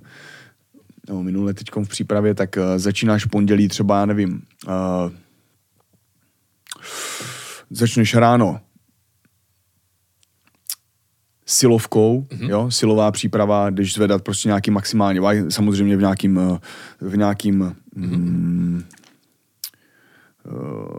nebo 1.07 1.23
minule 1.23 1.53
teď 1.53 1.67
v 1.83 1.89
přípravě, 1.89 2.33
tak 2.33 2.57
uh, 2.57 2.63
začínáš 2.77 3.25
pondělí 3.25 3.67
třeba, 3.67 3.99
já 3.99 4.05
nevím, 4.05 4.41
uh, 4.67 5.11
začneš 7.69 8.15
ráno 8.15 8.59
silovkou, 11.45 12.21
mm-hmm. 12.21 12.49
jo, 12.49 12.71
silová 12.71 13.11
příprava, 13.11 13.69
když 13.69 13.93
zvedat 13.93 14.21
prostě 14.21 14.49
nějaký 14.49 14.71
maximálně, 14.71 15.21
samozřejmě 15.49 15.97
v 15.97 15.99
nějakým, 15.99 16.39
eh, 16.39 16.59
v 17.01 17.17
nějakým 17.17 17.75
mm-hmm. 17.97 18.83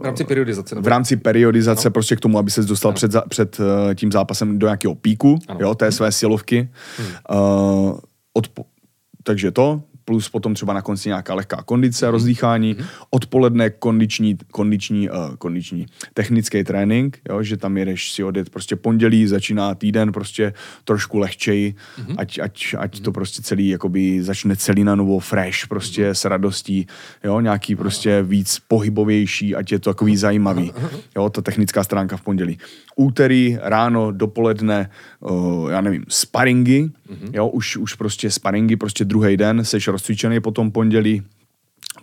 v 0.01 0.03
rámci 0.03 0.23
periodizace. 0.23 0.75
Nebo? 0.75 0.85
V 0.85 0.87
rámci 0.87 1.17
periodizace, 1.17 1.87
no. 1.87 1.91
prostě 1.91 2.15
k 2.15 2.19
tomu, 2.19 2.37
aby 2.37 2.51
se 2.51 2.63
dostal 2.63 2.93
před, 2.93 3.11
před 3.29 3.57
tím 3.95 4.11
zápasem 4.11 4.59
do 4.59 4.67
nějakého 4.67 4.95
píku, 4.95 5.39
ano. 5.47 5.59
jo, 5.61 5.75
té 5.75 5.91
své 5.91 6.11
silovky. 6.11 6.69
Hmm. 6.97 7.07
Uh, 7.39 7.99
odpo- 8.37 8.65
takže 9.23 9.51
to, 9.51 9.83
plus 10.07 10.29
potom 10.29 10.53
třeba 10.53 10.73
na 10.73 10.81
konci 10.81 11.09
nějaká 11.09 11.33
lehká 11.33 11.63
kondice, 11.65 12.05
mm-hmm. 12.05 12.11
rozdýchání, 12.11 12.75
mm-hmm. 12.75 12.85
odpoledne 13.09 13.69
kondiční, 13.69 14.37
kondiční, 14.51 15.09
uh, 15.09 15.35
kondiční 15.35 15.85
technický 16.13 16.63
trénink, 16.63 17.19
jo, 17.29 17.43
že 17.43 17.57
tam 17.57 17.77
jedeš 17.77 18.11
si 18.11 18.23
odjet 18.23 18.49
prostě 18.49 18.75
pondělí, 18.75 19.27
začíná 19.27 19.75
týden 19.75 20.11
prostě 20.11 20.53
trošku 20.83 21.17
lehčej, 21.17 21.73
mm-hmm. 21.73 22.15
ať, 22.17 22.39
ať, 22.39 22.75
ať 22.77 22.95
mm-hmm. 22.95 23.03
to 23.03 23.11
prostě 23.11 23.41
celý 23.41 23.67
jakoby 23.69 24.23
začne 24.23 24.55
celý 24.55 24.83
na 24.83 24.95
novo 24.95 25.19
fresh, 25.19 25.67
prostě 25.67 26.09
mm-hmm. 26.09 26.15
s 26.15 26.25
radostí, 26.25 26.87
jo, 27.23 27.39
nějaký 27.39 27.75
prostě 27.75 28.23
víc 28.23 28.59
pohybovější, 28.67 29.55
ať 29.55 29.71
je 29.71 29.79
to 29.79 29.89
takový 29.89 30.17
zajímavý, 30.17 30.73
jo, 31.15 31.29
ta 31.29 31.41
technická 31.41 31.83
stránka 31.83 32.17
v 32.17 32.21
pondělí. 32.21 32.57
Úterý, 32.99 33.57
ráno, 33.61 34.11
dopoledne, 34.11 34.89
uh, 35.19 35.71
já 35.71 35.81
nevím, 35.81 36.05
sparingy, 36.07 36.83
mm-hmm. 36.83 37.29
jo, 37.33 37.47
už, 37.47 37.77
už 37.77 37.93
prostě 37.93 38.31
sparingy, 38.31 38.75
prostě 38.75 39.05
druhý 39.05 39.37
den, 39.37 39.65
seš 39.65 39.87
rozcvičený 39.87 40.39
po 40.39 40.51
tom 40.51 40.71
pondělí, 40.71 41.21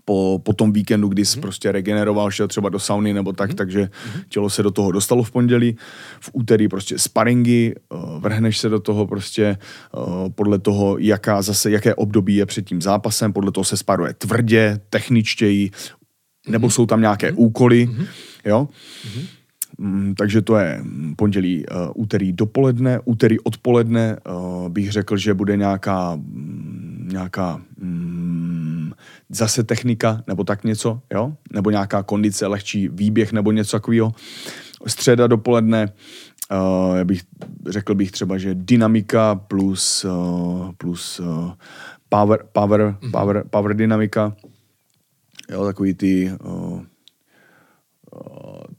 po, 0.05 0.41
po 0.45 0.53
tom 0.53 0.73
víkendu, 0.73 1.09
kdy 1.09 1.25
jsi 1.25 1.39
mm. 1.39 1.43
prostě 1.43 1.73
regeneroval, 1.73 2.31
šel 2.31 2.49
třeba 2.49 2.69
do 2.69 2.79
sauny 2.79 3.13
nebo 3.13 3.33
tak, 3.33 3.51
mm. 3.51 3.57
takže 3.57 3.81
mm. 3.81 4.21
tělo 4.29 4.51
se 4.51 4.63
do 4.63 4.71
toho 4.71 4.93
dostalo 4.93 5.23
v 5.23 5.31
pondělí. 5.31 5.77
V 6.21 6.31
úterý 6.33 6.69
prostě 6.69 6.99
sparingy, 6.99 7.75
vrhneš 8.19 8.59
se 8.59 8.69
do 8.69 8.79
toho 8.81 9.07
prostě 9.07 9.57
podle 10.35 10.59
toho, 10.59 10.99
jaká 10.99 11.43
zase, 11.43 11.71
jaké 11.71 11.95
období 11.95 12.37
je 12.37 12.47
před 12.47 12.67
tím 12.67 12.83
zápasem, 12.83 13.33
podle 13.33 13.53
toho 13.53 13.65
se 13.65 13.77
sparuje 13.77 14.15
tvrdě, 14.15 14.81
techničtěji, 14.91 15.71
nebo 16.49 16.71
jsou 16.71 16.87
tam 16.87 17.01
nějaké 17.01 17.33
mm. 17.33 17.39
úkoly, 17.39 17.91
jo. 18.45 18.69
Mm. 19.17 19.23
Mm, 19.79 20.15
takže 20.15 20.43
to 20.43 20.57
je 20.57 20.85
pondělí, 21.17 21.67
uh, 21.67 21.77
úterý 21.95 22.33
dopoledne, 22.33 23.01
úterý 23.05 23.41
odpoledne 23.41 24.17
uh, 24.31 24.69
bych 24.69 24.93
řekl, 24.93 25.17
že 25.17 25.35
bude 25.35 25.57
nějaká, 25.57 26.17
mm, 26.17 27.09
nějaká 27.13 27.61
zase 29.29 29.65
technika 29.65 30.23
nebo 30.27 30.45
tak 30.45 30.65
něco, 30.65 31.01
jo? 31.13 31.33
nebo 31.53 31.71
nějaká 31.71 32.03
kondice, 32.03 32.47
lehčí 32.47 32.89
výběh 32.89 33.33
nebo 33.33 33.53
něco 33.53 33.77
takového. 33.77 34.13
Středa 34.87 35.27
dopoledne, 35.27 35.93
uh, 36.53 36.97
já 36.97 37.05
bych, 37.05 37.23
řekl 37.69 37.95
bych 37.95 38.11
třeba, 38.11 38.39
že 38.39 38.55
dynamika 38.55 39.35
plus, 39.35 40.05
uh, 40.05 40.73
plus 40.79 41.21
uh, 41.21 41.53
power, 42.09 42.45
power, 42.53 42.81
mm-hmm. 42.81 43.11
power, 43.11 43.45
power 43.51 43.77
dynamika, 43.77 44.37
jo, 45.51 45.65
takový 45.65 45.95
ty 45.95 46.33
uh, 46.45 46.83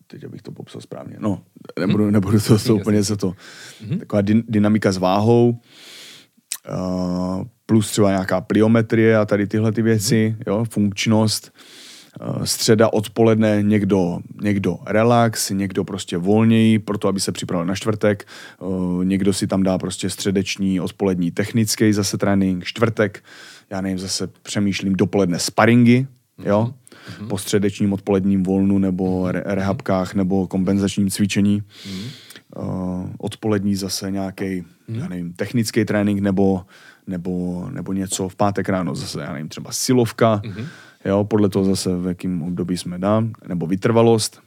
teď 0.08 0.24
abych 0.24 0.42
to 0.42 0.52
popsal 0.52 0.82
správně, 0.82 1.16
no, 1.20 1.42
nebudu, 1.80 2.04
hmm. 2.04 2.14
nebudu 2.14 2.40
to, 2.40 2.60
to 2.60 2.76
úplně 2.76 3.04
za 3.04 3.16
to, 3.16 3.34
hmm. 3.90 4.00
taková 4.00 4.22
dynamika 4.48 4.92
s 4.92 4.98
váhou, 4.98 5.60
uh, 6.70 7.44
plus 7.66 7.92
třeba 7.92 8.10
nějaká 8.10 8.42
pliometrie 8.42 9.18
a 9.18 9.26
tady 9.26 9.48
tyhle 9.48 9.72
ty 9.72 9.82
věci, 9.82 10.28
hmm. 10.30 10.42
jo, 10.48 10.66
funkčnost, 10.70 11.54
uh, 12.22 12.44
středa 12.44 12.94
odpoledne 12.94 13.64
někdo, 13.64 14.20
někdo 14.42 14.78
relax, 14.86 15.50
někdo 15.50 15.84
prostě 15.84 16.18
volněji, 16.18 16.80
proto 16.80 17.08
aby 17.08 17.20
se 17.20 17.32
připravil 17.32 17.66
na 17.66 17.76
čtvrtek, 17.76 18.28
uh, 18.60 19.06
někdo 19.06 19.34
si 19.34 19.48
tam 19.48 19.64
dá 19.64 19.78
prostě 19.78 20.10
středeční, 20.10 20.80
odpolední 20.80 21.32
technický 21.32 21.94
zase 21.94 22.18
trénink, 22.18 22.64
čtvrtek, 22.64 23.24
já 23.70 23.82
nevím, 23.82 24.00
zase 24.00 24.28
přemýšlím 24.28 24.96
dopoledne 24.96 25.40
sparingy, 25.40 26.08
jo, 26.46 26.64
mm-hmm. 26.64 26.85
Po 27.30 27.38
středečním 27.38 27.94
odpoledním 27.94 28.44
volnu 28.44 28.78
nebo 28.80 29.32
re- 29.32 29.44
rehabkách 29.46 30.14
nebo 30.14 30.48
kompenzačním 30.48 31.10
cvičení. 31.10 31.62
Mm-hmm. 31.62 32.08
Uh, 32.58 33.10
odpolední 33.18 33.76
zase 33.76 34.12
nějaký, 34.12 34.44
mm-hmm. 34.44 35.00
já 35.00 35.08
nevím, 35.08 35.34
technický 35.34 35.86
trénink 35.86 36.20
nebo, 36.20 36.66
nebo, 37.08 37.66
nebo 37.72 37.94
něco 37.94 38.30
v 38.30 38.36
pátek 38.36 38.70
ráno 38.70 38.96
zase, 38.96 39.22
já 39.22 39.34
nevím, 39.34 39.50
třeba 39.50 39.72
silovka, 39.72 40.42
mm-hmm. 40.44 40.68
jo, 41.06 41.24
podle 41.24 41.50
toho 41.50 41.66
zase 41.66 41.98
v 41.98 42.08
jakém 42.08 42.42
období 42.42 42.78
jsme 42.78 43.00
dám, 43.00 43.34
nebo 43.48 43.68
vytrvalost. 43.68 44.42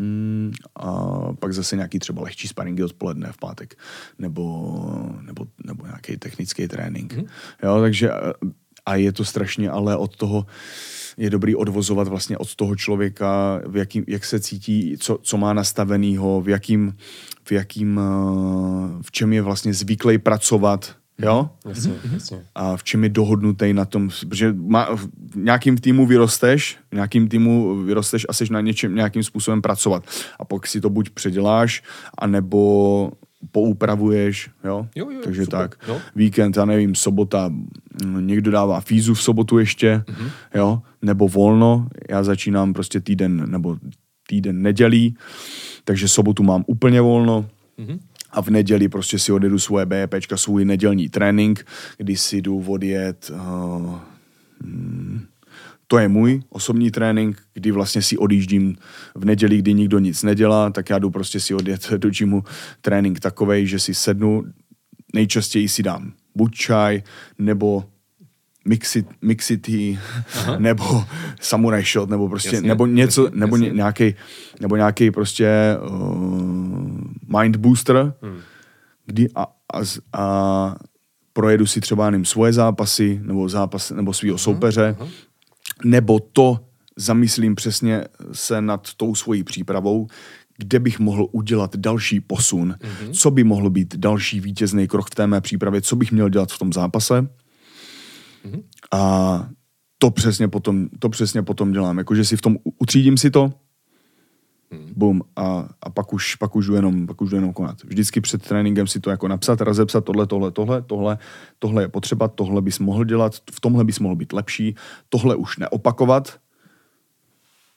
Mm, 0.00 0.52
a 0.76 1.08
pak 1.32 1.52
zase 1.52 1.76
nějaký 1.76 1.98
třeba 1.98 2.22
lehčí 2.22 2.48
sparingy 2.48 2.82
odpoledne 2.82 3.32
v 3.32 3.36
pátek, 3.36 3.78
nebo, 4.18 4.74
nebo, 5.22 5.46
nebo 5.64 5.86
nějaký 5.86 6.16
technický 6.16 6.68
trénink. 6.68 7.16
Mm. 7.16 7.24
Jo, 7.62 7.80
takže 7.80 8.10
a 8.86 8.94
je 8.94 9.12
to 9.12 9.24
strašně 9.24 9.70
ale 9.70 9.96
od 9.96 10.16
toho, 10.16 10.46
je 11.18 11.30
dobrý 11.30 11.56
odvozovat 11.56 12.08
vlastně 12.08 12.38
od 12.38 12.54
toho 12.54 12.76
člověka, 12.76 13.60
v 13.66 13.76
jakým, 13.76 14.04
jak 14.06 14.24
se 14.24 14.40
cítí, 14.40 14.96
co, 14.98 15.18
co 15.22 15.36
má 15.36 15.52
nastavenýho, 15.52 16.40
v 16.40 16.48
jakým, 16.48 16.96
v 17.44 17.52
jakým, 17.52 18.00
eh, 18.00 19.02
v 19.02 19.10
čem 19.10 19.32
je 19.32 19.42
vlastně 19.42 19.74
zvyklý 19.74 20.18
pracovat, 20.18 20.94
jo? 21.18 21.50
Jasně, 21.68 21.94
jasně. 22.12 22.44
A 22.54 22.76
v 22.76 22.84
čem 22.84 23.04
je 23.04 23.08
dohodnutý 23.08 23.72
na 23.72 23.84
tom, 23.84 24.10
protože 24.28 24.52
má, 24.52 24.88
v 24.94 25.08
nějakým 25.34 25.78
týmu 25.78 26.06
vyrosteš, 26.06 26.78
v 26.90 26.94
nějakým 26.94 27.28
týmu 27.28 27.82
vyrosteš 27.82 28.26
a 28.28 28.32
seš 28.32 28.50
na 28.50 28.60
něčem 28.60 28.94
nějakým 28.94 29.22
způsobem 29.22 29.62
pracovat. 29.62 30.04
A 30.38 30.44
pak 30.44 30.66
si 30.66 30.80
to 30.80 30.90
buď 30.90 31.10
předěláš, 31.10 31.82
anebo 32.18 33.12
poupravuješ, 33.52 34.50
jo? 34.64 34.88
Jo, 34.96 35.10
jo, 35.10 35.20
Takže 35.24 35.44
super, 35.44 35.58
tak. 35.60 35.76
jo. 35.88 36.00
Víkend, 36.16 36.56
já 36.56 36.64
nevím, 36.64 36.94
sobota, 36.94 37.48
mm, 38.04 38.26
někdo 38.26 38.50
dává 38.50 38.80
fízu 38.80 39.14
v 39.14 39.22
sobotu 39.22 39.58
ještě, 39.58 40.02
Mhm. 40.08 40.28
jo? 40.54 40.82
Nebo 41.02 41.28
volno, 41.28 41.88
já 42.10 42.22
začínám 42.22 42.72
prostě 42.72 43.00
týden, 43.00 43.50
nebo 43.50 43.76
týden 44.28 44.62
nedělí, 44.62 45.16
takže 45.84 46.08
sobotu 46.08 46.42
mám 46.42 46.64
úplně 46.66 47.00
volno, 47.00 47.46
Mhm. 47.78 47.98
a 48.30 48.42
v 48.42 48.48
neděli 48.48 48.88
prostě 48.88 49.18
si 49.18 49.32
odjedu 49.32 49.58
svoje 49.58 49.86
BEPčka, 49.86 50.36
svůj 50.36 50.64
nedělní 50.64 51.08
trénink, 51.08 51.66
kdy 51.98 52.16
si 52.16 52.36
jdu 52.42 52.64
odjet, 52.66 53.30
uh, 53.34 53.94
to 55.90 55.98
je 55.98 56.08
můj 56.08 56.42
osobní 56.48 56.90
trénink, 56.90 57.42
kdy 57.54 57.70
vlastně 57.70 58.02
si 58.02 58.18
odjíždím 58.18 58.76
v 59.14 59.24
neděli, 59.24 59.58
kdy 59.58 59.74
nikdo 59.74 59.98
nic 59.98 60.22
nedělá, 60.22 60.70
tak 60.70 60.90
já 60.90 60.98
jdu 60.98 61.10
prostě 61.10 61.40
si 61.40 61.54
odjet 61.54 61.90
do 61.96 62.10
gymu 62.10 62.44
trénink 62.80 63.20
takovej, 63.20 63.66
že 63.66 63.78
si 63.78 63.94
sednu, 63.94 64.44
nejčastěji 65.14 65.68
si 65.68 65.82
dám 65.82 66.12
buď 66.34 66.54
čaj, 66.54 67.02
nebo 67.38 67.84
mixit, 68.64 69.06
mixity, 69.22 69.98
nebo 70.58 71.04
samurai 71.40 71.82
shot, 71.82 72.10
nebo 72.10 72.28
prostě, 72.28 72.56
Jasně, 72.56 72.68
nebo 72.68 72.86
něco, 72.86 73.24
jasně, 73.24 73.40
nebo 73.40 73.56
jasně. 73.56 73.70
nějaký, 73.70 74.14
nebo 74.60 74.76
nějaký 74.76 75.10
prostě 75.10 75.76
uh, 75.90 77.40
mind 77.40 77.56
booster, 77.56 78.12
hmm. 78.22 78.40
kdy 79.06 79.28
a, 79.34 79.42
a, 79.42 79.78
a 80.12 80.76
projedu 81.32 81.66
si 81.66 81.80
třeba 81.80 82.06
jenom 82.06 82.24
svoje 82.24 82.52
zápasy, 82.52 83.20
nebo 83.22 83.48
zápas, 83.48 83.90
nebo 83.90 84.12
svého 84.12 84.38
soupeře, 84.38 84.96
nebo 85.84 86.20
to 86.20 86.60
zamyslím 86.96 87.54
přesně 87.54 88.04
se 88.32 88.60
nad 88.60 88.94
tou 88.96 89.14
svojí 89.14 89.44
přípravou, 89.44 90.06
kde 90.58 90.78
bych 90.78 90.98
mohl 90.98 91.28
udělat 91.32 91.76
další 91.76 92.20
posun, 92.20 92.74
mm-hmm. 92.78 93.10
co 93.12 93.30
by 93.30 93.44
mohlo 93.44 93.70
být 93.70 93.96
další 93.96 94.40
vítězný 94.40 94.88
krok 94.88 95.10
v 95.10 95.14
té 95.14 95.26
mé 95.26 95.40
přípravě, 95.40 95.80
co 95.80 95.96
bych 95.96 96.12
měl 96.12 96.28
dělat 96.28 96.52
v 96.52 96.58
tom 96.58 96.72
zápase. 96.72 97.20
Mm-hmm. 97.20 98.62
A 98.92 99.48
to 99.98 100.10
přesně 100.10 100.48
potom, 100.48 100.88
to 100.98 101.08
přesně 101.08 101.42
potom 101.42 101.72
dělám. 101.72 101.98
Jakože 101.98 102.24
si 102.24 102.36
v 102.36 102.40
tom 102.42 102.56
utřídím 102.78 103.16
si 103.16 103.30
to. 103.30 103.52
Bum, 104.98 105.22
a, 105.36 105.68
a 105.82 105.90
pak, 105.90 106.12
už, 106.12 106.34
pak, 106.34 106.56
už 106.56 106.66
jdu 106.66 106.74
jenom, 106.74 107.06
pak 107.06 107.20
už 107.22 107.30
jdu 107.30 107.36
jenom 107.36 107.52
konat. 107.52 107.82
Vždycky 107.84 108.20
před 108.20 108.42
tréninkem 108.42 108.86
si 108.86 109.00
to 109.00 109.10
jako 109.10 109.28
napsat, 109.28 109.60
rozepsat 109.60 110.04
tohle, 110.04 110.26
tohle, 110.26 110.50
tohle, 110.50 110.82
tohle, 110.82 111.18
tohle 111.58 111.82
je 111.82 111.88
potřeba, 111.88 112.28
tohle 112.28 112.62
bys 112.62 112.78
mohl 112.78 113.04
dělat, 113.04 113.32
v 113.52 113.60
tomhle 113.60 113.84
bys 113.84 113.98
mohl 113.98 114.16
být 114.16 114.32
lepší, 114.32 114.74
tohle 115.08 115.36
už 115.36 115.58
neopakovat, 115.58 116.38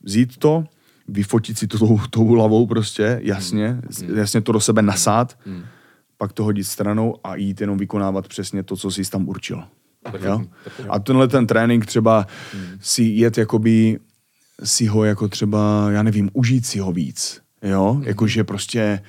vzít 0.04 0.38
to, 0.38 0.64
vyfotit 1.08 1.58
si 1.58 1.68
to 1.68 1.78
tou, 1.80 2.00
tou 2.10 2.28
hlavou 2.28 2.68
prostě, 2.68 3.20
jasně, 3.24 3.82
Hmm. 4.02 4.18
jasně 4.18 4.42
to 4.42 4.52
do 4.52 4.60
sebe 4.60 4.82
nasát, 4.82 5.38
pak 6.18 6.34
to 6.34 6.44
hodit 6.44 6.64
stranou 6.64 7.16
a 7.24 7.36
jít 7.36 7.62
jenom 7.62 7.78
vykonávat 7.78 8.28
přesně 8.28 8.64
to, 8.64 8.78
co 8.78 8.92
jsi 8.92 9.12
tam 9.12 9.30
určil. 9.30 9.64
Jo? 10.22 10.42
A 10.90 11.00
tenhle 11.00 11.28
ten 11.28 11.48
trénink 11.48 11.86
třeba 11.86 12.28
si 12.80 13.04
jet 13.04 13.38
jakoby 13.38 14.00
si 14.64 14.86
ho 14.86 15.04
jako 15.04 15.28
třeba, 15.28 15.88
já 15.92 16.04
nevím, 16.04 16.30
užít 16.34 16.66
si 16.66 16.80
ho 16.80 16.92
víc. 16.92 17.42
Jo? 17.64 18.02
Jakože 18.04 18.44
prostě 18.44 19.02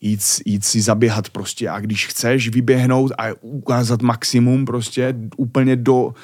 jít, 0.00 0.20
jít 0.44 0.64
si 0.64 0.80
zaběhat 0.80 1.28
prostě 1.30 1.68
a 1.68 1.80
když 1.80 2.06
chceš 2.06 2.48
vyběhnout 2.48 3.12
a 3.18 3.24
ukázat 3.40 4.02
maximum 4.02 4.64
prostě 4.64 5.14
úplně 5.36 5.76
do, 5.76 6.14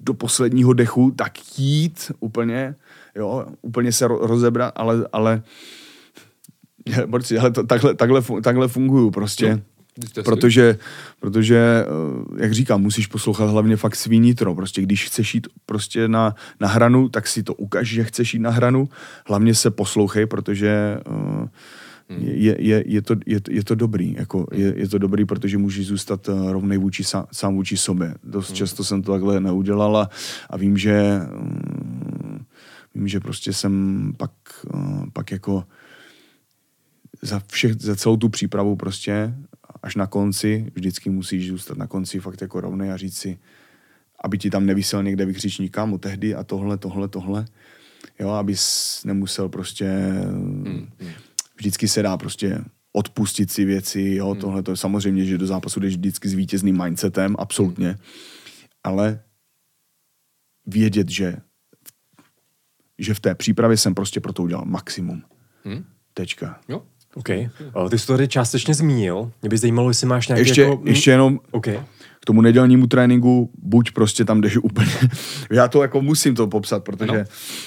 do 0.00 0.14
posledního 0.14 0.72
dechu, 0.72 1.10
tak 1.10 1.58
jít 1.58 2.12
úplně, 2.20 2.74
jo, 3.16 3.46
úplně 3.62 3.92
se 3.92 4.08
ro- 4.08 4.26
rozebrat, 4.26 4.72
ale, 4.76 5.06
ale 5.12 5.42
Borci, 7.06 7.38
ale 7.38 7.50
to, 7.50 7.66
takhle, 7.66 7.94
takhle, 7.94 8.22
takhle 8.42 8.68
funguju 8.68 9.10
prostě. 9.10 9.54
Si- 9.54 9.77
Protože, 10.24 10.78
protože, 11.20 11.56
eh, 11.56 12.42
jak 12.42 12.52
říkám, 12.52 12.82
musíš 12.82 13.06
poslouchat 13.06 13.50
hlavně 13.50 13.76
fakt 13.76 13.96
svý 13.96 14.18
nitro. 14.18 14.54
Prostě 14.54 14.82
když 14.82 15.04
chceš 15.06 15.34
jít 15.34 15.46
prostě 15.66 16.08
na, 16.08 16.34
na 16.60 16.68
hranu, 16.68 17.08
tak 17.08 17.26
si 17.26 17.42
to 17.42 17.54
ukaž, 17.54 17.88
že 17.88 18.04
chceš 18.04 18.34
jít 18.34 18.40
na 18.40 18.50
hranu. 18.50 18.88
Hlavně 19.26 19.54
se 19.54 19.70
poslouchej, 19.70 20.26
protože 20.26 21.00
uh, 21.10 21.46
je, 22.18 22.56
je, 22.58 22.84
je, 22.86 23.02
to, 23.02 23.16
je, 23.26 23.40
to- 23.40 23.52
je 23.52 23.64
to 23.64 23.74
dobrý. 23.74 24.14
Jako, 24.18 24.46
je, 24.52 24.74
je 24.76 24.88
to 24.88 24.98
dobrý, 24.98 25.24
protože 25.24 25.58
můžeš 25.58 25.86
zůstat 25.86 26.28
uh, 26.28 26.52
rovnej 26.52 26.78
vůči 26.78 27.04
sám, 27.04 27.26
sám 27.32 27.54
vůči 27.54 27.76
sobě. 27.76 28.14
Dost 28.24 28.52
často 28.52 28.84
jsem 28.84 29.02
to 29.02 29.12
takhle 29.12 29.40
neudělal 29.40 29.96
a, 29.96 30.10
a 30.50 30.56
vím, 30.56 30.78
že 30.78 31.20
um, 31.40 32.46
vím, 32.94 33.08
že 33.08 33.20
prostě 33.20 33.52
jsem 33.52 34.12
pak, 34.16 34.30
uh, 34.74 35.04
pak 35.12 35.30
jako 35.32 35.64
za, 37.22 37.42
všech, 37.46 37.74
za 37.78 37.96
celou 37.96 38.16
tu 38.16 38.28
přípravu 38.28 38.76
prostě 38.76 39.34
až 39.82 39.96
na 39.96 40.06
konci, 40.06 40.72
vždycky 40.74 41.10
musíš 41.10 41.48
zůstat 41.48 41.78
na 41.78 41.86
konci 41.86 42.20
fakt 42.20 42.40
jako 42.40 42.60
rovnej 42.60 42.92
a 42.92 42.96
říct 42.96 43.18
si, 43.18 43.38
aby 44.24 44.38
ti 44.38 44.50
tam 44.50 44.66
nevysel 44.66 45.02
někde 45.02 45.26
vykřičník 45.26 45.72
kámo 45.72 45.98
tehdy 45.98 46.34
a 46.34 46.44
tohle, 46.44 46.78
tohle, 46.78 47.08
tohle. 47.08 47.46
Jo, 48.18 48.28
abys 48.28 49.00
nemusel 49.04 49.48
prostě, 49.48 49.86
Hmm, 49.88 50.88
vždycky 51.56 51.88
se 51.88 52.02
dá 52.02 52.16
prostě 52.16 52.64
odpustit 52.92 53.52
si 53.52 53.64
věci, 53.64 54.00
jo, 54.00 54.34
tohle 54.34 54.62
to 54.62 54.76
samozřejmě, 54.76 55.24
že 55.24 55.38
do 55.38 55.46
zápasu 55.46 55.80
jdeš 55.80 55.96
vždycky 55.96 56.28
s 56.28 56.34
vítězným 56.34 56.82
mindsetem, 56.82 57.36
absolutně, 57.38 57.98
ale 58.84 59.20
vědět, 60.66 61.08
že 61.08 61.36
že 62.98 63.14
v 63.14 63.20
té 63.20 63.34
přípravě 63.34 63.76
jsem 63.76 63.94
prostě 63.94 64.20
pro 64.20 64.32
to 64.32 64.42
udělal 64.42 64.64
maximum. 64.64 65.22
Hmm? 65.64 65.84
Tečka. 66.14 66.60
Jo. 66.68 66.82
OK. 67.18 67.28
O, 67.72 67.88
Ty 67.88 67.98
jsi 67.98 68.06
to 68.06 68.12
tady 68.12 68.28
částečně 68.28 68.74
zmínil. 68.74 69.30
Mě 69.42 69.48
by 69.48 69.58
zajímalo, 69.58 69.90
jestli 69.90 70.06
máš 70.06 70.28
nějaký 70.28 70.40
Ještě, 70.40 70.62
jako... 70.62 70.82
ještě 70.84 71.10
jenom 71.10 71.40
OK. 71.50 71.66
k 72.20 72.26
tomu 72.26 72.40
nedělnímu 72.40 72.86
tréninku, 72.86 73.50
buď 73.62 73.90
prostě 73.90 74.24
tam 74.24 74.40
jdeš 74.40 74.56
úplně, 74.56 74.92
já 75.50 75.68
to 75.68 75.82
jako 75.82 76.02
musím 76.02 76.34
to 76.34 76.46
popsat, 76.46 76.84
protože 76.84 77.18
no. 77.18 77.24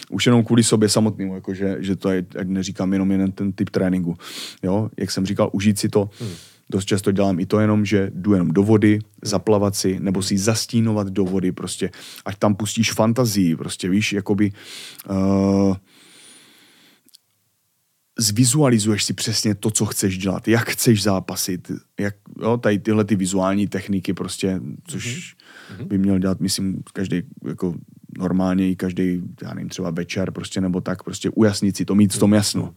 už 0.10 0.26
jenom 0.26 0.44
kvůli 0.44 0.64
sobě 0.64 0.90
samotnému, 0.90 1.36
jako 1.36 1.54
že, 1.54 1.78
že 1.80 1.96
to 1.96 2.10
je, 2.10 2.26
ať 2.40 2.48
neříkám 2.48 2.94
jenom 2.94 3.12
jeden 3.12 3.32
ten 3.32 3.52
typ 3.52 3.70
tréninku, 3.70 4.18
jo, 4.64 4.90
jak 4.98 5.12
jsem 5.12 5.26
říkal, 5.26 5.50
užít 5.54 5.80
si 5.80 5.90
to, 5.90 6.10
hmm. 6.20 6.32
dost 6.70 6.86
často 6.86 7.12
dělám 7.12 7.40
i 7.40 7.46
to 7.46 7.60
jenom, 7.60 7.86
že 7.86 8.12
jdu 8.14 8.34
jenom 8.34 8.52
do 8.52 8.64
vody, 8.64 9.00
zaplavat 9.22 9.76
si, 9.76 9.98
nebo 10.00 10.22
si 10.22 10.38
zastínovat 10.38 11.08
do 11.08 11.26
vody, 11.26 11.52
prostě, 11.52 11.90
ať 12.26 12.38
tam 12.38 12.56
pustíš 12.56 12.92
fantazii, 12.92 13.56
prostě 13.56 13.90
víš, 13.90 14.14
jakoby, 14.14 14.52
uh, 15.10 15.76
zvizualizuješ 18.22 19.04
si 19.04 19.14
přesně 19.14 19.56
to, 19.56 19.72
co 19.72 19.86
chceš 19.86 20.18
dělat, 20.18 20.48
jak 20.48 20.70
chceš 20.70 21.04
zápasit, 21.04 21.72
jak, 22.00 22.16
jo, 22.42 22.58
tady 22.58 22.80
tyhle 22.80 23.04
ty 23.04 23.16
vizuální 23.16 23.68
techniky 23.68 24.14
prostě, 24.14 24.62
což 24.88 25.36
mm-hmm. 25.78 25.88
by 25.88 25.98
měl 25.98 26.20
dělat, 26.20 26.40
myslím, 26.40 26.84
každý 26.94 27.22
jako 27.48 27.76
normálně 28.18 28.70
i 28.70 28.76
každý, 28.76 29.22
já 29.44 29.54
nevím, 29.54 29.70
třeba 29.70 29.90
večer 29.90 30.32
prostě 30.32 30.62
nebo 30.62 30.82
tak, 30.82 31.04
prostě 31.04 31.30
ujasnit 31.30 31.78
si 31.78 31.86
to, 31.86 31.96
mít 31.96 32.14
v 32.14 32.20
tom 32.20 32.34
jasno. 32.34 32.74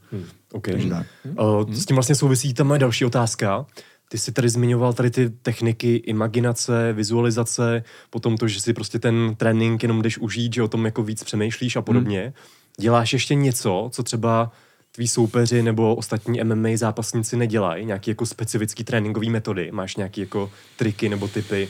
OK. 0.52 0.64
Takže 0.64 0.88
tak. 0.88 1.06
O, 1.36 1.66
S 1.72 1.86
tím 1.86 1.96
vlastně 1.96 2.14
souvisí 2.14 2.54
ta 2.54 2.64
moje 2.64 2.78
další 2.78 3.04
otázka. 3.04 3.66
Ty 4.08 4.18
jsi 4.18 4.32
tady 4.32 4.48
zmiňoval 4.48 4.92
tady 4.92 5.10
ty 5.10 5.30
techniky 5.30 5.96
imaginace, 5.96 6.92
vizualizace, 6.92 7.84
potom 8.10 8.36
to, 8.36 8.48
že 8.48 8.60
si 8.60 8.72
prostě 8.72 8.98
ten 8.98 9.34
trénink 9.36 9.82
jenom 9.82 10.02
jdeš 10.02 10.18
užít, 10.18 10.54
že 10.54 10.62
o 10.62 10.68
tom 10.68 10.84
jako 10.84 11.02
víc 11.02 11.24
přemýšlíš 11.24 11.76
a 11.76 11.82
podobně. 11.82 12.32
Děláš 12.80 13.12
ještě 13.12 13.34
něco, 13.34 13.88
co 13.92 14.02
třeba 14.02 14.52
tví 14.94 15.08
soupeři 15.08 15.62
nebo 15.62 15.94
ostatní 15.96 16.44
MMA 16.44 16.68
zápasníci 16.74 17.36
nedělají? 17.36 17.86
Nějaký 17.86 18.10
jako 18.10 18.26
specifický 18.26 18.84
tréninkový 18.84 19.30
metody? 19.30 19.70
Máš 19.72 19.96
nějaký 19.96 20.20
jako 20.20 20.50
triky 20.76 21.08
nebo 21.08 21.28
typy, 21.28 21.68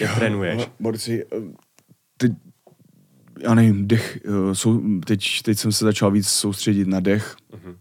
jak 0.00 0.14
trénuješ? 0.14 0.58
No, 0.58 0.66
borci, 0.80 1.24
eh, 1.32 1.36
teď, 2.16 2.32
já 3.40 3.54
nevím, 3.54 3.88
dech, 3.88 4.18
eh, 4.24 4.54
sou, 4.54 4.82
teď, 5.06 5.42
teď 5.42 5.58
jsem 5.58 5.72
se 5.72 5.84
začal 5.84 6.10
víc 6.10 6.28
soustředit 6.28 6.88
na 6.88 7.00
dech, 7.00 7.36
Mhm. 7.52 7.74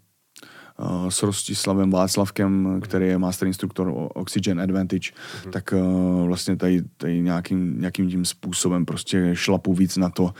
uh, 0.79 1.07
s 1.09 1.23
Rostislavem 1.23 1.91
Václavkem, 1.91 2.81
který 2.83 3.07
je 3.07 3.17
master 3.17 3.47
instruktor 3.47 3.93
Oxygen 4.13 4.61
Advantage, 4.61 5.09
Mhm. 5.43 5.51
tak 5.51 5.73
uh, 5.77 6.25
vlastně 6.27 6.55
tady, 6.55 6.81
tady 6.97 7.21
nějakým, 7.21 7.81
nějakým 7.81 8.09
tím 8.09 8.25
způsobem 8.25 8.85
prostě 8.85 9.29
šlapu 9.33 9.73
víc 9.73 9.97
na 9.97 10.09
to, 10.09 10.33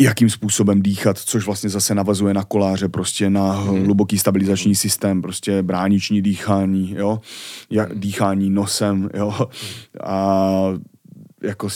jakým 0.00 0.30
způsobem 0.30 0.82
dýchat, 0.82 1.18
což 1.18 1.46
vlastně 1.46 1.70
zase 1.70 1.94
navazuje 1.94 2.34
na 2.34 2.44
koláře, 2.44 2.88
prostě 2.88 3.30
na 3.30 3.52
hluboký 3.52 4.18
stabilizační 4.18 4.74
systém, 4.74 5.22
prostě 5.22 5.62
brániční 5.62 6.22
dýchání, 6.22 6.94
jo, 6.98 7.20
Jak, 7.70 7.98
dýchání 7.98 8.50
nosem, 8.50 9.10
jo, 9.14 9.48
a 10.04 10.48
jako 11.42 11.68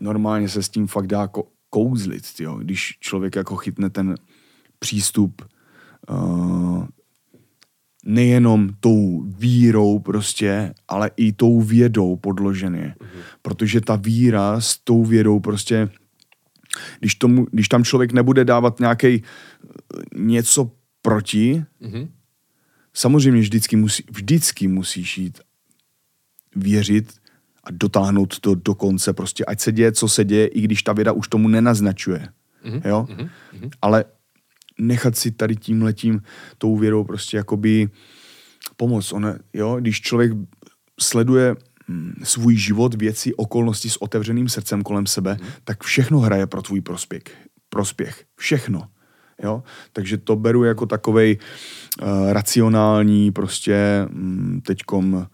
normálně 0.00 0.48
se 0.48 0.62
s 0.62 0.68
tím 0.68 0.86
fakt 0.86 1.06
dá 1.06 1.26
ko- 1.26 1.46
kouzlit, 1.70 2.24
jo? 2.40 2.54
když 2.54 2.98
člověk 3.00 3.36
jako 3.36 3.56
chytne 3.56 3.90
ten 3.90 4.14
přístup 4.78 5.42
uh, 6.10 6.86
nejenom 8.04 8.68
tou 8.80 9.22
vírou 9.26 9.98
prostě, 9.98 10.74
ale 10.88 11.10
i 11.16 11.32
tou 11.32 11.60
vědou 11.60 12.16
podložený. 12.16 12.78
Mm-hmm. 12.78 13.22
Protože 13.42 13.80
ta 13.80 13.96
víra 13.96 14.60
s 14.60 14.78
tou 14.84 15.04
vědou 15.04 15.40
prostě, 15.40 15.88
když, 16.98 17.14
tomu, 17.14 17.46
když 17.50 17.68
tam 17.68 17.84
člověk 17.84 18.12
nebude 18.12 18.44
dávat 18.44 18.80
nějaký 18.80 19.22
něco 20.16 20.70
proti, 21.02 21.64
mm-hmm. 21.82 22.08
samozřejmě 22.94 23.40
vždycky, 23.40 23.76
musí, 23.76 24.04
vždycky 24.10 24.68
musíš 24.68 25.18
jít 25.18 25.40
věřit 26.56 27.12
a 27.64 27.68
dotáhnout 27.70 28.40
to 28.40 28.54
do 28.54 28.74
konce, 28.74 29.12
prostě 29.12 29.44
ať 29.44 29.60
se 29.60 29.72
děje, 29.72 29.92
co 29.92 30.08
se 30.08 30.24
děje, 30.24 30.46
i 30.46 30.60
když 30.60 30.82
ta 30.82 30.92
věda 30.92 31.12
už 31.12 31.28
tomu 31.28 31.48
nenaznačuje. 31.48 32.28
Mm-hmm. 32.64 32.82
Jo? 32.84 33.06
Mm-hmm. 33.10 33.70
Ale 33.82 34.04
nechat 34.78 35.16
si 35.16 35.30
tady 35.30 35.56
tím 35.56 35.82
letím 35.82 36.20
tou 36.58 36.76
věrou 36.76 37.04
prostě 37.04 37.36
jakoby 37.36 37.88
pomoct. 38.76 39.12
Ona, 39.12 39.36
jo? 39.52 39.76
Když 39.80 40.00
člověk 40.00 40.32
sleduje 41.00 41.56
svůj 42.22 42.56
život, 42.56 42.94
věci, 42.94 43.34
okolnosti 43.34 43.90
s 43.90 44.02
otevřeným 44.02 44.48
srdcem 44.48 44.82
kolem 44.82 45.06
sebe, 45.06 45.38
mm. 45.40 45.48
tak 45.64 45.84
všechno 45.84 46.18
hraje 46.18 46.46
pro 46.46 46.62
tvůj 46.62 46.80
prospěch. 46.80 47.22
Prospěch. 47.68 48.24
Všechno. 48.36 48.88
Jo? 49.42 49.62
Takže 49.92 50.18
to 50.18 50.36
beru 50.36 50.64
jako 50.64 50.86
takovej 50.86 51.38
uh, 52.02 52.32
racionální 52.32 53.30
prostě 53.30 54.06
um, 54.10 54.60
teďkom 54.66 55.26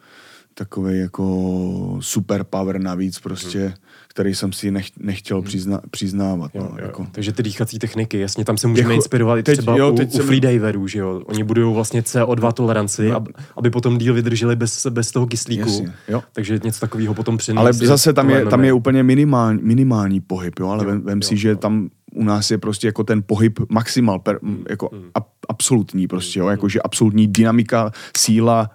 takový 0.55 0.99
jako 0.99 1.99
superpower 2.01 2.81
navíc 2.81 3.19
prostě, 3.19 3.59
hmm. 3.59 3.75
Který 4.13 4.35
jsem 4.35 4.53
si 4.53 4.71
nech, 4.71 4.87
nechtěl 4.99 5.37
hmm. 5.37 5.45
přizna, 5.45 5.81
přiznávat. 5.91 6.51
Jo, 6.55 6.63
no, 6.63 6.69
jo. 6.69 6.85
Jako. 6.85 7.07
Takže 7.13 7.33
ty 7.33 7.43
dýchací 7.43 7.79
techniky, 7.79 8.19
jasně, 8.19 8.45
tam 8.45 8.57
se 8.57 8.69
můžeme 8.69 8.89
jako, 8.89 8.95
inspirovat 8.95 9.39
i 9.39 9.43
třeba 9.43 9.77
jo, 9.77 9.93
teď 9.93 10.09
u, 10.09 10.13
jsem... 10.13 10.21
u 10.21 10.27
freediverů, 10.27 10.87
že 10.87 10.99
jo? 10.99 11.23
Oni 11.27 11.45
budují 11.45 11.75
vlastně 11.75 12.01
CO2 12.01 12.53
toleranci, 12.53 13.09
no. 13.09 13.25
aby 13.57 13.71
potom 13.71 13.99
díl 13.99 14.15
vydrželi 14.15 14.57
bez, 14.57 14.87
bez 14.87 15.11
toho 15.11 15.27
kyslíku. 15.27 15.69
Jasně, 15.69 15.93
jo. 16.09 16.23
Takže 16.33 16.61
něco 16.65 16.81
takového 16.81 17.15
potom 17.15 17.37
přinést. 17.37 17.61
Ale 17.61 17.73
zase 17.73 18.13
tam 18.13 18.31
je, 18.31 18.47
tam 18.47 18.65
je 18.65 18.73
úplně 18.73 19.03
minimální, 19.03 19.61
minimální 19.63 20.21
pohyb, 20.21 20.59
jo? 20.59 20.69
ale 20.69 20.85
jo, 20.85 20.91
vem, 20.91 21.01
vem 21.01 21.19
jo, 21.19 21.29
si, 21.29 21.37
že 21.37 21.49
jo. 21.49 21.57
tam 21.57 21.89
u 22.15 22.25
nás 22.25 22.51
je 22.51 22.59
prostě 22.59 22.87
jako 22.87 23.05
ten 23.05 23.23
pohyb 23.27 23.61
maximal, 23.69 24.19
per, 24.19 24.39
hmm. 24.43 24.65
jako 24.71 24.91
hmm. 24.93 25.11
ab, 25.15 25.29
absolutní 25.49 26.07
prostě, 26.07 26.39
jo? 26.39 26.49
Jako, 26.49 26.69
že 26.69 26.83
absolutní 26.83 27.27
dynamika, 27.27 27.93
síla, 28.17 28.71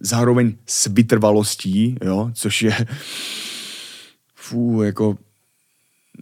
zároveň 0.00 0.52
s 0.66 0.86
vytrvalostí, 0.86 1.96
jo, 2.04 2.30
což 2.34 2.62
je 2.62 2.74
fů, 4.50 4.82
jako 4.82 5.18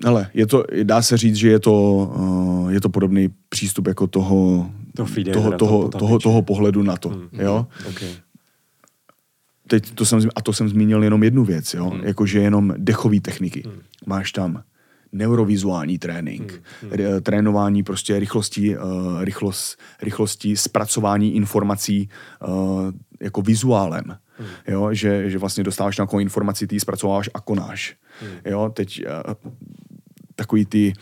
ale 0.04 0.30
je 0.34 0.46
to, 0.46 0.64
dá 0.82 1.02
se 1.02 1.16
říct, 1.16 1.36
že 1.36 1.48
je 1.48 1.58
to, 1.58 1.72
uh, 2.16 2.72
je 2.72 2.80
to 2.80 2.88
podobný 2.88 3.28
přístup 3.48 3.86
jako 3.86 4.06
toho, 4.06 4.70
to 4.96 5.06
toho, 5.32 5.52
toho, 5.52 5.88
toho, 5.88 6.18
toho 6.18 6.42
pohledu 6.42 6.82
na 6.82 6.96
to. 6.96 7.08
Hmm, 7.08 7.28
jo? 7.32 7.66
Okay. 7.88 8.08
Teď 9.66 9.90
to 9.94 10.04
jsem, 10.04 10.20
a 10.36 10.42
to 10.42 10.52
jsem 10.52 10.68
zmínil 10.68 11.02
jenom 11.02 11.22
jednu 11.22 11.44
věc, 11.44 11.74
jo? 11.74 11.90
Hmm. 11.90 12.00
jakože 12.04 12.40
jenom 12.40 12.74
dechové 12.76 13.20
techniky. 13.20 13.62
Hmm. 13.66 13.80
Máš 14.06 14.32
tam 14.32 14.62
neurovizuální 15.12 15.98
trénink, 15.98 16.62
hmm. 16.82 16.90
hmm. 16.90 17.22
trénování 17.22 17.82
prostě 17.82 18.18
rychlosti, 18.18 18.78
uh, 18.78 18.84
rychlost, 19.24 19.78
rychlosti 20.02 20.56
zpracování 20.56 21.34
informací 21.34 22.08
uh, 22.48 22.90
jako 23.20 23.42
vizuálem. 23.42 24.04
Hmm. 24.38 24.48
Jo, 24.68 24.88
že, 24.92 25.30
že 25.30 25.38
vlastně 25.38 25.64
dostáváš 25.64 25.96
nějakou 25.96 26.18
informaci, 26.18 26.66
ty 26.66 26.76
ji 26.76 26.80
zpracováváš 26.80 27.30
a 27.34 27.40
konáš. 27.40 27.96
Hmm. 28.20 28.30
Jo, 28.44 28.70
teď 28.74 29.04
uh, 29.06 29.50
takový 30.34 30.66
ty 30.66 30.92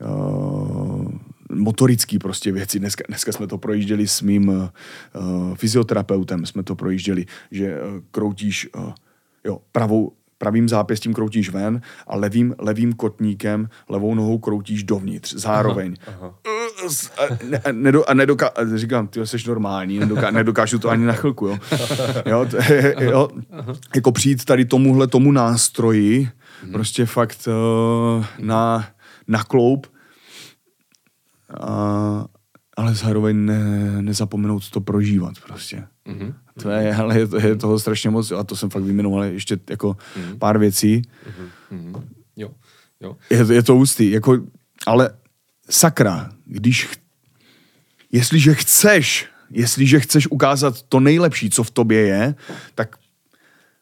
uh, 0.00 1.12
motorický 1.52 2.18
prostě 2.18 2.52
věci. 2.52 2.78
Dneska, 2.78 3.04
dneska 3.08 3.32
jsme 3.32 3.46
to 3.46 3.58
projížděli 3.58 4.08
s 4.08 4.22
mým 4.22 4.48
uh, 4.48 4.68
fyzioterapeutem, 5.54 6.46
jsme 6.46 6.62
to 6.62 6.74
projížděli, 6.74 7.26
že 7.50 7.82
uh, 7.82 8.00
kroutíš 8.10 8.68
uh, 8.76 8.92
jo, 9.44 9.60
pravou, 9.72 10.12
pravým 10.38 10.68
zápěstím 10.68 11.14
kroutíš 11.14 11.50
ven 11.50 11.80
a 12.06 12.16
levým, 12.16 12.54
levým 12.58 12.92
kotníkem, 12.92 13.68
levou 13.88 14.14
nohou 14.14 14.38
kroutíš 14.38 14.84
dovnitř. 14.84 15.34
Zároveň. 15.34 15.96
Aha, 16.06 16.16
aha. 16.20 16.57
A, 17.18 17.22
ne, 17.44 17.62
nedo, 17.72 18.10
a 18.10 18.14
nedoká, 18.14 18.46
a 18.46 18.76
říkám, 18.76 19.06
ty 19.08 19.26
jsi 19.26 19.36
normální, 19.48 19.98
nedoká, 19.98 20.30
nedokážu 20.30 20.78
to 20.78 20.88
ani 20.88 21.04
na 21.04 21.12
chvilku, 21.12 21.46
jo. 21.46 21.58
jo, 22.26 22.46
t, 22.50 22.94
jo 23.04 23.28
jako 23.94 24.12
přijít 24.12 24.44
tady 24.44 24.64
tomuhle 24.64 25.06
tomu 25.06 25.32
nástroji, 25.32 26.30
hmm. 26.62 26.72
prostě 26.72 27.06
fakt 27.06 27.48
uh, 27.48 28.24
na, 28.38 28.88
na 29.28 29.44
kloup, 29.44 29.86
a, 31.60 32.24
ale 32.76 32.94
zároveň 32.94 33.44
ne, 33.44 33.62
nezapomenout 34.02 34.70
to 34.70 34.80
prožívat 34.80 35.34
prostě. 35.46 35.86
Mm-hmm. 36.06 36.34
To 36.62 36.70
je, 36.70 36.94
ale 36.94 37.18
je, 37.18 37.26
to, 37.26 37.38
je 37.38 37.56
toho 37.56 37.78
strašně 37.78 38.10
moc 38.10 38.32
a 38.32 38.44
to 38.44 38.56
jsem 38.56 38.70
fakt 38.70 38.82
vyjmenoval 38.82 39.24
ještě 39.24 39.58
jako 39.70 39.92
mm-hmm. 39.92 40.38
pár 40.38 40.58
věcí. 40.58 41.02
Mm-hmm. 41.72 42.02
Jo. 42.36 42.50
Jo. 43.00 43.16
Je, 43.30 43.54
je 43.54 43.62
to 43.62 43.76
ústý, 43.76 44.10
jako, 44.10 44.38
ale 44.86 45.10
sakra, 45.70 46.30
když, 46.44 46.88
jestliže 48.12 48.54
chceš, 48.54 49.26
jestliže 49.50 50.00
chceš 50.00 50.26
ukázat 50.26 50.82
to 50.82 51.00
nejlepší, 51.00 51.50
co 51.50 51.64
v 51.64 51.70
tobě 51.70 52.00
je, 52.00 52.34
tak 52.74 52.96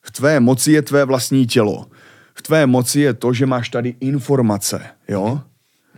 v 0.02 0.10
tvé 0.10 0.40
moci 0.40 0.72
je 0.72 0.82
tvé 0.82 1.04
vlastní 1.04 1.46
tělo. 1.46 1.86
V 2.34 2.42
tvé 2.42 2.66
moci 2.66 3.00
je 3.00 3.14
to, 3.14 3.32
že 3.32 3.46
máš 3.46 3.68
tady 3.68 3.94
informace, 4.00 4.86
jo? 5.08 5.40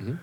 Mm-hmm 0.02 0.18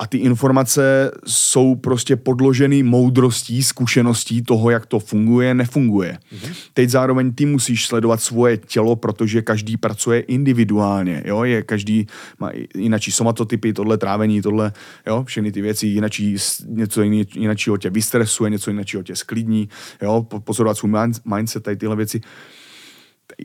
a 0.00 0.06
ty 0.06 0.18
informace 0.18 1.10
jsou 1.26 1.74
prostě 1.74 2.16
podloženy 2.16 2.82
moudrostí, 2.82 3.62
zkušeností 3.62 4.42
toho, 4.42 4.70
jak 4.70 4.86
to 4.86 4.98
funguje, 4.98 5.54
nefunguje. 5.54 6.18
Mm-hmm. 6.32 6.54
Teď 6.74 6.90
zároveň 6.90 7.32
ty 7.32 7.46
musíš 7.46 7.86
sledovat 7.86 8.22
svoje 8.22 8.56
tělo, 8.56 8.96
protože 8.96 9.42
každý 9.42 9.76
pracuje 9.76 10.20
individuálně, 10.20 11.22
jo, 11.26 11.44
je 11.44 11.62
každý 11.62 12.06
má 12.38 12.50
jinačí 12.74 13.12
somatotypy, 13.12 13.72
tohle 13.72 13.98
trávení, 13.98 14.42
tohle, 14.42 14.72
jo, 15.06 15.24
všechny 15.24 15.52
ty 15.52 15.62
věci, 15.62 15.86
jinačí, 15.86 16.36
něco 16.66 17.02
jináčího 17.02 17.76
tě 17.76 17.90
vystresuje, 17.90 18.50
něco 18.50 18.70
jináčího 18.70 19.02
tě 19.02 19.16
sklidní, 19.16 19.68
jo, 20.02 20.26
pozorovat 20.44 20.78
svůj 20.78 20.92
mindset, 21.24 21.62
tady 21.62 21.76
tyhle 21.76 21.96
věci. 21.96 22.20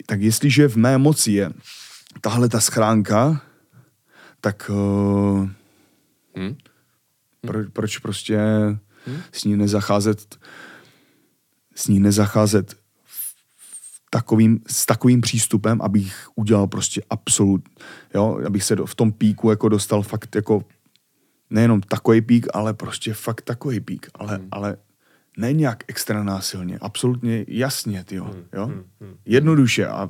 Tak 0.05 0.21
jestliže 0.21 0.67
v 0.67 0.75
mé 0.75 0.97
moci 0.97 1.31
je 1.31 1.51
tahle 2.21 2.49
ta 2.49 2.59
schránka, 2.59 3.41
tak 4.41 4.71
uh, 4.73 5.49
Hmm? 6.35 6.55
Pro, 7.41 7.59
proč 7.73 7.97
prostě 7.97 8.37
hmm? 9.05 9.21
s 9.31 9.43
ní 9.43 9.57
nezacházet 9.57 10.37
s 11.75 11.87
ní 11.87 11.99
nezacházet 11.99 12.75
takovým, 14.09 14.59
s 14.67 14.85
takovým 14.85 15.21
přístupem, 15.21 15.81
abych 15.81 16.27
udělal 16.35 16.67
prostě 16.67 17.01
absolut, 17.09 17.69
jo, 18.13 18.39
abych 18.47 18.63
se 18.63 18.75
do, 18.75 18.85
v 18.85 18.95
tom 18.95 19.11
píku 19.11 19.49
jako 19.49 19.69
dostal 19.69 20.01
fakt 20.01 20.35
jako 20.35 20.63
nejenom 21.49 21.81
takový 21.81 22.21
pík, 22.21 22.47
ale 22.53 22.73
prostě 22.73 23.13
fakt 23.13 23.41
takový 23.41 23.79
pík, 23.79 24.09
ale, 24.13 24.35
hmm. 24.35 24.47
ale 24.51 24.77
ne 25.37 25.53
nějak 25.53 25.83
extra 25.87 26.23
násilně, 26.23 26.77
absolutně 26.81 27.45
jasně, 27.47 28.03
tyjo, 28.03 28.23
hmm. 28.23 28.43
jo, 28.53 28.65
hmm. 28.65 28.83
hmm. 29.01 29.15
jednoduše 29.25 29.87
a 29.87 30.09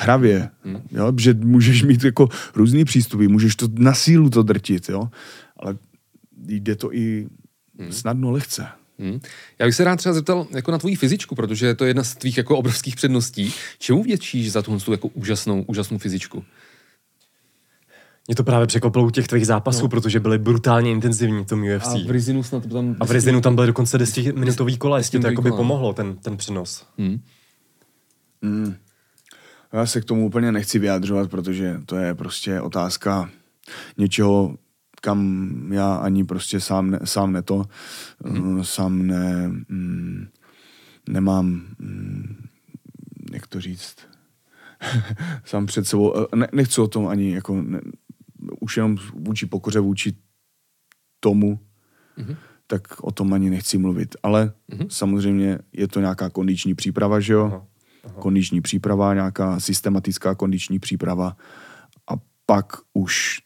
hravě, 0.00 0.48
hmm. 0.64 0.82
jo, 0.90 1.12
že 1.18 1.34
můžeš 1.34 1.82
mít 1.82 2.04
jako 2.04 2.28
různý 2.54 2.84
přístupy, 2.84 3.28
můžeš 3.28 3.56
to 3.56 3.68
na 3.74 3.94
sílu 3.94 4.30
to 4.30 4.42
drtit, 4.42 4.88
jo, 4.88 5.08
ale 5.56 5.76
jde 6.46 6.76
to 6.76 6.94
i 6.94 7.26
hmm. 7.78 7.92
snadno 7.92 8.30
lehce. 8.30 8.66
Hmm. 8.98 9.20
Já 9.58 9.66
bych 9.66 9.74
se 9.74 9.84
rád 9.84 9.96
třeba 9.96 10.12
zeptal 10.12 10.46
jako 10.50 10.70
na 10.70 10.78
tvoji 10.78 10.94
fyzičku, 10.94 11.34
protože 11.34 11.74
to 11.74 11.84
je 11.84 11.90
jedna 11.90 12.04
z 12.04 12.14
tvých 12.14 12.38
jako 12.38 12.56
obrovských 12.56 12.96
předností. 12.96 13.52
Čemu 13.78 14.02
vděčíš 14.02 14.52
za 14.52 14.62
tuhle 14.62 14.80
jako 14.90 15.08
úžasnou, 15.08 15.62
úžasnou 15.62 15.98
fyzičku? 15.98 16.44
Mě 18.26 18.34
to 18.34 18.44
právě 18.44 18.66
překvapilo 18.66 19.04
u 19.04 19.10
těch 19.10 19.28
tvých 19.28 19.46
zápasů, 19.46 19.82
no. 19.82 19.88
protože 19.88 20.20
byly 20.20 20.38
brutálně 20.38 20.90
intenzivní 20.90 21.44
v 21.44 21.46
tom 21.46 21.62
UFC. 21.62 21.86
A 21.86 22.06
v 22.06 22.10
Rizinu 22.10 22.42
snad 22.42 22.66
tam... 22.66 22.96
A 23.00 23.04
v 23.04 23.10
Rizinu 23.10 23.40
tam 23.40 23.54
byly 23.54 23.66
dokonce 23.66 23.98
10 23.98 24.36
minutový 24.36 24.78
kola, 24.78 24.98
jestli 24.98 25.20
to 25.20 25.26
jako 25.26 25.42
by 25.42 25.50
pomohlo, 25.50 25.92
ten, 25.92 26.16
ten 26.16 26.36
přenos. 26.36 26.86
Hmm. 26.98 27.20
Hmm. 28.42 28.74
Já 29.72 29.86
se 29.86 30.00
k 30.00 30.04
tomu 30.04 30.26
úplně 30.26 30.52
nechci 30.52 30.78
vyjadřovat, 30.78 31.30
protože 31.30 31.80
to 31.86 31.96
je 31.96 32.14
prostě 32.14 32.60
otázka 32.60 33.30
něčeho, 33.98 34.56
kam 35.00 35.50
já 35.72 35.94
ani 35.94 36.24
prostě 36.24 36.60
sám, 36.60 36.90
ne, 36.90 36.98
sám 37.04 37.32
ne 37.32 37.42
to, 37.42 37.64
mm. 38.24 38.64
sám 38.64 39.06
ne, 39.06 39.48
mm, 39.48 40.28
nemám, 41.08 41.46
mm, 41.78 42.46
jak 43.32 43.46
to 43.46 43.60
říct, 43.60 43.96
sám 45.44 45.66
před 45.66 45.86
sebou, 45.86 46.14
eh, 46.18 46.36
ne, 46.36 46.48
nechci 46.52 46.80
o 46.80 46.88
tom 46.88 47.08
ani 47.08 47.34
jako, 47.34 47.62
ne, 47.62 47.80
už 48.60 48.76
jenom 48.76 48.96
vůči 49.14 49.46
pokoře, 49.46 49.80
vůči 49.80 50.16
tomu, 51.20 51.60
mm-hmm. 52.18 52.36
tak 52.66 53.00
o 53.00 53.10
tom 53.10 53.32
ani 53.32 53.50
nechci 53.50 53.78
mluvit. 53.78 54.16
Ale 54.22 54.52
mm-hmm. 54.72 54.86
samozřejmě 54.88 55.58
je 55.72 55.88
to 55.88 56.00
nějaká 56.00 56.30
kondiční 56.30 56.74
příprava, 56.74 57.20
že 57.20 57.32
jo? 57.32 57.44
Aha. 57.44 57.66
Aha. 58.04 58.14
Kondiční 58.20 58.60
příprava, 58.60 59.14
nějaká 59.14 59.60
systematická 59.60 60.34
kondiční 60.34 60.78
příprava 60.78 61.36
a 62.10 62.14
pak 62.46 62.72
už 62.92 63.38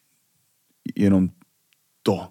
jenom 0.96 1.28
to. 2.02 2.28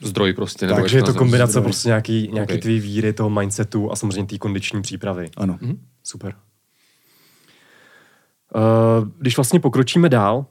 Zdroj 0.00 0.32
prostě. 0.32 0.66
Nebo 0.66 0.80
Takže 0.80 0.98
je 0.98 1.02
to 1.02 1.14
kombinace 1.14 1.52
zdroj. 1.52 1.64
prostě 1.64 1.88
nějaký, 1.88 2.28
nějaký 2.32 2.54
Ok. 2.54 2.60
tvý 2.60 2.80
víry, 2.80 3.12
toho 3.12 3.30
mindsetu 3.30 3.92
a 3.92 3.96
samozřejmě 3.96 4.26
té 4.26 4.38
kondiční 4.38 4.82
přípravy. 4.82 5.30
Ano. 5.36 5.58
Super. 6.02 6.34
Uh, 8.54 9.08
když 9.18 9.36
vlastně 9.36 9.60
pokročíme 9.60 10.08
dál, 10.08 10.46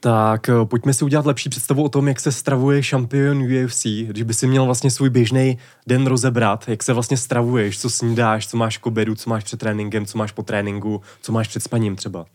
tak 0.00 0.48
uh, 0.48 0.64
pojďme 0.64 0.94
si 0.94 1.04
udělat 1.04 1.26
lepší 1.26 1.48
představu 1.48 1.82
o 1.82 1.88
tom, 1.88 2.08
jak 2.08 2.20
se 2.20 2.32
stravuje 2.32 2.82
šampion 2.82 3.42
UFC. 3.42 3.84
Když 3.84 4.22
by 4.22 4.34
si 4.34 4.46
měl 4.46 4.64
vlastně 4.64 4.90
svůj 4.90 5.10
běžný 5.10 5.58
den 5.86 6.06
rozebrat, 6.06 6.68
jak 6.68 6.82
se 6.82 6.92
vlastně 6.92 7.16
stravuješ, 7.16 7.80
co 7.80 7.90
snídáš, 7.90 8.48
co 8.48 8.56
máš 8.56 8.78
k 8.78 8.86
obědu, 8.86 9.14
co 9.14 9.30
máš 9.30 9.44
před 9.44 9.60
tréninkem, 9.60 10.06
co 10.06 10.18
máš 10.18 10.32
po 10.32 10.42
tréninku, 10.42 11.00
co 11.22 11.32
máš 11.32 11.48
před 11.48 11.62
spaním 11.62 11.96
třeba. 11.96 12.26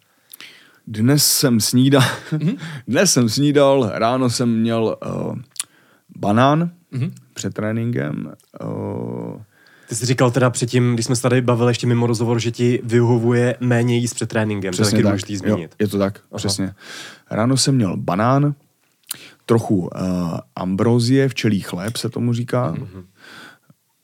Dnes 0.88 1.28
jsem 1.28 1.60
snídal, 1.60 2.04
dnes 2.88 3.14
jsem 3.14 3.30
snídal, 3.30 3.92
ráno 3.94 4.30
jsem 4.30 4.60
měl 4.60 4.98
uh, 5.06 5.36
banán 6.18 6.72
před 7.34 7.54
tréninkem. 7.54 8.34
Uh, 8.64 9.42
Ty 9.90 9.96
jsi 9.96 10.06
říkal 10.06 10.32
teda 10.32 10.50
předtím, 10.50 10.94
když 10.94 11.06
jsme 11.06 11.16
se 11.16 11.22
tady 11.22 11.42
bavili 11.42 11.70
ještě 11.70 11.88
mimo 11.88 12.08
rozhovor, 12.08 12.40
že 12.40 12.52
ti 12.52 12.82
vyhovuje 12.84 13.58
méně 13.60 13.98
jíst 13.98 14.14
před 14.14 14.30
tréninkem. 14.30 14.74
to 14.74 14.82
je 14.82 14.92
taky 14.92 15.04
důležitý 15.04 15.38
zmínit. 15.38 15.72
Jo, 15.72 15.78
je 15.80 15.88
to 15.88 15.98
tak, 15.98 16.20
Aha. 16.32 16.38
přesně. 16.38 16.74
Ráno 17.32 17.58
jsem 17.58 17.76
měl 17.76 17.98
banán, 17.98 18.56
trochu 19.46 19.76
uh, 19.76 19.90
ambrozie, 20.56 21.30
včelí 21.30 21.60
chléb 21.60 21.98
se 21.98 22.10
tomu 22.10 22.34
říká, 22.34 22.74
mm-hmm. 22.74 23.04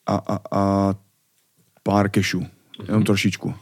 a, 0.07 0.15
a, 0.15 0.39
a 0.51 0.93
pár 1.83 2.09
kešů, 2.09 2.45
jenom 2.87 3.03
trošičku. 3.03 3.53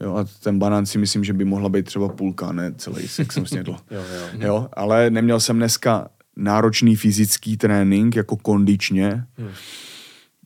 Jo, 0.00 0.14
a 0.16 0.24
ten 0.42 0.58
banán 0.58 0.86
si 0.86 0.98
myslím, 0.98 1.24
že 1.24 1.32
by 1.32 1.44
mohla 1.44 1.68
být 1.68 1.86
třeba 1.86 2.08
půlka, 2.08 2.52
ne 2.52 2.74
celý, 2.76 3.08
jak 3.18 3.32
jsem 3.32 3.46
snědl. 3.46 3.76
Jo, 3.90 4.00
jo. 4.00 4.46
jo, 4.46 4.68
ale 4.72 5.10
neměl 5.10 5.40
jsem 5.40 5.56
dneska 5.56 6.08
náročný 6.36 6.96
fyzický 6.96 7.56
trénink 7.56 8.16
jako 8.16 8.36
kondičně, 8.36 9.24
hmm. 9.38 9.48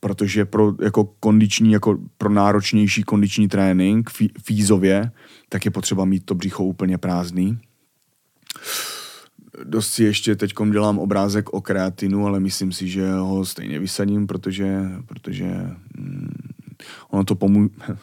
Protože 0.01 0.45
pro 0.45 0.75
jako 0.83 1.05
kondiční, 1.05 1.73
jako 1.73 1.99
pro 2.19 2.31
náročnější 2.31 3.03
kondiční 3.03 3.49
trénink 3.49 4.11
fí, 4.11 4.33
fízově, 4.45 5.11
tak 5.49 5.65
je 5.65 5.71
potřeba 5.71 6.05
mít 6.05 6.25
to 6.25 6.35
břicho 6.35 6.65
úplně 6.65 6.99
prázdný. 6.99 7.59
Dost 9.65 9.93
si 9.93 10.05
ještě 10.05 10.37
teď 10.37 10.53
dělám 10.71 10.99
obrázek 10.99 11.53
o 11.53 11.61
kreatinu, 11.61 12.27
ale 12.27 12.41
myslím 12.41 12.73
si, 12.73 12.89
že 12.89 13.13
ho 13.13 13.45
stejně 13.45 13.79
vysadím, 13.79 14.27
protože, 14.27 14.81
protože 15.07 15.47
mm, 15.97 16.31
ono 17.11 17.25
to 17.25 17.35
pomůže. 17.35 17.75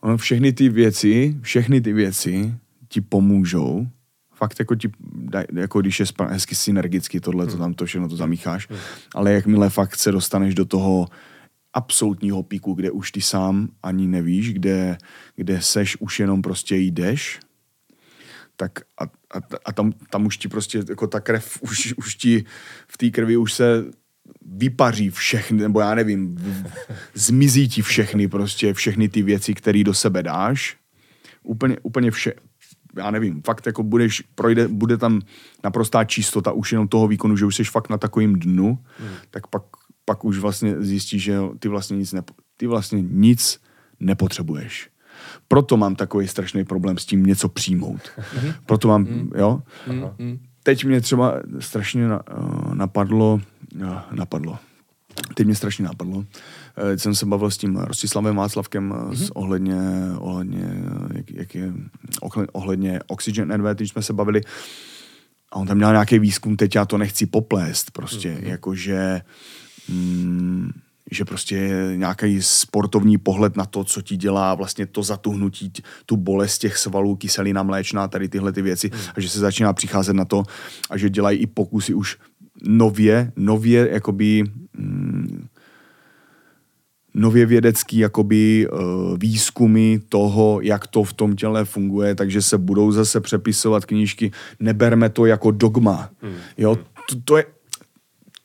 Ono 0.00 0.16
všechny 0.16 0.52
ty 0.52 0.68
věci, 0.68 1.36
všechny 1.40 1.80
ty 1.80 1.92
věci 1.92 2.54
ti 2.88 3.00
pomůžou. 3.00 3.86
Fakt 4.34 4.58
jako 4.58 4.74
ti, 4.74 4.90
jako 5.52 5.80
když 5.80 6.00
je 6.00 6.06
hezky 6.28 6.54
synergicky 6.54 7.20
tohle, 7.20 7.46
to 7.46 7.56
tam 7.58 7.74
to 7.74 7.86
všechno 7.86 8.08
to 8.08 8.16
zamícháš, 8.16 8.68
ale 9.14 9.32
jakmile 9.32 9.70
fakt 9.70 9.96
se 9.96 10.12
dostaneš 10.12 10.54
do 10.54 10.64
toho 10.64 11.06
absolutního 11.74 12.42
píku, 12.42 12.74
kde 12.74 12.90
už 12.90 13.12
ty 13.12 13.20
sám 13.20 13.68
ani 13.82 14.06
nevíš, 14.06 14.52
kde, 14.52 14.98
kde 15.36 15.62
seš 15.62 15.96
už 15.96 16.20
jenom 16.20 16.42
prostě 16.42 16.76
jdeš, 16.76 17.40
tak 18.56 18.72
a, 18.98 19.04
a, 19.04 19.40
a 19.64 19.72
tam, 19.72 19.92
tam 20.10 20.26
už 20.26 20.36
ti 20.36 20.48
prostě 20.48 20.82
jako 20.88 21.06
ta 21.06 21.20
krev, 21.20 21.58
už, 21.62 21.94
už 21.96 22.14
ti 22.14 22.44
v 22.88 22.98
té 22.98 23.10
krvi 23.10 23.36
už 23.36 23.52
se 23.52 23.84
vypaří 24.42 25.10
všechny, 25.10 25.58
nebo 25.58 25.80
já 25.80 25.94
nevím, 25.94 26.36
v- 26.36 26.70
zmizí 27.14 27.68
ti 27.68 27.82
všechny 27.82 28.28
prostě, 28.28 28.74
všechny 28.74 29.08
ty 29.08 29.22
věci, 29.22 29.54
které 29.54 29.84
do 29.84 29.94
sebe 29.94 30.22
dáš. 30.22 30.76
Úplně, 31.42 31.76
úplně 31.82 32.10
vše, 32.10 32.32
já 32.96 33.10
nevím, 33.10 33.42
fakt 33.42 33.66
jako 33.66 33.82
budeš, 33.82 34.20
projde, 34.34 34.68
bude 34.68 34.96
tam 34.96 35.20
naprostá 35.64 36.04
čistota 36.04 36.52
už 36.52 36.72
jenom 36.72 36.88
toho 36.88 37.08
výkonu, 37.08 37.36
že 37.36 37.44
už 37.44 37.56
jsi 37.56 37.64
fakt 37.64 37.88
na 37.88 37.98
takovým 37.98 38.38
dnu, 38.38 38.78
hmm. 38.98 39.14
tak 39.30 39.46
pak, 39.46 39.62
pak 40.08 40.24
už 40.24 40.38
vlastně 40.38 40.74
zjistíš, 40.80 41.22
že 41.22 41.38
ty 41.58 41.68
vlastně 41.68 41.96
nic, 41.96 42.12
nepo, 42.12 42.34
ty 42.56 42.66
vlastně 42.66 43.02
nic 43.02 43.60
nepotřebuješ. 44.00 44.90
Proto 45.48 45.76
mám 45.76 45.96
takový 45.96 46.28
strašný 46.28 46.64
problém 46.64 46.98
s 46.98 47.06
tím 47.06 47.26
něco 47.26 47.48
přijmout. 47.48 48.00
Proto 48.66 48.88
mám, 48.88 49.06
jo. 49.36 49.62
Teď 50.62 50.84
mě 50.84 51.00
třeba 51.00 51.34
strašně 51.58 52.04
eh, 52.04 52.18
napadlo, 52.74 53.40
eh, 53.82 54.00
napadlo, 54.12 54.58
teď 55.34 55.46
mě 55.46 55.54
strašně 55.54 55.84
napadlo, 55.84 56.24
eh, 56.78 56.84
teď 56.90 57.00
jsem 57.00 57.14
se 57.14 57.26
bavil 57.26 57.50
s 57.50 57.58
tím 57.58 57.76
Rostislavem 57.76 58.36
Václavkem 58.36 58.92
mm-hmm. 58.92 59.12
s 59.12 59.30
ohledně, 59.30 59.76
ohledně, 60.18 60.64
jak, 61.14 61.30
jak 61.30 61.54
je, 61.54 61.72
ohle- 62.20 62.46
ohledně 62.52 63.00
Oxygen 63.06 63.52
NV, 63.56 63.76
když 63.76 63.90
jsme 63.90 64.02
se 64.02 64.12
bavili, 64.12 64.40
a 65.52 65.56
on 65.56 65.66
tam 65.66 65.76
měl 65.76 65.92
nějaký 65.92 66.18
výzkum, 66.18 66.56
teď 66.56 66.74
já 66.74 66.84
to 66.84 66.98
nechci 66.98 67.26
poplést, 67.26 67.90
prostě, 67.90 68.34
mm-hmm. 68.34 68.48
jakože, 68.48 69.20
mm, 69.22 69.67
že 71.10 71.24
prostě 71.24 71.70
nějaký 71.96 72.42
sportovní 72.42 73.18
pohled 73.18 73.56
na 73.56 73.64
to, 73.64 73.84
co 73.84 74.02
ti 74.02 74.16
dělá 74.16 74.54
vlastně 74.54 74.86
to 74.86 75.02
zatuhnutí, 75.02 75.72
tu 76.06 76.16
bolest 76.16 76.58
těch 76.58 76.76
svalů, 76.76 77.16
kyselina 77.16 77.62
mléčná, 77.62 78.08
tady 78.08 78.28
tyhle 78.28 78.52
ty 78.52 78.62
věci, 78.62 78.90
mm. 78.94 79.00
a 79.14 79.20
že 79.20 79.28
se 79.28 79.38
začíná 79.38 79.72
přicházet 79.72 80.12
na 80.12 80.24
to 80.24 80.42
a 80.90 80.96
že 80.96 81.10
dělají 81.10 81.38
i 81.38 81.46
pokusy 81.46 81.94
už 81.94 82.16
nově, 82.62 83.32
nově 83.36 83.88
jakoby 83.92 84.44
mm, 84.78 85.46
nově 87.14 87.46
vědecký 87.46 87.98
jakoby 87.98 88.68
uh, 88.68 88.78
výzkumy 89.18 89.98
toho, 90.08 90.60
jak 90.62 90.86
to 90.86 91.04
v 91.04 91.12
tom 91.12 91.36
těle 91.36 91.64
funguje, 91.64 92.14
takže 92.14 92.42
se 92.42 92.58
budou 92.58 92.92
zase 92.92 93.20
přepisovat 93.20 93.84
knížky. 93.84 94.30
Neberme 94.60 95.08
to 95.08 95.26
jako 95.26 95.50
dogma. 95.50 96.10
Jo, 96.58 96.76
to, 97.08 97.20
to 97.24 97.36
je 97.36 97.44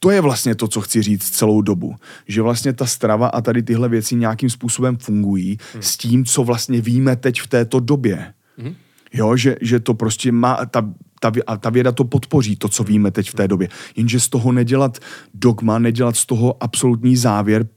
to 0.04 0.12
je 0.12 0.22
vlastně 0.22 0.56
to, 0.56 0.68
co 0.68 0.82
chci 0.82 1.02
říct 1.02 1.30
celou 1.30 1.62
dobu. 1.62 1.96
Že 2.28 2.42
vlastně 2.42 2.74
ta 2.74 2.86
strava 2.86 3.28
a 3.28 3.42
tady 3.42 3.64
tyhle 3.64 3.90
věci 3.90 4.16
nějakým 4.16 4.50
způsobem 4.50 4.98
fungují 4.98 5.58
hmm. 5.74 5.82
s 5.84 5.98
tím, 5.98 6.26
co 6.26 6.44
vlastně 6.44 6.82
víme 6.82 7.16
teď 7.16 7.42
v 7.42 7.48
této 7.48 7.80
době. 7.80 8.34
Hmm. 8.58 8.76
Jo, 9.14 9.38
že, 9.38 9.56
že 9.62 9.80
to 9.80 9.94
prostě 9.94 10.32
má, 10.32 10.66
ta, 10.66 10.94
ta, 11.20 11.32
a 11.48 11.58
ta 11.58 11.70
věda 11.70 11.92
to 11.92 12.04
podpoří, 12.04 12.56
to, 12.56 12.70
co 12.70 12.84
víme 12.84 13.12
teď 13.12 13.30
v 13.30 13.34
té 13.34 13.48
době. 13.48 13.70
Jenže 13.96 14.20
z 14.20 14.30
toho 14.30 14.52
nedělat 14.52 15.00
dogma, 15.34 15.80
nedělat 15.80 16.16
z 16.16 16.26
toho 16.26 16.64
absolutní 16.64 17.18
závěr, 17.18 17.68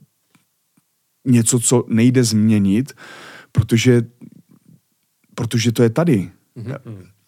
něco, 1.27 1.61
co 1.61 1.85
nejde 1.89 2.25
změnit, 2.25 2.93
protože, 3.53 4.03
protože 5.35 5.73
to 5.73 5.83
je 5.83 5.91
tady. 5.91 6.31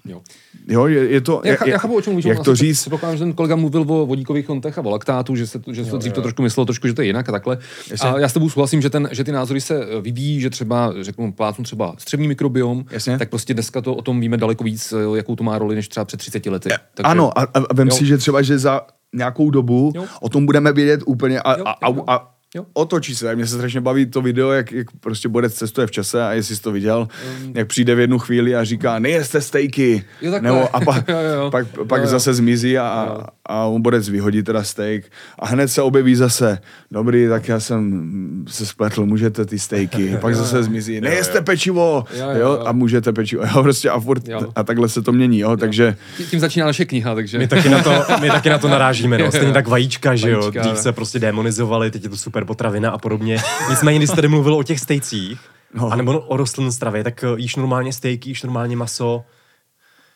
Jo. 0.08 0.20
Jo, 0.68 0.86
je, 0.86 1.08
je 1.10 1.20
to... 1.20 1.42
Já, 1.44 1.54
cha- 1.54 1.66
já 1.68 1.78
chápu, 1.78 1.96
o 1.96 2.00
čem 2.00 2.12
mluvíš. 2.12 2.24
Jak 2.24 2.44
to 2.44 2.54
říct? 2.56 2.80
Předpokládám, 2.80 3.16
že 3.16 3.24
ten 3.24 3.32
kolega 3.32 3.56
mluvil 3.56 3.80
o 3.88 4.06
vodíkových 4.06 4.46
kontech 4.46 4.78
a 4.78 4.84
o 4.84 4.90
laktátu, 4.90 5.36
že 5.36 5.46
se 5.46 5.60
že 5.72 5.84
se 5.84 5.90
to 5.90 5.98
dřív 5.98 6.12
to 6.12 6.22
trošku 6.22 6.42
myslelo, 6.42 6.64
trošku, 6.64 6.86
že 6.88 6.94
to 6.94 7.02
je 7.02 7.06
jinak 7.06 7.28
a 7.28 7.32
takhle. 7.32 7.58
Jasně. 7.90 8.10
A 8.10 8.18
já 8.18 8.28
s 8.28 8.32
tebou 8.32 8.50
souhlasím, 8.50 8.82
že, 8.82 8.90
ten, 8.90 9.08
že 9.12 9.24
ty 9.24 9.32
názory 9.32 9.60
se 9.60 9.84
eh, 9.84 10.00
vyvíjí, 10.00 10.40
že 10.40 10.50
třeba, 10.50 10.92
řeknu, 11.00 11.32
plátnu 11.32 11.64
třeba 11.64 11.94
střevní 11.98 12.28
mikrobiom, 12.28 12.84
Jasně. 12.90 13.18
tak 13.18 13.28
prostě 13.30 13.54
dneska 13.54 13.80
to 13.80 13.94
o 13.94 14.02
tom 14.02 14.20
víme 14.20 14.36
daleko 14.36 14.64
víc, 14.64 14.92
eh, 14.92 15.16
jakou 15.16 15.36
to 15.36 15.44
má 15.44 15.58
roli, 15.58 15.74
než 15.74 15.88
třeba 15.88 16.04
před 16.04 16.16
30 16.16 16.46
lety. 16.50 16.68
Takže, 16.68 17.10
Ano, 17.10 17.38
a, 17.38 17.42
a 17.42 17.74
vem 17.74 17.88
Jo. 17.88 17.94
si, 17.94 18.06
že 18.06 18.18
třeba, 18.18 18.42
že 18.42 18.58
za 18.58 18.80
nějakou 19.14 19.50
dobu 19.50 19.92
Jo. 19.94 20.04
o 20.20 20.28
tom 20.28 20.46
budeme 20.46 20.72
vědět 20.72 21.00
úplně 21.06 21.40
a, 21.40 21.58
Jo, 21.58 21.64
a, 21.66 21.70
a, 21.70 21.88
jo, 21.90 22.04
a 22.06 22.34
jo. 22.54 22.64
otočí 22.72 23.14
se. 23.16 23.36
Mně 23.36 23.46
se 23.46 23.54
strašně 23.54 23.80
baví 23.80 24.06
to 24.06 24.22
video, 24.22 24.50
jak, 24.50 24.72
jak 24.72 24.86
prostě 25.00 25.28
Borec 25.28 25.54
cestuje 25.54 25.86
v 25.86 25.90
čase 25.90 26.22
a 26.22 26.32
jestli 26.32 26.56
jsi 26.56 26.62
to 26.62 26.72
viděl, 26.72 27.08
jak 27.54 27.68
přijde 27.68 27.94
v 27.94 27.98
jednu 28.00 28.18
chvíli 28.18 28.56
a 28.56 28.64
říká, 28.64 28.98
nejeste 28.98 29.40
stejky. 29.40 30.04
Jo, 30.22 30.30
takhle. 30.32 30.50
Nebo 30.52 30.76
a 30.76 30.80
pak, 30.80 31.08
Jo, 31.08 31.16
jo, 31.18 31.40
jo. 31.42 31.50
pak, 31.50 31.66
pak 31.88 32.00
Jo, 32.00 32.04
jo. 32.04 32.10
zase 32.10 32.34
zmizí 32.34 32.78
a, 32.78 32.82
a, 32.88 33.26
a 33.46 33.64
on 33.64 33.82
Borec 33.82 34.08
vyhodí 34.08 34.42
teda 34.42 34.62
steak 34.62 35.04
a 35.38 35.46
hned 35.46 35.68
se 35.68 35.82
objeví 35.82 36.14
zase, 36.14 36.58
dobrý, 36.90 37.28
tak 37.28 37.48
já 37.48 37.60
jsem 37.60 38.44
se 38.48 38.66
spletl, 38.66 39.06
můžete 39.06 39.44
ty 39.44 39.58
stejky. 39.58 40.16
Pak 40.20 40.34
zase 40.36 40.62
zmizí, 40.62 41.00
nejeste 41.00 41.40
pečivo. 41.40 42.04
Jo, 42.16 42.24
jo, 42.30 42.30
Jo, 42.30 42.38
jo. 42.40 42.62
a 42.66 42.72
můžete 42.72 43.12
pečivo. 43.12 43.42
Jo, 43.54 43.62
prostě 43.62 43.90
a 43.90 44.00
furt, 44.00 44.28
Jo. 44.28 44.40
a 44.56 44.62
takhle 44.62 44.88
se 44.88 45.02
to 45.02 45.12
mění, 45.12 45.38
jo, 45.38 45.56
takže 45.56 45.96
Tím 46.30 46.40
začíná 46.40 46.66
naše 46.66 46.84
kniha, 46.84 47.14
takže... 47.14 47.38
My 47.38 47.48
taky 47.48 47.68
na 47.68 47.82
to, 47.82 47.92
my 48.20 48.28
taky 48.28 48.50
na 48.50 48.58
to 48.58 48.68
narážíme, 48.68 49.18
no. 49.18 49.32
Stejně 49.32 49.52
tak 49.52 49.68
vajíčka, 49.68 50.16
že 50.16 50.30
jo. 50.30 50.50
Dřív 50.50 50.78
se 50.78 50.92
prostě 50.92 51.18
demonizovali, 51.18 51.90
teď 51.90 52.02
je 52.04 52.08
to 52.10 52.16
super 52.16 52.37
potravina 52.44 52.90
a 52.90 52.98
podobně. 52.98 53.38
Nicméně, 53.70 53.98
když 53.98 54.10
jsi 54.10 54.16
tady 54.16 54.28
mluvil 54.28 54.54
o 54.54 54.62
těch 54.62 54.80
stejcích, 54.80 55.40
No. 55.74 55.92
anebo 55.92 56.20
o 56.20 56.36
rostlinné 56.36 56.72
stravě, 56.72 57.04
tak 57.04 57.24
eh, 57.24 57.26
jíš 57.36 57.56
normálně 57.56 57.92
stejky, 57.92 58.30
jíš 58.30 58.42
normálně 58.42 58.76
maso. 58.76 59.24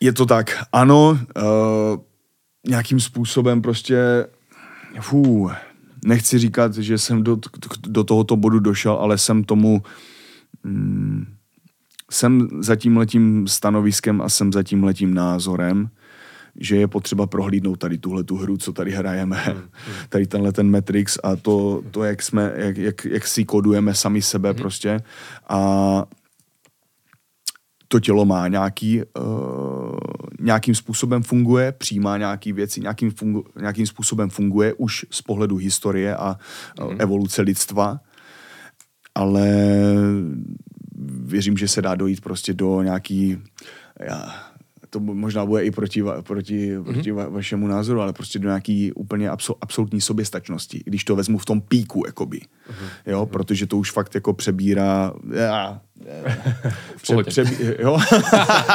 Je 0.00 0.12
to 0.12 0.26
tak, 0.26 0.64
ano, 0.72 1.18
uh, 1.36 2.00
nějakým 2.68 3.00
způsobem 3.00 3.62
prostě, 3.62 4.26
fů, 5.00 5.50
nechci 6.04 6.38
říkat, 6.38 6.74
že 6.74 6.98
jsem 6.98 7.22
do, 7.22 7.38
do 7.86 8.04
tohoto 8.04 8.36
bodu 8.36 8.58
došel, 8.60 8.92
ale 8.92 9.18
jsem 9.18 9.44
tomu, 9.44 9.82
mm, 10.64 11.26
jsem 12.10 12.48
za 12.60 12.76
tímhletím 12.76 13.48
stanoviskem 13.48 14.22
a 14.22 14.28
jsem 14.28 14.52
za 14.52 14.62
tímhletím 14.62 15.14
názorem, 15.14 15.88
že 16.60 16.76
je 16.76 16.88
potřeba 16.88 17.26
prohlídnout 17.26 17.76
tady 17.76 17.98
tuhle 17.98 18.24
tu 18.24 18.36
hru, 18.36 18.56
co 18.56 18.72
tady 18.72 18.90
hrajeme, 18.90 19.56
tady 20.08 20.26
tenhle 20.26 20.52
ten 20.52 20.70
Matrix 20.70 21.18
a 21.22 21.36
to, 21.36 21.82
to 21.90 22.04
jak, 22.04 22.22
jsme, 22.22 22.52
jak, 22.56 22.76
jak, 22.76 23.04
jak 23.04 23.26
si 23.26 23.44
kodujeme 23.44 23.94
sami 23.94 24.22
sebe 24.22 24.54
prostě. 24.54 25.00
A 25.48 26.04
to 27.88 28.00
tělo 28.00 28.24
má 28.24 28.48
nějaký 28.48 29.02
uh, 29.18 29.98
nějakým 30.40 30.74
způsobem 30.74 31.22
funguje, 31.22 31.72
přijímá 31.72 32.18
nějaký 32.18 32.52
věci, 32.52 32.80
nějakým, 32.80 33.10
fungu, 33.10 33.44
nějakým 33.60 33.86
způsobem 33.86 34.30
funguje 34.30 34.74
už 34.74 35.06
z 35.10 35.22
pohledu 35.22 35.56
historie 35.56 36.16
a 36.16 36.36
mm. 36.90 36.96
evoluce 36.98 37.42
lidstva, 37.42 38.00
ale 39.14 39.46
věřím, 41.24 41.56
že 41.56 41.68
se 41.68 41.82
dá 41.82 41.94
dojít 41.94 42.20
prostě 42.20 42.54
do 42.54 42.82
nějaký, 42.82 43.38
já, 44.00 44.51
to 44.92 45.00
možná 45.00 45.46
bude 45.46 45.64
i 45.64 45.70
proti, 45.70 46.02
proti, 46.22 46.76
mm-hmm. 46.76 46.84
proti 46.84 47.12
va, 47.12 47.28
vašemu 47.28 47.66
názoru, 47.66 48.00
ale 48.00 48.12
prostě 48.12 48.38
do 48.38 48.48
nějaký 48.48 48.92
úplně 48.92 49.30
absol, 49.30 49.56
absolutní 49.60 50.00
soběstačnosti, 50.00 50.82
když 50.84 51.04
to 51.04 51.16
vezmu 51.16 51.38
v 51.38 51.44
tom 51.44 51.60
píku, 51.60 52.02
jakoby. 52.06 52.38
Mm-hmm. 52.38 53.10
Jo, 53.10 53.26
protože 53.26 53.66
to 53.66 53.76
už 53.76 53.90
fakt 53.90 54.14
jako 54.14 54.32
přebírá, 54.32 55.12
já, 55.34 55.80
Pře, 57.02 57.16
přebí, 57.24 57.56
jo? 57.78 57.98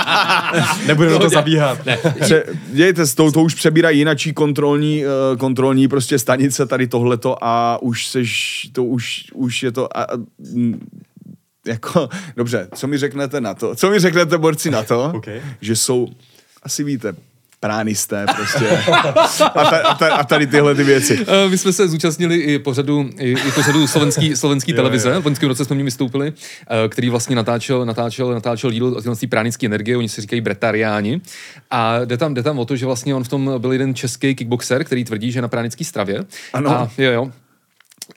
Nebudeme 0.88 1.20
to 1.20 1.30
zabíhat. 1.30 1.86
Ne. 1.86 1.98
Pře, 2.22 2.46
dějte, 2.72 3.06
to, 3.06 3.32
to 3.32 3.42
už 3.42 3.56
přebírají 3.56 4.00
jinačí 4.00 4.34
kontrolní, 4.34 5.04
uh, 5.06 5.38
kontrolní 5.38 5.88
prostě 5.88 6.20
stanice 6.20 6.66
tady 6.66 6.88
tohleto 6.88 7.44
a 7.44 7.82
už 7.82 8.08
seš, 8.08 8.70
to 8.74 8.84
už, 8.84 9.26
už 9.34 9.64
je 9.64 9.72
to, 9.72 9.98
a, 9.98 10.08
jako, 11.68 12.10
dobře, 12.36 12.68
co 12.76 12.88
mi 12.88 12.98
řeknete 12.98 13.42
na 13.42 13.54
to? 13.54 13.76
Co 13.76 13.90
mi 13.90 14.00
řeknete, 14.00 14.38
borci, 14.38 14.72
na 14.72 14.84
to, 14.84 15.12
okay. 15.16 15.42
že 15.62 15.76
jsou, 15.76 16.08
asi 16.64 16.84
víte, 16.84 17.14
pránisté 17.60 18.26
prostě. 18.36 18.70
A, 19.56 19.64
ta, 19.64 19.78
a, 19.78 19.96
ta, 19.96 20.16
a 20.16 20.24
tady 20.24 20.48
tyhle 20.48 20.76
ty 20.76 20.84
věci. 20.84 21.26
Eh, 21.28 21.50
my 21.50 21.58
jsme 21.58 21.74
se 21.74 21.88
zúčastnili 21.88 22.36
i 22.36 22.60
pořadu, 22.60 23.10
i, 23.20 23.32
i 23.32 23.52
pořadu 23.52 23.88
slovenský, 23.88 24.36
slovenský 24.36 24.74
televize. 24.74 25.20
V 25.20 25.26
loňském 25.26 25.50
roce 25.50 25.66
jsme 25.66 25.74
v 25.74 25.78
ní 25.78 25.84
vystoupili, 25.84 26.34
eh, 26.70 26.90
který 26.90 27.10
vlastně 27.10 27.36
natáčel, 27.36 27.86
natáčel, 27.86 28.34
natáčel 28.34 28.72
díl 28.72 28.86
o 29.12 29.16
té 29.16 29.28
pránické 29.28 29.66
energie, 29.66 29.98
oni 29.98 30.10
se 30.10 30.22
říkají 30.22 30.42
bretariáni. 30.42 31.22
A 31.72 32.06
jde 32.06 32.18
tam, 32.18 32.34
jde 32.34 32.44
tam 32.44 32.60
o 32.60 32.66
to, 32.66 32.76
že 32.76 32.86
vlastně 32.86 33.16
on 33.16 33.24
v 33.24 33.28
tom 33.28 33.52
byl 33.58 33.72
jeden 33.72 33.96
český 33.96 34.36
kickboxer, 34.36 34.84
který 34.84 35.04
tvrdí, 35.04 35.32
že 35.32 35.42
na 35.42 35.48
pránické 35.48 35.86
stravě. 35.86 36.26
Ano. 36.54 36.72
A, 36.72 36.92
jo, 36.98 37.12
jo, 37.12 37.32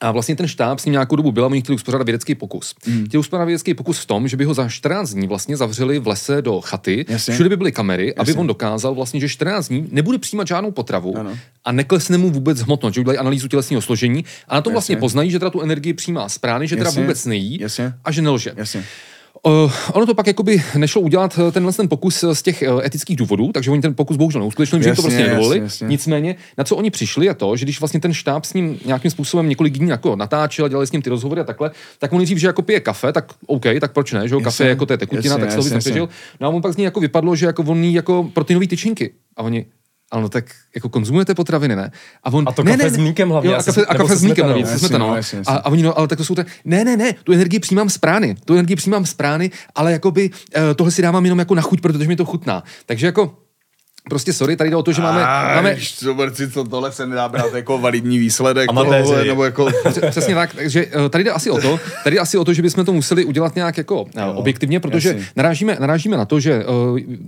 a 0.01 0.11
vlastně 0.11 0.37
ten 0.37 0.49
štáb 0.49 0.79
s 0.79 0.85
ním 0.85 0.93
nějakou 0.93 1.17
dobu 1.17 1.33
byl 1.33 1.45
a 1.45 1.47
oni 1.47 1.61
chtěli 1.61 1.75
uspořádat 1.77 2.05
vědecký 2.05 2.35
pokus. 2.35 2.75
Mm. 2.87 3.05
Chtěli 3.07 3.21
uspořádat 3.21 3.45
vědecký 3.45 3.75
pokus 3.75 3.99
v 3.99 4.07
tom, 4.07 4.29
že 4.29 4.37
by 4.37 4.45
ho 4.45 4.55
za 4.55 4.69
14 4.69 5.11
dní 5.11 5.27
vlastně 5.27 5.57
zavřeli 5.57 5.99
v 5.99 6.07
lese 6.07 6.43
do 6.43 6.61
chaty, 6.61 7.05
Jasně. 7.09 7.35
všude 7.35 7.49
by 7.49 7.57
byly 7.57 7.73
kamery, 7.73 8.07
Jasně. 8.07 8.33
aby 8.33 8.41
on 8.41 8.47
dokázal 8.47 8.95
vlastně, 8.95 9.21
že 9.21 9.29
14 9.29 9.69
dní 9.69 9.89
nebude 9.91 10.19
přijímat 10.19 10.47
žádnou 10.47 10.71
potravu 10.71 11.19
ano. 11.19 11.39
a 11.65 11.73
neklesne 11.73 12.19
mu 12.19 12.31
vůbec 12.31 12.61
hmotnost, 12.61 12.95
že 12.95 13.01
udělají 13.01 13.19
analýzu 13.19 13.49
tělesního 13.49 13.83
složení 13.83 14.25
a 14.49 14.55
na 14.55 14.61
tom 14.61 14.71
Jasně. 14.71 14.75
vlastně 14.75 14.97
poznají, 14.97 15.31
že 15.31 15.39
teda 15.39 15.51
tu 15.51 15.61
energii 15.61 15.93
přijímá 15.93 16.29
z 16.29 16.39
prány, 16.39 16.69
že 16.69 16.77
teda 16.77 16.91
vůbec 16.91 17.27
nejí 17.27 17.61
Jasně. 17.61 17.93
a 18.05 18.13
že 18.13 18.23
nelže. 18.23 18.53
Jasně. 18.57 18.85
Uh, 19.43 19.73
ono 19.93 20.07
to 20.07 20.15
pak 20.15 20.27
jakoby 20.27 20.63
nešlo 20.77 21.01
udělat 21.01 21.39
eh, 21.39 21.53
tenhle 21.53 21.73
ten 21.73 21.89
pokus 21.89 22.25
z 22.33 22.43
těch 22.43 22.65
uh, 22.69 22.85
etických 22.85 23.17
důvodů, 23.17 23.53
takže 23.53 23.71
oni 23.71 23.83
ten 23.83 23.95
pokus 23.95 24.17
bohužel 24.17 24.41
neuskutečnili, 24.41 24.83
že 24.85 24.89
jim 24.89 24.97
to 24.97 25.03
prostě 25.03 25.23
nedovolili. 25.23 25.59
Jasně, 25.59 25.65
jasně. 25.65 25.87
Nicméně, 25.87 26.37
na 26.59 26.65
co 26.65 26.77
oni 26.77 26.91
přišli, 26.91 27.27
je 27.27 27.35
to, 27.35 27.57
že 27.57 27.65
když 27.65 27.81
vlastně 27.81 28.01
ten 28.01 28.13
štáb 28.13 28.45
s 28.45 28.55
ním 28.55 28.81
nějakým 28.85 29.11
způsobem 29.11 29.49
několik 29.49 29.79
dní 29.79 29.89
jako 29.89 30.17
natáčel, 30.17 30.69
dělali 30.69 30.87
s 30.87 30.93
ním 30.93 31.03
ty 31.03 31.11
rozhovory 31.11 31.41
a 31.41 31.45
takhle, 31.45 31.71
tak 31.99 32.13
on 32.13 32.23
dřív, 32.23 32.39
že 32.39 32.47
jako 32.47 32.63
pije 32.63 32.81
kafe, 32.81 33.13
tak 33.13 33.33
OK, 33.47 33.65
tak 33.81 33.93
proč 33.93 34.13
ne, 34.13 34.29
že 34.29 34.35
jo, 34.35 34.41
kafe 34.41 34.69
jako 34.69 34.87
to 34.87 34.93
je 34.93 34.99
tekutina, 34.99 35.35
jasně, 35.35 35.47
tak 35.47 35.63
se 35.65 35.71
to 35.71 35.79
přežil. 35.79 36.09
No 36.41 36.47
a 36.47 36.51
on 36.51 36.63
pak 36.63 36.73
z 36.73 36.77
ní 36.77 36.85
jako 36.85 37.01
vypadlo, 37.01 37.37
že 37.37 37.47
jako 37.47 37.63
on 37.63 37.85
jako 37.85 38.31
proteinové 38.33 38.67
tyčinky. 38.67 39.13
A 39.37 39.43
oni, 39.43 39.67
ale 40.11 40.23
no 40.23 40.29
tak 40.29 40.45
jako 40.75 40.89
konzumujete 40.89 41.35
potraviny, 41.35 41.77
ne? 41.77 41.91
A, 42.23 42.33
on, 42.33 42.45
a 42.49 42.53
to 42.53 42.63
ne, 42.63 42.71
kafe 42.71 42.85
ne, 42.85 42.91
s 42.91 42.97
mlíkem 42.97 43.29
hlavně. 43.29 43.51
Jo, 43.51 43.57
a 43.57 43.63
kafe, 43.63 43.87
a 43.87 43.95
kafe 43.95 44.17
s 44.17 44.23
mlíkem 44.23 44.49
navíc, 44.49 44.69
smetanou. 44.69 45.15
A, 45.47 45.55
a 45.55 45.71
oni, 45.71 45.83
no, 45.83 45.99
ale 45.99 46.09
tak 46.09 46.19
to 46.19 46.25
jsou 46.25 46.35
te, 46.35 46.45
ne, 46.65 46.85
ne, 46.85 46.97
ne, 46.97 47.13
tu 47.25 47.33
energii 47.33 47.61
přijímám 47.61 47.91
z 47.91 47.99
prány, 47.99 48.37
tu 48.45 48.53
energii 48.53 48.77
přijímám 48.77 49.07
z 49.07 49.15
prány, 49.15 49.51
ale 49.75 49.93
jakoby 49.93 50.31
uh, 50.31 50.63
tohle 50.77 50.91
si 50.91 51.03
dávám 51.03 51.25
jenom 51.25 51.39
jako 51.39 51.55
na 51.55 51.63
chuť, 51.63 51.81
protože 51.81 52.09
mi 52.09 52.17
to 52.17 52.25
chutná. 52.25 52.63
Takže 52.87 53.07
jako 53.07 53.37
Prostě 54.09 54.33
sorry, 54.33 54.57
tady 54.57 54.71
jde 54.71 54.77
o 54.77 54.83
to, 54.83 54.93
že 54.93 55.03
máme... 55.03 55.27
A, 55.27 55.55
máme... 55.55 55.81
Štobrci, 55.81 56.51
co 56.51 56.65
tohle 56.65 56.93
se 56.93 57.07
nedá 57.07 57.29
brát 57.29 57.55
jako 57.55 57.79
validní 57.79 58.19
výsledek. 58.19 58.71
Tohle, 58.75 59.25
nebo 59.25 59.45
jako... 59.45 59.69
Přesně 60.11 60.35
tak, 60.35 60.55
takže 60.55 60.87
eh, 61.07 61.09
tady 61.09 61.25
jde 61.25 61.31
asi 61.31 61.51
o 61.51 61.59
to, 61.59 61.81
tady 62.05 62.17
jde 62.17 62.21
asi 62.21 62.39
o 62.39 62.45
to, 62.45 62.53
že 62.53 62.63
bychom 62.63 62.85
to 62.85 62.93
museli 62.93 63.25
udělat 63.25 63.55
nějak 63.55 63.79
jako 63.79 64.07
eh, 64.17 64.21
jo, 64.21 64.33
objektivně, 64.33 64.81
protože 64.81 65.19
narážíme, 65.37 65.77
narážíme 65.81 66.17
na 66.17 66.25
to, 66.25 66.41
že 66.41 66.53
eh, 66.53 66.65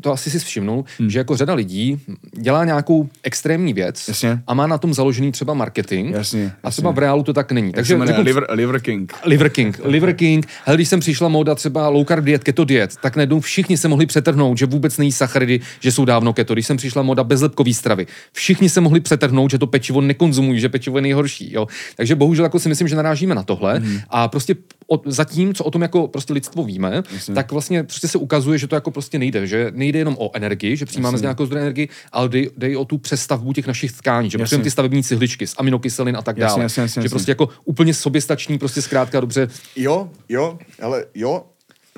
to 0.00 0.12
asi 0.12 0.30
si 0.30 0.38
všimnul, 0.38 0.84
hmm. 0.98 1.10
že 1.10 1.18
jako 1.18 1.36
řada 1.36 1.54
lidí 1.54 2.00
dělá 2.32 2.64
nějakou 2.64 3.08
extrémní 3.22 3.72
věc 3.72 4.08
jasně. 4.08 4.42
a 4.46 4.54
má 4.54 4.66
na 4.66 4.78
tom 4.78 4.94
založený 4.94 5.32
třeba 5.32 5.54
marketing 5.54 6.14
jasně, 6.14 6.42
jasně. 6.42 6.56
a 6.64 6.70
třeba 6.70 6.90
v 6.90 6.98
reálu 6.98 7.22
to 7.22 7.32
tak 7.32 7.52
není. 7.52 7.66
Jak 7.66 7.74
takže 7.74 7.98
řeknu, 8.06 8.22
liver, 8.22 8.46
liver 8.50 8.80
King. 8.80 9.14
Liver 9.24 9.48
King. 9.48 9.80
Liver 9.84 10.12
King. 10.12 10.46
Hele, 10.64 10.76
když 10.76 10.88
jsem 10.88 11.00
přišla 11.00 11.28
móda 11.28 11.54
třeba 11.54 11.88
low 11.88 12.06
carb 12.06 12.24
diet, 12.24 12.44
keto 12.44 12.64
diet, 12.64 12.96
tak 12.96 13.16
najednou 13.16 13.40
všichni 13.40 13.76
se 13.76 13.88
mohli 13.88 14.06
přetrhnout, 14.06 14.58
že 14.58 14.66
vůbec 14.66 14.98
nejí 14.98 15.12
sacharidy, 15.12 15.60
že 15.80 15.92
jsou 15.92 16.04
dávno 16.04 16.32
keto. 16.32 16.54
Když 16.62 16.66
jsem 16.66 16.76
přišla 16.76 17.02
bez 17.02 17.24
bezlepkový 17.24 17.74
stravy. 17.74 18.06
Všichni 18.32 18.68
se 18.68 18.80
mohli 18.80 19.00
přetrhnout, 19.00 19.50
že 19.50 19.58
to 19.58 19.66
pečivo 19.66 20.00
nekonzumují, 20.00 20.60
že 20.60 20.68
pečivo 20.68 20.98
je 20.98 21.02
nejhorší. 21.02 21.52
Jo? 21.52 21.66
Takže 21.96 22.14
bohužel 22.14 22.44
jako 22.44 22.58
si 22.58 22.68
myslím, 22.68 22.88
že 22.88 22.96
narážíme 22.96 23.34
na 23.34 23.42
tohle. 23.42 23.80
Mm. 23.80 23.98
A 24.08 24.28
prostě 24.28 24.54
o, 24.88 25.00
zatím, 25.06 25.54
co 25.54 25.64
o 25.64 25.70
tom 25.70 25.82
jako 25.82 26.08
prostě 26.08 26.32
lidstvo 26.32 26.64
víme, 26.64 27.02
Jasně. 27.12 27.34
tak 27.34 27.52
vlastně 27.52 27.82
prostě 27.82 28.08
se 28.08 28.18
ukazuje, 28.18 28.58
že 28.58 28.66
to 28.66 28.74
jako 28.74 28.90
prostě 28.90 29.18
nejde. 29.18 29.46
Že 29.46 29.72
nejde 29.74 29.98
jenom 29.98 30.16
o 30.18 30.30
energii, 30.36 30.76
že 30.76 30.86
přijímáme 30.86 31.18
z 31.18 31.22
nějakého 31.22 31.46
zdroje 31.46 31.62
energii, 31.62 31.88
ale 32.12 32.28
jde, 32.28 32.42
jde 32.56 32.76
o 32.76 32.84
tu 32.84 32.98
přestavbu 32.98 33.52
těch 33.52 33.66
našich 33.66 33.92
tkání, 33.92 34.30
že 34.30 34.38
potřebujeme 34.38 34.64
ty 34.64 34.70
stavební 34.70 35.02
cihličky 35.02 35.46
z 35.46 35.54
aminokyselin 35.58 36.16
a 36.16 36.22
tak 36.22 36.38
dále. 36.38 36.50
Jasně, 36.50 36.62
jasně, 36.62 36.82
jasně, 36.82 37.02
že 37.02 37.08
prostě 37.08 37.30
jako 37.30 37.48
úplně 37.64 37.94
soběstační, 37.94 38.58
prostě 38.58 38.82
zkrátka 38.82 39.20
dobře. 39.20 39.48
Jo, 39.76 40.10
jo, 40.28 40.58
ale 40.82 41.04
jo, 41.14 41.42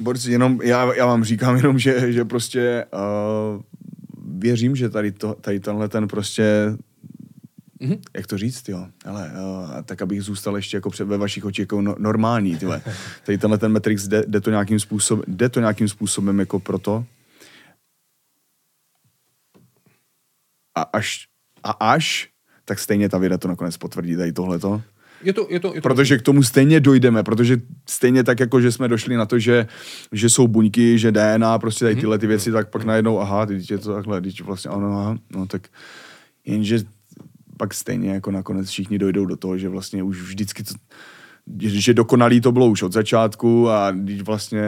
Boris, 0.00 0.26
jenom 0.26 0.60
já, 0.62 0.94
já 0.94 1.06
vám 1.06 1.24
říkám 1.24 1.56
jenom, 1.56 1.78
že, 1.78 2.12
že 2.12 2.24
prostě 2.24 2.84
uh, 2.92 3.62
věřím, 4.44 4.76
že 4.76 4.88
tady, 4.88 5.12
to, 5.12 5.34
tady 5.40 5.60
tenhle 5.60 5.88
ten 5.88 6.08
prostě 6.08 6.76
Mm-hmm. 7.80 8.00
Jak 8.16 8.26
to 8.26 8.38
říct, 8.38 8.68
jo? 8.68 8.86
Ale 9.04 9.30
uh, 9.32 9.82
tak 9.82 10.02
abych 10.02 10.22
zůstal 10.22 10.56
ještě 10.56 10.76
jako 10.76 10.90
ve 11.04 11.18
vašich 11.18 11.44
očích 11.44 11.62
jako 11.62 11.80
no, 11.80 11.96
normální, 11.98 12.56
tyhle. 12.56 12.82
Tady 13.24 13.38
tenhle 13.38 13.58
ten 13.58 13.72
Matrix 13.72 14.08
jde, 14.08 14.24
jde, 14.26 14.40
to 14.40 14.50
nějakým 14.50 14.80
způsobem, 14.80 15.24
jde 15.28 15.48
to 15.48 15.60
nějakým 15.60 15.88
způsobem 15.88 16.38
jako 16.38 16.60
proto. 16.60 17.04
A 20.74 20.82
až, 20.82 21.28
a 21.62 21.70
až, 21.70 22.28
tak 22.64 22.78
stejně 22.78 23.08
ta 23.08 23.18
věda 23.18 23.38
to 23.38 23.48
nakonec 23.48 23.76
potvrdí, 23.76 24.16
tady 24.16 24.32
tohleto. 24.32 24.82
Je 25.24 25.32
to, 25.32 25.46
je 25.50 25.60
to, 25.60 25.74
je 25.74 25.80
to 25.80 25.88
protože 25.88 26.18
k 26.18 26.22
tomu 26.22 26.42
stejně 26.42 26.80
dojdeme, 26.80 27.22
protože 27.22 27.60
stejně 27.88 28.24
tak, 28.24 28.40
jako 28.40 28.60
že 28.60 28.72
jsme 28.72 28.88
došli 28.88 29.16
na 29.16 29.26
to, 29.26 29.38
že, 29.38 29.66
že 30.12 30.30
jsou 30.30 30.48
buňky, 30.48 30.98
že 30.98 31.12
DNA, 31.12 31.58
prostě 31.58 31.84
tady 31.84 31.94
mhm. 31.94 32.00
tyhle 32.00 32.18
ty 32.18 32.26
věci, 32.26 32.52
tak 32.52 32.70
pak 32.70 32.84
najednou, 32.84 33.20
aha, 33.20 33.46
teď 33.46 33.70
je 33.70 33.78
to 33.78 33.94
takhle, 33.94 34.20
teď 34.20 34.40
vlastně, 34.40 34.70
ano, 34.70 35.00
aha, 35.00 35.18
no 35.36 35.46
tak 35.46 35.68
jenže 36.44 36.78
pak 37.56 37.74
stejně 37.74 38.10
jako 38.10 38.30
nakonec 38.30 38.68
všichni 38.68 38.98
dojdou 38.98 39.26
do 39.26 39.36
toho, 39.36 39.58
že 39.58 39.68
vlastně 39.68 40.02
už 40.02 40.22
vždycky 40.22 40.64
to, 40.64 40.74
že 41.60 41.94
dokonalý 41.94 42.40
to 42.40 42.52
bylo 42.52 42.66
už 42.66 42.82
od 42.82 42.92
začátku 42.92 43.70
a 43.70 43.90
když 43.90 44.22
vlastně, 44.22 44.62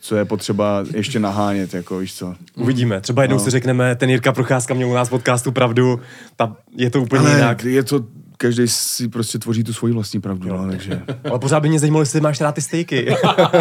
co 0.00 0.16
je 0.16 0.24
potřeba 0.24 0.84
ještě 0.94 1.18
nahánět, 1.18 1.74
jako 1.74 1.98
víš 1.98 2.14
co. 2.14 2.34
Uvidíme, 2.56 3.00
třeba 3.00 3.22
jednou 3.22 3.36
no. 3.36 3.44
si 3.44 3.50
řekneme, 3.50 3.96
ten 3.96 4.10
Jirka 4.10 4.32
Procházka 4.32 4.74
měl 4.74 4.90
u 4.90 4.94
nás 4.94 5.08
podcastu 5.08 5.52
pravdu, 5.52 6.00
ta, 6.36 6.56
je 6.76 6.90
to 6.90 7.02
úplně 7.02 7.20
Ale 7.20 7.34
jinak. 7.34 7.64
Je 7.64 7.82
to 7.82 8.06
každý 8.42 8.68
si 8.68 9.08
prostě 9.08 9.38
tvoří 9.38 9.64
tu 9.64 9.72
svoji 9.72 9.94
vlastní 9.94 10.20
pravdu, 10.20 10.48
jo. 10.48 10.56
no, 10.56 10.70
takže... 10.70 11.02
Ale 11.30 11.38
pořád 11.38 11.60
by 11.60 11.68
mě 11.68 11.78
zajímalo, 11.78 12.02
jestli 12.02 12.20
máš 12.20 12.40
rád 12.40 12.54
ty 12.54 12.62
stejky. 12.62 13.06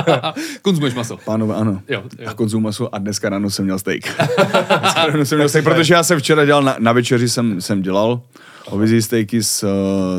Konzumuješ 0.62 0.94
maso. 0.94 1.18
Pánové, 1.26 1.56
ano. 1.56 1.82
Jo, 1.88 2.04
jo. 2.20 2.30
A 2.30 2.34
konzumuji 2.34 2.64
maso 2.64 2.96
a 2.96 2.98
dneska 2.98 3.30
ráno 3.30 3.50
jsem 3.50 3.66
měl 3.66 3.80
steak. 3.80 4.04
dneska 4.80 5.06
ráno 5.06 5.26
jsem 5.26 5.38
měl 5.38 5.50
steak, 5.50 5.64
protože 5.64 5.94
já 5.94 6.04
jsem 6.04 6.20
včera 6.20 6.46
dělal, 6.46 6.64
na, 6.64 6.76
na 6.80 6.92
večeři 6.92 7.30
jsem, 7.30 7.62
jsem 7.62 7.82
dělal 7.82 8.22
hovězí 8.68 9.02
stejky 9.02 9.44
s, 9.44 9.66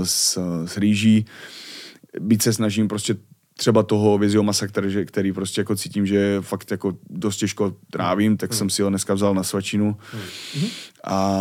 s, 0.05 0.39
s 0.67 0.77
rýží. 0.77 1.27
Být 2.21 2.43
se 2.43 2.53
snažím 2.53 2.89
prostě 2.89 3.17
třeba 3.57 3.83
toho 3.83 4.19
vizio 4.19 4.43
masa, 4.43 4.67
který, 4.67 5.07
který 5.07 5.33
prostě 5.33 5.61
jako 5.61 5.77
cítím, 5.77 6.07
že 6.07 6.37
fakt 6.41 6.71
jako 6.71 6.93
dost 7.11 7.37
těžko 7.37 7.75
trávím, 7.91 8.37
tak 8.37 8.51
hmm. 8.51 8.59
jsem 8.59 8.71
si 8.71 8.83
ho 8.83 8.89
dneska 8.89 9.15
vzal 9.15 9.35
na 9.35 9.43
svačinu. 9.43 9.97
Hmm. 10.55 10.69
A 11.05 11.39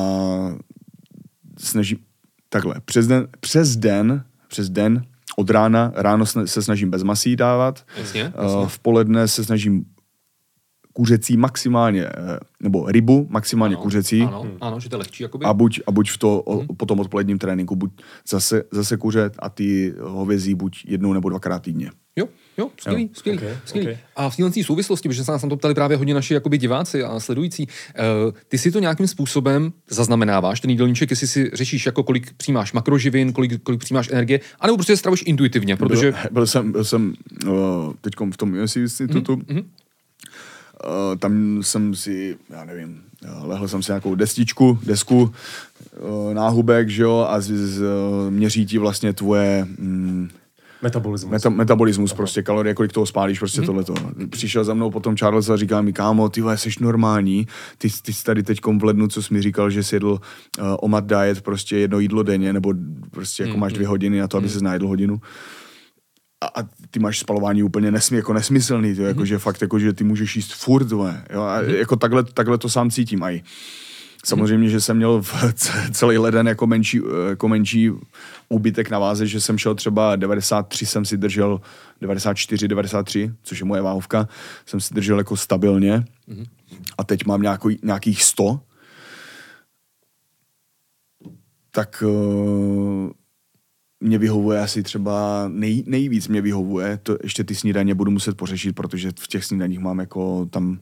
snažím, 1.60 1.98
takhle, 2.54 2.76
přes 2.86 3.08
den, 3.08 3.28
přes 3.40 3.76
den, 3.76 4.24
přes 4.48 4.70
den 4.70 5.06
od 5.38 5.50
rána, 5.50 5.92
ráno 5.96 6.26
se 6.26 6.62
snažím 6.62 6.90
bez 6.90 7.04
masí 7.04 7.36
dávat, 7.36 7.86
jasně, 7.98 8.22
eh, 8.22 8.44
jasně. 8.44 8.68
v 8.68 8.80
poledne 8.80 9.28
se 9.28 9.44
snažím 9.44 9.86
kuřecí 10.94 11.38
maximálně, 11.38 12.06
eh, 12.06 12.40
nebo 12.60 12.92
rybu 12.92 13.28
maximálně 13.30 13.76
ano, 13.76 13.84
kuřecí. 13.84 14.22
Ano, 14.22 14.48
ano, 14.62 14.80
že 14.80 14.90
to 14.90 14.96
je 14.96 14.98
lehčí. 14.98 15.24
Jakoby. 15.24 15.46
A 15.46 15.54
buď, 15.54 15.82
a 15.88 15.92
buď 15.92 16.12
v 16.12 16.18
to, 16.18 16.44
hmm. 16.50 16.68
po 16.78 16.86
tom 16.86 17.00
odpoledním 17.00 17.38
tréninku, 17.40 17.76
buď 17.76 18.02
zase, 18.30 18.64
zase 18.72 18.98
kuřet 18.98 19.36
a 19.40 19.50
ty 19.50 19.94
hovězí 20.00 20.56
buď 20.56 20.86
jednou 20.88 21.14
nebo 21.14 21.30
dvakrát 21.30 21.60
týdně. 21.60 21.92
Jo, 22.16 22.28
jo, 22.58 22.70
skvělý, 22.80 23.04
jo. 23.04 23.10
skvělý, 23.14 23.38
okay, 23.38 23.58
skvělý. 23.66 23.88
Okay. 23.88 24.00
A 24.16 24.30
v 24.30 24.36
této 24.36 24.64
souvislosti, 24.64 25.10
protože 25.10 25.24
se 25.24 25.32
nás 25.32 25.44
na 25.44 25.50
to 25.50 25.58
ptali 25.58 25.74
právě 25.74 25.98
hodně 25.98 26.14
naši 26.14 26.34
jakoby 26.34 26.58
diváci 26.58 27.04
a 27.04 27.20
sledující, 27.20 27.68
uh, 27.68 28.34
ty 28.48 28.58
si 28.58 28.72
to 28.72 28.80
nějakým 28.80 29.08
způsobem 29.08 29.74
zaznamenáváš, 29.90 30.60
ten 30.60 30.70
jídelníček, 30.70 31.10
jestli 31.10 31.28
si 31.28 31.52
řešíš, 31.54 31.86
jako 31.86 32.04
kolik 32.04 32.34
přijímáš 32.34 32.74
makroživin, 32.74 33.34
kolik, 33.34 33.64
kolik 33.64 33.80
přijímáš 33.80 34.10
energie, 34.12 34.40
anebo 34.60 34.78
prostě 34.78 34.98
stravuješ 34.98 35.24
intuitivně, 35.26 35.76
protože... 35.76 36.12
Byl, 36.12 36.22
byl 36.32 36.48
jsem, 36.48 36.72
byl 36.72 36.86
jsem 36.86 37.14
uh, 37.48 37.54
teď 38.02 38.14
v 38.34 38.38
tom 38.38 38.56
institutu, 38.56 39.36
mm-hmm. 39.36 39.64
uh, 39.64 41.18
tam 41.20 41.64
jsem 41.64 41.96
si, 41.96 42.38
já 42.50 42.66
nevím, 42.66 43.02
lehl 43.42 43.68
jsem 43.68 43.84
si 43.84 43.92
nějakou 43.92 44.16
destičku, 44.16 44.80
desku, 44.84 45.34
uh, 46.00 46.34
náhubek, 46.34 46.90
že 46.90 47.04
jo, 47.04 47.26
a 47.30 47.42
z, 47.42 47.52
z, 47.52 47.84
měří 48.30 48.66
ti 48.66 48.78
vlastně 48.78 49.14
tvoje... 49.14 49.68
Mm, 49.78 50.30
Metabolismus. 50.82 51.32
Meta, 51.32 51.50
metabolismus, 51.50 52.12
Aha. 52.12 52.18
prostě 52.18 52.44
kalorie, 52.44 52.74
kolik 52.74 52.92
toho 52.92 53.06
spálíš, 53.06 53.40
prostě 53.40 53.62
mm. 53.62 53.68
tohleto. 53.68 53.94
Přišel 54.30 54.64
za 54.64 54.74
mnou 54.74 54.92
potom 54.92 55.18
Charles 55.18 55.50
a 55.50 55.58
říká 55.58 55.82
mi, 55.82 55.94
kámo, 55.94 56.30
ty 56.30 56.42
jsi 56.56 56.70
normální, 56.80 57.48
ty, 57.78 57.90
ty 58.02 58.14
jsi 58.14 58.24
tady 58.24 58.44
teď 58.44 58.60
v 58.80 58.84
lednu, 58.84 59.08
co 59.08 59.22
jsi 59.22 59.34
mi 59.34 59.42
říkal, 59.42 59.70
že 59.70 59.84
jsi 59.84 59.96
jedl 59.96 60.12
uh, 60.12 60.18
omat 60.80 61.06
diet, 61.06 61.42
prostě 61.42 61.78
jedno 61.78 62.00
jídlo 62.00 62.24
denně, 62.24 62.54
nebo 62.54 62.74
prostě 63.12 63.44
jako 63.44 63.54
mm. 63.54 63.60
máš 63.60 63.74
dvě 63.74 63.88
hodiny 63.88 64.20
na 64.20 64.28
to, 64.28 64.38
aby 64.38 64.48
mm. 64.48 64.54
se 64.54 64.64
najedl 64.64 64.88
hodinu 64.88 65.22
a, 66.42 66.62
a 66.62 66.68
ty 66.92 67.00
máš 67.00 67.20
spalování 67.20 67.64
úplně 67.64 67.92
nesmí, 67.92 68.18
jako 68.18 68.34
nesmyslný, 68.34 68.96
to, 68.96 69.02
jako, 69.02 69.20
mm-hmm. 69.20 69.26
že 69.26 69.38
fakt, 69.38 69.62
jako, 69.62 69.80
že 69.80 69.94
ty 69.94 70.04
můžeš 70.04 70.36
jíst 70.36 70.54
furt, 70.54 70.86
tvoje, 70.86 71.24
jo, 71.34 71.42
a 71.42 71.62
mm-hmm. 71.62 71.76
jako 71.76 71.96
takhle, 71.96 72.24
takhle 72.24 72.58
to 72.58 72.70
sám 72.70 72.90
cítím 72.90 73.24
aj. 73.24 73.42
Samozřejmě, 74.26 74.70
že 74.70 74.82
jsem 74.82 74.98
měl 74.98 75.22
v 75.22 75.54
celý 75.92 76.18
leden 76.18 76.48
jako 76.48 76.68
menší, 76.68 77.02
jako 77.30 77.48
menší 77.48 77.92
úbytek 78.50 78.90
na 78.90 79.00
váze, 79.00 79.28
že 79.28 79.42
jsem 79.42 79.58
šel 79.58 79.76
třeba 79.76 80.16
93, 80.16 80.86
jsem 80.86 81.06
si 81.06 81.18
držel 81.18 81.62
94, 82.02 82.68
93, 82.68 83.34
což 83.44 83.60
je 83.60 83.66
moje 83.66 83.82
váhovka, 83.82 84.28
jsem 84.66 84.82
si 84.82 84.94
držel 84.94 85.18
jako 85.18 85.38
stabilně 85.38 86.06
mm-hmm. 86.30 86.46
a 86.98 87.04
teď 87.04 87.26
mám 87.26 87.42
nějaký, 87.42 87.80
nějakých 87.84 88.24
100, 88.24 88.60
tak 91.72 92.04
uh, 92.08 93.12
mě 94.00 94.18
vyhovuje 94.18 94.60
asi 94.62 94.84
třeba 94.84 95.46
nej, 95.48 95.84
nejvíc 95.88 96.28
mě 96.28 96.42
vyhovuje, 96.42 97.00
to 97.04 97.18
ještě 97.24 97.44
ty 97.44 97.56
snídaně 97.56 97.96
budu 97.96 98.12
muset 98.12 98.38
pořešit, 98.38 98.74
protože 98.74 99.12
v 99.20 99.28
těch 99.28 99.46
snídaních 99.46 99.80
mám 99.80 100.00
jako 100.00 100.46
tam. 100.46 100.80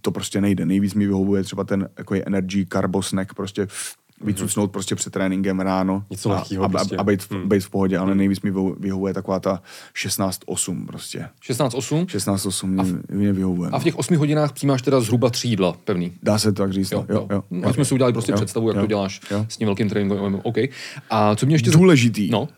To 0.00 0.10
prostě 0.10 0.40
nejde. 0.40 0.66
Nejvíc 0.66 0.94
mi 0.94 1.06
vyhovuje 1.06 1.42
třeba 1.42 1.64
ten 1.64 1.88
jako 1.98 2.14
je 2.14 2.24
energy 2.24 2.66
carbo 2.72 3.02
snack, 3.02 3.34
prostě 3.34 3.66
vycucnout 4.20 4.72
prostě 4.72 4.94
před 4.94 5.12
tréninkem 5.12 5.60
ráno 5.60 6.04
Něco 6.10 6.30
a, 6.30 6.44
a, 6.62 6.68
prostě. 6.68 6.96
a, 6.96 7.00
a 7.00 7.04
být, 7.04 7.22
v, 7.22 7.30
hmm. 7.30 7.48
být 7.48 7.60
v 7.60 7.70
pohodě, 7.70 7.98
ale 7.98 8.14
nejvíc 8.14 8.40
mi 8.40 8.52
vyhovuje 8.78 9.14
taková 9.14 9.40
ta 9.40 9.62
16-8 9.94 10.86
prostě. 10.86 11.28
16-8? 11.50 12.06
16-8 12.06 12.66
mě, 12.66 12.82
v, 12.82 13.10
mě 13.10 13.32
vyhovuje. 13.32 13.70
A 13.70 13.78
v 13.78 13.84
těch 13.84 13.96
8 13.96 14.16
hodinách 14.16 14.52
přijímáš 14.52 14.82
teda 14.82 15.00
zhruba 15.00 15.30
tři 15.30 15.48
jídla 15.48 15.72
pevný? 15.84 16.12
Dá 16.22 16.38
se 16.38 16.52
to 16.52 16.62
tak 16.62 16.72
říct, 16.72 16.92
jo. 16.92 17.06
No. 17.08 17.14
jo, 17.14 17.26
jo, 17.30 17.44
jo, 17.50 17.68
Ať 17.68 17.74
jsme 17.74 17.84
si 17.84 17.94
udělali 17.94 18.12
prostě 18.12 18.32
jo, 18.32 18.36
představu, 18.36 18.68
jak 18.68 18.76
jo, 18.76 18.82
to 18.82 18.86
děláš 18.86 19.20
jo. 19.30 19.46
s 19.48 19.56
tím 19.56 19.66
velkým 19.66 19.88
tréninkem. 19.88 20.40
OK. 20.42 20.56
A 21.10 21.36
co 21.36 21.46
mě 21.46 21.54
ještě... 21.54 21.70
Důležitý, 21.70 22.30
no? 22.30 22.48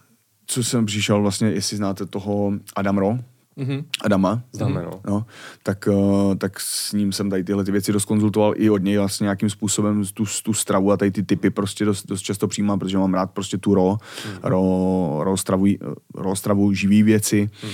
co 0.47 0.65
jsem 0.65 0.87
přišel 0.87 1.23
vlastně, 1.23 1.49
jestli 1.49 1.77
znáte 1.77 2.07
toho 2.07 2.53
Adam 2.77 2.99
Ro, 2.99 3.19
mm-hmm. 3.59 3.85
Adama. 4.05 4.43
Známe, 4.53 4.83
no. 4.83 5.01
no 5.07 5.27
tak, 5.63 5.89
uh, 5.93 6.35
tak 6.35 6.61
s 6.61 6.93
ním 6.93 7.13
jsem 7.13 7.31
tady 7.31 7.45
tyhle 7.45 7.65
ty 7.65 7.73
věci 7.73 7.93
dost 7.93 8.05
konzultoval 8.05 8.55
i 8.57 8.71
od 8.71 8.83
něj 8.83 8.99
vlastně 8.99 9.25
nějakým 9.25 9.51
způsobem 9.51 10.05
tu, 10.15 10.25
tu 10.43 10.55
stravu 10.55 10.93
a 10.93 10.97
tady 10.97 11.11
ty 11.11 11.23
typy 11.23 11.51
prostě 11.51 11.85
dost, 11.85 12.07
dost 12.07 12.23
často 12.23 12.49
přijímám, 12.49 12.79
protože 12.79 12.99
mám 12.99 13.15
rád 13.15 13.31
prostě 13.31 13.59
tu 13.59 13.75
ro, 13.75 13.97
mm-hmm. 13.97 14.39
ro, 14.43 15.25
ro, 15.25 15.37
stravu, 15.37 15.67
ro 16.15 16.37
stravu, 16.37 16.73
živý 16.73 17.03
věci. 17.03 17.51
Mm. 17.63 17.71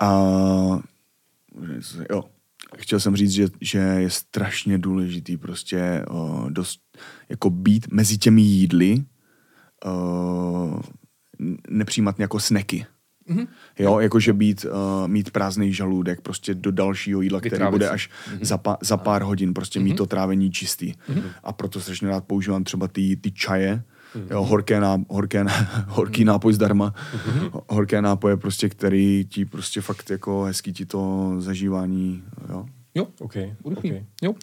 A 0.00 0.80
jo, 2.10 2.24
chtěl 2.76 3.00
jsem 3.00 3.16
říct, 3.16 3.30
že, 3.30 3.48
že 3.60 3.78
je 3.78 4.10
strašně 4.10 4.78
důležitý 4.78 5.36
prostě 5.36 6.04
uh, 6.10 6.50
dost 6.50 6.80
jako 7.28 7.50
být 7.50 7.86
mezi 7.92 8.18
těmi 8.18 8.42
jídly, 8.42 9.04
uh, 9.86 10.80
nepřijímat 11.68 12.20
jako 12.20 12.40
sneky. 12.40 12.86
Mm-hmm. 13.30 13.46
Jo, 13.78 13.98
jakože 14.00 14.32
být, 14.32 14.64
uh, 14.64 15.08
mít 15.08 15.30
prázdný 15.30 15.72
žaludek 15.72 16.20
prostě 16.20 16.54
do 16.54 16.70
dalšího 16.70 17.20
jídla, 17.20 17.40
který 17.40 17.64
bude 17.70 17.88
až 17.88 18.08
mm-hmm. 18.08 18.38
za, 18.44 18.58
pa, 18.58 18.78
za 18.80 18.96
pár 18.96 19.22
hodin, 19.22 19.54
prostě 19.54 19.78
mm-hmm. 19.78 19.82
mít 19.82 19.96
to 19.96 20.06
trávení 20.06 20.50
čistý. 20.50 20.92
Mm-hmm. 20.92 21.22
A 21.44 21.52
proto 21.52 21.80
strašně 21.80 22.08
rád 22.08 22.24
používám 22.24 22.64
třeba 22.64 22.88
ty, 22.88 23.16
ty 23.16 23.30
čaje, 23.30 23.82
mm-hmm. 24.14 24.26
jo, 24.30 24.42
horké, 24.42 24.80
ná, 24.80 24.98
horké, 25.08 25.44
horký 25.88 26.22
mm-hmm. 26.22 26.26
nápoj 26.26 26.52
zdarma, 26.52 26.94
mm-hmm. 27.16 27.62
horké 27.68 28.02
nápoje 28.02 28.36
prostě, 28.36 28.68
který 28.68 29.24
ti 29.28 29.44
prostě 29.44 29.80
fakt 29.80 30.10
jako 30.10 30.42
hezký 30.42 30.72
ti 30.72 30.86
to 30.86 31.34
zažívání, 31.38 32.22
jo. 32.48 32.66
Jo, 32.96 33.06
okay, 33.20 33.54
okay. 33.62 34.04
Jo. 34.22 34.34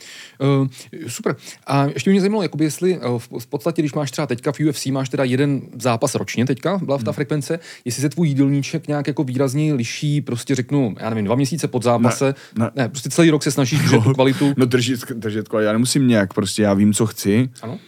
Uh, 0.62 0.68
super. 1.08 1.36
A 1.68 1.86
ještě 1.86 2.10
mě 2.10 2.22
zajímalo, 2.22 2.44
jakoby 2.44 2.64
jestli 2.64 3.00
uh, 3.00 3.20
v 3.40 3.48
podstatě, 3.48 3.82
když 3.82 3.94
máš 3.94 4.12
třeba 4.12 4.28
teďka 4.28 4.52
v 4.52 4.60
UFC, 4.60 4.86
máš 4.86 5.10
teda 5.10 5.24
jeden 5.24 5.62
zápas 5.82 6.16
ročně 6.16 6.46
teďka, 6.46 6.78
byla 6.78 6.98
v 6.98 7.04
ta 7.04 7.12
hmm. 7.12 7.16
frekvence, 7.16 7.60
jestli 7.86 8.02
se 8.02 8.10
tvůj 8.10 8.28
jídelníček 8.28 8.88
nějak 8.88 9.08
jako 9.08 9.24
výrazně 9.24 9.74
liší, 9.74 10.22
prostě 10.22 10.56
řeknu, 10.56 10.96
já 11.00 11.10
nevím, 11.10 11.26
dva 11.26 11.36
měsíce 11.36 11.68
pod 11.68 11.84
zápase, 11.84 12.36
ne, 12.58 12.66
ne. 12.66 12.72
ne 12.76 12.90
prostě 12.90 13.10
celý 13.10 13.30
rok 13.30 13.44
se 13.44 13.52
snažíš 13.52 13.80
držet 13.80 14.04
tu 14.04 14.14
kvalitu. 14.14 14.54
No 14.58 14.66
držet, 14.66 15.12
držet 15.14 15.48
kvalitu, 15.48 15.66
já 15.66 15.74
nemusím 15.74 16.08
nějak, 16.08 16.34
prostě 16.34 16.62
já 16.62 16.74
vím, 16.74 16.94
co 16.94 17.06
chci. 17.06 17.50
Ano. 17.62 17.80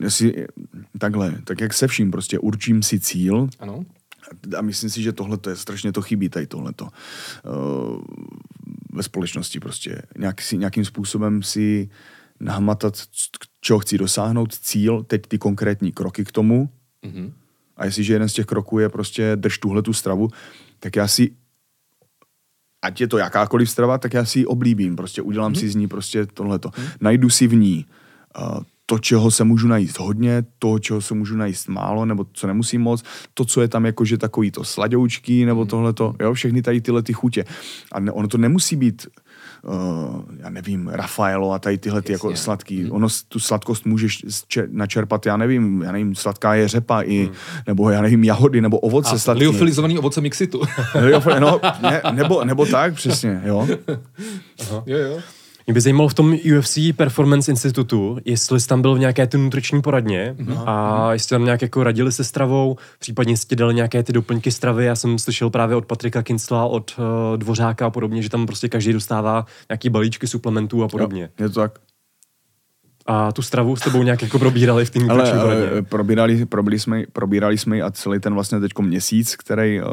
Jestli, 0.00 0.46
takhle, 0.98 1.34
tak 1.44 1.60
jak 1.60 1.74
se 1.74 1.88
vším, 1.88 2.10
prostě 2.10 2.38
určím 2.38 2.82
si 2.82 3.00
cíl. 3.00 3.48
Ano. 3.60 3.84
A 4.58 4.62
myslím 4.62 4.90
si, 4.90 5.02
že 5.02 5.12
tohle 5.12 5.38
je 5.50 5.56
strašně 5.56 5.92
to 5.92 6.02
chybí, 6.02 6.28
tady 6.28 6.46
tohleto. 6.46 6.84
Uh, 6.84 8.00
ve 8.92 9.02
společnosti 9.02 9.60
prostě. 9.60 10.02
Nějak 10.18 10.42
si, 10.42 10.58
nějakým 10.58 10.84
způsobem 10.84 11.42
si 11.42 11.90
nahmatat, 12.40 13.02
čeho 13.60 13.78
chci 13.78 13.98
dosáhnout, 13.98 14.54
cíl, 14.54 15.02
teď 15.02 15.26
ty 15.26 15.38
konkrétní 15.38 15.92
kroky 15.92 16.24
k 16.24 16.32
tomu. 16.32 16.68
Mm-hmm. 17.04 17.32
A 17.76 17.84
jestliže 17.84 18.12
jeden 18.12 18.28
z 18.28 18.32
těch 18.32 18.46
kroků 18.46 18.78
je 18.78 18.88
prostě 18.88 19.36
drž 19.36 19.58
tuhle 19.58 19.82
tu 19.82 19.92
stravu, 19.92 20.28
tak 20.80 20.96
já 20.96 21.08
si 21.08 21.30
ať 22.82 23.00
je 23.00 23.08
to 23.08 23.18
jakákoliv 23.18 23.70
strava, 23.70 23.98
tak 23.98 24.14
já 24.14 24.24
si 24.24 24.38
ji 24.38 24.46
oblíbím. 24.46 24.96
Prostě 24.96 25.22
udělám 25.22 25.52
mm-hmm. 25.52 25.60
si 25.60 25.68
z 25.68 25.74
ní 25.74 25.88
prostě 25.88 26.26
tohleto. 26.26 26.68
Mm-hmm. 26.68 26.96
Najdu 27.00 27.30
si 27.30 27.46
v 27.46 27.54
ní 27.54 27.86
uh, 28.40 28.62
to, 28.90 28.98
čeho 28.98 29.30
se 29.30 29.44
můžu 29.44 29.68
najíst 29.68 29.98
hodně, 29.98 30.44
to, 30.58 30.78
čeho 30.78 31.00
se 31.00 31.14
můžu 31.14 31.36
najíst 31.36 31.68
málo, 31.68 32.04
nebo 32.04 32.26
co 32.32 32.46
nemusím 32.46 32.80
moc, 32.80 33.04
to, 33.34 33.44
co 33.44 33.60
je 33.60 33.68
tam 33.68 33.86
jakože 33.86 34.18
takový 34.18 34.50
to 34.50 34.64
sladoučký, 34.64 35.44
nebo 35.44 35.60
hmm. 35.60 35.68
tohleto, 35.68 36.14
jo, 36.20 36.34
všechny 36.34 36.62
tady 36.62 36.80
tyhle 36.80 37.02
ty 37.02 37.12
chutě. 37.12 37.44
A 37.92 38.00
ne, 38.00 38.12
ono 38.12 38.28
to 38.28 38.38
nemusí 38.38 38.76
být 38.76 39.06
uh, 39.62 40.22
já 40.36 40.50
nevím, 40.50 40.88
Rafaelo 40.88 41.52
a 41.52 41.58
tady 41.58 41.78
tyhle 41.78 42.02
ty 42.02 42.12
jako 42.12 42.36
sladký. 42.36 42.82
Hmm. 42.82 42.92
Ono 42.92 43.08
tu 43.28 43.38
sladkost 43.40 43.86
můžeš 43.86 44.24
načerpat, 44.70 45.26
já 45.26 45.36
nevím, 45.36 45.82
já 45.82 45.92
nevím, 45.92 46.14
sladká 46.14 46.54
je 46.54 46.68
řepa 46.68 47.02
i, 47.02 47.24
hmm. 47.24 47.34
nebo 47.66 47.90
já 47.90 48.02
nevím, 48.02 48.24
jahody, 48.24 48.60
nebo 48.60 48.78
ovoce 48.78 49.14
a 49.14 49.18
sladký. 49.18 49.40
liofilizovaný 49.40 49.98
ovoce 49.98 50.20
mixitu. 50.20 50.60
no, 51.40 51.60
ne, 51.82 52.02
nebo, 52.12 52.44
nebo 52.44 52.66
tak, 52.66 52.94
přesně, 52.94 53.42
jo. 53.44 53.68
Aha. 54.60 54.82
Jo, 54.86 54.98
jo. 54.98 55.20
Mě 55.68 55.74
by 55.74 55.80
zajímalo 55.80 56.08
v 56.08 56.14
tom 56.14 56.36
UFC 56.56 56.78
Performance 56.96 57.50
Institutu, 57.50 58.18
jestli 58.24 58.60
jsi 58.60 58.68
tam 58.68 58.82
byl 58.82 58.94
v 58.94 58.98
nějaké 58.98 59.26
ty 59.26 59.38
nutriční 59.38 59.82
poradně 59.82 60.34
mm-hmm. 60.38 60.62
a 60.66 61.12
jestli 61.12 61.28
tam 61.28 61.44
nějak 61.44 61.62
jako 61.62 61.84
radili 61.84 62.12
se 62.12 62.24
stravou, 62.24 62.76
případně 62.98 63.36
jste 63.36 63.56
dali 63.56 63.74
nějaké 63.74 64.02
ty 64.02 64.12
doplňky 64.12 64.50
stravy. 64.50 64.84
Já 64.84 64.96
jsem 64.96 65.18
slyšel 65.18 65.50
právě 65.50 65.76
od 65.76 65.86
Patrika 65.86 66.22
Kincla, 66.22 66.64
od 66.64 66.94
uh, 66.98 67.36
Dvořáka 67.36 67.86
a 67.86 67.90
podobně, 67.90 68.22
že 68.22 68.30
tam 68.30 68.46
prostě 68.46 68.68
každý 68.68 68.92
dostává 68.92 69.46
nějaký 69.70 69.88
balíčky 69.88 70.26
suplementů 70.26 70.84
a 70.84 70.88
podobně. 70.88 71.22
Jo, 71.22 71.44
je 71.44 71.48
to 71.48 71.60
tak. 71.60 71.78
A 73.06 73.32
tu 73.32 73.42
stravu 73.42 73.76
s 73.76 73.80
tebou 73.80 74.02
nějak 74.02 74.22
jako 74.22 74.38
probírali 74.38 74.84
v 74.84 74.90
té 74.90 74.98
nutriční 74.98 75.38
poradně? 75.40 75.82
probírali, 75.82 76.46
probírali, 76.46 76.78
jsme, 76.78 77.04
probírali 77.12 77.58
jsme 77.58 77.80
a 77.80 77.90
celý 77.90 78.20
ten 78.20 78.34
vlastně 78.34 78.60
teď 78.60 78.72
měsíc, 78.80 79.36
který 79.36 79.80
uh, 79.80 79.86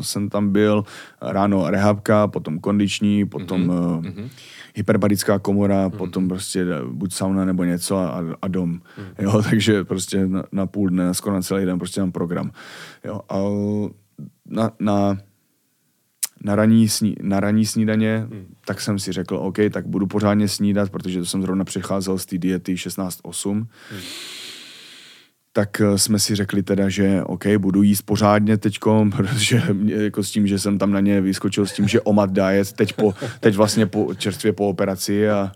jsem 0.00 0.28
tam 0.28 0.52
byl, 0.52 0.84
ráno 1.22 1.70
rehabka, 1.70 2.26
potom 2.26 2.58
kondiční, 2.58 3.24
potom 3.24 3.68
mm-hmm. 3.68 4.22
uh, 4.22 4.28
hyperbarická 4.78 5.38
komora, 5.38 5.88
mm. 5.88 5.90
potom 5.90 6.28
prostě 6.28 6.66
buď 6.92 7.12
sauna 7.12 7.44
nebo 7.44 7.64
něco 7.64 7.96
a, 7.96 8.24
a 8.42 8.48
dom. 8.48 8.70
Mm. 8.70 8.80
Jo, 9.18 9.42
takže 9.50 9.84
prostě 9.84 10.26
na, 10.26 10.44
na 10.52 10.66
půl 10.66 10.88
dne, 10.88 11.14
skoro 11.14 11.34
na 11.34 11.42
celý 11.42 11.64
den 11.64 11.78
prostě 11.78 12.00
mám 12.00 12.12
program. 12.12 12.50
Jo, 13.04 13.20
a 13.28 13.38
na, 14.46 14.70
na, 14.80 15.18
na, 16.44 16.56
ranní, 16.56 16.88
sní, 16.88 17.14
na 17.22 17.40
ranní 17.40 17.66
snídaně, 17.66 18.26
mm. 18.30 18.46
tak 18.66 18.80
jsem 18.80 18.98
si 18.98 19.12
řekl, 19.12 19.36
OK, 19.36 19.56
tak 19.70 19.86
budu 19.86 20.06
pořádně 20.06 20.48
snídat, 20.48 20.90
protože 20.90 21.18
to 21.18 21.26
jsem 21.26 21.42
zrovna 21.42 21.64
přicházel 21.64 22.18
z 22.18 22.26
té 22.26 22.38
diety 22.38 22.74
16-8. 22.74 23.54
Mm 23.54 23.66
tak 25.58 25.80
eh, 25.80 25.98
jsme 25.98 26.18
si 26.18 26.34
řekli 26.34 26.62
teda, 26.62 26.88
že 26.88 27.22
OK, 27.22 27.46
budu 27.58 27.82
jíst 27.82 28.02
pořádně 28.02 28.56
teďko, 28.56 29.06
protože 29.16 29.62
mě, 29.72 29.94
jako 29.94 30.22
s 30.22 30.30
tím, 30.30 30.46
že 30.46 30.58
jsem 30.58 30.78
tam 30.78 30.92
na 30.92 31.00
ně 31.00 31.20
vyskočil 31.20 31.66
s 31.66 31.72
tím, 31.72 31.88
že 31.88 32.00
omat 32.00 32.32
diet, 32.32 32.72
teď, 32.72 32.92
po, 32.92 33.14
teď 33.40 33.54
vlastně 33.54 33.86
po, 33.86 34.14
čerstvě 34.14 34.52
po 34.52 34.68
operaci 34.68 35.30
a 35.30 35.52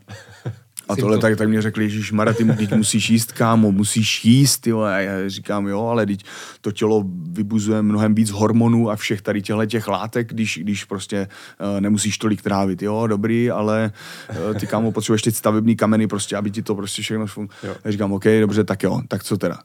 a 0.88 0.96
tohle 0.96 1.18
tak, 1.18 1.36
tak 1.36 1.48
mě 1.48 1.62
řekli, 1.62 1.90
že 1.90 2.14
Mara, 2.14 2.32
ty 2.32 2.44
teď 2.44 2.72
musíš 2.72 3.10
jíst, 3.10 3.32
kámo, 3.32 3.72
musíš 3.72 4.24
jíst, 4.24 4.66
jo. 4.66 4.80
A 4.80 4.98
já 4.98 5.28
říkám, 5.28 5.66
jo, 5.66 5.86
ale 5.86 6.06
teď 6.06 6.24
to 6.60 6.72
tělo 6.72 7.04
vybuzuje 7.30 7.82
mnohem 7.82 8.14
víc 8.14 8.30
hormonů 8.30 8.90
a 8.90 8.96
všech 8.96 9.22
tady 9.22 9.42
těchto 9.42 9.66
těch 9.66 9.88
látek, 9.88 10.28
když, 10.28 10.58
když 10.62 10.84
prostě 10.84 11.28
uh, 11.74 11.80
nemusíš 11.80 12.18
tolik 12.18 12.42
trávit, 12.42 12.82
jo, 12.82 13.06
dobrý, 13.06 13.50
ale 13.50 13.92
uh, 14.30 14.58
ty 14.58 14.66
kámo 14.66 14.92
potřebuješ 14.92 15.22
teď 15.22 15.34
stavební 15.34 15.76
kameny 15.76 16.06
prostě, 16.06 16.36
aby 16.36 16.50
ti 16.50 16.62
to 16.62 16.74
prostě 16.74 17.02
všechno 17.02 17.26
fun... 17.26 17.48
Já 17.84 17.90
říkám, 17.90 18.12
OK, 18.12 18.24
dobře, 18.40 18.64
tak 18.64 18.82
jo, 18.82 19.00
tak 19.08 19.24
co 19.24 19.36
teda? 19.36 19.58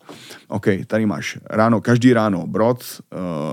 OK, 0.48 0.68
tady 0.88 1.06
máš 1.06 1.38
ráno, 1.50 1.82
každý 1.82 2.14
ráno 2.14 2.48
brod, 2.48 2.84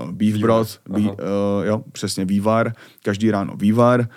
uh, 0.05 0.11
beef 0.11 0.35
brod, 0.35 0.79
bí, 0.89 1.09
uh, 1.09 1.15
jo, 1.63 1.83
přesně 1.91 2.25
vývar, 2.25 2.73
každý 3.03 3.31
ráno 3.31 3.53
vývar, 3.55 4.01
Ty 4.01 4.07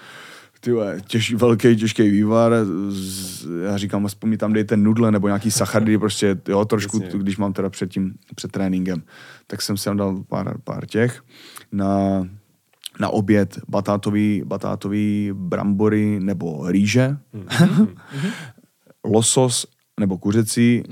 vole, 0.66 1.01
těž, 1.06 1.35
velký, 1.35 1.76
těžký 1.76 2.09
vývar, 2.09 2.52
z, 2.89 3.47
já 3.64 3.76
říkám, 3.76 4.06
aspoň 4.06 4.30
mi 4.30 4.36
tam 4.36 4.52
dejte 4.52 4.76
nudle 4.76 5.10
nebo 5.10 5.26
nějaký 5.26 5.51
sachardy, 5.51 5.98
prostě, 5.98 6.40
jo, 6.48 6.64
trošku, 6.64 7.02
Jasně. 7.02 7.18
když 7.18 7.36
mám 7.36 7.52
teda 7.52 7.70
před 7.70 7.90
tím, 7.90 8.14
před 8.35 8.52
tréninkem. 8.52 9.02
Tak 9.47 9.62
jsem 9.62 9.76
si 9.76 9.85
tam 9.85 9.97
dal 9.97 10.24
pár, 10.28 10.55
pár 10.64 10.86
těch. 10.86 11.22
Na, 11.72 12.26
na 13.01 13.09
oběd 13.09 13.59
batátový, 13.68 14.43
batátový 14.44 15.30
brambory 15.35 16.20
nebo 16.20 16.70
rýže, 16.70 17.16
losos 19.05 19.66
nebo 20.01 20.18
kuřecí, 20.18 20.82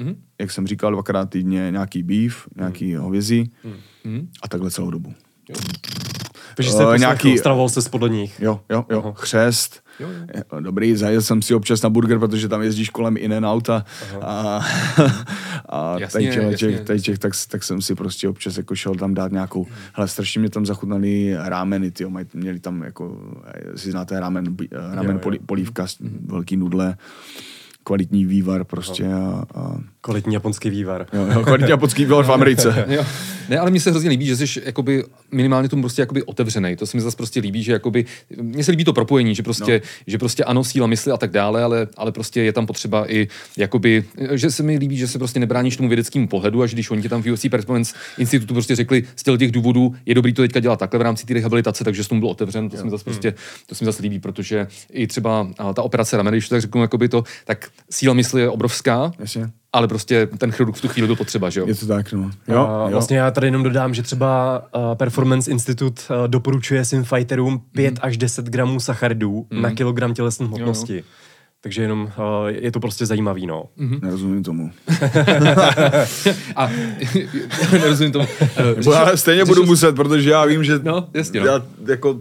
jak 0.40 0.50
jsem 0.50 0.66
říkal, 0.66 0.92
dvakrát 0.92 1.30
týdně 1.30 1.68
nějaký 1.70 2.02
beef, 2.02 2.48
nějaký 2.56 2.94
hovězí 2.94 3.52
a 4.42 4.48
takhle 4.48 4.70
celou 4.70 4.90
dobu. 4.90 5.14
Takže 6.56 6.70
Eh, 6.70 6.72
jste 6.72 6.82
nějaký... 6.82 7.00
nějaký- 7.00 7.38
stravoval 7.38 7.68
se 7.68 7.90
podle 7.90 8.08
nich. 8.08 8.40
Jo, 8.40 8.60
jo, 8.70 8.84
jo, 8.90 9.00
Aha. 9.04 9.12
chřest. 9.16 9.82
Jo, 10.00 10.08
jo. 10.08 10.26
Je- 10.34 10.60
Dobrý, 10.60 10.96
zajel 10.96 11.22
jsem 11.22 11.42
si 11.42 11.54
občas 11.54 11.82
na 11.82 11.90
burger, 11.90 12.18
protože 12.18 12.48
tam 12.48 12.62
jezdíš 12.62 12.90
kolem 12.90 13.16
in 13.16 13.34
and 13.34 13.44
outa 13.44 13.84
a, 14.22 14.60
a 15.68 15.98
Jasně, 15.98 16.12
tady, 16.12 16.24
těch, 16.24 16.42
jasně, 16.42 16.56
těch, 16.56 16.80
tady 16.80 17.00
těch, 17.00 17.18
tak, 17.18 17.32
tak, 17.48 17.62
jsem 17.64 17.82
si 17.82 17.94
prostě 17.94 18.28
občas 18.28 18.56
jako 18.56 18.74
šel 18.74 18.94
tam 18.94 19.14
dát 19.14 19.32
nějakou, 19.32 19.66
hele, 19.94 20.08
strašně 20.08 20.40
mě 20.40 20.50
tam 20.50 20.66
zachutnali 20.66 21.34
rámeny, 21.38 21.90
tyjo, 21.90 22.10
mají, 22.10 22.26
měli 22.34 22.60
tam 22.60 22.82
jako, 22.82 23.18
si 23.76 23.90
znáte 23.90 24.20
rámen, 24.20 24.56
rámen 24.72 25.06
Jo, 25.06 25.12
jo. 25.12 25.18
poli, 25.18 25.38
polívka, 25.38 25.86
velký 26.26 26.56
nudle, 26.56 26.96
kvalitní 27.86 28.24
vývar 28.24 28.64
prostě 28.64 29.06
a, 29.06 29.44
a 29.54 29.76
Kvalitní 30.00 30.34
japonský 30.34 30.70
vývar. 30.70 31.06
jo, 31.12 31.26
jo, 31.34 31.42
kvalitní 31.42 31.70
japonský 31.70 32.04
vývar 32.04 32.24
v 32.24 32.32
Americe. 32.32 32.84
Jo. 32.96 33.04
Ne, 33.48 33.58
ale 33.58 33.70
mně 33.70 33.80
se 33.80 33.90
hrozně 33.90 34.10
líbí, 34.10 34.26
že 34.26 34.36
jsi 34.36 34.62
jakoby 34.64 35.04
minimálně 35.32 35.68
tomu 35.68 35.82
prostě 35.82 36.02
jakoby 36.02 36.22
otevřený. 36.22 36.76
To 36.76 36.86
se 36.86 36.96
mi 36.96 37.00
zase 37.00 37.16
prostě 37.16 37.40
líbí, 37.40 37.62
že 37.62 37.72
jakoby, 37.72 38.04
mně 38.40 38.64
se 38.64 38.70
líbí 38.70 38.84
to 38.84 38.92
propojení, 38.92 39.34
že 39.34 39.42
prostě, 39.42 39.72
no. 39.72 39.88
že 40.06 40.18
prostě 40.18 40.44
ano, 40.44 40.64
síla 40.64 40.86
mysli 40.86 41.12
a 41.12 41.16
tak 41.16 41.30
dále, 41.30 41.62
ale, 41.62 41.88
ale 41.96 42.12
prostě 42.12 42.42
je 42.42 42.52
tam 42.52 42.66
potřeba 42.66 43.12
i 43.12 43.28
jakoby, 43.56 44.04
že 44.32 44.50
se 44.50 44.62
mi 44.62 44.78
líbí, 44.78 44.96
že 44.96 45.08
se 45.08 45.18
prostě 45.18 45.40
nebráníš 45.40 45.76
tomu 45.76 45.88
vědeckému 45.88 46.28
pohledu 46.28 46.62
a 46.62 46.66
že 46.66 46.74
když 46.74 46.90
oni 46.90 47.02
ti 47.02 47.08
tam 47.08 47.22
v 47.22 47.32
UFC 47.32 47.46
Performance 47.50 47.94
Institutu 48.18 48.54
prostě 48.54 48.76
řekli 48.76 49.04
z 49.16 49.38
těch 49.38 49.52
důvodů, 49.52 49.94
je 50.06 50.14
dobrý 50.14 50.32
to 50.32 50.42
teďka 50.42 50.60
dělat 50.60 50.78
takhle 50.78 50.98
v 50.98 51.02
rámci 51.02 51.26
té 51.26 51.34
rehabilitace, 51.34 51.84
takže 51.84 52.04
s 52.04 52.08
tomu 52.08 52.20
byl 52.20 52.30
otevřen, 52.30 52.68
to 52.68 52.76
se 52.76 52.84
mi 52.84 52.90
zase 52.90 53.04
prostě, 53.04 53.34
to 53.66 53.74
se 53.74 53.84
mi 53.84 53.86
zase 53.86 54.02
líbí, 54.02 54.18
protože 54.18 54.66
i 54.92 55.06
třeba 55.06 55.48
ta 55.74 55.82
operace 55.82 56.16
ramene, 56.16 56.36
když 56.36 56.48
to 56.48 56.54
tak 56.54 56.60
řeknu, 56.60 56.82
jakoby 56.82 57.08
to, 57.08 57.24
tak 57.44 57.70
síla 57.90 58.14
mysli 58.14 58.40
je 58.40 58.48
obrovská, 58.50 59.12
Jasně. 59.18 59.50
ale 59.72 59.88
prostě 59.88 60.28
ten 60.38 60.52
chirurg 60.52 60.76
v 60.76 60.80
tu 60.80 60.88
chvíli 60.88 61.06
byl 61.06 61.16
potřeba, 61.16 61.50
že 61.50 61.60
jo? 61.60 61.66
Je 61.66 61.74
to 61.74 61.86
tak, 61.86 62.12
no. 62.12 62.20
Jo, 62.22 62.30
Jo, 62.54 62.66
a 62.66 62.82
jo. 62.84 62.90
vlastně 62.90 63.18
já 63.18 63.30
tady 63.30 63.46
jenom 63.46 63.62
dodám, 63.62 63.94
že 63.94 64.02
třeba 64.02 64.62
uh, 64.76 64.94
Performance 64.94 65.50
Institute 65.50 66.02
uh, 66.10 66.28
doporučuje 66.28 66.84
svým 66.84 67.04
fighterům 67.04 67.62
5 67.72 67.90
Mhm. 67.90 67.98
až 68.02 68.16
10 68.16 68.46
gramů 68.46 68.80
sacharidů 68.80 69.46
na 69.50 69.70
kilogram 69.70 70.14
tělesné 70.14 70.46
hmotnosti. 70.46 71.04
Takže 71.60 71.82
jenom 71.82 72.02
uh, 72.02 72.10
je 72.48 72.72
to 72.72 72.80
prostě 72.80 73.06
zajímavý, 73.06 73.46
no. 73.46 73.64
Nerozumím 74.02 74.42
tomu. 74.42 74.70
A 76.56 76.70
nerozumím 77.72 78.12
tomu. 78.12 78.26
Eh, 78.40 78.74
Nebo 78.76 78.92
já 78.92 79.16
stejně 79.16 79.44
budu 79.44 79.66
muset, 79.66 79.96
protože 79.96 80.30
já 80.30 80.44
vím, 80.44 80.64
že 80.64 80.78
No, 80.82 81.08
jasně, 81.14 81.40
no. 81.40 81.46
já 81.46 81.62
jako 81.88 82.20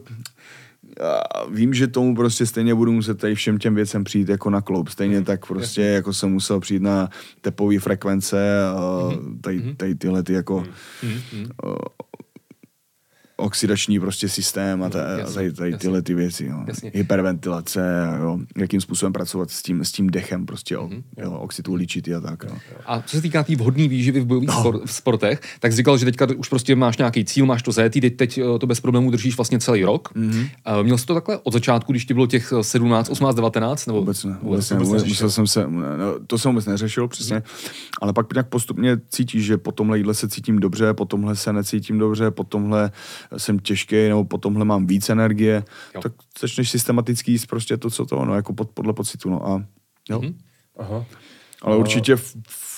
vím, 1.51 1.73
že 1.73 1.87
tomu 1.87 2.15
prostě 2.15 2.45
stejně 2.45 2.75
budu 2.75 2.91
muset 2.91 3.17
tady 3.19 3.35
všem 3.35 3.57
těm 3.57 3.75
věcem 3.75 4.03
přijít 4.03 4.29
jako 4.29 4.49
na 4.49 4.61
kloub. 4.61 4.89
Stejně 4.89 5.15
Mhm. 5.15 5.25
tak 5.25 5.45
prostě 5.45 5.81
jako 5.81 6.13
jsem 6.13 6.31
musel 6.31 6.59
přijít 6.59 6.81
na 6.81 7.09
tepové 7.41 7.79
frekvence 7.79 8.63
a 8.67 9.09
Mhm. 9.09 9.39
tady, 9.41 9.73
tady 9.77 9.95
tyhle 9.95 10.23
ty 10.23 10.33
jako 10.33 10.65
o, 11.63 11.75
oxidační 13.37 13.99
prostě 13.99 14.29
systém 14.29 14.83
a, 14.83 14.89
ta, 14.89 15.05
a 15.05 15.09
Jasně, 15.09 15.33
tady, 15.35 15.51
tady 15.53 15.71
jasně. 15.71 15.81
tyhle 15.81 16.01
ty 16.01 16.13
věci. 16.13 16.45
Jo. 16.45 16.63
Jasně. 16.67 16.91
Hyperventilace, 16.93 18.07
jo. 18.19 18.39
jakým 18.57 18.81
způsobem 18.81 19.13
pracovat 19.13 19.51
s 19.51 19.61
tím, 19.63 19.85
s 19.85 19.91
tím 19.91 20.09
dechem, 20.09 20.45
prostě 20.45 20.77
Mhm. 20.77 20.93
jo, 21.17 21.23
jo, 21.23 21.31
oxid 21.31 21.67
uhličitý 21.67 22.13
a 22.13 22.19
tak. 22.19 22.43
Jo. 22.43 22.57
A 22.85 23.01
co 23.01 23.15
se 23.15 23.21
týká 23.21 23.43
té 23.43 23.47
tý 23.47 23.55
vhodné 23.55 23.87
výživy 23.87 24.19
v 24.19 24.25
bojových 24.25 24.49
no. 24.49 24.59
spor, 24.59 24.81
v 24.85 24.91
sportech, 24.93 25.41
tak 25.59 25.71
jsi 25.71 25.75
říkal, 25.77 25.97
že 25.97 26.05
teďka 26.05 26.27
už 26.37 26.49
prostě 26.49 26.75
máš 26.75 26.97
nějaký 26.97 27.25
cíl, 27.25 27.45
máš 27.45 27.63
to 27.63 27.71
zajetý, 27.71 28.01
teď, 28.01 28.15
teď 28.15 28.37
eh, 28.37 28.59
to 28.59 28.67
bez 28.67 28.79
problémů 28.79 29.11
držíš 29.11 29.37
vlastně 29.37 29.59
celý 29.59 29.83
rok. 29.83 30.15
Mm-hmm. 30.15 30.49
Měl 30.83 30.97
jsi 30.97 31.05
to 31.05 31.13
takhle 31.13 31.39
od 31.43 31.53
začátku, 31.53 31.91
když 31.91 32.05
ti 32.05 32.13
bylo 32.13 32.27
těch 32.27 32.53
eh, 32.59 32.63
17, 32.63 33.09
18, 33.09 33.35
19? 33.35 33.85
Nebo 33.85 33.99
Vůbec 33.99 34.23
ne. 34.23 34.31
Vůbec, 34.31 34.43
vůbec 34.43 34.69
ne. 34.69 34.77
Vůbec, 34.77 34.91
neřešil? 35.03 35.09
musel 35.27 35.29
jsem 35.29 35.47
se, 35.47 35.67
no, 35.69 36.19
to 36.27 36.37
jsem 36.37 36.51
vůbec 36.51 36.65
neřešil, 36.65 37.07
přesně. 37.07 37.43
Ale 38.01 38.13
pak 38.13 38.33
nějak 38.33 38.47
postupně 38.49 38.97
cítíš, 39.09 39.45
že 39.45 39.57
po 39.57 39.71
tomhle 39.71 39.97
jídle 39.97 40.13
se 40.13 40.29
cítím 40.29 40.59
dobře, 40.59 40.93
po 40.93 41.05
tomhle 41.05 41.35
se 41.35 41.53
necítím 41.53 41.97
dobře, 41.99 42.31
po 42.31 42.43
tomhle 42.43 42.91
jsem 43.37 43.59
těžký, 43.59 44.07
nebo 44.09 44.25
po 44.25 44.37
tomhle 44.37 44.65
mám 44.65 44.87
víc 44.87 45.09
energie, 45.09 45.63
Jo. 45.95 46.01
tak 46.01 46.11
začneš 46.39 46.69
systematicky 46.69 47.31
jíst 47.31 47.45
prostě 47.45 47.77
to, 47.77 47.89
co 47.89 48.05
to, 48.05 48.25
no, 48.25 48.35
jako 48.35 48.53
pod, 48.53 48.69
podle 48.71 48.93
pocitu, 48.93 49.29
no 49.29 49.47
a 49.47 49.63
jo. 50.09 50.21
Mhm. 50.21 50.37
Aha. 50.77 51.05
Ale 51.61 51.77
určitě 51.77 52.13
f- 52.13 52.35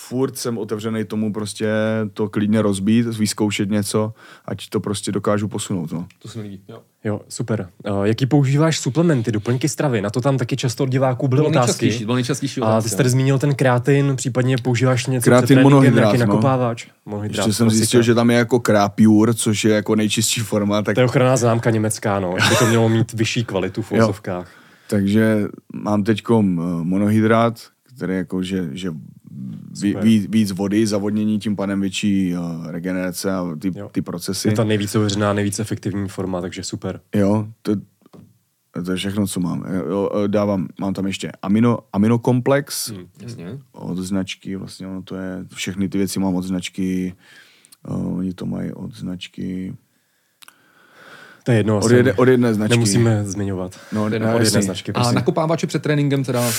furt 0.10 0.38
jsem 0.38 0.58
otevřený 0.58 1.06
tomu 1.06 1.34
prostě 1.34 1.68
to 2.14 2.30
klidně 2.30 2.62
rozbít, 2.62 3.06
vyzkoušet 3.18 3.70
něco, 3.70 4.14
ať 4.46 4.70
to 4.70 4.80
prostě 4.80 5.12
dokážu 5.12 5.48
posunout, 5.48 5.92
no. 5.92 6.08
To 6.20 6.28
se 6.28 6.38
mi 6.40 6.44
líbí. 6.44 6.60
Jo. 6.68 6.80
Jo, 7.04 7.22
super. 7.30 7.70
Uh, 7.90 8.04
jaký 8.04 8.26
používáš 8.26 8.80
suplementy, 8.80 9.32
doplňky 9.32 9.70
stravy? 9.70 10.02
Na 10.02 10.10
to 10.10 10.22
tam 10.22 10.38
taky 10.38 10.58
často 10.58 10.84
od 10.84 10.90
diváků 10.90 11.28
byly 11.28 11.42
Byl 11.42 11.48
otázky. 11.50 11.68
nejčastější, 11.68 12.06
byl 12.06 12.16
nejčastější 12.16 12.62
A 12.62 12.82
ty 12.82 12.90
jsi 12.90 12.98
tady 12.98 13.10
zmínil 13.10 13.40
ten 13.40 13.56
kreatin, 13.56 14.14
případně 14.16 14.58
používáš 14.58 15.06
něco 15.08 15.24
Kreatin, 15.24 15.62
monohydrát, 15.62 15.96
nějaký 15.96 16.18
no. 16.18 16.26
nakopávač? 16.26 16.88
Monohydrát, 17.06 17.48
Ještě 17.48 17.54
jsem 17.58 17.66
klasika. 17.66 17.78
zjistil, 17.78 18.02
že 18.02 18.16
tam 18.16 18.30
je 18.32 18.38
jako 18.38 18.60
Krapure, 18.60 19.34
což 19.34 19.66
je 19.66 19.74
jako 19.74 19.96
nejčistší 19.96 20.42
forma, 20.42 20.82
tak 20.82 20.96
To 20.96 21.02
je 21.02 21.06
ochranná 21.06 21.38
známka 21.38 21.70
německá, 21.70 22.20
no. 22.20 22.36
By 22.50 22.56
to 22.60 22.66
mělo 22.66 22.90
mít 22.90 23.14
vyšší 23.14 23.46
kvalitu 23.46 23.82
v 23.82 23.92
Jo. 23.92 24.04
úzovkách. 24.04 24.52
Takže 24.90 25.44
mám 25.74 26.04
teď 26.04 26.22
monohydrát, 26.84 27.60
který 27.96 28.16
jako, 28.16 28.44
že, 28.44 28.70
že 28.72 28.92
ví, 29.82 29.92
Super. 29.92 30.04
ví, 30.04 30.28
víc 30.30 30.52
vody, 30.52 30.88
zavodnění, 30.88 31.40
tím 31.40 31.56
pádem 31.56 31.82
větší 31.82 32.34
uh, 32.36 32.68
regenerace 32.68 33.34
a 33.34 33.56
ty, 33.60 33.72
Jo. 33.76 33.90
ty 33.92 34.02
procesy. 34.02 34.48
Je 34.48 34.56
to 34.56 34.64
nejvíc 34.64 34.96
ověřená, 34.96 35.34
nejvíc 35.34 35.60
efektivní 35.60 36.08
forma, 36.10 36.42
takže 36.42 36.64
super. 36.64 37.02
Jo, 37.16 37.48
to, 37.62 37.76
to 38.86 38.92
je 38.92 38.98
všechno, 38.98 39.28
co 39.28 39.40
mám. 39.40 39.66
Jo, 39.90 40.10
eh, 40.24 40.28
dávám, 40.28 40.68
mám 40.80 40.94
tam 40.94 41.08
ještě 41.08 41.32
amino, 41.42 41.80
aminokomplex 41.94 42.90
Hmm. 42.90 43.00
Hm, 43.02 43.08
jasně. 43.22 43.60
od 43.72 43.98
značky, 43.98 44.56
vlastně 44.56 44.88
ono 44.88 45.02
to 45.02 45.16
je, 45.16 45.46
všechny 45.54 45.90
ty 45.90 45.98
věci 45.98 46.20
mám 46.20 46.36
od 46.36 46.42
značky, 46.44 47.14
uh, 47.90 48.18
oni 48.18 48.34
to 48.34 48.46
mají 48.46 48.72
od 48.74 48.96
značky, 48.96 49.74
To 51.48 51.52
je 51.52 51.58
jedno. 51.58 51.78
od, 51.78 51.86
asi 51.86 51.96
jedne, 51.96 52.14
od 52.14 52.28
jedné 52.28 52.54
značky. 52.54 52.74
Nemusíme 52.74 53.24
zmiňovat. 53.26 53.80
No, 53.92 54.06
od 54.06 54.14
jedné 54.14 54.34
jasně. 54.40 54.62
značky. 54.62 54.92
A 54.92 54.94
Prostě. 54.94 55.16
nakopávače 55.16 55.68
před 55.68 55.82
tréninkem 55.82 56.24
teda... 56.24 56.52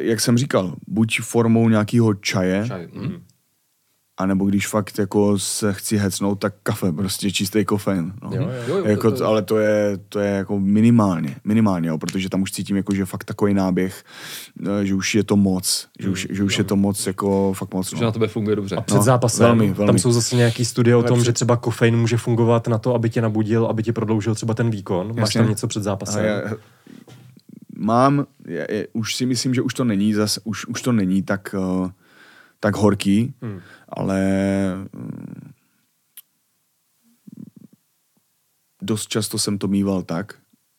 Jak 0.00 0.20
jsem 0.20 0.38
říkal, 0.38 0.74
buď 0.88 1.20
formou 1.20 1.68
nějakého 1.68 2.14
čaje, 2.14 2.64
Čaj. 2.68 2.88
Hm. 2.94 3.22
A 4.20 4.26
nebo 4.26 4.44
když 4.46 4.66
fakt 4.68 4.98
jako 4.98 5.38
se 5.38 5.72
chci 5.72 5.96
hecnout, 5.96 6.38
tak 6.38 6.54
kafe, 6.62 6.92
prostě 6.92 7.30
čistý 7.30 7.64
kofein. 7.64 8.12
No. 8.22 8.30
Jo, 8.34 8.42
jo. 8.42 8.48
Jo, 8.68 8.76
jo, 8.78 8.84
jako, 8.84 9.10
to- 9.10 9.16
to- 9.16 9.24
Ale 9.26 9.42
to 9.42 9.58
je, 9.58 9.98
to 10.08 10.18
je 10.20 10.30
jako 10.30 10.60
minimálně, 10.60 11.36
minimálně, 11.44 11.88
jo, 11.88 11.98
protože 11.98 12.28
tam 12.28 12.42
už 12.42 12.52
cítím 12.52 12.76
jako, 12.76 12.94
že 12.94 13.04
fakt 13.04 13.24
takový 13.24 13.54
náběh, 13.54 14.04
eh, 14.82 14.86
že 14.86 14.94
už 14.94 15.14
je 15.14 15.24
to 15.24 15.36
moc, 15.36 15.88
že 16.00 16.08
už, 16.08 16.26
že 16.30 16.42
už 16.44 16.58
je 16.58 16.64
to 16.64 16.76
moc, 16.76 17.06
jako 17.06 17.52
fakt 17.56 17.74
moc. 17.74 17.90
Že 17.90 17.96
na 17.96 18.02
No. 18.06 18.12
tebe 18.12 18.28
funguje 18.28 18.56
dobře. 18.56 18.76
A 18.76 18.80
před 18.80 18.96
No, 18.96 19.02
zápasem, 19.02 19.46
velmi, 19.46 19.72
velmi. 19.72 19.86
tam 19.86 19.98
jsou 19.98 20.12
zase 20.12 20.36
nějaký 20.36 20.64
studie 20.64 20.96
o 20.96 21.02
tom, 21.02 21.18
před- 21.18 21.24
že 21.24 21.32
třeba 21.32 21.56
kofein 21.56 21.96
může 21.96 22.16
fungovat 22.16 22.68
na 22.68 22.78
to, 22.78 22.94
aby 22.94 23.10
tě 23.10 23.22
nabudil, 23.22 23.66
aby 23.66 23.82
ti 23.82 23.92
prodloužil 23.92 24.34
třeba 24.34 24.54
ten 24.54 24.70
výkon. 24.70 25.06
Máš 25.08 25.16
Jasně. 25.16 25.40
tam 25.40 25.50
něco 25.50 25.66
před 25.68 25.82
zápasem? 25.82 26.24
já, 26.24 26.40
mám, 27.76 28.26
je, 28.46 28.66
je, 28.70 28.88
už 28.92 29.16
si 29.16 29.26
myslím, 29.26 29.54
že 29.54 29.62
už 29.62 29.74
to 29.74 29.84
není 29.84 30.14
zas, 30.14 30.38
už, 30.44 30.66
už 30.66 30.82
to 30.82 30.92
není 30.92 31.22
tak, 31.22 31.54
uh, 31.80 31.90
tak 32.60 32.76
horký, 32.76 33.34
hmm. 33.42 33.60
Ale 33.90 34.20
mm, 34.92 35.50
dost 38.82 39.08
často 39.08 39.38
jsem 39.38 39.58
to 39.58 39.68
mýval 39.68 40.02
tak, 40.02 40.34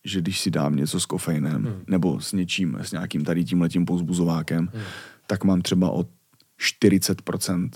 že 0.05 0.21
když 0.21 0.39
si 0.39 0.51
dám 0.51 0.75
něco 0.75 0.99
s 0.99 1.05
kofeinem 1.05 1.63
hmm. 1.63 1.83
nebo 1.87 2.21
s 2.21 2.33
něčím, 2.33 2.77
s 2.81 2.91
nějakým 2.91 3.23
tady 3.23 3.43
tím 3.43 3.61
letím 3.61 3.85
pouzbuzovákem, 3.85 4.69
hmm. 4.73 4.83
tak 5.27 5.43
mám 5.43 5.61
třeba 5.61 5.91
o 5.91 6.05
40% 6.59 7.69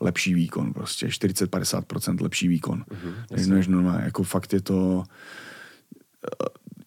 lepší 0.00 0.34
výkon 0.34 0.72
prostě, 0.72 1.06
40-50% 1.06 2.22
lepší 2.22 2.48
výkon. 2.48 2.84
Hmm. 2.90 3.48
Než 3.54 3.66
normálně, 3.66 4.04
jako 4.04 4.22
fakt 4.22 4.52
je 4.52 4.60
to 4.60 5.04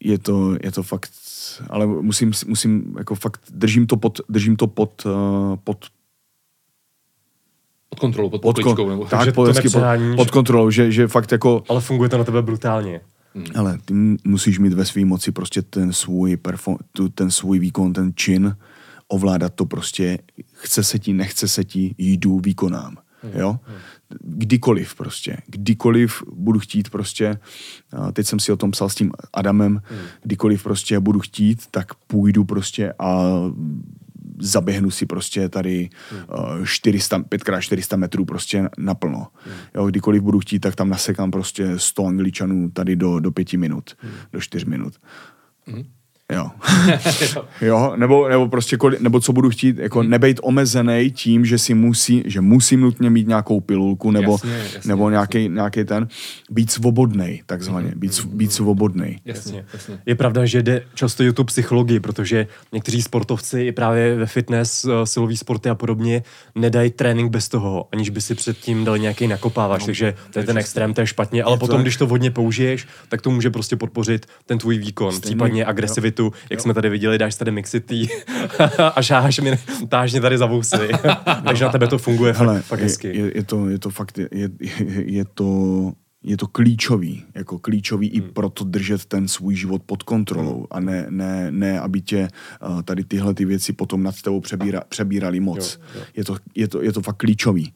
je 0.03 0.17
to, 0.17 0.57
je 0.63 0.71
to 0.71 0.83
fakt, 0.83 1.11
ale 1.69 1.87
musím, 1.87 2.31
musím 2.47 2.95
jako 2.97 3.15
fakt, 3.15 3.41
držím 3.49 3.87
to 3.87 3.97
pod, 3.97 4.19
držím 4.29 4.55
to 4.55 4.67
pod, 4.67 5.05
uh, 5.05 5.11
pod, 5.63 5.85
Pod 7.91 7.99
kontrolou, 7.99 8.29
pod, 8.29 8.41
pod, 8.41 8.55
pod 8.63 8.89
nebo... 8.89 9.05
Takže 9.05 9.31
tak, 9.31 9.35
to 9.35 9.79
pod, 9.79 10.15
pod, 10.15 10.31
kontrolou, 10.31 10.69
že, 10.69 10.91
že 10.91 11.07
fakt 11.07 11.31
jako, 11.31 11.63
Ale 11.69 11.81
funguje 11.81 12.09
to 12.09 12.17
na 12.17 12.23
tebe 12.23 12.41
brutálně. 12.41 13.01
ale 13.55 13.77
ty 13.85 13.93
musíš 14.23 14.59
mít 14.59 14.73
ve 14.73 14.85
své 14.85 15.05
moci 15.05 15.31
prostě 15.31 15.61
ten 15.61 15.93
svůj, 15.93 16.37
perform, 16.37 16.77
tu, 16.91 17.09
ten 17.09 17.31
svůj 17.31 17.59
výkon, 17.59 17.93
ten 17.93 18.11
čin, 18.15 18.55
ovládat 19.07 19.53
to 19.53 19.65
prostě, 19.65 20.19
chce 20.51 20.83
se 20.83 20.99
ti, 20.99 21.13
nechce 21.13 21.47
se 21.47 21.63
ti, 21.63 21.95
jdu, 21.97 22.39
výkonám. 22.39 22.97
jo. 23.33 23.59
Kdykoliv 24.21 24.95
prostě, 24.95 25.37
kdykoliv 25.47 26.23
budu 26.33 26.59
chtít 26.59 26.89
prostě, 26.89 27.37
teď 28.13 28.27
jsem 28.27 28.39
si 28.39 28.51
o 28.51 28.57
tom 28.57 28.71
psal 28.71 28.89
s 28.89 28.95
tím 28.95 29.11
Adamem, 29.33 29.81
kdykoliv 30.23 30.63
prostě 30.63 30.99
budu 30.99 31.19
chtít, 31.19 31.63
tak 31.71 31.93
půjdu 31.93 32.43
prostě 32.43 32.93
a 32.99 33.33
zaběhnu 34.41 34.91
si 34.91 35.05
prostě 35.05 35.49
tady 35.49 35.89
uh, 36.59 36.65
400, 36.65 37.19
5x400 37.19 37.97
metrů 37.97 38.25
prostě 38.25 38.69
naplno. 38.77 39.27
Jo, 39.75 39.85
kdykoliv 39.85 40.21
budu 40.21 40.39
chtít, 40.39 40.59
tak 40.59 40.75
tam 40.75 40.89
nasekám 40.89 41.31
prostě 41.31 41.79
100 41.79 42.05
angličanů 42.05 42.69
tady 42.69 42.95
do, 42.95 43.19
do 43.19 43.31
pěti 43.31 43.57
minut, 43.57 43.97
do 44.33 44.41
čtyř 44.41 44.65
minut. 44.65 44.93
Jo. 46.31 46.47
jo, 47.61 47.93
nebo, 47.95 48.27
nebo 48.29 48.47
prostě, 48.47 48.77
koli, 48.77 48.97
nebo 48.99 49.19
co 49.19 49.33
budu 49.33 49.49
chtít, 49.49 49.77
jako 49.77 50.03
nebejt 50.03 50.39
omezený 50.43 51.11
tím, 51.11 51.45
že 51.45 51.57
si 51.57 51.73
musí, 51.73 52.23
že 52.25 52.41
musím 52.41 52.81
nutně 52.81 53.09
mít 53.09 53.27
nějakou 53.27 53.59
pilulku, 53.59 54.11
nebo, 54.11 54.31
Jasně, 54.31 54.57
jasně, 54.73 54.89
nebo 54.89 55.09
nějaký, 55.09 55.49
nějaký 55.49 55.83
ten, 55.83 56.07
být 56.51 56.71
svobodnej, 56.71 57.41
takzvaně, 57.45 57.93
být, 57.95 58.25
být 58.25 58.53
svobodnej. 58.53 59.19
Jasně, 59.25 59.65
jasně. 59.73 59.99
Je 60.05 60.15
pravda, 60.15 60.45
že 60.45 60.63
jde 60.63 60.83
často 60.93 61.23
o 61.29 61.33
tu 61.33 61.43
psychologii, 61.43 61.99
protože 61.99 62.47
někteří 62.71 63.01
sportovci 63.01 63.61
i 63.61 63.71
právě 63.71 64.15
ve 64.15 64.25
fitness, 64.25 64.85
eh, 64.85 65.05
silový 65.05 65.37
sporty 65.37 65.69
a 65.69 65.75
podobně 65.75 66.23
nedají 66.55 66.91
trénink 66.91 67.31
bez 67.31 67.49
toho, 67.49 67.87
aniž 67.91 68.09
by 68.09 68.21
si 68.21 68.35
předtím 68.35 68.85
dali 68.85 68.99
nějaký 68.99 69.27
nakopávač, 69.27 69.85
takže 69.85 70.13
to 70.33 70.39
je 70.39 70.45
ten 70.45 70.57
extrém, 70.57 70.93
to 70.93 71.01
je 71.01 71.07
špatně, 71.07 71.43
ale 71.43 71.55
to 71.55 71.59
potom, 71.59 71.79
je- 71.79 71.81
když 71.83 71.97
to 71.97 72.07
hodně 72.07 72.31
použiješ, 72.31 72.87
tak 73.09 73.21
to 73.21 73.31
může 73.31 73.49
prostě 73.49 73.75
podpořit 73.75 74.25
ten 74.45 74.57
tvůj 74.57 74.77
výkon, 74.77 75.11
Stejně, 75.11 75.21
případně 75.21 75.61
jo. 75.61 75.67
Agresivitu, 76.21 76.47
jak 76.49 76.59
jsme 76.61 76.73
tady 76.73 76.89
viděli, 76.89 77.17
dáš 77.17 77.35
tady 77.35 77.51
mixity 77.51 78.07
a 78.95 79.01
šáháš 79.01 79.39
mi, 79.39 79.59
táž 79.89 80.11
mě 80.11 80.21
tady 80.21 80.37
za 80.37 80.45
vousy, 80.45 80.89
takže 81.45 81.65
na 81.65 81.71
tebe 81.71 81.87
to 81.87 81.97
funguje 81.97 82.33
Hele, 82.33 82.55
fakt, 82.55 82.65
fakt 82.65 82.79
je, 82.79 82.85
hezky. 82.85 83.07
je, 83.07 83.37
je, 83.37 83.43
to, 83.43 83.69
je 83.69 83.79
to 83.79 83.89
fakt, 83.89 84.17
je, 84.17 84.29
je, 84.31 84.49
je 85.05 85.25
to 85.33 85.91
je 86.23 86.37
to 86.37 86.47
klíčový, 86.47 87.23
jako 87.35 87.59
klíčový 87.59 88.07
i 88.07 88.19
Hmm. 88.21 88.29
proto 88.29 88.63
držet 88.63 89.05
ten 89.05 89.27
svůj 89.27 89.55
život 89.55 89.81
pod 89.85 90.03
kontrolou 90.03 90.67
a 90.71 90.79
ne, 90.79 91.05
ne, 91.09 91.51
ne 91.51 91.79
aby 91.79 92.01
tě 92.01 92.27
uh, 92.69 92.81
tady 92.81 93.03
tyhle 93.03 93.33
ty 93.33 93.45
věci 93.45 93.73
potom 93.73 94.03
nad 94.03 94.21
tebou 94.21 94.39
přebíra, 94.39 94.81
přebírali 94.89 95.39
moc. 95.39 95.79
Jo, 95.95 95.99
jo. 95.99 96.05
Je, 96.15 96.23
to, 96.23 96.35
je, 96.55 96.67
to, 96.67 96.81
je 96.81 96.93
to 96.93 97.01
fakt 97.01 97.17
klíčový. 97.17 97.73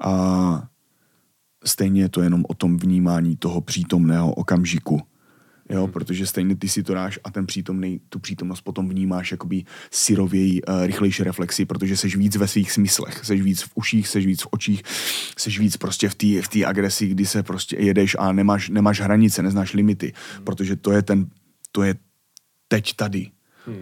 A 0.00 0.62
stejně 1.64 2.02
je 2.02 2.08
to 2.08 2.22
jenom 2.22 2.44
o 2.48 2.54
tom 2.54 2.78
vnímání 2.78 3.36
toho 3.36 3.60
přítomného 3.60 4.32
okamžiku. 4.34 5.00
Jo, 5.72 5.86
protože 5.86 6.26
stejně 6.26 6.56
ty 6.56 6.68
si 6.68 6.82
to 6.82 6.94
dáš 6.94 7.18
a 7.24 7.30
ten 7.30 7.46
přítomný, 7.46 8.00
tu 8.08 8.18
přítomnost 8.18 8.60
potom 8.60 8.88
vnímáš 8.88 9.30
jakoby 9.30 9.64
syrověji, 9.90 10.62
uh, 10.62 10.86
rychlejší 10.86 11.22
reflexi, 11.22 11.64
protože 11.64 11.96
seš 11.96 12.16
víc 12.16 12.36
ve 12.36 12.48
svých 12.48 12.72
smyslech, 12.72 13.24
seš 13.24 13.40
víc 13.42 13.62
v 13.62 13.70
uších, 13.74 14.08
seš 14.08 14.26
víc 14.26 14.42
v 14.42 14.48
očích, 14.50 14.82
seš 15.38 15.58
víc 15.58 15.76
prostě 15.76 16.08
v 16.08 16.14
té 16.14 16.26
v 16.42 16.64
agresi, 16.64 17.08
kdy 17.08 17.26
se 17.26 17.42
prostě 17.42 17.76
jedeš 17.76 18.16
a 18.18 18.32
nemáš, 18.32 18.68
nemáš 18.68 19.00
hranice, 19.00 19.42
neznáš 19.42 19.72
limity, 19.72 20.12
protože 20.44 20.76
to 20.76 20.92
je 20.92 21.02
ten, 21.02 21.26
to 21.72 21.82
je 21.82 21.94
teď 22.68 22.96
tady. 22.96 23.30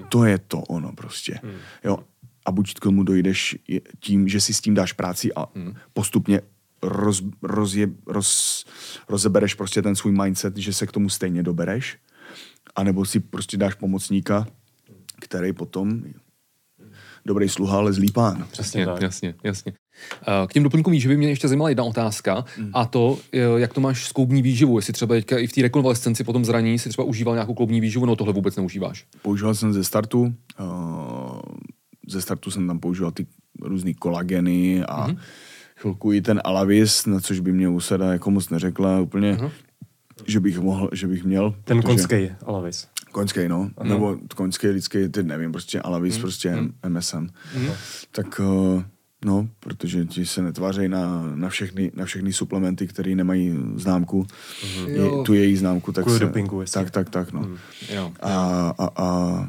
To 0.09 0.25
je 0.25 0.39
to 0.39 0.59
ono 0.61 0.93
prostě. 0.93 1.41
Jo. 1.85 1.99
A 2.47 2.53
buď 2.53 2.75
k 2.75 2.81
tomu 2.81 3.03
dojdeš 3.03 3.57
tím, 4.01 4.29
že 4.29 4.41
si 4.41 4.55
s 4.55 4.61
tím 4.61 4.75
dáš 4.75 4.93
práci 4.93 5.35
a 5.35 5.47
postupně 5.93 6.41
roz, 6.83 7.23
rozje, 7.43 7.89
roz, 8.07 8.65
rozebereš 9.09 9.55
prostě 9.55 9.83
ten 9.83 9.97
svůj 9.97 10.13
mindset, 10.13 10.57
že 10.57 10.73
se 10.73 10.87
k 10.87 10.93
tomu 10.93 11.09
stejně 11.09 11.43
dobereš, 11.43 11.99
anebo 12.77 13.05
si 13.05 13.21
prostě 13.21 13.57
dáš 13.57 13.75
pomocníka, 13.75 14.47
který 15.21 15.53
potom 15.53 16.03
dobrý 17.27 17.49
sluha, 17.49 17.79
ale 17.79 17.93
zlý 17.93 18.13
pán. 18.13 18.47
Jasně, 18.59 18.87
tak. 18.87 19.03
jasně, 19.03 19.35
jasně. 19.45 19.73
Eh, 20.23 20.47
K 20.47 20.53
těm 20.53 20.63
doplňkům 20.63 20.93
výživy 20.93 21.17
mě 21.17 21.29
ještě 21.29 21.49
zajímala 21.49 21.69
jedna 21.69 21.85
otázka 21.85 22.45
a 22.73 22.87
to, 22.87 23.19
eh, 23.33 23.39
jak 23.57 23.75
to 23.75 23.81
máš 23.81 24.09
s 24.09 24.13
kloubní 24.13 24.43
výživou, 24.43 24.79
jestli 24.79 24.93
třeba 24.93 25.15
teďka 25.15 25.39
i 25.39 25.47
v 25.47 25.53
té 25.53 25.63
rekonvalescenci 25.63 26.25
po 26.25 26.33
tom 26.33 26.45
zranění 26.45 26.79
si 26.79 26.89
třeba 26.89 27.05
užíval 27.05 27.35
nějakou 27.35 27.55
kloubní 27.55 27.81
výživu, 27.81 28.07
no 28.07 28.17
tohle 28.17 28.33
vůbec 28.33 28.57
neužíváš. 28.57 29.07
Používal 29.23 29.55
jsem 29.55 29.73
ze 29.73 29.85
startu, 29.85 30.35
uh, 30.61 31.41
ze 32.09 32.23
startu 32.23 32.51
jsem 32.51 32.67
tam 32.67 32.79
používal 32.79 33.11
ty 33.11 33.27
různý 33.63 33.95
kolageny 33.95 34.85
a 34.85 35.09
mm-hmm. 35.09 35.19
Chvilku 35.81 36.13
i 36.13 36.21
ten 36.21 36.41
Alavis, 36.45 37.07
na 37.07 37.21
což 37.21 37.41
by 37.41 37.53
mě 37.53 37.69
usada 37.69 38.13
jako 38.13 38.31
moc 38.31 38.51
neřekla 38.51 39.01
úplně, 39.01 39.35
mm-hmm. 39.35 39.51
že 40.27 40.41
bych 40.41 40.59
mohl, 40.59 40.91
že 40.93 41.07
bych 41.07 41.25
měl. 41.25 41.55
Ten 41.65 41.83
protože- 41.83 41.87
konský 41.87 42.31
Alavis. 42.47 42.89
Koňský, 43.13 43.49
no. 43.49 43.71
Ano. 43.77 43.91
Nebo 43.91 44.19
koňský, 44.35 44.67
lidský, 44.67 45.09
ty 45.09 45.23
nevím, 45.23 45.53
prostě 45.53 45.81
Alavis, 45.81 46.17
mm. 46.17 46.21
prostě 46.21 46.57
mm. 46.57 46.73
MSM. 46.89 47.29
Mm. 47.57 47.69
Tak 48.13 48.41
uh, 48.41 48.83
no, 49.25 49.49
protože 49.61 50.05
ti 50.05 50.27
se 50.27 50.43
netvářejí 50.43 50.89
na, 50.89 51.23
na, 51.35 51.49
všechny, 51.49 51.93
na 51.95 52.05
všechny 52.05 52.33
suplementy, 52.33 52.87
které 52.87 53.15
nemají 53.15 53.59
známku, 53.75 54.27
mm. 54.79 54.89
je, 54.89 55.03
tu 55.25 55.35
její 55.35 55.57
známku, 55.57 55.93
tak 55.93 56.05
Kvůli 56.05 56.19
se, 56.19 56.25
dopingu, 56.25 56.65
tak, 56.73 56.91
tak, 56.91 57.11
tak, 57.11 57.33
no. 57.33 57.41
Mm. 57.41 57.57
Jo. 57.95 58.13
A, 58.21 58.75
a, 58.79 58.91
a, 58.97 59.49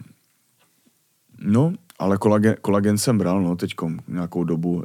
no, 1.40 1.74
ale 2.02 2.18
kolagen, 2.18 2.56
kolagen 2.62 2.98
jsem 2.98 3.18
bral, 3.18 3.42
no, 3.42 3.56
teďko 3.56 3.92
nějakou 4.08 4.44
dobu. 4.44 4.84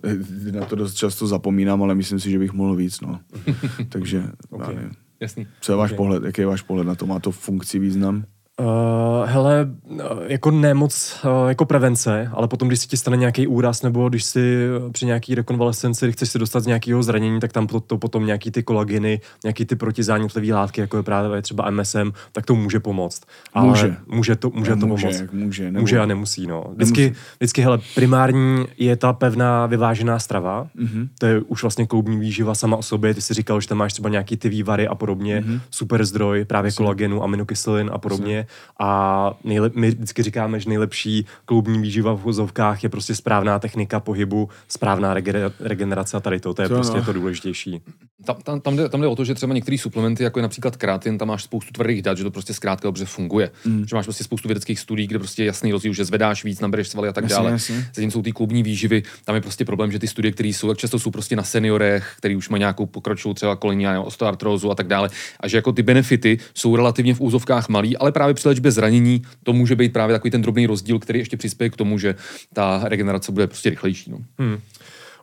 Na 0.52 0.64
to 0.66 0.76
dost 0.76 0.94
často 0.94 1.26
zapomínám, 1.26 1.82
ale 1.82 1.94
myslím 1.94 2.20
si, 2.20 2.30
že 2.30 2.38
bych 2.38 2.52
mohl 2.52 2.76
víc, 2.76 3.00
no. 3.00 3.20
Takže, 3.88 4.22
okay. 4.50 4.90
Jasný. 5.20 5.46
Co 5.60 5.72
je 5.72 5.76
váš 5.76 5.90
Ok. 5.90 5.96
pohled? 5.96 6.24
Jaký 6.24 6.40
je 6.40 6.46
váš 6.46 6.62
pohled 6.62 6.86
na 6.86 6.94
to? 6.94 7.06
Má 7.06 7.20
to 7.20 7.30
funkci, 7.30 7.78
význam? 7.78 8.24
Uh, 8.60 9.28
hele, 9.28 9.68
uh, 9.84 9.98
jako 10.26 10.50
nemoc 10.50 11.20
uh, 11.24 11.48
jako 11.48 11.64
prevence, 11.64 12.30
ale 12.32 12.48
potom, 12.48 12.68
když 12.68 12.80
si 12.80 12.88
ti 12.88 12.96
stane 12.96 13.16
nějaký 13.16 13.46
úraz, 13.46 13.82
nebo 13.82 14.08
když 14.08 14.24
si 14.24 14.66
při 14.92 15.06
nějaký 15.06 15.34
rekonvalescenci 15.34 16.12
chceš 16.12 16.28
se 16.30 16.38
dostat 16.38 16.60
z 16.60 16.66
nějakého 16.66 17.02
zranění, 17.02 17.40
tak 17.40 17.52
tam 17.52 17.66
to, 17.66 17.80
to 17.80 17.98
potom 17.98 18.26
nějaký 18.26 18.50
ty 18.50 18.62
kolageny, 18.62 19.20
nějaký 19.44 19.64
ty 19.64 19.76
protizánětlivé 19.76 20.54
látky, 20.54 20.80
jako 20.80 20.96
je 20.96 21.02
právě 21.02 21.42
třeba 21.42 21.70
MSM, 21.70 22.12
tak 22.32 22.46
to 22.46 22.54
může 22.54 22.80
pomoct. 22.80 23.22
Ale 23.54 23.66
Může. 23.68 23.96
Může 24.06 24.36
to, 24.36 24.50
může 24.50 24.70
to 24.70 24.76
Nemůže, 24.76 25.02
pomoct. 25.06 25.20
jak 25.20 25.32
může, 25.32 25.64
nebo- 25.64 25.80
může 25.80 26.00
a 26.00 26.06
nemusí, 26.06 26.46
no. 26.46 26.64
Vždycky, 26.76 27.00
Nemusí. 27.02 27.20
vždycky, 27.38 27.62
hele, 27.62 27.78
primární 27.94 28.64
je 28.78 28.96
ta 28.96 29.12
pevná 29.12 29.66
vyvážená 29.66 30.18
strava, 30.18 30.66
Mhm. 30.74 30.86
mm-hmm. 30.86 31.08
to 31.18 31.26
je 31.26 31.40
už 31.40 31.62
vlastně 31.62 31.86
kloubní 31.86 32.16
výživa 32.20 32.54
sama 32.54 32.76
o 32.76 32.82
sobě, 32.82 33.14
ty 33.14 33.20
si 33.22 33.34
říkal, 33.34 33.60
že 33.60 33.68
tam 33.68 33.78
máš 33.78 33.92
třeba 33.92 34.08
nějaký 34.08 34.36
ty 34.36 34.48
vývary 34.48 34.88
a 34.88 34.94
podobně, 34.94 35.40
Mhm. 35.40 35.54
mm-hmm. 35.54 35.60
super 35.70 36.04
zdroj 36.04 36.44
právě 36.44 36.72
kolagenu, 36.72 37.22
aminokyselin 37.22 37.90
a 37.92 37.98
podobně 37.98 38.45
a 38.80 39.32
nejlep, 39.44 39.74
my 39.74 39.90
vždycky 39.90 40.22
říkáme, 40.22 40.60
že 40.60 40.68
nejlepší 40.68 41.26
kloubní 41.44 41.78
výživa 41.78 42.12
v 42.12 42.20
vozovkách 42.20 42.82
je 42.82 42.88
prostě 42.88 43.14
správná 43.14 43.58
technika 43.58 44.00
pohybu, 44.00 44.48
správná 44.68 45.14
rege- 45.14 45.52
regenerace 45.60 46.16
a 46.16 46.20
tady 46.20 46.40
to, 46.40 46.54
to 46.54 46.62
je 46.62 46.68
To 46.68 46.74
prostě 46.74 46.98
no. 46.98 47.04
to 47.04 47.12
důležitější. 47.12 47.80
Tam, 48.24 48.36
tam, 48.44 48.60
tam, 48.60 48.76
jde, 48.76 48.88
tam 48.88 49.00
jde 49.00 49.06
o 49.06 49.16
to, 49.16 49.24
že 49.24 49.34
třeba 49.34 49.54
některé 49.54 49.78
suplementy, 49.78 50.22
jako 50.22 50.38
je 50.38 50.42
například 50.42 50.76
kreatin, 50.76 51.18
tam 51.18 51.28
máš 51.28 51.42
spoustu 51.42 51.72
tvrdých 51.72 52.02
dat, 52.02 52.18
že 52.18 52.24
to 52.24 52.30
prostě 52.30 52.54
zkrátka 52.54 52.88
dobře 52.88 53.04
funguje. 53.04 53.50
Mm. 53.64 53.84
Že 53.88 53.96
máš 53.96 54.06
prostě 54.06 54.24
spoustu 54.24 54.48
vědeckých 54.48 54.80
studií, 54.80 55.06
kde 55.06 55.18
prostě 55.18 55.42
je 55.42 55.46
jasný 55.46 55.72
rozdíl, 55.72 55.92
že 55.92 56.04
zvedáš 56.04 56.44
víc, 56.44 56.60
nabereš 56.60 56.88
svaly 56.88 57.08
a 57.08 57.12
tak 57.12 57.24
Jasně, 57.24 57.36
dále. 57.36 57.50
jasně. 57.50 57.88
Zatímco 57.94 58.18
u 58.18 58.22
té 58.22 58.32
klubní 58.32 58.62
výživy, 58.62 59.02
tam 59.24 59.34
je 59.34 59.40
prostě 59.40 59.64
problém, 59.64 59.92
že 59.92 59.98
ty 59.98 60.08
studie, 60.08 60.32
které 60.32 60.48
jsou, 60.48 60.68
tak 60.68 60.78
často 60.78 60.98
jsou 60.98 61.10
prostě 61.10 61.36
na 61.36 61.42
seniorech, 61.42 62.14
který 62.18 62.36
už 62.36 62.48
mají 62.48 62.58
nějakou 62.58 62.86
pokročilou 62.86 63.34
třeba 63.34 63.56
kolení 63.56 63.86
a 63.86 64.00
osteoartrózu 64.00 64.70
a 64.70 64.74
tak 64.74 64.86
dále. 64.86 65.08
A 65.40 65.48
že 65.48 65.56
jako 65.56 65.72
ty 65.72 65.82
benefity 65.82 66.38
jsou 66.54 66.76
relativně 66.76 67.14
v 67.14 67.20
úzovkách 67.20 67.68
malý, 67.68 67.96
ale 67.96 68.12
právě 68.12 68.34
při 68.36 68.48
léčbě 68.48 68.72
zranění 68.72 69.22
to 69.42 69.52
může 69.52 69.76
být 69.76 69.92
právě 69.92 70.14
takový 70.14 70.30
ten 70.30 70.42
drobný 70.42 70.66
rozdíl, 70.66 70.98
který 70.98 71.18
ještě 71.18 71.36
přispěje 71.36 71.70
k 71.70 71.76
tomu, 71.76 71.98
že 71.98 72.14
ta 72.52 72.80
regenerace 72.84 73.32
bude 73.32 73.46
prostě 73.46 73.70
rychlejší. 73.70 74.10
No. 74.10 74.18
Hmm. 74.38 74.58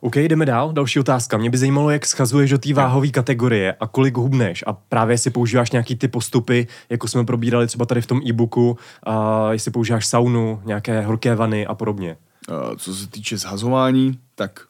OK, 0.00 0.16
jdeme 0.16 0.46
dál. 0.46 0.72
Další 0.72 1.00
otázka. 1.00 1.36
Mě 1.36 1.50
by 1.50 1.58
zajímalo, 1.58 1.90
jak 1.90 2.06
schazuješ 2.06 2.50
do 2.50 2.58
té 2.58 2.74
váhové 2.74 3.08
kategorie 3.08 3.74
a 3.80 3.86
kolik 3.86 4.16
hubneš 4.16 4.64
a 4.66 4.72
právě 4.72 5.14
jestli 5.14 5.30
používáš 5.30 5.70
nějaký 5.70 5.96
ty 5.96 6.08
postupy, 6.08 6.66
jako 6.90 7.08
jsme 7.08 7.24
probírali 7.24 7.66
třeba 7.66 7.86
tady 7.86 8.00
v 8.00 8.06
tom 8.06 8.20
e-booku, 8.26 8.78
a 9.02 9.52
jestli 9.52 9.70
používáš 9.70 10.06
saunu, 10.06 10.62
nějaké 10.64 11.00
horké 11.00 11.34
vany 11.34 11.66
a 11.66 11.74
podobně. 11.74 12.16
Uh, 12.48 12.76
co 12.76 12.94
se 12.94 13.06
týče 13.06 13.38
zhazování, 13.38 14.18
tak 14.34 14.60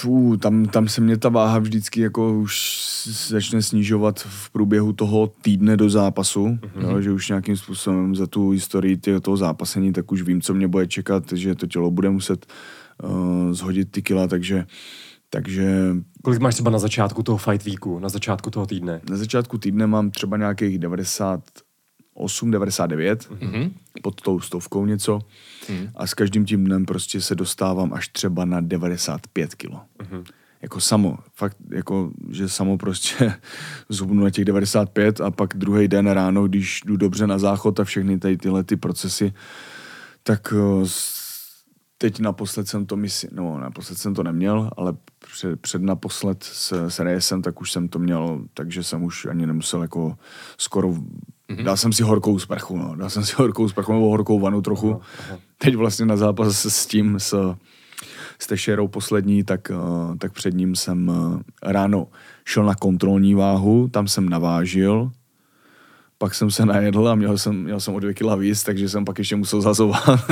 Fů, 0.00 0.36
tam, 0.36 0.64
tam 0.64 0.88
se 0.88 1.00
mě 1.00 1.16
ta 1.16 1.28
váha 1.28 1.58
vždycky 1.58 2.00
jako 2.00 2.38
už 2.38 2.80
začne 3.28 3.62
snižovat 3.62 4.20
v 4.20 4.50
průběhu 4.50 4.92
toho 4.92 5.32
týdne 5.42 5.76
do 5.76 5.90
zápasu, 5.90 6.46
mm-hmm. 6.46 6.90
jo, 6.90 7.00
že 7.00 7.12
už 7.12 7.28
nějakým 7.28 7.56
způsobem 7.56 8.16
za 8.16 8.26
tu 8.26 8.50
historii 8.50 8.96
tě- 8.96 9.20
toho 9.20 9.36
zápasení, 9.36 9.92
tak 9.92 10.12
už 10.12 10.22
vím, 10.22 10.40
co 10.40 10.54
mě 10.54 10.68
bude 10.68 10.86
čekat, 10.86 11.32
že 11.32 11.54
to 11.54 11.66
tělo 11.66 11.90
bude 11.90 12.10
muset 12.10 12.46
uh, 13.02 13.52
zhodit 13.52 13.90
ty 13.90 14.02
kila, 14.02 14.26
takže, 14.26 14.66
takže 15.30 15.96
Kolik 16.24 16.40
máš 16.40 16.54
třeba 16.54 16.70
na 16.70 16.78
začátku 16.78 17.22
toho 17.22 17.38
fight 17.38 17.66
weeku, 17.66 17.98
na 17.98 18.08
začátku 18.08 18.50
toho 18.50 18.66
týdne? 18.66 19.00
na 19.10 19.16
začátku 19.16 19.58
týdne 19.58 19.86
mám 19.86 20.10
třeba 20.10 20.36
nějakých 20.36 20.78
98, 20.78 21.69
99, 22.50 23.30
mm-hmm. 23.30 23.70
pod 24.02 24.20
tou 24.20 24.40
stovkou 24.40 24.86
něco 24.86 25.20
mm. 25.68 25.88
a 25.94 26.06
s 26.06 26.14
každým 26.14 26.44
tím 26.44 26.64
dnem 26.64 26.84
prostě 26.84 27.20
se 27.20 27.34
dostávám 27.34 27.92
až 27.92 28.08
třeba 28.08 28.44
na 28.44 28.60
95 28.60 29.54
kilo. 29.54 29.80
Mm-hmm. 29.98 30.24
Jako 30.62 30.80
samo, 30.80 31.18
fakt, 31.34 31.56
jako, 31.70 32.10
že 32.30 32.48
samo 32.48 32.78
prostě 32.78 33.34
zhubnu 33.88 34.24
na 34.24 34.30
těch 34.30 34.44
95 34.44 35.20
a 35.20 35.30
pak 35.30 35.56
druhý 35.56 35.88
den 35.88 36.06
ráno, 36.06 36.48
když 36.48 36.80
jdu 36.86 36.96
dobře 36.96 37.26
na 37.26 37.38
záchod 37.38 37.80
a 37.80 37.84
všechny 37.84 38.18
tady 38.18 38.36
tyhle 38.36 38.64
ty 38.64 38.76
procesy, 38.76 39.32
tak 40.22 40.54
eh, 40.56 40.86
teď 42.02 42.20
naposled 42.20 42.68
jsem 42.68 42.86
to 42.86 42.96
myslím, 42.96 43.30
no 43.34 43.58
naposled 43.60 43.98
jsem 43.98 44.14
to 44.14 44.22
neměl, 44.22 44.70
ale 44.76 44.94
před, 45.32 45.60
před 45.60 45.82
naposled 45.82 46.44
s, 46.44 46.88
s 46.88 46.98
Reyesem, 46.98 47.42
tak 47.42 47.60
už 47.60 47.72
jsem 47.72 47.88
to 47.88 47.98
měl, 47.98 48.44
takže 48.54 48.82
jsem 48.82 49.02
už 49.02 49.26
ani 49.26 49.46
nemusel 49.46 49.82
jako 49.82 50.16
skoro, 50.58 50.94
mm-hmm. 51.50 51.62
dal 51.62 51.76
jsem 51.76 51.92
si 51.92 52.02
horkou 52.02 52.38
sprchu, 52.38 52.76
no, 52.76 52.96
dal 52.96 53.10
jsem 53.10 53.24
si 53.24 53.34
horkou 53.36 53.68
sprchu 53.68 53.92
nebo 53.92 54.10
horkou 54.10 54.40
vanu 54.40 54.62
trochu. 54.62 54.90
Aha, 54.90 55.00
aha. 55.28 55.38
Teď 55.58 55.76
vlastně 55.76 56.06
na 56.06 56.16
zápas 56.16 56.66
s 56.66 56.86
tím, 56.86 57.20
s, 57.20 57.54
s 58.38 58.46
Tešerou 58.46 58.88
poslední, 58.88 59.44
tak, 59.44 59.70
uh, 59.70 60.16
tak 60.16 60.32
před 60.32 60.54
ním 60.54 60.76
jsem 60.76 61.08
uh, 61.08 61.40
ráno 61.62 62.06
šel 62.44 62.64
na 62.64 62.74
kontrolní 62.74 63.34
váhu, 63.34 63.88
tam 63.88 64.08
jsem 64.08 64.28
navážil, 64.28 65.10
pak 66.22 66.34
jsem 66.34 66.50
se 66.50 66.66
najedl 66.66 67.08
a 67.08 67.14
měl 67.14 67.38
jsem, 67.38 67.62
měl 67.62 67.80
jsem 67.80 67.94
o 67.94 68.00
dvě 68.00 68.14
kila 68.14 68.36
víc, 68.36 68.62
takže 68.62 68.88
jsem 68.88 69.04
pak 69.04 69.18
ještě 69.18 69.36
musel 69.36 69.60
zazovat. 69.60 70.02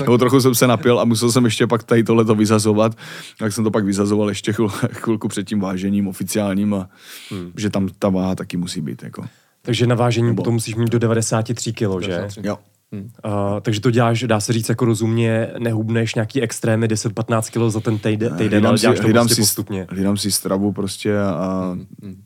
Nebo 0.00 0.18
trochu 0.18 0.40
jsem 0.40 0.54
se 0.54 0.66
napil 0.66 1.00
a 1.00 1.04
musel 1.04 1.32
jsem 1.32 1.44
ještě 1.44 1.66
pak 1.66 1.82
tady 1.82 2.04
tohleto 2.04 2.34
vyzazovat. 2.34 2.96
Tak 3.38 3.52
jsem 3.52 3.64
to 3.64 3.70
pak 3.70 3.84
vyzazoval 3.84 4.28
ještě 4.28 4.52
chvil, 4.52 4.68
chvilku 4.92 5.28
před 5.28 5.46
tím 5.46 5.60
vážením 5.60 6.08
oficiálním 6.08 6.74
a 6.74 6.88
hmm. 7.30 7.52
že 7.56 7.70
tam 7.70 7.88
ta 7.98 8.08
váha 8.08 8.34
taky 8.34 8.56
musí 8.56 8.80
být. 8.80 9.02
Jako. 9.02 9.24
Takže 9.62 9.86
na 9.86 9.94
vážení 9.94 10.26
Nebo... 10.26 10.42
potom 10.42 10.54
musíš 10.54 10.74
mít 10.74 10.90
do 10.90 10.98
93 10.98 11.72
kg, 11.72 12.02
že? 12.04 12.28
Jo. 12.42 12.58
Hmm. 12.92 13.10
Uh, 13.24 13.60
takže 13.60 13.80
to 13.80 13.90
děláš, 13.90 14.22
dá 14.22 14.40
se 14.40 14.52
říct, 14.52 14.68
jako 14.68 14.84
rozumně, 14.84 15.50
nehubneš 15.58 16.14
nějaký 16.14 16.42
extrémy 16.42 16.86
10-15 16.86 17.50
kg 17.50 17.72
za 17.72 17.80
ten 17.80 17.98
týden, 17.98 18.36
týden 18.36 18.66
ale 18.66 18.78
děláš 18.78 18.96
to 18.96 19.02
hlídám 19.02 19.26
prostě 19.26 19.34
si, 19.34 19.40
postupně. 19.40 19.86
Hlídám 19.90 20.16
si 20.16 20.32
stravu 20.32 20.72
prostě 20.72 21.20
a 21.20 21.70
hmm. 21.72 21.86
Hmm. 22.02 22.22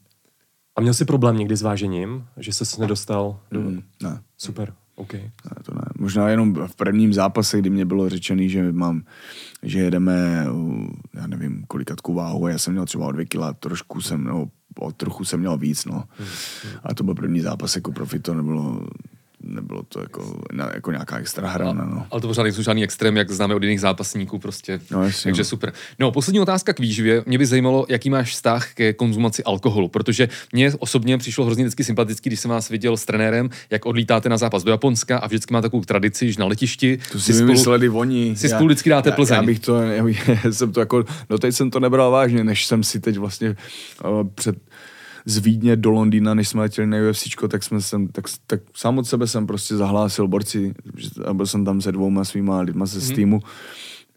A 0.76 0.80
měl 0.80 0.94
jsi 0.94 1.04
problém 1.04 1.38
někdy 1.38 1.56
s 1.56 1.62
vážením, 1.62 2.24
že 2.36 2.52
ses 2.52 2.78
nedostal 2.78 3.40
do... 3.50 3.60
Mm, 3.60 3.82
ne. 4.02 4.20
Super, 4.38 4.72
OK. 4.97 5.14
Ne, 5.14 5.31
to 5.62 5.74
ne. 5.74 5.85
Možná 5.98 6.28
jenom 6.28 6.55
v 6.66 6.77
prvním 6.77 7.12
zápase, 7.12 7.59
kdy 7.59 7.70
mě 7.70 7.85
bylo 7.85 8.09
řečený, 8.09 8.51
že 8.51 8.73
mám, 8.73 9.02
že 9.62 9.78
jedeme, 9.78 10.47
já 11.14 11.27
nevím, 11.27 11.64
kolikatku 11.68 12.14
váhu 12.14 12.47
a 12.47 12.51
já 12.51 12.59
jsem 12.59 12.73
měl 12.73 12.86
třeba 12.86 13.06
o 13.06 13.12
dvě 13.12 13.24
kila, 13.24 13.52
trošku 13.52 14.01
jsem, 14.01 14.24
no, 14.24 14.51
o 14.78 14.93
trochu 14.93 15.24
jsem 15.24 15.40
měl 15.40 15.59
víc, 15.59 15.85
no. 15.85 16.05
Hmm. 16.18 16.28
A 16.82 16.94
to 16.94 17.05
byl 17.05 17.14
první 17.14 17.40
zápas 17.40 17.77
jako 17.77 17.93
profi, 17.93 18.18
to 18.18 18.35
nebylo, 18.35 18.86
nebylo 19.47 19.82
to 19.82 20.01
jako, 20.01 20.40
jako 20.74 20.90
nějaká 20.90 21.18
extra 21.18 21.48
hra. 21.48 21.73
No. 21.73 22.06
Ale 22.10 22.20
to 22.20 22.28
pořád 22.28 22.43
nejsou 22.43 22.62
žádný 22.62 22.85
extrém, 22.85 23.16
jak 23.16 23.31
známe 23.31 23.55
od 23.55 23.62
jiných 23.62 23.81
zápasníků 23.81 24.39
prostě. 24.39 24.81
No, 24.90 25.05
jasně, 25.05 25.28
Takže 25.28 25.40
no. 25.40 25.44
super. 25.44 25.73
No, 25.98 26.12
poslední 26.12 26.40
otázka 26.40 26.73
k 26.73 26.81
výživě. 26.81 27.23
Mě 27.27 27.39
by 27.39 27.47
zajímalo, 27.47 27.86
jaký 27.89 28.10
máš 28.10 28.31
vztah 28.31 28.74
ke 28.74 28.93
konzumaci 28.93 29.44
alkoholu, 29.44 29.89
protože 29.89 30.28
mně 30.52 30.73
osobně 30.78 31.18
přišlo 31.18 31.44
hrozně 31.44 31.64
vždycky 31.64 31.85
sympatický, 31.85 32.31
když 32.31 32.40
jsem 32.40 32.51
vás 32.51 32.68
viděl 32.68 32.97
s 32.97 33.05
trenérem, 33.05 33.51
jak 33.70 33.86
odlítáte 33.86 34.28
na 34.28 34.36
zápas 34.36 34.64
do 34.64 34.70
Japonska 34.70 35.18
a 35.18 35.27
vždycky 35.27 35.55
má 35.55 35.62
takovou 35.62 35.85
tradici, 35.85 36.32
že 36.32 36.40
na 36.40 36.47
letišti 36.47 36.98
to 37.12 37.20
si, 37.20 37.32
si 37.32 37.39
vymysleli 37.39 37.89
oni. 37.89 38.36
Si 38.36 38.48
spolu 38.48 38.66
vždycky 38.66 38.90
dáte 38.90 39.12
Plzeň. 39.12 39.35
Já, 39.35 39.43
já 39.43 39.47
bych 39.47 39.59
to, 39.59 39.82
já, 39.82 40.05
já 40.44 40.52
jsem 40.52 40.73
to 40.73 40.81
jako, 40.81 41.05
no 41.31 41.39
teď 41.39 41.55
jsem 41.55 41.70
to 41.70 41.81
nebral 41.81 42.10
vážně, 42.10 42.44
než 42.44 42.66
jsem 42.66 42.82
si 42.82 43.01
teď 43.01 43.16
vlastně 43.16 43.56
uh, 44.05 44.28
před 44.35 44.56
z 45.27 45.39
Vídně 45.39 45.77
do 45.77 45.90
Londýna, 45.90 46.35
než 46.35 46.48
jsme 46.48 46.61
letěli 46.61 46.86
na 46.86 46.97
UFC, 47.11 47.28
tak, 47.48 47.62
jsme 47.62 47.81
sem, 47.81 48.09
tak, 48.09 48.24
tak 48.47 48.61
sám 48.74 48.98
od 48.98 49.07
sebe 49.07 49.27
jsem 49.27 49.47
prostě 49.47 49.77
zahlásil 49.77 50.28
borci, 50.28 50.74
a 51.24 51.35
byl 51.35 51.47
jsem 51.47 51.65
tam 51.65 51.81
se 51.81 51.93
dvouma 51.93 52.24
svýma 52.24 52.61
lidma 52.61 52.86
ze 52.86 53.09
mm. 53.09 53.16
týmu, 53.16 53.40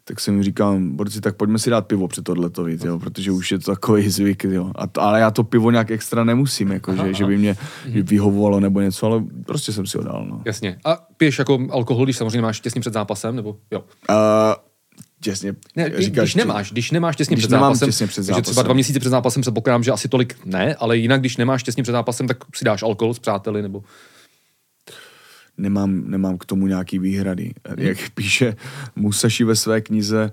tak 0.04 0.20
jsem 0.20 0.34
mi 0.34 0.42
říkal, 0.42 0.78
borci, 0.80 1.20
tak 1.20 1.36
pojďme 1.36 1.58
si 1.58 1.70
dát 1.70 1.86
pivo 1.86 2.08
před 2.08 2.24
tohleto, 2.24 2.64
víc, 2.64 2.84
jo, 2.84 2.98
protože 2.98 3.30
už 3.30 3.52
je 3.52 3.58
to 3.58 3.70
takový 3.70 4.08
zvyk, 4.08 4.44
jo. 4.44 4.72
A 4.74 4.86
to, 4.86 5.00
ale 5.00 5.20
já 5.20 5.30
to 5.30 5.44
pivo 5.44 5.70
nějak 5.70 5.90
extra 5.90 6.24
nemusím, 6.24 6.70
jako, 6.70 6.96
že, 6.96 7.14
že 7.14 7.26
by 7.26 7.38
mě 7.38 7.56
mm. 7.86 8.02
vyhovovalo 8.02 8.60
nebo 8.60 8.80
něco, 8.80 9.06
ale 9.06 9.24
prostě 9.46 9.72
jsem 9.72 9.86
si 9.86 9.98
ho 9.98 10.04
dal, 10.04 10.26
no. 10.28 10.42
Jasně. 10.44 10.78
A 10.84 11.06
piješ 11.16 11.38
jako 11.38 11.58
alkohol, 11.70 12.04
když 12.04 12.16
samozřejmě 12.16 12.42
máš 12.42 12.60
těsně 12.60 12.80
před 12.80 12.92
zápasem, 12.92 13.36
nebo 13.36 13.56
jo? 13.70 13.84
Uh, 14.10 14.16
těsně, 15.20 15.54
ne, 15.76 15.92
říkáš, 15.96 16.28
když 16.28 16.34
nemáš, 16.34 16.72
když 16.72 16.90
nemáš 16.90 17.16
těsně 17.16 17.36
když 17.36 17.46
před 17.46 17.50
zápasem, 17.50 17.88
těsně 17.88 18.06
před 18.06 18.22
zápasem. 18.22 18.42
třeba 18.42 18.62
dva 18.62 18.74
měsíce 18.74 19.00
před 19.00 19.10
zápasem 19.10 19.42
předpokládám, 19.42 19.82
že 19.82 19.92
asi 19.92 20.08
tolik 20.08 20.36
ne, 20.44 20.74
ale 20.74 20.96
jinak, 20.96 21.20
když 21.20 21.36
nemáš 21.36 21.62
těsně 21.62 21.82
před 21.82 21.92
zápasem, 21.92 22.28
tak 22.28 22.36
si 22.54 22.64
dáš 22.64 22.82
alkohol 22.82 23.14
s 23.14 23.18
přáteli 23.18 23.62
nebo... 23.62 23.82
Nemám, 25.58 26.10
nemám 26.10 26.38
k 26.38 26.44
tomu 26.44 26.66
nějaký 26.66 26.98
výhrady. 26.98 27.52
Hmm. 27.68 27.86
Jak 27.86 27.98
píše 28.14 28.56
Musashi 28.96 29.44
ve 29.44 29.56
své 29.56 29.80
knize, 29.80 30.32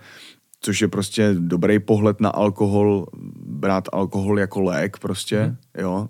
což 0.61 0.81
je 0.81 0.87
prostě 0.87 1.35
dobrý 1.39 1.79
pohled 1.79 2.21
na 2.21 2.29
alkohol, 2.29 3.05
brát 3.45 3.89
alkohol 3.93 4.39
jako 4.39 4.61
lék 4.61 4.97
prostě, 4.97 5.43
hmm. 5.43 5.55
jo, 5.77 6.09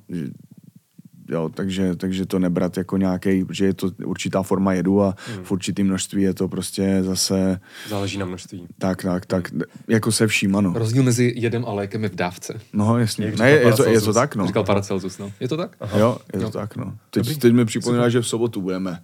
jo, 1.29 1.49
takže, 1.53 1.95
takže 1.95 2.25
to 2.25 2.39
nebrat 2.39 2.77
jako 2.77 2.97
nějaký, 2.97 3.45
že 3.51 3.65
je 3.65 3.73
to 3.73 3.91
určitá 4.05 4.43
forma 4.43 4.73
jedu 4.73 5.01
a 5.01 5.15
hmm. 5.35 5.43
v 5.43 5.51
určitém 5.51 5.85
množství 5.85 6.21
je 6.21 6.33
to 6.33 6.47
prostě 6.47 6.99
zase... 7.01 7.59
Záleží 7.89 8.17
na 8.17 8.25
množství. 8.25 8.67
Tak, 8.77 9.03
tak, 9.03 9.25
tak, 9.25 9.51
jako 9.87 10.11
se 10.11 10.27
vším, 10.27 10.55
ano. 10.55 10.73
Rozdíl 10.75 11.03
mezi 11.03 11.33
jedem 11.35 11.65
a 11.65 11.73
lékem 11.73 12.03
je 12.03 12.09
v 12.09 12.15
dávce. 12.15 12.59
No, 12.73 12.99
jasně. 12.99 13.33
Ne, 13.39 13.49
je, 13.49 13.73
to, 13.73 13.89
je 13.89 14.01
to 14.01 14.13
tak, 14.13 14.35
no. 14.35 14.47
Říkal 14.47 14.63
Paracelsus, 14.63 15.17
no. 15.17 15.31
Je 15.39 15.47
to 15.47 15.57
tak? 15.57 15.75
Aha. 15.79 15.99
Jo, 15.99 16.17
je 16.33 16.39
to 16.39 16.49
tak, 16.49 16.75
no. 16.75 16.93
Teď, 17.09 17.37
teď 17.37 17.53
mi 17.53 17.65
připomíná, 17.65 18.09
že 18.09 18.21
v 18.21 18.27
sobotu 18.27 18.61
budeme 18.61 18.99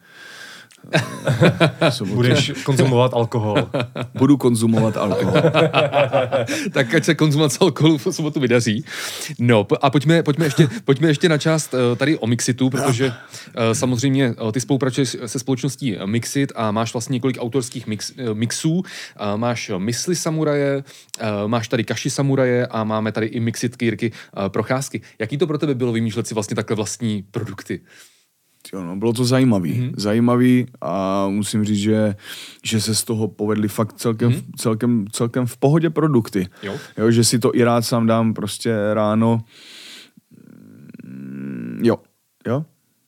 Budeš 2.06 2.52
konzumovat 2.64 3.14
alkohol. 3.14 3.70
Budu 4.14 4.38
konzumovat 4.38 4.98
alkohol. 4.98 5.42
tak 6.74 6.94
ať 6.94 7.04
se 7.04 7.16
konzumace 7.16 7.58
alkoholu 7.62 7.98
v 7.98 8.08
sobotu 8.12 8.40
vydaří. 8.40 8.86
No 9.40 9.68
a 9.82 9.90
pojďme, 9.90 10.24
pojďme, 10.24 10.46
ještě, 10.46 10.68
pojďme 10.86 11.08
ještě 11.08 11.30
na 11.30 11.38
část 11.38 11.74
eh, 11.74 11.96
tady 11.96 12.18
o 12.18 12.28
Mixitu, 12.28 12.70
protože 12.70 13.14
eh, 13.56 13.76
samozřejmě 13.76 14.36
eh, 14.48 14.52
ty 14.52 14.60
spolupracuješ 14.60 15.18
se 15.26 15.40
společností 15.40 15.98
Mixit 16.06 16.52
a 16.56 16.72
máš 16.72 16.94
vlastně 16.94 17.14
několik 17.14 17.38
autorských 17.40 17.88
mix, 17.88 18.12
mixů. 18.34 18.84
Máš 19.36 19.72
Mysli 19.78 20.16
samuraje, 20.16 20.84
máš 21.48 21.68
tady 21.68 21.84
Kaši 21.84 22.10
samuraje 22.10 22.68
a 22.68 22.84
máme 22.84 23.12
tady 23.12 23.26
i 23.26 23.40
Mixit 23.40 23.76
Kýrky 23.76 24.12
Procházky. 24.48 25.02
Jaký 25.20 25.38
to 25.38 25.48
pro 25.48 25.58
tebe 25.58 25.76
bylo 25.76 25.92
vymýšlet 25.92 26.28
si 26.28 26.34
vlastně 26.34 26.56
takhle 26.56 26.76
vlastní 26.76 27.24
produkty? 27.32 27.82
Jo, 28.74 28.84
no, 28.84 28.96
bylo 28.96 29.14
to 29.14 29.26
zajímavý. 29.26 29.74
Mm-hmm. 29.74 29.94
Zajímavý 29.98 30.66
a 30.82 31.28
musím 31.30 31.64
říct, 31.64 31.80
že, 31.80 32.16
že 32.64 32.82
se 32.82 32.96
z 32.96 33.04
toho 33.04 33.28
povedly 33.28 33.68
fakt 33.68 33.94
celkem, 33.94 34.32
mm-hmm. 34.32 34.44
celkem, 34.58 35.06
celkem 35.12 35.46
v 35.46 35.58
pohodě 35.58 35.90
produkty. 35.90 36.48
Jo. 36.64 36.78
jo. 36.98 37.12
že 37.12 37.24
si 37.24 37.40
to 37.40 37.56
i 37.56 37.64
rád 37.64 37.82
sám 37.82 38.08
dám 38.08 38.34
prostě 38.34 38.76
ráno. 38.94 39.44
Mm, 41.04 41.82
jo, 41.84 41.98
jo, 42.48 42.66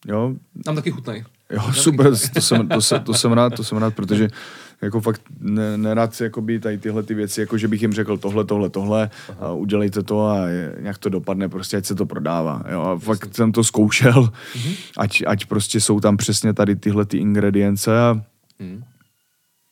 jo. 0.07 0.35
Tam 0.63 0.75
taky 0.75 0.91
chutnej. 0.91 1.23
Jo, 1.49 1.73
super, 1.73 2.11
to 2.33 2.41
jsem, 2.41 2.67
to, 2.67 2.81
jsem, 2.81 3.03
to 3.03 3.13
jsem 3.13 3.31
rád, 3.31 3.55
to 3.55 3.63
jsem 3.63 3.77
rád, 3.77 3.95
protože 3.95 4.27
jako 4.81 5.01
fakt 5.01 5.21
ne, 5.39 5.77
nerad 5.77 6.21
jakoby 6.21 6.59
tady 6.59 6.77
tyhle 6.77 7.03
ty 7.03 7.13
věci, 7.13 7.41
jako 7.41 7.57
že 7.57 7.67
bych 7.67 7.81
jim 7.81 7.93
řekl 7.93 8.17
tohle, 8.17 8.45
tohle, 8.45 8.69
tohle, 8.69 9.09
a 9.39 9.51
udělejte 9.51 10.03
to 10.03 10.27
a 10.27 10.37
nějak 10.79 10.97
to 10.97 11.09
dopadne, 11.09 11.49
prostě 11.49 11.77
ať 11.77 11.85
se 11.85 11.95
to 11.95 12.05
prodává. 12.05 12.63
Jo. 12.71 12.81
A 12.81 12.99
fakt 12.99 13.35
jsem 13.35 13.51
to 13.51 13.63
zkoušel, 13.63 14.23
mm-hmm. 14.23 14.75
ať, 14.97 15.23
ať 15.27 15.45
prostě 15.45 15.81
jsou 15.81 15.99
tam 15.99 16.17
přesně 16.17 16.53
tady 16.53 16.75
tyhle 16.75 17.05
ty 17.05 17.17
ingredience 17.17 17.99
a 17.99 18.21
mm. 18.59 18.83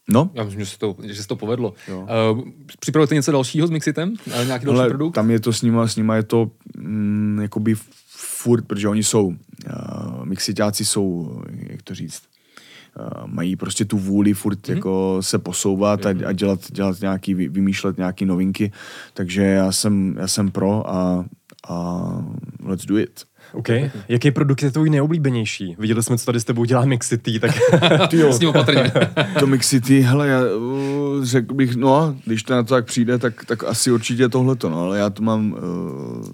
No. 0.10 0.32
Já 0.34 0.44
myslím, 0.44 0.60
že 0.60 0.66
se 0.66 0.80
to, 0.80 0.96
že 1.04 1.22
se 1.22 1.28
to 1.28 1.36
povedlo. 1.36 1.74
Uh, 1.92 2.42
připravujete 2.80 3.16
něco 3.16 3.32
dalšího 3.32 3.68
s 3.68 3.70
Mixitem? 3.70 4.14
Nějaký 4.46 4.66
další 4.66 4.80
Ale 4.80 4.90
produkt? 4.90 5.14
Tam 5.14 5.32
je 5.32 5.40
to 5.40 5.54
s 5.54 5.62
nima, 5.62 5.88
s 5.88 5.96
nima 5.96 6.16
je 6.16 6.24
to 6.24 6.52
mm, 6.78 7.40
jakoby 7.42 7.76
furt, 8.10 8.68
protože 8.68 8.88
oni 8.88 9.04
jsou, 9.04 9.28
uh, 9.28 9.36
mixitáci 10.26 10.86
jsou, 10.86 11.42
jak 11.70 11.82
to 11.82 11.96
říct, 11.96 12.22
mají 13.26 13.56
prostě 13.56 13.86
tu 13.86 13.98
vůli 13.98 14.34
furt 14.34 14.60
mm-hmm. 14.60 14.76
jako 14.76 15.18
se 15.22 15.40
posouvat 15.40 16.06
a, 16.06 16.10
a 16.10 16.32
dělat, 16.32 16.60
dělat 16.72 17.02
nějaký, 17.02 17.34
vymýšlet 17.34 17.98
nějaký 17.98 18.26
novinky, 18.26 18.72
takže 19.14 19.44
já 19.44 19.72
jsem, 19.72 20.15
já 20.20 20.28
jsem 20.28 20.52
pro 20.52 20.90
a, 20.90 21.26
a 21.70 22.07
let's 22.64 22.86
do 22.86 22.98
it. 22.98 23.24
OK. 23.53 23.70
Jaký 24.10 24.32
produkt 24.32 24.64
je 24.64 24.72
tvůj 24.72 24.90
nejoblíbenější? 24.90 25.76
Viděli 25.80 26.03
jsme, 26.03 26.18
co 26.18 26.26
tady 26.26 26.40
s 26.40 26.44
tebou 26.44 26.65
dělá 26.65 26.86
Mixity, 26.86 27.40
tak... 27.40 27.52
Ty 28.10 28.18
jo. 28.18 28.34
S 28.34 28.40
ním 28.40 28.49
opatrně. 28.49 28.91
to 29.40 29.48
Mixity, 29.48 30.02
hele, 30.02 30.28
já 30.28 30.40
uh, 30.40 31.24
řekl 31.24 31.53
bych, 31.53 31.76
no, 31.76 32.15
když 32.26 32.44
to 32.44 32.53
na 32.53 32.64
to 32.64 32.74
tak 32.74 32.86
přijde, 32.86 33.18
tak, 33.18 33.45
tak 33.45 33.64
asi 33.64 33.91
určitě 33.91 34.30
tohleto, 34.30 34.70
no, 34.70 34.80
ale 34.80 34.98
já 34.98 35.10
to 35.10 35.24
mám... 35.24 35.53
Uh, 35.53 36.28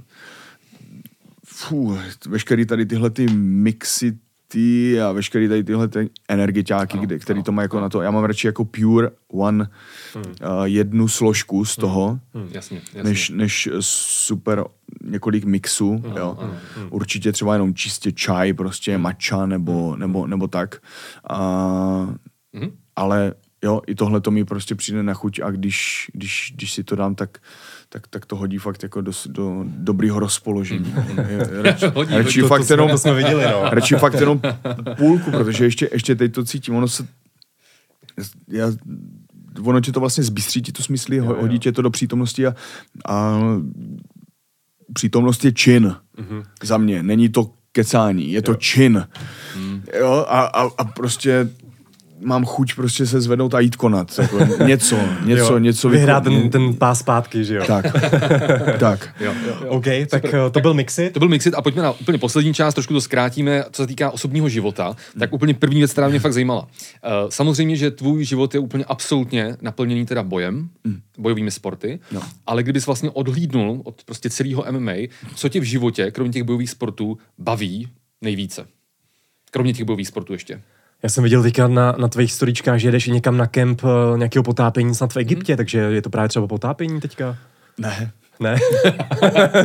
fů, 1.45 1.97
veškerý 2.27 2.65
tady 2.65 2.85
tyhle 2.85 3.09
ty 3.09 3.27
mixy 3.33 4.17
ty 4.51 5.01
a 5.01 5.11
veškerý 5.11 5.47
tady 5.47 5.63
tyhle 5.63 5.87
ty 5.87 6.09
energetiáky, 6.29 6.97
no, 6.97 7.03
kde, 7.03 7.19
který 7.19 7.39
no, 7.39 7.43
to 7.43 7.51
má 7.51 7.61
jako 7.61 7.75
no. 7.75 7.81
na 7.81 7.89
to. 7.89 8.01
Já 8.01 8.11
mám 8.11 8.23
radši 8.23 8.47
jako 8.47 8.65
pure 8.65 9.09
one 9.27 9.69
hmm. 10.13 10.23
uh, 10.25 10.63
jednu 10.63 11.07
složku 11.07 11.65
z 11.65 11.77
hmm. 11.77 11.81
toho, 11.81 12.19
hmm. 12.33 12.43
Hmm. 12.43 12.51
Jasně, 12.53 12.77
jasně. 12.77 13.03
Než, 13.03 13.29
než 13.29 13.69
super 13.79 14.63
několik 15.03 15.45
mixů. 15.45 15.91
Hmm. 15.91 16.17
Jo. 16.17 16.37
Hmm. 16.39 16.51
Hmm. 16.75 16.87
Určitě 16.89 17.31
třeba 17.31 17.53
jenom 17.53 17.73
čistě 17.73 18.11
čaj, 18.11 18.53
prostě 18.53 18.93
hmm. 18.93 19.03
matcha 19.03 19.45
nebo, 19.45 19.89
hmm. 19.89 19.99
nebo, 19.99 20.27
nebo 20.27 20.47
tak. 20.47 20.81
Uh, 21.31 22.13
hmm. 22.53 22.71
Ale 22.95 23.33
jo, 23.63 23.81
i 23.87 23.95
tohle 23.95 24.21
to 24.21 24.31
mi 24.31 24.45
prostě 24.45 24.75
přijde 24.75 25.03
na 25.03 25.13
chuť 25.13 25.39
a 25.39 25.51
když, 25.51 26.07
když, 26.13 26.53
když 26.55 26.73
si 26.73 26.83
to 26.83 26.95
dám, 26.95 27.15
tak 27.15 27.37
tak, 27.89 28.07
tak 28.07 28.25
to 28.25 28.35
hodí 28.35 28.57
fakt 28.57 28.83
jako 28.83 29.01
do, 29.01 29.11
do 29.27 29.63
dobrýho 29.65 30.19
rozpoložení. 30.19 30.95
Radši, 31.61 31.85
hodí, 31.85 32.17
radši 32.17 32.41
to, 32.41 32.47
fakt 32.47 32.67
to, 32.67 32.73
jenom, 32.73 32.97
jsme 32.97 33.13
viděli, 33.13 33.43
no. 33.51 33.63
radši 33.71 33.95
fakt 33.95 34.13
jenom 34.13 34.41
půlku, 34.97 35.31
protože 35.31 35.65
ještě, 35.65 35.89
ještě 35.91 36.15
teď 36.15 36.33
to 36.33 36.43
cítím, 36.43 36.75
ono 36.75 36.87
se 36.87 37.07
já 38.47 38.71
ono 39.63 39.81
tě 39.81 39.91
to 39.91 39.99
vlastně 39.99 40.23
zbystří 40.23 40.61
ti 40.61 40.71
to 40.71 40.83
smysly, 40.83 41.15
jo, 41.15 41.25
hodí 41.25 41.59
tě 41.59 41.71
to 41.71 41.81
do 41.81 41.89
přítomnosti 41.89 42.47
a, 42.47 42.55
a 43.07 43.39
přítomnost 44.93 45.45
je 45.45 45.51
čin 45.51 45.95
mm-hmm. 46.17 46.43
za 46.63 46.77
mě. 46.77 47.03
Není 47.03 47.29
to 47.29 47.51
kecání, 47.71 48.31
je 48.31 48.41
to 48.41 48.55
čin. 48.55 49.07
Mm. 49.57 49.83
Jo, 49.99 50.25
a, 50.27 50.41
a, 50.41 50.69
a 50.77 50.83
prostě 50.83 51.49
mám 52.21 52.45
chuť 52.45 52.75
prostě 52.75 53.05
se 53.05 53.21
zvednout 53.21 53.53
a 53.53 53.59
jít 53.59 53.75
konat. 53.75 54.19
Jako 54.21 54.37
něco, 54.65 54.97
něco, 55.25 55.53
jo, 55.53 55.57
něco. 55.57 55.89
Vyhrát 55.89 56.23
ten, 56.23 56.49
ten 56.49 56.75
pás 56.75 56.99
zpátky, 56.99 57.45
že 57.45 57.55
jo? 57.55 57.63
Tak, 57.67 57.85
tak. 58.79 59.15
Jo, 59.19 59.33
jo, 59.47 59.55
jo. 59.63 59.69
OK, 59.69 59.85
tak 60.09 60.25
Super. 60.25 60.41
Eh, 60.47 60.49
to 60.49 60.59
byl 60.59 60.73
Mixit. 60.73 61.13
To 61.13 61.19
byl 61.19 61.29
Mixit 61.29 61.53
a 61.53 61.61
pojďme 61.61 61.81
na 61.81 61.91
úplně 61.91 62.17
poslední 62.17 62.53
část, 62.53 62.73
trošku 62.73 62.93
to 62.93 63.01
zkrátíme, 63.01 63.63
co 63.71 63.83
se 63.83 63.87
týká 63.87 64.11
osobního 64.11 64.49
života. 64.49 64.95
Tak 65.19 65.33
úplně 65.33 65.53
první 65.53 65.79
věc, 65.79 65.91
která 65.91 66.09
mě 66.09 66.19
fakt 66.19 66.33
zajímala. 66.33 66.61
Uh, 66.61 66.69
samozřejmě, 67.29 67.75
že 67.75 67.91
tvůj 67.91 68.25
život 68.25 68.53
je 68.53 68.59
úplně 68.59 68.85
absolutně 68.85 69.57
naplněný 69.61 70.05
teda 70.05 70.23
bojem, 70.23 70.69
mm. 70.83 71.01
bojovými 71.17 71.51
sporty, 71.51 71.99
no. 72.11 72.21
ale 72.45 72.63
kdybys 72.63 72.85
vlastně 72.85 73.09
odhlídnul 73.09 73.81
od 73.83 74.03
prostě 74.03 74.29
celého 74.29 74.65
MMA, 74.71 74.93
co 75.35 75.49
tě 75.49 75.59
v 75.59 75.63
životě, 75.63 76.11
kromě 76.11 76.33
těch 76.33 76.43
bojových 76.43 76.69
sportů, 76.69 77.17
baví 77.37 77.87
nejvíce? 78.21 78.67
Kromě 79.51 79.73
těch 79.73 79.85
bojových 79.85 80.07
sportů 80.07 80.33
ještě. 80.33 80.61
Já 81.03 81.09
jsem 81.09 81.23
viděl 81.23 81.43
teďka 81.43 81.67
na, 81.67 81.91
na 81.91 82.07
tvých 82.07 82.33
storičkách, 82.33 82.79
že 82.79 82.87
jedeš 82.87 83.07
někam 83.07 83.37
na 83.37 83.47
kemp 83.47 83.83
uh, 83.83 84.17
nějakého 84.17 84.43
potápění 84.43 84.95
snad 84.95 85.13
v 85.13 85.17
Egyptě, 85.17 85.53
hmm. 85.53 85.57
takže 85.57 85.79
je 85.79 86.01
to 86.01 86.09
právě 86.09 86.29
třeba 86.29 86.47
potápění 86.47 87.01
teďka? 87.01 87.37
Ne, 87.77 88.11
ne? 88.39 88.55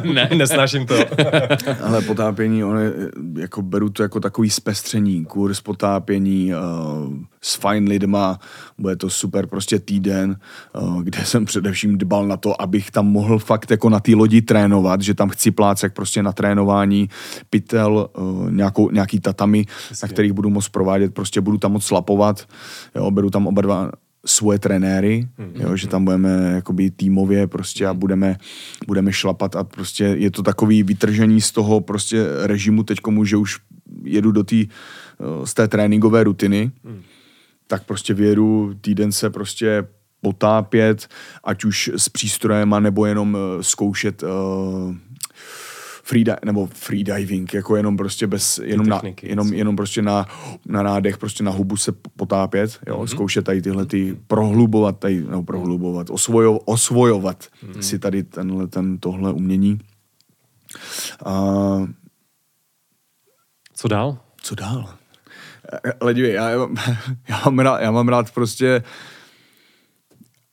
ne, 0.14 0.30
nesnáším 0.36 0.86
to. 0.86 0.94
Ale 1.84 2.02
potápění, 2.02 2.64
on 2.64 2.78
je, 2.78 2.92
jako 3.38 3.62
beru 3.62 3.90
to 3.90 4.02
jako 4.02 4.20
takový 4.20 4.50
zpestření, 4.50 5.24
kurz 5.24 5.60
potápění 5.60 6.52
uh, 6.54 6.60
s 7.42 7.54
fajn 7.54 7.88
lidma, 7.88 8.38
bude 8.78 8.96
to 8.96 9.10
super 9.10 9.46
prostě 9.46 9.78
týden, 9.78 10.36
uh, 10.80 11.02
kde 11.02 11.24
jsem 11.24 11.44
především 11.44 11.98
dbal 11.98 12.26
na 12.26 12.36
to, 12.36 12.62
abych 12.62 12.90
tam 12.90 13.06
mohl 13.06 13.38
fakt 13.38 13.70
jako 13.70 13.88
na 13.88 14.00
té 14.00 14.14
lodi 14.14 14.42
trénovat, 14.42 15.00
že 15.02 15.14
tam 15.14 15.28
chci 15.28 15.50
plácek 15.50 15.92
prostě 15.92 16.22
na 16.22 16.32
trénování, 16.32 17.08
pytel, 17.50 18.08
uh, 18.18 18.50
nějakou, 18.50 18.90
nějaký 18.90 19.20
tatami, 19.20 19.66
Jasně. 19.90 20.06
na 20.06 20.12
kterých 20.12 20.32
budu 20.32 20.50
moct 20.50 20.68
provádět, 20.68 21.14
prostě 21.14 21.40
budu 21.40 21.58
tam 21.58 21.72
moc 21.72 21.84
slapovat, 21.84 22.46
jo, 22.94 23.10
beru 23.10 23.30
tam 23.30 23.46
oba 23.46 23.62
dva 23.62 23.90
svoje 24.26 24.58
trenéry, 24.58 25.28
mm-hmm. 25.38 25.60
jo, 25.62 25.76
že 25.76 25.88
tam 25.88 26.04
budeme 26.04 26.52
jakoby 26.54 26.90
týmově 26.90 27.46
prostě 27.46 27.86
a 27.86 27.92
mhm. 27.92 28.00
budeme, 28.00 28.36
budeme 28.86 29.12
šlapat 29.12 29.56
a 29.56 29.64
prostě 29.64 30.04
je 30.04 30.30
to 30.30 30.42
takový 30.42 30.82
vytržení 30.82 31.40
z 31.40 31.52
toho 31.52 31.80
prostě 31.80 32.26
režimu 32.42 32.82
teď 32.82 33.00
komu, 33.00 33.24
že 33.24 33.36
už 33.36 33.58
jedu 34.04 34.32
do 34.32 34.44
té 34.44 34.56
z 35.44 35.54
té 35.54 35.68
tréninkové 35.68 36.24
rutiny, 36.24 36.70
mm. 36.84 37.02
tak 37.66 37.84
prostě 37.84 38.14
vědu 38.14 38.74
týden 38.80 39.12
se 39.12 39.30
prostě 39.30 39.86
potápět, 40.20 41.08
ať 41.44 41.64
už 41.64 41.90
s 41.96 42.08
přístrojem, 42.08 42.76
nebo 42.80 43.06
jenom 43.06 43.36
eh, 43.36 43.62
zkoušet 43.62 44.22
uh, 44.22 44.28
free, 46.04 46.24
nebo 46.44 46.66
freediving, 46.66 47.54
jako 47.54 47.76
jenom 47.76 47.96
prostě 47.96 48.26
bez, 48.26 48.58
jenom, 48.58 48.86
na, 48.86 49.02
jenom, 49.22 49.52
jenom 49.52 49.76
prostě 49.76 50.02
na, 50.02 50.26
na 50.66 50.82
nádech, 50.82 51.18
prostě 51.18 51.44
na 51.44 51.50
hubu 51.50 51.76
se 51.76 51.92
potápět, 51.92 52.78
jo, 52.86 52.98
mm-hmm. 52.98 53.06
zkoušet 53.06 53.44
tady 53.44 53.62
tyhle 53.62 53.86
ty, 53.86 54.16
prohlubovat 54.26 54.98
tady, 54.98 55.24
nebo 55.24 55.42
prohlubovat, 55.42 56.10
osvojo, 56.10 56.58
osvojovat 56.58 57.44
mm-hmm. 57.44 57.78
si 57.78 57.98
tady 57.98 58.22
tenhle, 58.22 58.66
ten, 58.66 58.98
tohle 58.98 59.32
umění. 59.32 59.78
A... 61.24 61.32
Co 63.74 63.88
dál? 63.88 64.18
Co 64.42 64.54
dál? 64.54 64.94
Ale 66.00 66.14
dívej, 66.14 66.32
já, 66.32 66.50
já, 67.28 67.42
mám 67.44 67.58
rád, 67.58 67.80
já 67.80 67.90
mám 67.90 68.08
rád 68.08 68.30
prostě 68.30 68.82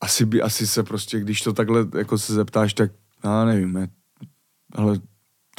asi 0.02 0.26
by, 0.26 0.42
asi 0.42 0.68
se 0.68 0.84
prostě, 0.84 1.20
když 1.20 1.42
to 1.42 1.54
takhle 1.54 1.86
jako 1.98 2.18
se 2.18 2.34
zeptáš, 2.34 2.74
tak 2.74 2.92
já 3.24 3.46
nevím, 3.46 3.88
ale 4.76 5.00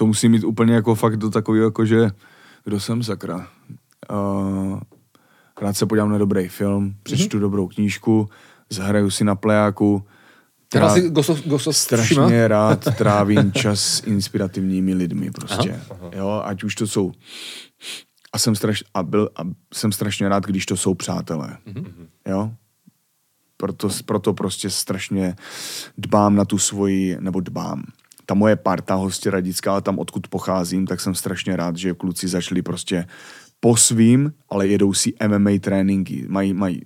to 0.03 0.07
musí 0.07 0.29
mít 0.29 0.45
úplně 0.45 0.75
jako 0.75 0.95
fakt 0.95 1.17
do 1.17 1.31
takového, 1.31 1.65
jako 1.65 1.87
že 1.87 2.11
kdo 2.65 2.81
jsem 2.81 3.03
sakra. 3.03 3.49
Uh, 4.13 4.81
rád 5.61 5.77
se 5.77 5.87
podívám 5.87 6.11
na 6.11 6.19
dobrý 6.19 6.49
film, 6.49 6.95
přečtu 7.03 7.37
mm-hmm. 7.37 7.41
dobrou 7.41 7.69
knížku, 7.69 8.29
zahraju 8.71 9.11
si 9.11 9.25
na 9.25 9.35
plejáku. 9.35 10.05
Teda 10.69 10.95
si 10.95 11.11
Ghost 11.11 11.47
Ghost 11.47 11.73
strašně 11.73 12.49
rád 12.49 12.89
trávím 12.99 13.53
čas 13.53 13.81
s 13.81 14.07
inspirativními 14.07 14.95
lidmi 14.95 15.31
prostě. 15.31 15.71
Aha, 15.71 15.99
aha. 16.01 16.11
Jo, 16.17 16.43
ať 16.45 16.65
už 16.65 16.75
to 16.75 16.87
jsou 16.87 17.13
a 18.33 18.39
jsem, 18.39 18.57
straš, 18.57 18.85
a 18.95 19.03
byl, 19.03 19.31
a 19.37 19.43
jsem 19.75 19.93
strašně 19.93 20.29
rád, 20.29 20.47
když 20.47 20.67
to 20.67 20.77
jsou 20.77 20.95
přátelé. 20.95 21.59
Mm-hmm. 21.67 22.07
Jo? 22.29 22.53
Proto, 23.57 23.89
proto 24.05 24.35
prostě 24.35 24.71
strašně 24.71 25.37
dbám 25.99 26.37
na 26.37 26.45
tu 26.45 26.59
svoji, 26.59 27.17
nebo 27.21 27.41
dbám 27.41 27.85
ta 28.27 28.35
moje 28.35 28.57
parta 28.57 28.95
hostěradická, 28.95 29.81
tam 29.81 29.99
odkud 29.99 30.29
pocházím, 30.29 30.87
tak 30.87 31.01
jsem 31.01 31.15
strašně 31.15 31.57
rád, 31.57 31.77
že 31.77 31.95
kluci 31.95 32.29
začali 32.29 32.63
prostě 32.63 33.07
po 33.61 33.77
svým, 33.77 34.33
ale 34.49 34.67
jedou 34.67 34.93
si 34.93 35.13
MMA 35.29 35.51
tréninky. 35.61 36.25
Mají, 36.29 36.53
mají 36.53 36.83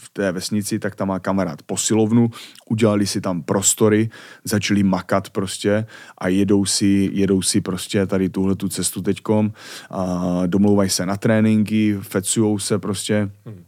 v 0.00 0.10
té 0.10 0.32
vesnici, 0.32 0.78
tak 0.78 0.94
tam 0.94 1.08
má 1.08 1.18
kamarád 1.18 1.62
posilovnu, 1.62 2.30
udělali 2.70 3.06
si 3.06 3.20
tam 3.20 3.42
prostory, 3.42 4.10
začali 4.44 4.82
makat 4.82 5.30
prostě 5.30 5.86
a 6.18 6.28
jedou 6.28 6.64
si, 6.64 7.10
jedou 7.12 7.42
si 7.42 7.60
prostě 7.60 8.06
tady 8.06 8.28
tuhle 8.28 8.56
tu 8.56 8.68
cestu 8.68 9.02
teďkom 9.02 9.52
a 9.90 10.42
domlouvají 10.46 10.90
se 10.90 11.06
na 11.06 11.16
tréninky, 11.16 11.98
fecujou 12.00 12.58
se 12.58 12.78
prostě, 12.78 13.30
hmm. 13.46 13.64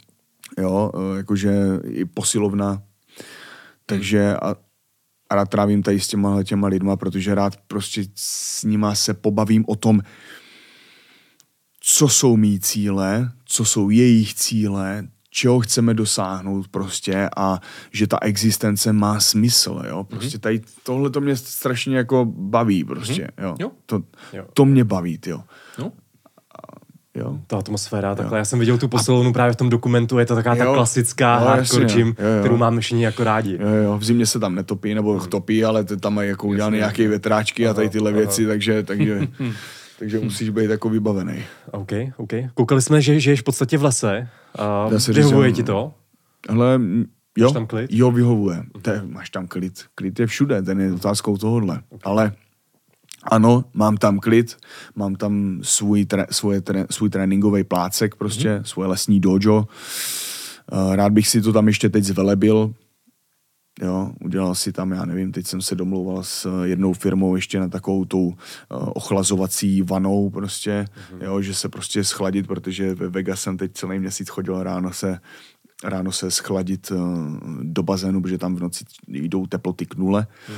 jo, 0.57 0.91
jakože 1.17 1.53
i 1.87 2.05
posilovna, 2.05 2.81
takže 3.85 4.35
a, 4.35 4.55
a 5.29 5.35
rád 5.35 5.49
trávím 5.49 5.83
tady 5.83 5.99
s 5.99 6.07
těma, 6.07 6.43
těma 6.43 6.67
lidma, 6.67 6.95
protože 6.95 7.35
rád 7.35 7.57
prostě 7.67 8.03
s 8.15 8.63
nima 8.63 8.95
se 8.95 9.13
pobavím 9.13 9.65
o 9.67 9.75
tom, 9.75 10.01
co 11.79 12.09
jsou 12.09 12.37
mý 12.37 12.59
cíle, 12.59 13.31
co 13.45 13.65
jsou 13.65 13.89
jejich 13.89 14.33
cíle, 14.33 15.07
čeho 15.29 15.59
chceme 15.59 15.93
dosáhnout 15.93 16.67
prostě 16.67 17.29
a 17.37 17.59
že 17.91 18.07
ta 18.07 18.17
existence 18.21 18.93
má 18.93 19.19
smysl, 19.19 19.81
jo. 19.87 20.03
Prostě 20.03 20.37
mhm. 20.37 20.41
tady 20.41 20.61
tohle 20.83 21.09
to 21.09 21.21
mě 21.21 21.35
strašně 21.35 21.97
jako 21.97 22.25
baví 22.25 22.83
prostě, 22.83 23.27
mhm. 23.37 23.55
jo. 23.59 23.71
To, 23.85 24.03
to 24.53 24.65
mě 24.65 24.83
baví, 24.83 25.19
jo. 25.25 25.43
Jo. 27.15 27.37
Ta 27.47 27.57
atmosféra, 27.57 28.15
takhle. 28.15 28.37
Jo. 28.37 28.39
Já 28.39 28.45
jsem 28.45 28.59
viděl 28.59 28.77
tu 28.77 28.87
posilovnu 28.87 29.29
a... 29.29 29.33
právě 29.33 29.53
v 29.53 29.55
tom 29.55 29.69
dokumentu, 29.69 30.19
je 30.19 30.25
to 30.25 30.35
taková 30.35 30.55
jo. 30.55 30.65
ta 30.65 30.73
klasická 30.73 31.39
no, 31.39 31.45
hardcore 31.45 31.83
jasně, 31.83 31.97
gym, 31.97 32.07
jo, 32.07 32.27
jo. 32.27 32.39
kterou 32.39 32.57
máme 32.57 32.81
všichni 32.81 33.03
jako 33.03 33.23
rádi. 33.23 33.57
Jo, 33.61 33.67
jo, 33.67 33.97
v 33.97 34.03
zimě 34.03 34.25
se 34.25 34.39
tam 34.39 34.55
netopí, 34.55 34.93
nebo 34.93 35.19
hmm. 35.19 35.29
topí, 35.29 35.65
ale 35.65 35.83
tam 35.83 36.13
mají 36.13 36.29
jako 36.29 36.47
udělané 36.47 36.77
nějaké 36.77 37.07
větráčky 37.07 37.67
a 37.67 37.73
tady 37.73 37.89
tyhle 37.89 38.11
aha. 38.11 38.19
věci, 38.19 38.45
takže, 38.47 38.83
takže, 38.83 39.27
takže 39.99 40.19
musíš 40.19 40.49
být 40.49 40.69
jako 40.69 40.89
vybavený. 40.89 41.43
OK, 41.71 41.91
OK. 42.17 42.31
Koukali 42.53 42.81
jsme, 42.81 43.01
že 43.01 43.19
žiješ 43.19 43.41
v 43.41 43.43
podstatě 43.43 43.77
v 43.77 43.83
lese. 43.83 44.27
Uh, 44.87 45.15
vyhovuje 45.15 45.51
ti 45.51 45.63
to? 45.63 45.93
Ale 46.49 46.79
jo, 47.37 47.45
máš 47.47 47.53
tam 47.53 47.67
klid? 47.67 47.89
jo, 47.93 48.11
vyhovuje. 48.11 48.63
Okay. 48.73 48.81
Te, 48.81 49.01
máš 49.05 49.29
tam 49.29 49.47
klid. 49.47 49.73
Klid 49.95 50.19
je 50.19 50.27
všude, 50.27 50.61
ten 50.61 50.81
je 50.81 50.93
otázkou 50.93 51.37
tohohle. 51.37 51.81
Okay. 51.89 52.11
Ale 52.11 52.31
ano, 53.23 53.63
mám 53.73 53.97
tam 53.97 54.19
klid, 54.19 54.57
mám 54.95 55.15
tam 55.15 55.59
svůj, 55.61 56.05
tre, 56.05 56.25
svoje, 56.31 56.61
tre, 56.61 56.85
svůj 56.89 57.09
tréninkový 57.09 57.63
plácek, 57.63 58.15
prostě, 58.15 58.49
mm-hmm. 58.49 58.63
svoje 58.63 58.89
lesní 58.89 59.19
dojo. 59.19 59.67
Uh, 60.71 60.95
rád 60.95 61.13
bych 61.13 61.27
si 61.27 61.41
to 61.41 61.53
tam 61.53 61.67
ještě 61.67 61.89
teď 61.89 62.03
zvelebil, 62.03 62.73
Jo, 63.81 64.11
udělal 64.21 64.55
si 64.55 64.71
tam, 64.71 64.91
já 64.91 65.05
nevím, 65.05 65.31
teď 65.31 65.47
jsem 65.47 65.61
se 65.61 65.75
domlouval 65.75 66.23
s 66.23 66.63
jednou 66.63 66.93
firmou 66.93 67.35
ještě 67.35 67.59
na 67.59 67.67
takovou 67.67 68.05
tou 68.05 68.27
uh, 68.27 68.33
ochlazovací 68.69 69.81
vanou 69.81 70.29
prostě, 70.29 70.85
mm-hmm. 70.85 71.23
jo, 71.23 71.41
že 71.41 71.53
se 71.53 71.69
prostě 71.69 72.03
schladit, 72.03 72.47
protože 72.47 72.95
ve 72.95 73.09
Vegas 73.09 73.41
jsem 73.41 73.57
teď 73.57 73.71
celý 73.73 73.99
měsíc 73.99 74.29
chodil 74.29 74.63
ráno 74.63 74.93
se 74.93 75.19
ráno 75.83 76.11
se 76.11 76.31
schladit 76.31 76.91
do 77.61 77.83
bazénu, 77.83 78.21
protože 78.21 78.37
tam 78.37 78.55
v 78.55 78.59
noci 78.59 78.85
jdou 79.07 79.45
teploty 79.45 79.85
k 79.85 79.95
nule. 79.95 80.27
Mm. 80.49 80.55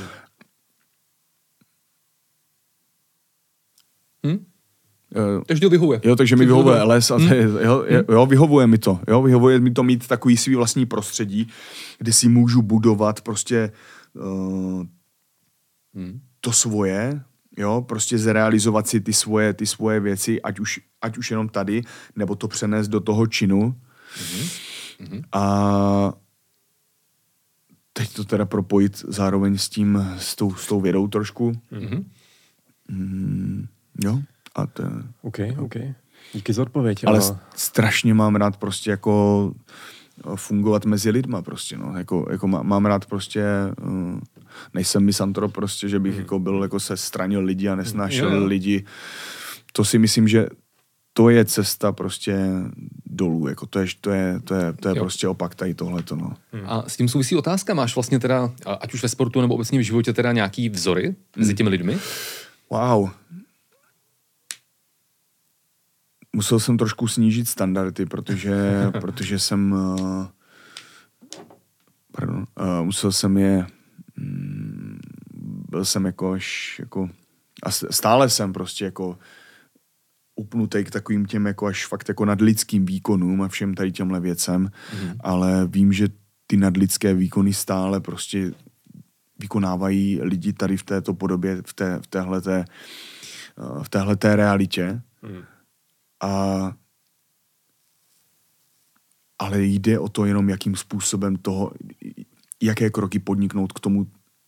Hm? 4.26 4.46
Uh, 5.16 5.44
takže 5.46 5.62
to 5.62 5.70
vyhovuje. 5.70 6.02
Jo, 6.04 6.16
takže 6.16 6.36
mi 6.36 6.46
vyhovuje 6.46 6.84
les 6.84 7.12
a 7.12 7.18
hm? 7.18 7.30
jo, 7.62 7.86
jo, 8.10 8.26
vyhovuje 8.26 8.68
mi 8.68 8.78
to. 8.78 9.00
Jo, 9.08 9.22
vyhovuje 9.22 9.60
mi 9.60 9.72
to 9.72 9.84
mít 9.84 10.08
takový 10.08 10.38
svý 10.38 10.56
vlastní 10.56 10.86
prostředí, 10.86 11.48
kde 11.98 12.14
si 12.14 12.30
můžu 12.30 12.62
budovat 12.62 13.22
prostě 13.22 13.72
uh, 14.14 14.84
hm? 15.96 16.20
to 16.42 16.52
svoje, 16.52 17.22
jo, 17.58 17.86
prostě 17.88 18.18
zrealizovat 18.18 18.88
si 18.88 19.02
ty 19.02 19.14
svoje, 19.14 19.54
ty 19.54 19.66
svoje 19.66 20.00
věci, 20.00 20.42
ať 20.42 20.60
už, 20.60 20.80
ať 21.02 21.18
už 21.18 21.32
jenom 21.32 21.50
tady, 21.50 21.82
nebo 22.16 22.36
to 22.36 22.48
přenést 22.48 22.88
do 22.88 23.00
toho 23.00 23.28
činu. 23.28 23.76
Mm-hmm. 25.00 25.24
A 25.32 26.14
teď 27.94 28.14
to 28.14 28.24
teda 28.24 28.46
propojit 28.46 29.06
zároveň 29.08 29.58
s 29.58 29.70
tím, 29.70 30.06
s 30.18 30.36
tou, 30.36 30.56
s 30.56 30.68
tou 30.68 30.82
vědou 30.82 31.08
trošku. 31.08 31.52
Mm-hmm. 31.72 32.04
Mm, 32.90 33.68
Jo. 34.04 34.20
A 34.56 34.68
to... 34.68 34.84
OK, 35.22 35.38
OK. 35.58 35.76
Díky 36.34 36.54
za 36.54 36.62
odpověď. 36.62 37.04
Ale 37.08 37.22
strašně 37.56 38.14
mám 38.14 38.36
rád 38.36 38.58
prostě 38.58 38.92
jako 38.92 39.54
fungovat 40.36 40.86
mezi 40.86 41.10
lidma 41.10 41.42
prostě, 41.42 41.78
no. 41.78 41.98
Jako, 41.98 42.28
jako 42.32 42.48
má, 42.48 42.64
mám 42.64 42.86
rád 42.86 43.06
prostě, 43.06 43.44
uh, 43.82 44.20
nejsem 44.74 45.04
misantrop 45.04 45.54
prostě, 45.54 45.90
že 45.90 46.00
bych 46.00 46.12
hmm. 46.14 46.22
jako 46.22 46.40
byl, 46.40 46.62
jako 46.64 46.80
se 46.80 46.98
stranil 46.98 47.42
lidi 47.42 47.70
a 47.70 47.76
nesnášel 47.76 48.34
Jo, 48.34 48.40
jo. 48.40 48.46
lidi. 48.46 48.86
To 49.72 49.86
si 49.86 50.00
myslím, 50.00 50.28
že 50.28 50.48
to 51.14 51.30
je 51.30 51.46
cesta 51.46 51.92
prostě 51.92 52.38
dolů, 53.06 53.48
jako 53.48 53.66
to 53.66 53.80
je, 53.80 53.88
to 54.02 54.12
je, 54.12 54.40
to 54.44 54.54
je, 54.56 54.74
to 54.74 54.90
je 54.90 54.98
Jo. 54.98 55.04
prostě 55.04 55.28
opak 55.28 55.56
tady 55.56 55.74
tohleto, 55.74 56.16
no. 56.16 56.34
A 56.66 56.90
s 56.90 56.98
tím 56.98 57.10
souvisí 57.10 57.36
otázka, 57.36 57.74
máš 57.74 57.96
vlastně 57.96 58.20
teda, 58.20 58.52
a- 58.66 58.74
ať 58.74 58.94
už 58.94 59.04
ve 59.04 59.10
sportu 59.10 59.42
nebo 59.42 59.54
obecně 59.56 59.80
v 59.80 59.82
životě, 59.82 60.14
teda 60.14 60.32
nějaký 60.32 60.70
vzory 60.70 61.16
mezi 61.38 61.54
těmi 61.54 61.70
lidmi? 61.70 61.98
Wow. 62.70 63.10
Musel 66.36 66.60
jsem 66.60 66.78
trošku 66.78 67.08
snížit 67.08 67.48
standardy, 67.48 68.06
protože, 68.06 68.56
protože 69.02 69.40
jsem... 69.40 69.72
Uh, 69.72 70.26
pardon, 72.12 72.48
uh, 72.60 72.86
musel 72.86 73.12
jsem 73.12 73.38
je... 73.38 73.68
Mm, 74.18 75.00
byl 75.70 75.86
jsem 75.86 76.06
jako 76.06 76.32
až 76.32 76.76
jako... 76.80 77.10
A 77.64 77.72
stále 77.72 78.30
jsem 78.30 78.54
prostě 78.54 78.86
jako 78.86 79.18
upnutý 80.36 80.84
k 80.84 80.92
takovým 80.92 81.26
těm 81.26 81.46
jako 81.46 81.66
až 81.66 81.86
fakt 81.86 82.10
jako 82.10 82.26
nadlidským 82.26 82.86
výkonům 82.86 83.42
a 83.42 83.48
všem 83.48 83.74
tady 83.74 83.92
těmhle 83.92 84.20
věcem, 84.20 84.62
mm. 84.62 85.12
ale 85.20 85.68
vím, 85.68 85.94
že 85.94 86.08
ty 86.48 86.58
nadlidské 86.58 87.14
výkony 87.14 87.54
stále 87.54 88.00
prostě 88.00 88.52
vykonávají 89.40 90.20
lidi 90.22 90.54
tady 90.54 90.78
v 90.78 90.84
této 90.84 91.14
podobě, 91.14 91.62
v, 91.66 91.74
té, 91.74 92.00
v 92.04 92.08
téhleté, 92.08 92.66
eh, 93.58 93.84
v 93.84 93.90
téhleté 93.90 94.36
realitě. 94.36 95.02
Hmm. 95.24 95.44
A 96.22 96.74
ale 99.40 99.64
jde 99.64 100.00
o 100.00 100.10
to 100.10 100.26
jenom, 100.26 100.50
jakým 100.50 100.76
způsobem 100.76 101.36
toho, 101.36 101.72
jaké 102.62 102.90
kroky 102.90 103.20
podniknout 103.20 103.74
k 103.74 103.80
tomu 103.80 104.08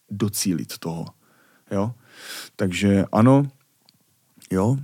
docílit 0.10 0.77
toho. 0.77 1.06
Jo? 1.72 1.94
Takže 2.56 3.06
ano, 3.11 3.52
jo, 4.52 4.77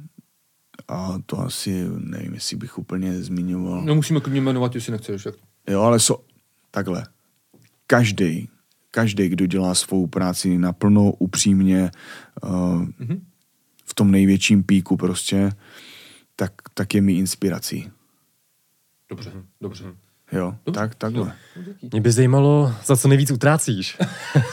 a 0.87 1.19
to 1.25 1.39
asi 1.39 1.85
nevím, 1.97 2.33
jestli 2.33 2.57
bych 2.57 2.77
úplně 2.77 3.23
zmiňoval. 3.23 3.81
No 3.81 3.95
musíme 3.95 4.19
klidně 4.19 4.41
jmenovat, 4.41 4.75
jestli 4.75 4.91
nechceš. 4.91 5.25
Jak... 5.25 5.35
Jo, 5.69 5.81
ale 5.81 5.99
so, 5.99 6.25
takhle. 6.71 7.03
Každý, 7.87 8.49
každý, 8.91 9.29
kdo 9.29 9.45
dělá 9.45 9.75
svou 9.75 10.07
práci 10.07 10.57
naplno, 10.57 11.11
upřímně, 11.11 11.91
uh, 12.43 12.49
mm-hmm. 12.83 13.21
v 13.85 13.93
tom 13.93 14.11
největším 14.11 14.63
píku 14.63 14.97
prostě, 14.97 15.51
tak, 16.35 16.51
tak 16.73 16.93
je 16.93 17.01
mi 17.01 17.13
inspirací. 17.13 17.91
Dobře, 19.09 19.31
dobře. 19.61 19.85
Jo, 20.31 20.55
Dobře. 20.65 20.79
tak, 20.79 20.95
takhle. 20.95 21.33
Mě 21.91 22.01
by 22.01 22.11
zajímalo, 22.11 22.75
za 22.85 22.97
co 22.97 23.07
nejvíc 23.07 23.31
utrácíš. 23.31 23.97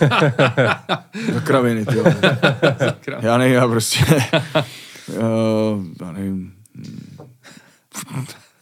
Za 1.35 1.41
kraviny, 1.45 1.87
ty 1.87 1.97
jo. 1.97 2.05
Já 3.21 3.39
nevím, 3.39 3.55
já 3.55 3.69
prostě, 3.69 4.05
uh, 5.09 5.85
já 6.01 6.13
nevím. 6.13 6.53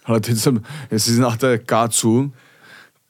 Ale 0.04 0.20
teď 0.20 0.38
jsem, 0.38 0.62
jestli 0.90 1.12
znáte 1.12 1.58
Kácu, 1.58 2.32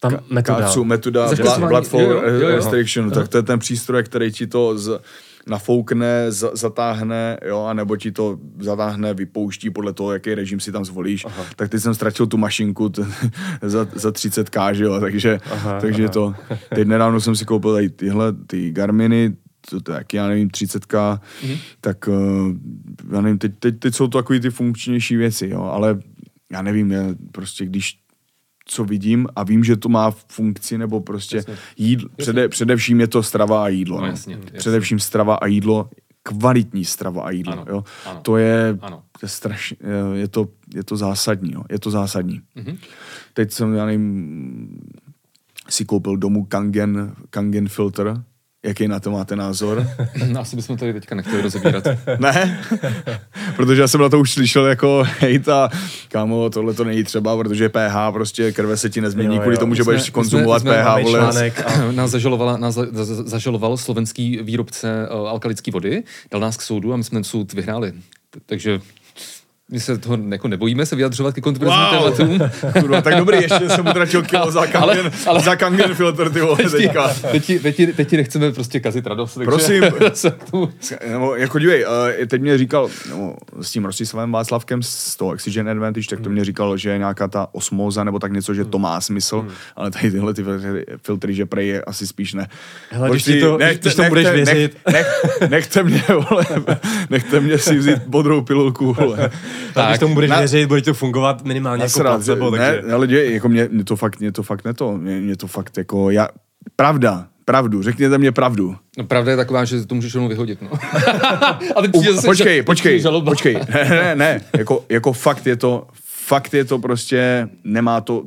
Tam 0.00 0.18
metoda. 0.30 0.60
Kácu, 0.60 0.84
metoda 0.84 1.20
blood, 1.20 1.30
Zaškrcování, 1.30 1.68
blood 1.68 1.88
flow 1.88 2.02
jo, 2.02 2.10
jo, 2.10 2.28
jo, 2.28 2.48
jo. 2.48 2.56
restriction, 2.56 3.10
tak 3.10 3.28
to 3.28 3.36
je 3.36 3.42
ten 3.42 3.58
přístroj, 3.58 4.04
který 4.04 4.32
ti 4.32 4.46
to 4.46 4.78
z, 4.78 5.00
nafoukne, 5.48 6.32
z, 6.32 6.50
zatáhne, 6.52 7.38
jo, 7.46 7.64
anebo 7.64 7.96
ti 7.96 8.12
to 8.12 8.38
zatáhne, 8.60 9.14
vypouští 9.14 9.70
podle 9.70 9.92
toho, 9.92 10.12
jaký 10.12 10.34
režim 10.34 10.60
si 10.60 10.72
tam 10.72 10.84
zvolíš. 10.84 11.24
Aha. 11.24 11.44
Tak 11.56 11.70
teď 11.70 11.82
jsem 11.82 11.94
ztratil 11.94 12.26
tu 12.26 12.36
mašinku 12.36 12.88
t- 12.88 13.02
za, 13.62 13.86
za 13.94 14.10
30k, 14.10 14.74
že 14.74 14.84
jo, 14.84 15.00
takže, 15.00 15.40
Aha, 15.50 15.80
takže 15.80 16.04
aha. 16.04 16.12
to. 16.12 16.34
Teď 16.74 16.88
nedávno 16.88 17.20
jsem 17.20 17.36
si 17.36 17.44
koupil 17.44 17.72
tady 17.72 17.88
tyhle, 17.88 18.32
ty 18.32 18.70
Garminy, 18.70 19.36
to, 19.70 19.80
to 19.80 19.92
jak 19.92 20.14
já 20.14 20.26
nevím, 20.26 20.48
30k, 20.48 21.20
mm-hmm. 21.42 21.58
tak 21.80 22.08
uh, 22.08 22.52
já 23.12 23.20
nevím, 23.20 23.38
teď, 23.38 23.52
teď, 23.58 23.78
teď 23.78 23.94
jsou 23.94 24.08
to 24.08 24.18
takový 24.18 24.40
ty 24.40 24.50
funkčnější 24.50 25.16
věci, 25.16 25.48
jo, 25.48 25.62
ale 25.62 25.98
já 26.52 26.62
nevím, 26.62 26.92
já 26.92 27.02
prostě 27.32 27.66
když 27.66 27.98
co 28.70 28.84
vidím 28.84 29.26
a 29.36 29.42
vím, 29.42 29.64
že 29.64 29.76
to 29.76 29.88
má 29.88 30.10
funkci, 30.10 30.78
nebo 30.78 31.00
prostě 31.00 31.44
jídlo, 31.76 32.08
přede, 32.16 32.48
především 32.48 33.00
je 33.00 33.06
to 33.08 33.22
strava 33.22 33.64
a 33.64 33.68
jídlo. 33.68 33.96
No, 33.96 34.02
No, 34.02 34.08
jasně, 34.08 34.34
jasně. 34.34 34.58
Především 34.58 34.98
strava 34.98 35.34
a 35.34 35.46
jídlo, 35.46 35.90
kvalitní 36.22 36.84
strava 36.84 37.22
a 37.22 37.30
jídlo. 37.30 37.52
Ano, 37.52 37.64
jo. 37.68 37.84
ano, 38.06 38.20
To 38.20 38.36
je, 38.36 38.78
ano. 38.80 39.02
je 39.22 39.28
strašně, 39.28 39.76
je 40.14 40.28
to, 40.28 40.48
je 40.74 40.84
to 40.84 40.96
zásadní, 40.96 41.52
jo. 41.52 41.62
je 41.70 41.78
to 41.78 41.90
zásadní. 41.90 42.40
Mhm. 42.54 42.76
Teď 43.34 43.52
jsem, 43.52 43.74
já 43.74 43.86
nevím, 43.86 44.80
si 45.68 45.84
koupil 45.84 46.16
domů 46.16 46.44
Kangen, 46.44 47.14
Kangen 47.30 47.68
filter, 47.68 48.22
jaký 48.68 48.88
na 48.88 49.00
to 49.00 49.10
máte 49.10 49.36
názor? 49.36 49.86
Asi 50.40 50.56
bychom 50.56 50.76
tady 50.76 50.92
teďka 50.92 51.14
nechtěli 51.14 51.42
rozebírat. 51.42 51.84
ne? 52.18 52.60
protože 53.56 53.80
já 53.80 53.88
jsem 53.88 54.00
na 54.00 54.08
to 54.08 54.20
už 54.20 54.32
slyšel 54.32 54.66
jako 54.66 55.04
hejt 55.18 55.48
a 55.48 55.70
kámo, 56.08 56.50
tohle 56.50 56.74
to 56.74 56.84
není 56.84 57.04
třeba, 57.04 57.36
protože 57.36 57.68
pH 57.68 57.94
prostě 58.12 58.52
krve 58.52 58.76
se 58.76 58.90
ti 58.90 59.00
nezmění 59.00 59.34
Jo, 59.36 59.40
kvůli 59.40 59.56
jo. 59.56 59.60
tomu, 59.60 59.74
že 59.74 59.84
jsme- 59.84 59.92
budeš 59.92 60.10
konzumovat 60.10 60.62
jsme- 60.62 60.74
pH, 60.74 61.02
vole. 61.02 61.18
článek. 61.20 61.64
nás, 61.90 62.10
zažalovala, 62.10 62.56
nás 62.56 62.74
za- 62.74 62.86
za- 63.04 63.22
zažaloval 63.22 63.76
slovenský 63.76 64.38
výrobce 64.42 65.08
uh, 65.20 65.28
alkalické 65.28 65.70
vody, 65.70 66.02
dal 66.30 66.40
nás 66.40 66.56
k 66.56 66.62
soudu 66.62 66.92
a 66.92 66.96
my 66.96 67.04
jsme 67.04 67.16
ten 67.16 67.24
soud 67.24 67.52
vyhráli. 67.52 67.92
Takže 68.46 68.80
my 69.72 69.80
se 69.80 69.98
toho 69.98 70.18
jako 70.30 70.48
nebojíme 70.48 70.86
se 70.86 70.96
vyjadřovat 70.96 71.34
ke 71.34 71.40
kontroverzním 71.40 71.86
Wow. 72.00 72.16
tématům. 72.16 72.50
Kurva, 72.80 73.00
tak 73.02 73.14
dobrý, 73.16 73.36
ještě 73.42 73.68
jsem 73.68 73.86
utratil 73.86 74.22
kilo 74.22 74.50
za 74.50 74.66
kangen, 74.72 74.98
Ale- 75.00 75.10
ale, 75.26 75.40
za 75.40 75.56
kangen 75.56 75.94
filter, 75.94 76.30
ty 76.30 76.40
vole, 76.40 76.56
teďka. 76.56 77.08
teď, 77.30 77.44
ti, 77.44 77.58
teď, 77.58 77.76
ti, 77.76 77.86
teď 77.86 78.08
ti 78.08 78.16
nechceme 78.16 78.52
prostě 78.52 78.80
kazit 78.80 79.06
radost. 79.06 79.34
Takže 79.34 79.44
Prosím. 79.50 79.84
Nebo, 81.10 81.34
jako 81.36 81.58
dívej, 81.58 81.84
uh, 81.86 82.26
teď 82.26 82.40
mě 82.42 82.58
říkal, 82.58 82.88
no, 83.10 83.36
s 83.60 83.70
tím 83.70 83.84
Rostislavem 83.84 84.32
Václavkem 84.32 84.82
z 84.82 85.16
toho 85.16 85.30
Oxygen 85.30 85.68
Advantage, 85.68 86.06
tak 86.10 86.20
to 86.20 86.30
mě 86.30 86.44
říkalo, 86.44 86.76
že 86.76 86.90
je 86.90 86.98
nějaká 86.98 87.28
ta 87.28 87.48
osmóza 87.52 88.04
nebo 88.04 88.18
tak 88.18 88.32
něco, 88.32 88.54
že 88.54 88.64
to 88.64 88.78
má 88.78 89.00
smysl, 89.00 89.46
ale 89.76 89.90
tady 89.90 90.10
tyhle 90.10 90.34
ty 90.34 90.42
filtry, 90.42 90.84
filtry 91.02 91.34
že 91.34 91.46
prej 91.46 91.68
je 91.68 91.82
asi 91.82 92.06
spíš 92.06 92.34
ne. 92.34 92.48
Hele, 92.90 93.10
když 93.10 93.22
Prostě 93.24 93.40
to- 93.40 93.58
když 93.80 93.94
tomu 93.94 94.08
budeš 94.08 94.28
věřit. 94.28 94.76
Nech, 94.92 95.06
nech, 95.40 95.50
nechte 95.50 95.82
mě, 95.82 96.02
vole, 96.30 96.44
nechte 97.10 97.40
mě 97.40 97.58
si 97.58 97.78
vzít 97.78 98.06
modrou 98.06 98.42
pilulku, 98.42 98.92
vole. 98.94 99.30
Tak, 99.74 99.88
když 99.88 99.98
tomu 99.98 100.14
budeš 100.14 100.30
na- 100.30 100.38
věřit, 100.38 100.66
bude 100.66 100.82
to 100.82 100.94
fungovat 100.94 101.44
minimálně 101.44 101.82
jako 101.82 101.98
že- 101.98 102.02
placebo, 102.02 102.50
takže... 102.50 102.82
ne, 102.86 102.92
ale 102.92 103.06
dívej, 103.06 103.32
jako 103.34 103.48
mě, 103.48 103.68
mě, 103.72 103.84
to 103.84 103.96
fakt, 103.96 104.20
mě 104.20 104.32
to 104.32 104.42
fakt 104.42 104.64
neto, 104.64 104.96
mě, 104.98 105.20
mě 105.20 105.36
to 105.36 105.46
fakt 105.46 105.76
jako, 105.78 106.10
já, 106.10 106.28
pravda, 106.76 107.26
pravdu, 107.44 107.82
řekněte 107.82 108.18
mě 108.18 108.32
pravdu. 108.32 108.76
No, 108.98 109.04
pravda 109.04 109.30
je 109.30 109.36
taková, 109.36 109.64
že 109.64 109.86
to 109.86 109.94
můžeš 109.94 110.14
jenom 110.14 110.28
vyhodit. 110.28 110.62
No. 110.62 110.70
a 111.76 111.82
teď 111.82 111.90
U, 111.94 112.02
zase 112.02 112.26
počkej, 112.26 112.60
ža- 112.60 112.64
počkej, 112.64 113.00
žaloba. 113.00 113.30
počkej. 113.30 113.54
Ne, 113.74 113.88
ne, 113.90 114.14
ne. 114.16 114.40
Jako, 114.58 114.84
jako 114.88 115.12
fakt 115.12 115.46
je 115.46 115.56
to, 115.56 115.86
fakt 116.04 116.54
je 116.54 116.64
to 116.64 116.78
prostě, 116.78 117.48
nemá 117.64 118.00
to 118.00 118.22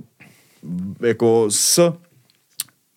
jako 1.02 1.46
s 1.50 1.94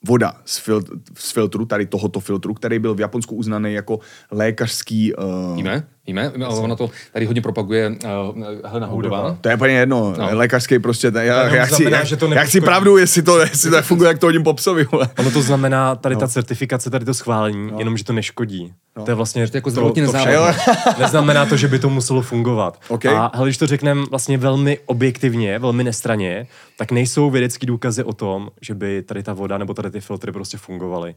voda 0.07 0.33
z, 0.45 0.59
fil, 0.59 0.83
z 1.19 1.31
filtru, 1.33 1.65
tady 1.67 1.87
tohoto 1.87 2.21
filtru, 2.21 2.55
který 2.55 2.79
byl 2.79 2.95
v 2.95 3.01
Japonsku 3.01 3.35
uznaný 3.37 3.75
jako 3.75 3.99
lékařský... 4.31 5.15
Uh, 5.15 5.63
víme, 6.07 6.33
ale 6.47 6.59
ona 6.61 6.77
to 6.77 6.91
tady 7.13 7.27
hodně 7.27 7.43
propaguje 7.43 7.89
uh, 7.91 8.43
Helena 8.65 8.87
Houdová. 8.87 9.37
to 9.41 9.49
je 9.49 9.55
úplně 9.55 9.75
jedno, 9.75 10.15
No. 10.19 10.31
no. 10.31 10.39
lékařský 10.39 10.79
prostě, 10.79 11.11
to, 11.11 11.19
já, 11.19 11.55
já, 11.55 11.65
chci, 11.67 11.75
znamená, 11.75 11.99
já, 11.99 12.05
že 12.05 12.17
to 12.17 12.35
já 12.35 12.45
chci 12.45 12.61
pravdu, 12.61 12.97
jestli 12.97 13.23
to, 13.23 13.39
jestli 13.41 13.71
to 13.71 13.83
funguje, 13.83 14.09
jak 14.09 14.19
to 14.19 14.27
hodím 14.27 14.43
po 14.43 14.55
psovi, 14.55 14.85
vole. 14.93 15.09
Ono 15.19 15.31
to 15.31 15.43
znamená, 15.43 15.95
tady 15.95 16.17
ta 16.17 16.29
certifikace, 16.29 16.91
tady 16.91 17.05
to 17.05 17.15
schválení, 17.15 17.73
jenom, 17.79 17.97
že 17.97 18.05
to 18.05 18.13
neškodí. 18.13 18.73
To 19.05 19.11
je 19.11 19.15
vlastně 19.15 19.49
to 19.49 19.57
jako 19.57 19.71
zdravotně 19.71 20.07
to 20.07 20.13
všechno. 20.13 20.43
Neznamená 20.99 21.47
to, 21.47 21.57
že 21.57 21.69
by 21.69 21.79
to 21.79 21.91
muselo 21.91 22.23
fungovat. 22.23 22.81
OK. 22.89 23.07
A 23.07 23.31
hele, 23.35 23.49
když 23.49 23.59
to 23.59 23.67
řekneme 23.67 24.03
vlastně 24.11 24.39
velmi 24.39 24.79
objektivně, 24.87 25.59
velmi 25.59 25.85
nestraně, 25.85 26.47
tak 26.79 26.93
nejsou 26.93 27.31
vědecký 27.31 27.67
důkazy 27.67 28.05
o 28.05 28.13
tom, 28.13 28.49
že 28.61 28.75
by 28.75 29.03
tady 29.03 29.23
ta 29.23 29.33
voda 29.33 29.59
nebo 29.59 29.75
tady 29.75 29.91
ty 29.91 30.01
filtry 30.01 30.33
prostě 30.33 30.59
fungovaly. 30.59 31.15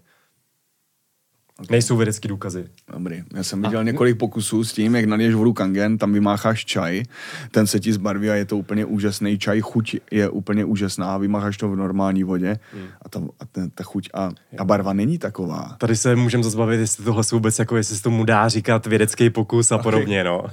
Okay. 1.60 1.68
Nejsou 1.72 1.98
vědecký 1.98 2.28
důkazy. 2.28 2.66
Dobrý. 2.94 3.24
Já 3.34 3.44
jsem 3.44 3.62
viděl 3.62 3.84
několik 3.84 4.18
pokusů 4.18 4.64
s 4.64 4.74
tím, 4.74 4.96
jak 4.96 5.06
naliješ 5.06 5.34
vodu 5.34 5.54
kangen, 5.54 5.98
tam 5.98 6.14
vymácháš 6.14 6.66
čaj, 6.66 7.04
ten 7.52 7.68
se 7.68 7.80
ti 7.80 7.94
zbarví 7.94 8.30
a 8.30 8.36
je 8.36 8.46
to 8.46 8.58
úplně 8.58 8.86
úžasný 8.86 9.40
čaj, 9.40 9.62
chuť 9.62 9.96
je 10.12 10.30
úplně 10.30 10.66
úžasná, 10.66 11.18
vymácháš 11.18 11.58
to 11.58 11.70
v 11.70 11.76
normální 11.76 12.24
vodě 12.24 12.60
a, 13.02 13.10
ta, 13.10 13.20
a 13.40 13.46
ten, 13.46 13.70
ta 13.70 13.84
chuť 13.84 14.10
a, 14.14 14.32
a 14.58 14.66
barva 14.66 14.94
není 14.94 15.18
taková. 15.18 15.76
Tady 15.78 15.96
se 15.96 16.16
můžeme 16.16 16.44
zazbavit, 16.44 16.80
jestli 16.80 17.04
tohle 17.04 17.24
jsou 17.24 17.36
vůbec 17.36 17.60
jako, 17.60 17.78
jestli 17.78 17.96
se 17.96 18.04
tomu 18.04 18.26
dá 18.26 18.48
říkat 18.48 18.88
vědecký 18.88 19.30
pokus 19.30 19.72
a 19.72 19.78
podobně, 19.78 20.24
no. 20.24 20.44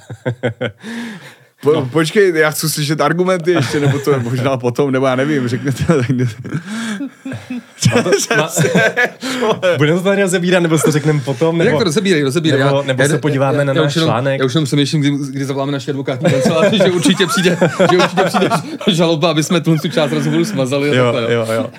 Po, 1.65 1.73
no. 1.73 1.87
Počkej, 1.87 2.33
já 2.35 2.51
chci 2.51 2.71
slyšet 2.71 3.01
argumenty 3.01 3.51
ještě, 3.51 3.81
nebo 3.81 3.99
to 3.99 4.11
je 4.11 4.19
možná 4.19 4.57
potom, 4.57 4.91
nebo 4.93 5.07
já 5.07 5.17
nevím, 5.17 5.49
řekněte. 5.49 5.85
Budeme 9.77 9.99
to 9.99 10.05
tady 10.05 10.23
rozebírat, 10.23 10.63
nebo 10.63 10.79
si 10.79 10.85
to 10.85 10.91
řekneme 10.93 11.21
potom? 11.21 11.59
Nebo, 11.59 11.71
jak 11.71 11.79
to 11.79 11.85
rozebírej, 11.85 12.23
rozebírej. 12.23 12.61
nebo, 12.61 12.83
nebo 12.83 13.03
já, 13.03 13.09
se 13.09 13.19
podíváme 13.19 13.59
já, 13.59 13.65
na 13.65 13.73
já, 13.73 13.83
náš 13.83 13.97
jenom, 13.97 14.09
článek. 14.11 14.41
Já 14.41 14.47
už 14.47 14.55
jenom 14.55 14.65
přemýšlím, 14.65 15.01
kdy, 15.01 15.11
kdy 15.31 15.45
zavoláme 15.45 15.73
naši 15.73 15.91
advokátní 15.91 16.31
kancelář, 16.31 16.73
že 16.73 16.91
určitě 16.91 17.27
přijde, 17.27 17.59
že 17.91 17.97
určitě 17.99 18.23
přijde 18.25 18.49
žaloba, 18.91 19.31
aby 19.31 19.43
jsme 19.43 19.61
tu 19.61 19.77
část 19.93 20.13
rozhovoru 20.13 20.45
smazali. 20.45 20.97
Jo, 20.97 21.13
takhle, 21.13 21.35
jo, 21.35 21.47
jo. 21.53 21.71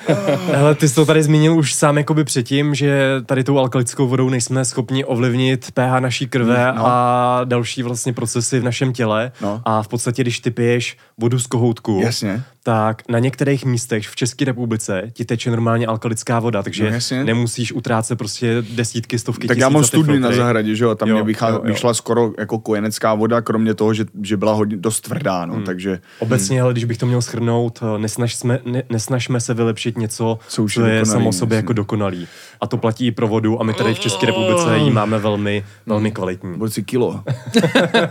Hele, 0.52 0.76
ty 0.76 0.90
jsi 0.90 0.95
to 0.95 1.06
tady 1.06 1.24
zmínil 1.24 1.57
už 1.57 1.74
sám 1.74 1.98
jakoby 1.98 2.24
předtím, 2.24 2.76
že 2.76 3.10
tady 3.26 3.44
tou 3.44 3.60
alkalickou 3.60 4.07
vodou 4.07 4.30
nejsme 4.30 4.66
schopni 4.66 5.06
ovlivnit 5.06 5.72
pH 5.74 5.99
naší 5.99 6.28
krve 6.28 6.74
No. 6.76 6.88
a 6.88 7.41
další 7.44 7.84
vlastně 7.84 8.14
procesy 8.14 8.60
v 8.60 8.64
našem 8.64 8.94
těle. 8.94 9.32
No. 9.41 9.62
A 9.66 9.74
v 9.84 9.88
podstatě, 9.88 10.22
když 10.22 10.39
ty 10.39 10.52
piješ 10.52 10.97
vodu 11.18 11.39
z 11.39 11.47
kohoutku, 11.47 11.99
Jasně. 12.03 12.43
tak 12.64 13.03
na 13.10 13.19
některých 13.19 13.65
místech 13.65 14.07
v 14.07 14.15
České 14.15 14.45
republice 14.45 15.03
ti 15.14 15.26
teče 15.26 15.49
normálně 15.52 15.88
alkalická 15.88 16.39
voda, 16.39 16.64
takže 16.64 16.84
No, 16.84 16.89
jasně. 16.89 17.23
nemusíš 17.23 17.73
utrácet 17.73 18.18
prostě 18.18 18.64
desítky, 18.69 19.19
stovky 19.19 19.47
Tak 19.47 19.57
já 19.57 19.69
mám 19.69 19.84
studny 19.84 20.19
na 20.19 20.31
zahradě, 20.31 20.76
že 20.76 20.84
jo, 20.84 20.89
a 20.89 20.95
tam 20.95 21.10
Jo, 21.10 21.15
mě 21.15 21.23
vychá, 21.23 21.49
jo, 21.49 21.56
jo. 21.56 21.61
vyšla 21.64 21.93
skoro 21.93 22.31
jako 22.39 22.60
kojenecká 22.60 23.14
voda, 23.14 23.41
kromě 23.41 23.73
toho, 23.73 23.93
že, 23.93 24.06
že 24.22 24.38
byla 24.38 24.53
hodně 24.53 24.77
dost 24.77 25.02
tvrdá, 25.02 25.41
Hmm. 25.43 25.60
no, 25.60 25.65
takže 25.65 25.99
Obecně, 26.19 26.61
ale 26.61 26.72
když 26.73 26.84
bych 26.85 26.97
to 26.97 27.06
měl 27.06 27.22
schrnout, 27.22 27.80
nesnažme, 27.97 28.60
ne, 28.65 28.84
nesnažme 28.89 29.39
se 29.41 29.53
vylepšit 29.53 29.97
něco, 29.97 30.39
Co 30.47 30.68
co 30.73 30.85
je 30.85 31.06
samo 31.06 31.34
sobě 31.34 31.56
jasně. 31.56 31.64
jako 31.64 31.73
dokonalý. 31.73 32.27
A 32.61 32.68
to 32.68 32.77
platí 32.77 33.07
i 33.07 33.11
pro 33.11 33.27
vodu 33.27 33.61
a 33.61 33.64
my 33.64 33.73
tady 33.73 33.94
v 33.94 33.99
České 33.99 34.26
republice 34.26 34.77
ji 34.77 34.91
máme 34.91 35.19
velmi, 35.19 35.65
velmi 35.86 36.11
kvalitní. 36.11 36.57
byl 36.57 36.69
si 36.69 36.84
kilo. 36.84 37.23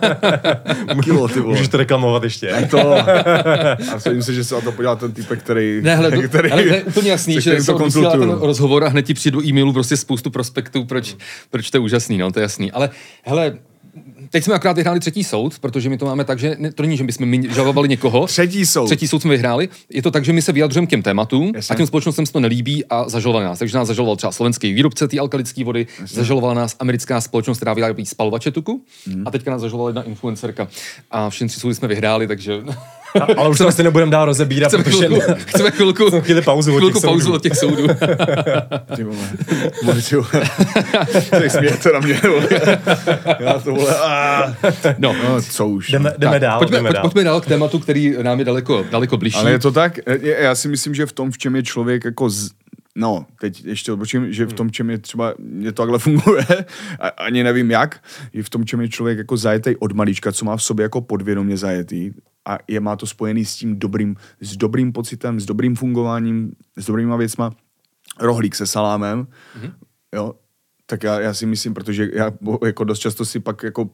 kilo, 1.03 1.29
ty 1.29 1.41
vole. 1.41 1.53
Můžeš 1.53 1.69
to 1.69 1.77
reklamovat 1.77 2.23
ještě. 2.23 2.69
To, 2.71 2.93
a 3.91 3.95
myslím 3.95 4.23
si, 4.23 4.35
že 4.35 4.45
se 4.45 4.55
na 4.55 4.61
to 4.61 4.73
podíval 4.73 4.97
ten 4.97 5.13
typek, 5.13 5.39
který... 5.39 5.81
Ne, 5.83 5.97
hele, 5.97 6.29
který, 6.29 6.51
hele, 6.51 6.63
to 6.63 6.75
je 6.75 6.85
úplně 6.85 7.11
jasný, 7.11 7.41
že 7.41 7.65
to 7.65 7.91
ten 8.11 8.31
rozhovor 8.31 8.85
a 8.85 8.89
hned 8.89 9.03
ti 9.03 9.15
přijdu 9.15 9.45
e-mailu 9.45 9.73
prostě 9.73 9.97
spoustu 9.97 10.31
prospektů, 10.31 10.85
proč, 10.85 11.17
proč 11.51 11.71
to 11.71 11.77
je 11.77 11.81
úžasný, 11.81 12.19
no, 12.19 12.33
to 12.33 12.39
je 12.39 12.43
jasný. 12.43 12.73
Ale 12.73 12.91
hele, 13.23 13.59
teď 14.31 14.45
jsme 14.45 14.55
akorát 14.55 14.73
vyhráli 14.77 15.01
třetí 15.01 15.25
soud, 15.25 15.59
protože 15.59 15.89
my 15.89 15.99
to 15.99 16.05
máme 16.07 16.25
tak, 16.25 16.39
že 16.39 16.57
ne, 16.59 16.73
to 16.73 16.83
není, 16.83 16.97
že 16.97 17.05
bychom 17.05 17.27
my 17.27 17.43
žalovali 17.55 17.89
někoho. 17.89 18.27
Třetí 18.27 18.67
soud. 18.67 18.87
Třetí 18.87 19.09
soud 19.09 19.23
jsme 19.23 19.31
vyhráli. 19.31 19.69
Je 19.91 20.03
to 20.03 20.11
tak, 20.11 20.25
že 20.25 20.33
my 20.33 20.43
se 20.43 20.53
vyjadřujeme 20.53 20.87
k 20.87 20.91
těm 20.91 21.03
tématům 21.03 21.53
Jasně. 21.55 21.75
a 21.75 21.77
těm 21.77 21.87
společnostem 21.87 22.27
se 22.27 22.33
to 22.33 22.41
nelíbí 22.41 22.85
a 22.85 23.09
zažalovali 23.09 23.45
nás. 23.45 23.59
Takže 23.59 23.77
nás 23.79 23.89
zažaloval 23.89 24.17
třeba 24.17 24.33
slovenský 24.33 24.73
výrobce 24.73 25.09
té 25.09 25.19
alkalické 25.19 25.65
vody, 25.65 25.87
zažalovala 26.07 26.55
nás 26.55 26.77
americká 26.79 27.21
společnost, 27.21 27.57
která 27.59 27.75
vyrábí 27.75 28.07
spalovače 28.07 28.51
tuku 28.51 28.83
Hmm. 29.07 29.23
a 29.27 29.31
teďka 29.31 29.51
nás 29.51 29.61
zažalovala 29.61 29.89
jedna 29.89 30.03
influencerka. 30.03 30.69
A 31.11 31.31
všechny 31.31 31.49
tři 31.49 31.61
soudy 31.61 31.75
jsme 31.75 31.89
vyhráli, 31.89 32.27
takže 32.27 32.63
A- 33.21 33.27
Ale 33.37 33.49
už 33.49 33.59
to 33.59 33.69
asi 33.69 33.83
nebudeme 33.83 34.11
dál 34.11 34.25
rozebírat, 34.25 34.69
chceme 34.69 34.85
protože 34.85 35.07
chvilku, 35.07 35.33
chceme 35.47 35.71
chvilku, 35.71 36.21
chvíli 36.21 36.43
pauzu 36.43 36.73
od 36.75 36.79
chvilku 36.79 36.99
těch 36.99 37.05
pauzu 37.09 37.21
soudů. 37.21 37.35
od 37.35 37.43
těch 37.43 37.57
soudů. 37.57 37.87
Ty 38.97 39.05
vole. 39.05 39.17
Teď 41.31 41.53
smějete 41.53 41.93
na 41.93 41.99
mě, 42.01 42.21
vole. 42.29 42.49
Já 43.41 43.53
to 43.59 43.71
vole. 43.75 43.95
No, 44.99 45.13
No, 45.29 45.43
co 45.43 45.67
už. 45.69 45.91
jdeme, 45.91 46.13
jdeme 46.19 46.33
Tak, 46.33 46.43
dál. 46.43 46.59
Pojďme, 46.59 46.77
jdeme 46.77 46.89
pojď, 46.89 46.95
dál. 46.95 47.03
pojďme 47.03 47.25
dál 47.25 47.41
k 47.41 47.47
tématu, 47.47 47.79
který 47.79 48.15
nám 48.23 48.39
je 48.39 48.45
daleko, 48.45 48.85
daleko 48.91 49.17
bližší. 49.17 49.37
Ale 49.39 49.51
je 49.51 49.59
to 49.59 49.73
tak? 49.73 49.99
Já 50.23 50.55
si 50.55 50.69
myslím, 50.69 50.95
že 50.95 51.07
v 51.07 51.13
tom, 51.13 51.31
v 51.31 51.39
čem 51.39 51.57
je 51.57 51.63
člověk 51.63 52.05
jako 52.05 52.31
z... 52.31 52.51
No, 52.95 53.27
teď 53.41 53.65
ještě 53.65 53.93
odbočím, 53.93 54.33
že 54.33 54.47
v 54.47 54.53
tom, 54.53 54.71
čem 54.71 54.91
je 54.91 54.99
třeba, 54.99 55.35
mě 55.39 55.73
to 55.73 55.83
takhle 55.83 55.99
funguje, 56.09 56.47
a, 57.01 57.09
ani 57.09 57.45
nevím 57.45 57.71
jak, 57.71 58.05
je 58.33 58.43
v 58.43 58.51
tom, 58.51 58.65
čem 58.65 58.81
je 58.81 58.89
člověk 58.89 59.19
jako 59.19 59.37
zajetý 59.37 59.77
od 59.77 59.93
malička, 59.93 60.33
co 60.33 60.45
má 60.45 60.57
v 60.57 60.63
sobě 60.63 60.83
jako 60.83 61.01
podvědomě 61.01 61.57
zajetý 61.57 62.11
a 62.45 62.59
je, 62.69 62.81
má 62.81 62.97
to 62.97 63.07
spojený 63.07 63.45
s 63.45 63.57
tím 63.57 63.79
dobrým, 63.79 64.17
s 64.41 64.57
dobrým 64.57 64.93
pocitem, 64.93 65.41
s 65.41 65.47
dobrým 65.47 65.77
fungováním, 65.77 66.53
s 66.77 66.87
dobrýma 66.87 67.17
věcma, 67.17 67.53
rohlík 68.21 68.55
se 68.55 68.67
salámem, 68.67 69.27
mm-hmm. 69.27 69.73
jo, 70.15 70.35
tak 70.87 71.03
já, 71.03 71.21
já 71.21 71.35
si 71.35 71.47
myslím, 71.47 71.75
protože 71.75 72.09
já 72.13 72.33
jako 72.67 72.85
dost 72.85 72.99
často 72.99 73.25
si 73.25 73.41
pak 73.41 73.63
jako 73.63 73.91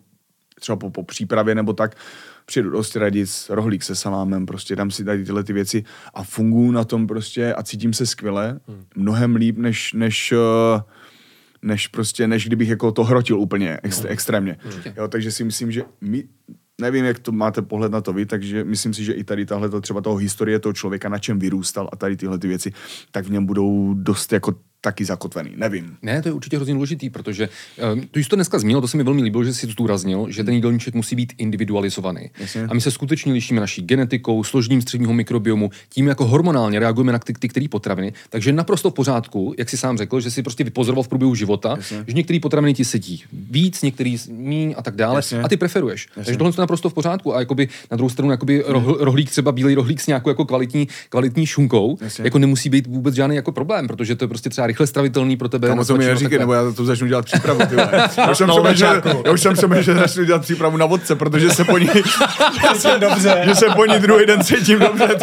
třeba 0.61 0.77
po, 0.77 0.91
po 0.91 1.03
přípravě 1.03 1.55
nebo 1.55 1.73
tak, 1.73 1.97
přijedu 2.51 2.71
do 2.71 2.83
Stradic, 2.83 3.51
rohlík 3.51 3.83
se 3.83 3.95
salámem, 3.95 4.47
prostě 4.47 4.77
dám 4.77 4.91
si 4.91 5.05
tady 5.05 5.25
tyhle 5.25 5.45
ty 5.45 5.53
věci 5.53 5.85
a 6.15 6.23
funguji 6.23 6.71
na 6.71 6.85
tom 6.85 7.07
prostě 7.07 7.55
a 7.55 7.63
cítím 7.63 7.93
se 7.93 8.07
skvěle, 8.07 8.61
hmm. 8.69 8.85
mnohem 8.97 9.37
líp, 9.37 9.59
než, 9.59 9.93
než, 9.93 10.33
eh, 10.33 10.83
než 11.63 11.89
prostě, 11.89 12.27
než 12.27 12.47
kdybych 12.47 12.69
jako 12.69 12.93
to 12.93 13.05
hrotil 13.05 13.39
úplně 13.39 13.79
ext, 13.83 14.05
extrémně. 14.09 14.57
Jo, 14.97 15.09
takže 15.09 15.33
si 15.33 15.45
myslím, 15.45 15.73
že 15.73 15.83
my, 16.01 16.25
nevím, 16.81 17.05
jak 17.05 17.19
to 17.19 17.33
máte 17.33 17.63
pohled 17.63 17.93
na 17.93 18.01
to 18.01 18.13
vy, 18.13 18.27
takže 18.27 18.65
myslím 18.65 18.95
si, 18.95 19.05
že 19.05 19.13
i 19.13 19.25
tady 19.25 19.47
tahle 19.47 19.69
to 19.69 19.81
třeba 19.81 20.01
toho 20.01 20.17
historie 20.17 20.59
toho 20.59 20.73
člověka, 20.73 21.09
na 21.09 21.19
čem 21.19 21.39
vyrůstal 21.39 21.89
a 21.93 21.97
tady 21.97 22.17
tyhle 22.17 22.39
ty 22.39 22.49
věci, 22.49 22.73
tak 23.11 23.27
v 23.27 23.31
něm 23.31 23.47
budou 23.47 23.95
dost 23.95 24.33
jako 24.33 24.55
taky 24.81 25.05
zakotvený. 25.05 25.51
Nevím. 25.57 25.97
Ne, 26.03 26.23
to 26.23 26.29
je 26.29 26.33
určitě 26.33 26.57
hrozně 26.57 26.75
důležitý, 26.75 27.11
protože 27.11 27.49
um, 27.93 28.01
tu 28.11 28.19
jsi 28.19 28.29
to 28.29 28.37
dneska 28.37 28.59
zmínil, 28.59 28.81
to 28.81 28.89
se 28.89 28.97
mi 28.97 29.03
velmi 29.03 29.23
líbilo, 29.23 29.45
že 29.45 29.55
jsi 29.55 29.67
to 29.67 29.73
zdůraznil, 29.73 30.27
že 30.31 30.45
ten 30.45 30.55
jídelníček 30.55 30.95
musí 30.95 31.17
být 31.17 31.33
individualizovaný. 31.39 32.31
Jasně. 32.39 32.63
A 32.63 32.75
my 32.75 32.81
se 32.81 32.91
skutečně 32.91 33.33
lišíme 33.33 33.61
naší 33.61 33.83
genetikou, 33.83 34.45
složením 34.45 34.83
středního 34.83 35.13
mikrobiomu, 35.13 35.71
tím, 35.89 36.07
jako 36.07 36.27
hormonálně 36.27 36.79
reagujeme 36.79 37.13
na 37.13 37.19
ty, 37.19 37.33
ty 37.33 37.49
které 37.49 37.67
potraviny. 37.71 38.13
Takže 38.31 38.53
naprosto 38.53 38.91
v 38.91 38.95
pořádku, 38.95 39.55
jak 39.59 39.69
jsi 39.69 39.77
sám 39.77 39.99
řekl, 39.99 40.21
že 40.21 40.31
si 40.31 40.43
prostě 40.43 40.65
vypozoroval 40.65 41.03
v 41.03 41.09
průběhu 41.09 41.35
života, 41.35 41.75
Jasně. 41.77 42.05
že 42.07 42.13
některé 42.13 42.41
potraviny 42.41 42.75
ti 42.75 42.85
sedí 42.85 43.25
víc, 43.33 43.83
některý 43.83 44.17
míň 44.29 44.75
a 44.79 44.83
tak 44.83 44.97
dále, 44.97 45.19
Jasně. 45.19 45.41
a 45.41 45.49
ty 45.49 45.57
preferuješ. 45.57 46.09
Takže 46.15 46.37
tohle 46.37 46.53
je 46.53 46.61
naprosto 46.61 46.91
v 46.91 46.95
pořádku. 46.95 47.37
A 47.37 47.41
jakoby 47.41 47.69
na 47.91 47.97
druhou 47.97 48.11
stranu, 48.11 48.31
jakoby 48.31 48.63
rohl, 48.67 48.97
rohlík, 49.01 49.31
třeba 49.31 49.53
bílý 49.53 49.75
rohlík 49.75 50.01
s 50.01 50.07
nějakou 50.07 50.29
jako 50.29 50.45
kvalitní, 50.45 50.89
kvalitní 51.09 51.47
šunkou, 51.47 51.99
Jasně. 52.01 52.25
jako 52.25 52.39
nemusí 52.39 52.69
být 52.69 52.87
vůbec 52.87 53.15
žádný 53.15 53.37
jako 53.37 53.53
problém, 53.53 53.87
protože 53.87 54.17
to 54.17 54.25
je 54.25 54.29
prostě 54.29 54.51
třeba 54.51 54.67
rychle 54.71 54.87
stravitelný 54.87 55.37
pro 55.37 55.49
tebe. 55.49 55.75
Na 55.75 55.85
to 55.85 55.97
mi 55.97 56.07
a 56.07 56.09
neříkej, 56.09 56.39
nebo 56.39 56.53
já 56.53 56.73
to 56.73 56.85
začnu 56.85 57.07
dělat 57.07 57.25
přípravu. 57.25 57.61
Já 58.17 58.31
už 58.31 58.39
jsem 58.39 58.49
přemýšlel, 58.49 58.63
levečáku. 58.63 59.23
já 59.27 59.33
už 59.33 59.41
jsem 59.41 59.55
přemýšlel, 59.55 59.97
že 59.97 60.01
začnu 60.01 60.25
dělat 60.25 60.43
přípravu 60.43 60.77
na 60.77 60.87
vodce, 60.87 61.17
protože 61.17 61.51
se 61.51 61.65
po 61.65 61.79
ní, 61.79 61.87
že 62.75 62.81
se, 62.81 62.99
dobře. 62.99 63.43
že 63.45 63.55
se 63.55 63.67
po 63.77 63.87
ní 63.87 63.99
druhý 63.99 64.27
den 64.27 64.45
cítím 64.45 64.79
dobře. 64.79 65.17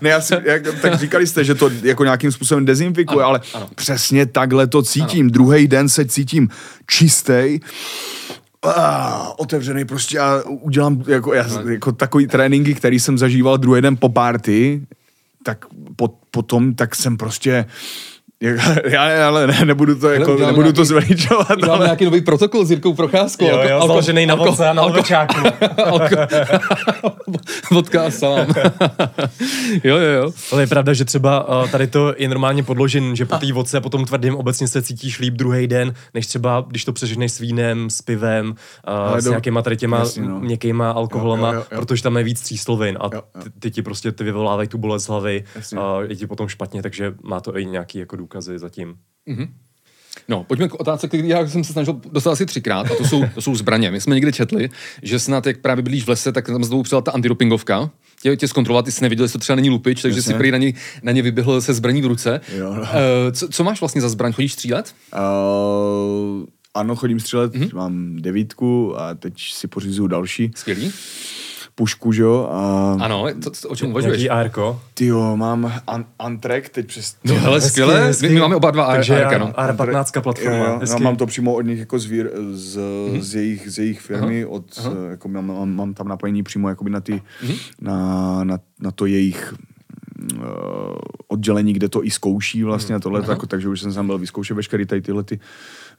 Ne, 0.00 0.10
já 0.10 0.20
si, 0.20 0.34
jak, 0.44 0.62
tak 0.82 0.98
říkali 0.98 1.26
jste, 1.26 1.44
že 1.44 1.54
to 1.54 1.70
jako 1.82 2.04
nějakým 2.04 2.32
způsobem 2.32 2.64
dezinfikuje, 2.64 3.24
ale 3.24 3.40
přesně 3.74 4.26
takhle 4.26 4.66
to 4.66 4.82
cítím. 4.82 5.30
Druhý 5.30 5.68
den 5.68 5.88
se 5.88 6.04
cítím 6.04 6.48
čistý, 6.86 7.60
ah, 8.62 9.28
otevřený 9.36 9.84
prostě 9.84 10.18
a 10.18 10.42
udělám 10.46 11.04
jako, 11.06 11.34
já, 11.34 11.46
jako 11.70 11.92
takový 11.92 12.26
tréninky, 12.26 12.74
který 12.74 13.00
jsem 13.00 13.18
zažíval 13.18 13.58
druhý 13.58 13.82
den 13.82 13.96
po 13.96 14.08
party, 14.08 14.82
tak 15.42 15.64
po, 15.96 16.08
potom 16.30 16.74
tak 16.74 16.94
jsem 16.94 17.16
prostě 17.16 17.66
já 18.84 19.28
ale 19.28 19.46
ne, 19.46 19.64
nebudu 19.64 19.94
to, 19.98 20.10
jako, 20.10 20.30
nebudu 20.36 20.54
to 20.54 20.62
nějaký- 20.62 20.84
zveličovat, 20.84 21.48
Máme 21.60 21.72
ale 21.72 21.86
nějaký 21.86 22.04
nový 22.04 22.20
protokol 22.20 22.64
s 22.64 22.70
Jirkou 22.70 22.94
Procházkou. 22.94 23.44
Jo, 23.46 23.60
jo, 23.68 23.80
založený 23.86 24.26
na 24.26 24.34
vodce 24.34 24.68
a 24.68 24.72
na 24.72 24.84
levečáku. 24.84 25.34
Vodka 27.70 28.06
a 28.06 28.10
salám. 28.10 28.46
jo, 29.84 29.96
jo, 29.96 30.10
jo. 30.22 30.32
Ale 30.52 30.62
je 30.62 30.66
pravda, 30.66 30.92
že 30.92 31.04
třeba 31.04 31.62
uh, 31.62 31.68
tady 31.70 31.86
to 31.86 32.14
je 32.18 32.28
normálně 32.28 32.62
podložen, 32.62 33.16
že 33.16 33.26
po 33.26 33.36
té 33.36 33.52
vodce 33.52 33.76
a 33.76 33.80
potom 33.80 34.04
tvrdým 34.04 34.36
obecně 34.36 34.68
se 34.68 34.82
cítíš 34.82 35.18
líp 35.18 35.34
druhý 35.34 35.66
den, 35.66 35.94
než 36.14 36.26
třeba, 36.26 36.64
když 36.68 36.84
to 36.84 36.92
přeženeš 36.92 37.32
s 37.32 37.38
vínem, 37.38 37.90
s 37.90 38.02
pivem, 38.02 38.48
uh, 38.48 38.54
Ale 38.94 39.20
s 39.20 39.24
do- 39.24 39.30
nějakýma 39.30 39.62
tady 39.62 39.76
těma 39.76 39.98
jasně, 39.98 40.22
no. 40.22 40.40
měkkýma 40.40 40.90
alkoholama, 40.90 41.48
Jo, 41.48 41.54
jo, 41.54 41.60
jo, 41.60 41.66
jo. 41.76 41.80
protože 41.80 42.02
tam 42.02 42.16
je 42.16 42.24
víc 42.24 42.40
tříslovin 42.40 42.98
a 43.00 43.08
ty, 43.08 43.16
ty 43.60 43.70
ti 43.70 43.82
prostě 43.82 44.12
ty 44.12 44.24
vyvolávají 44.24 44.68
tu 44.68 44.78
bolest 44.78 45.08
hlavy 45.08 45.44
Jasně. 45.56 45.78
a 45.78 45.98
je 46.08 46.16
ti 46.16 46.26
potom 46.26 46.48
špatně, 46.48 46.82
takže 46.82 47.14
má 47.22 47.40
to 47.40 47.58
i 47.58 47.66
nějaký 47.66 47.98
jako 47.98 48.16
důkazy 48.30 48.58
zatím. 48.58 48.94
No, 50.28 50.44
pojďme 50.44 50.68
k 50.68 50.80
otázce, 50.80 51.08
který 51.08 51.28
já 51.28 51.46
jsem 51.48 51.64
se 51.64 51.72
snažil 51.72 52.00
dostat 52.12 52.30
asi 52.30 52.46
třikrát, 52.46 52.90
a 52.90 52.94
to 52.94 53.04
jsou, 53.04 53.22
to 53.34 53.42
jsou 53.42 53.54
zbraně. 53.54 53.90
My 53.90 54.00
jsme 54.00 54.14
někdy 54.14 54.32
četli, 54.32 54.70
že 55.02 55.18
snad, 55.18 55.46
jak 55.46 55.58
právě 55.58 55.82
bydlíš 55.82 56.04
v 56.04 56.08
lese, 56.08 56.32
tak 56.32 56.46
tam 56.46 56.62
tebou 56.62 56.82
přijela 56.82 57.02
ta 57.02 57.12
antidopingovka, 57.12 57.90
tě, 58.22 58.36
tě 58.36 58.48
zkontrolovat, 58.48 58.84
ty 58.84 58.92
jsi 58.92 59.02
neviděl, 59.02 59.24
jestli 59.24 59.38
to 59.38 59.38
třeba 59.38 59.56
není 59.56 59.70
lupič, 59.70 60.02
takže 60.02 60.18
Jasně. 60.18 60.32
si 60.32 60.38
prý 60.38 60.50
na 60.50 60.58
ně, 60.58 60.72
na 61.02 61.12
ně 61.12 61.22
vyběhl 61.22 61.60
se 61.60 61.74
zbraní 61.74 62.02
v 62.02 62.06
ruce. 62.06 62.40
Jo, 62.56 62.74
no. 62.74 62.80
Uh, 62.80 62.86
co, 63.32 63.48
co, 63.48 63.64
máš 63.64 63.80
vlastně 63.80 64.00
za 64.00 64.08
zbraň? 64.08 64.32
Chodíš 64.32 64.52
střílet? 64.52 64.94
Uh, 65.14 66.46
ano, 66.74 66.96
chodím 66.96 67.20
střílet, 67.20 67.54
mm-hmm. 67.54 67.74
mám 67.74 68.16
devítku 68.16 69.00
a 69.00 69.14
teď 69.14 69.34
si 69.52 69.68
pořizuju 69.68 70.08
další 70.08 70.50
Skvělý. 70.54 70.92
Pušku, 71.74 72.12
že 72.12 72.22
jo, 72.22 72.48
a 72.52 72.96
Ano, 73.00 73.26
co, 73.42 73.50
co, 73.50 73.68
o 73.68 73.76
čem 73.76 73.90
uvažuješ? 73.90 74.18
Nějaký 74.18 74.30
ARko. 74.30 74.80
ty 74.94 75.06
jo, 75.06 75.36
mám 75.36 75.72
an- 75.86 76.04
Antrek, 76.18 76.68
teď 76.68 76.86
přes... 76.86 77.16
No 77.24 77.34
hele, 77.34 77.56
Hezky, 77.56 77.70
skvěle. 77.70 78.04
hezky. 78.04 78.28
My, 78.28 78.34
my 78.34 78.40
máme 78.40 78.56
oba 78.56 78.70
dva 78.70 78.86
Takže 78.86 79.24
ARK, 79.24 79.38
no. 79.40 79.52
R15 79.52 80.20
platforma. 80.22 80.56
Jo, 80.56 80.64
jo, 80.64 80.70
já 80.72 80.78
hezky. 80.78 81.02
mám 81.02 81.16
to 81.16 81.26
přímo 81.26 81.54
od 81.54 81.62
nich 81.62 81.78
jako 81.78 81.98
z, 81.98 82.06
vír, 82.06 82.30
z, 82.52 82.76
mm-hmm. 82.76 83.20
z, 83.20 83.34
jejich, 83.34 83.70
z 83.72 83.78
jejich 83.78 84.00
firmy, 84.00 84.46
od, 84.46 84.64
eh, 84.78 85.10
jako 85.10 85.28
mám, 85.28 85.46
mám, 85.46 85.74
mám 85.74 85.94
tam 85.94 86.08
napojení 86.08 86.42
přímo 86.42 86.68
jakoby 86.68 86.90
na, 86.90 87.00
ty, 87.00 87.12
mm-hmm. 87.12 87.58
na, 87.80 88.44
na, 88.44 88.58
na 88.80 88.90
to 88.90 89.06
jejich 89.06 89.54
uh, 90.34 90.42
oddělení, 91.28 91.72
kde 91.72 91.88
to 91.88 92.04
i 92.04 92.10
zkouší 92.10 92.64
vlastně 92.64 92.94
a 92.94 92.98
tohle, 92.98 93.22
tak, 93.22 93.46
takže 93.46 93.68
už 93.68 93.80
jsem 93.80 93.94
tam 93.94 94.06
byl 94.06 94.18
vyzkoušet 94.18 94.54
veškeré 94.56 94.86
tady 94.86 95.00
tyhle, 95.00 95.22
ty, 95.22 95.40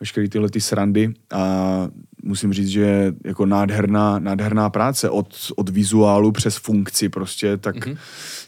veškeré 0.02 0.30
tyhle 0.30 0.50
ty 0.50 0.62
srandy 0.62 1.14
a 1.32 1.88
musím 2.24 2.54
říct, 2.54 2.68
že 2.68 3.14
jako 3.26 3.46
nádherná, 3.46 4.20
nádherná 4.20 4.70
práce 4.70 5.10
od, 5.10 5.36
od 5.56 5.70
vizuálu 5.70 6.32
přes 6.32 6.58
funkci 6.58 7.10
prostě, 7.10 7.58
tak, 7.58 7.76
mm-hmm. 7.76 7.98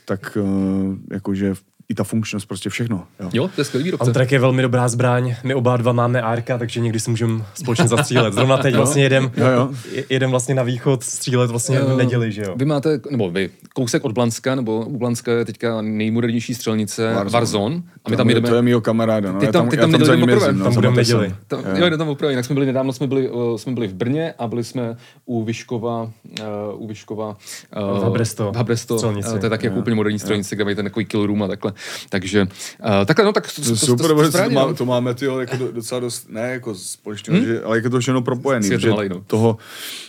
tak 0.06 0.38
uh, 0.42 0.96
jakože 1.12 1.54
i 1.90 1.96
ta 1.96 2.04
funkčnost, 2.04 2.46
prostě 2.48 2.70
všechno. 2.70 3.04
Jo. 3.20 3.30
Jo, 3.34 3.48
to 3.56 3.62
je 3.62 3.66
skvělý 3.66 3.84
výrobce. 3.84 4.10
Outrack 4.10 4.32
je 4.32 4.40
velmi 4.40 4.62
dobrá 4.62 4.88
zbraň. 4.88 5.36
My 5.44 5.56
oba 5.56 5.78
dva 5.78 5.92
máme 5.92 6.22
ARK, 6.22 6.46
takže 6.60 6.80
někdy 6.80 7.00
si 7.00 7.10
můžeme 7.10 7.44
společně 7.54 7.88
zastřílet. 7.88 8.34
Zrovna 8.34 8.58
teď 8.58 8.76
vlastně 8.76 9.04
jedem, 9.04 9.32
Jo, 9.38 9.48
jo. 9.48 9.70
je- 9.92 10.04
jedem 10.10 10.30
vlastně 10.32 10.56
na 10.56 10.64
východ 10.64 11.04
střílet 11.04 11.50
vlastně 11.52 11.80
v 11.80 11.98
neděli, 11.98 12.32
že 12.32 12.42
jo? 12.42 12.54
Vy 12.58 12.66
máte, 12.66 13.00
nebo 13.12 13.32
vy, 13.32 13.50
kousek 13.76 14.06
od 14.06 14.12
Blanska, 14.12 14.56
nebo 14.56 14.86
u 14.86 14.98
Blanska 14.98 15.32
je 15.32 15.46
teďka 15.46 15.82
nejmodernější 15.82 16.56
střelnice 16.56 17.14
Warzone, 17.14 17.30
Warzone. 17.32 17.76
A 18.06 18.10
my 18.10 18.16
To 18.16 18.18
tam 18.18 18.30
je- 18.30 18.32
jedeme... 18.32 18.50
To 18.50 18.56
je 18.56 18.62
mýho 18.62 18.82
kamaráda. 18.82 19.32
No. 19.32 19.40
Ty 19.40 19.48
tam- 19.48 19.70
ty 19.70 19.78
tam 19.78 19.90
ním 19.92 20.00
poprvé? 20.00 20.34
jezdím, 20.34 20.60
no, 20.60 20.64
Tam 20.66 20.74
budeme 20.74 20.96
neděli. 20.96 21.36
Tam, 21.48 21.60
jo, 21.76 21.86
jdem 21.88 22.00
tam 22.00 22.10
opravdu. 22.10 22.30
Jinak 22.30 22.46
jsme 22.46 22.54
byli 22.54 22.66
nedávno, 22.66 22.94
jsme 22.94 23.08
byli, 23.08 23.30
uh, 23.30 23.58
jsme 23.58 23.72
byli 23.72 23.88
v 23.88 23.94
Brně 23.94 24.34
a 24.40 24.48
byli 24.48 24.64
jsme 24.64 24.98
u 25.26 25.44
Vyškova, 25.44 26.02
uh, 26.04 26.84
u 26.84 26.88
Vyškova 26.88 27.30
uh, 27.30 28.00
V 28.00 28.04
Habresto 28.04 28.52
v 28.52 28.56
Habresto 28.56 28.98
střelnici. 28.98 29.30
uh, 29.30 29.40
to 29.40 29.46
je 29.46 29.50
taky 29.50 29.66
jako 29.66 29.78
úplně 29.80 29.96
moderní 29.96 30.20
střelnice, 30.20 30.56
kde 30.56 30.64
mají 30.64 30.76
ten 30.76 30.86
takový 30.86 31.06
kill 31.06 31.26
room 31.26 31.44
a 31.44 31.48
takhle. 31.48 31.73
Takže 32.10 32.42
uh, 32.42 33.06
takhle, 33.06 33.26
no 33.26 33.34
tak 33.34 33.52
to, 33.56 33.62
To 33.62 33.76
super, 33.76 34.08
to, 34.08 34.32
to, 34.32 34.44
to, 34.44 34.50
má, 34.50 34.66
no. 34.66 34.76
to 34.76 34.86
máme 34.86 35.14
tyjo, 35.14 35.40
jako 35.40 35.58
do- 35.58 35.72
docela 35.72 36.00
dost, 36.00 36.30
ne 36.30 36.52
jako 36.52 36.76
společného, 36.76 37.38
hmm? 37.38 37.48
že, 37.48 37.64
ale 37.64 37.78
jako 37.78 37.90
to 37.90 38.00
všechno 38.00 38.22
propojený. 38.22 38.70
Malej, 38.90 39.10
no. 39.10 39.24
toho, 39.28 39.58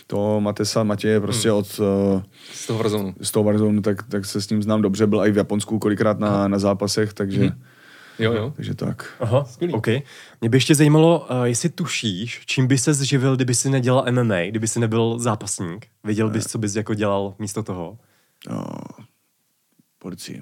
toho 0.07 0.41
Matesa 0.41 0.83
Matěje 0.83 1.19
prostě 1.19 1.49
hmm. 1.49 1.57
od 1.57 1.79
uh, 1.79 2.21
z 2.53 2.67
toho 2.67 2.79
Warzone. 2.79 3.13
z 3.21 3.31
toho 3.31 3.43
Warzone, 3.43 3.81
tak, 3.81 4.03
tak 4.03 4.25
se 4.25 4.41
s 4.41 4.49
ním 4.49 4.63
znám 4.63 4.81
dobře, 4.81 5.07
byl 5.07 5.19
i 5.25 5.31
v 5.31 5.37
Japonsku 5.37 5.79
kolikrát 5.79 6.19
na, 6.19 6.47
na 6.47 6.59
zápasech, 6.59 7.13
takže, 7.13 7.39
hmm. 7.41 7.61
Jo, 8.19 8.33
jo. 8.33 8.53
takže 8.55 8.75
tak. 8.75 9.13
Aha, 9.19 9.45
OK. 9.71 9.87
Mě 10.41 10.49
by 10.49 10.57
ještě 10.57 10.75
zajímalo, 10.75 11.27
uh, 11.29 11.43
jestli 11.43 11.69
tušíš, 11.69 12.41
čím 12.45 12.67
by 12.67 12.77
se 12.77 12.93
zživil, 12.93 13.35
kdyby 13.35 13.55
si 13.55 13.69
nedělal 13.69 14.05
MMA, 14.11 14.41
kdyby 14.49 14.67
si 14.67 14.79
nebyl 14.79 15.19
zápasník. 15.19 15.87
Věděl 16.03 16.29
bys, 16.29 16.45
co 16.47 16.57
bys 16.57 16.75
jako 16.75 16.93
dělal 16.93 17.35
místo 17.39 17.63
toho? 17.63 17.97
No, 18.49 18.65
policii. 19.99 20.41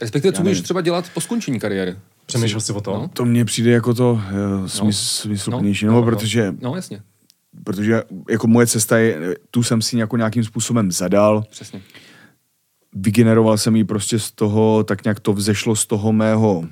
Respektive, 0.00 0.32
co 0.32 0.42
nevím. 0.42 0.62
třeba 0.62 0.80
dělat 0.80 1.10
po 1.14 1.20
skončení 1.20 1.60
kariéry? 1.60 1.96
Přemýšlel 2.26 2.60
jsi 2.60 2.72
o 2.72 2.80
tom? 2.80 2.94
No. 2.94 3.08
To 3.08 3.24
mně 3.24 3.44
přijde 3.44 3.70
jako 3.70 3.94
to 3.94 4.12
uh, 4.12 4.66
smysl, 4.66 5.22
smysluplnější, 5.22 5.86
no, 5.86 5.92
no, 5.92 6.02
protože, 6.02 6.54
No, 6.60 6.76
jasně, 6.76 7.02
protože 7.64 8.02
jako 8.30 8.46
moje 8.46 8.66
cesta 8.66 8.98
je, 8.98 9.36
tu 9.50 9.62
jsem 9.62 9.82
si 9.82 9.98
jako 9.98 10.16
nějakým 10.16 10.44
způsobem 10.44 10.92
zadal, 10.92 11.44
přesně. 11.50 11.80
vygeneroval 12.94 13.58
jsem 13.58 13.76
ji 13.76 13.84
prostě 13.84 14.18
z 14.18 14.30
toho, 14.32 14.84
tak 14.84 15.04
nějak 15.04 15.20
to 15.20 15.32
vzešlo 15.32 15.76
z 15.76 15.86
toho 15.86 16.12
mého 16.12 16.64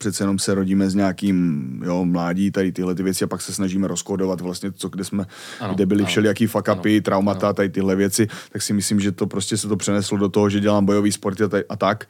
přece 0.00 0.22
jenom 0.22 0.38
se 0.38 0.54
rodíme 0.54 0.90
s 0.90 0.94
nějakým 0.94 1.68
jo, 1.84 2.04
mládí, 2.04 2.50
tady 2.50 2.72
tyhle 2.72 2.94
ty 2.94 3.02
věci 3.02 3.24
a 3.24 3.26
pak 3.26 3.40
se 3.42 3.52
snažíme 3.52 3.88
rozkodovat 3.88 4.40
vlastně 4.40 4.72
co, 4.72 4.88
kde 4.88 5.04
jsme, 5.04 5.26
Ano, 5.60 5.74
kde 5.74 5.86
byly 5.86 6.00
ano. 6.00 6.08
všelijaký 6.08 6.48
Ano, 6.54 6.84
traumata, 7.02 7.46
ano. 7.46 7.54
tady 7.54 7.68
tyhle 7.68 7.96
věci, 7.96 8.28
tak 8.52 8.62
si 8.62 8.72
myslím, 8.72 9.00
že 9.00 9.12
to 9.12 9.26
prostě 9.26 9.56
se 9.56 9.68
to 9.68 9.76
přeneslo 9.76 10.18
do 10.18 10.28
toho, 10.28 10.50
že 10.50 10.60
dělám 10.60 10.86
bojový 10.86 11.12
sport 11.12 11.40
a, 11.40 11.48
taj- 11.48 11.64
a 11.68 11.76
tak. 11.76 12.08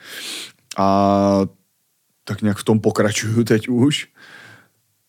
A 0.78 1.40
tak 2.24 2.42
nějak 2.42 2.58
v 2.58 2.64
tom 2.64 2.80
pokračuju 2.80 3.44
teď 3.44 3.68
už 3.68 4.08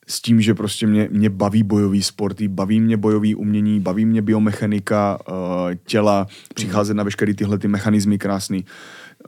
s 0.08 0.22
tím, 0.22 0.42
že 0.42 0.54
prostě 0.54 0.88
mě, 0.88 1.08
mě 1.12 1.30
baví 1.30 1.64
bojový 1.64 2.04
sporty, 2.04 2.48
baví 2.48 2.80
mě 2.80 2.98
bojový 2.98 3.36
umění, 3.36 3.80
baví 3.80 4.06
mě 4.06 4.22
biomechanika 4.22 5.20
uh, 5.30 5.36
těla, 5.86 6.28
přicházet 6.56 6.94
na 6.94 7.04
veškeré 7.04 7.34
tyhle 7.34 7.58
ty 7.58 7.68
mechanismy 7.68 8.18
krásný 8.18 8.66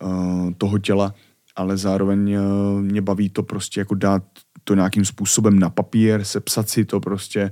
uh, 0.02 0.52
toho 0.58 0.78
těla, 0.80 1.14
ale 1.56 1.78
zároveň 1.78 2.36
uh, 2.36 2.82
mě 2.82 3.02
baví 3.02 3.30
to 3.30 3.44
prostě 3.44 3.80
jako 3.82 3.96
dát 3.96 4.24
to 4.64 4.76
nějakým 4.76 5.06
způsobem 5.06 5.60
na 5.60 5.70
papír, 5.70 6.24
sepsat 6.24 6.70
si 6.70 6.86
to 6.86 7.00
prostě, 7.00 7.50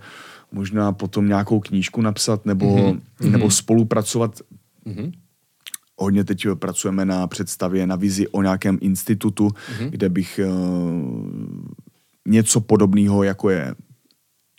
možná 0.52 0.92
potom 0.92 1.28
nějakou 1.28 1.60
knížku 1.60 2.02
napsat 2.02 2.46
nebo, 2.46 2.66
mm-hmm. 2.66 3.32
nebo 3.32 3.52
spolupracovat 3.52 4.40
Mhm. 4.86 5.12
hodně 5.98 6.24
teď 6.24 6.48
pracujeme 6.56 7.06
na 7.06 7.28
představě, 7.28 7.88
na 7.88 7.96
vizi 7.96 8.28
o 8.28 8.42
nějakém 8.42 8.78
institutu, 8.82 9.48
mm-hmm. 9.48 9.90
kde 9.90 10.10
bych 10.10 10.40
uh, 10.46 10.52
něco 12.28 12.62
podobného, 12.62 13.24
jako 13.24 13.50
je 13.50 13.76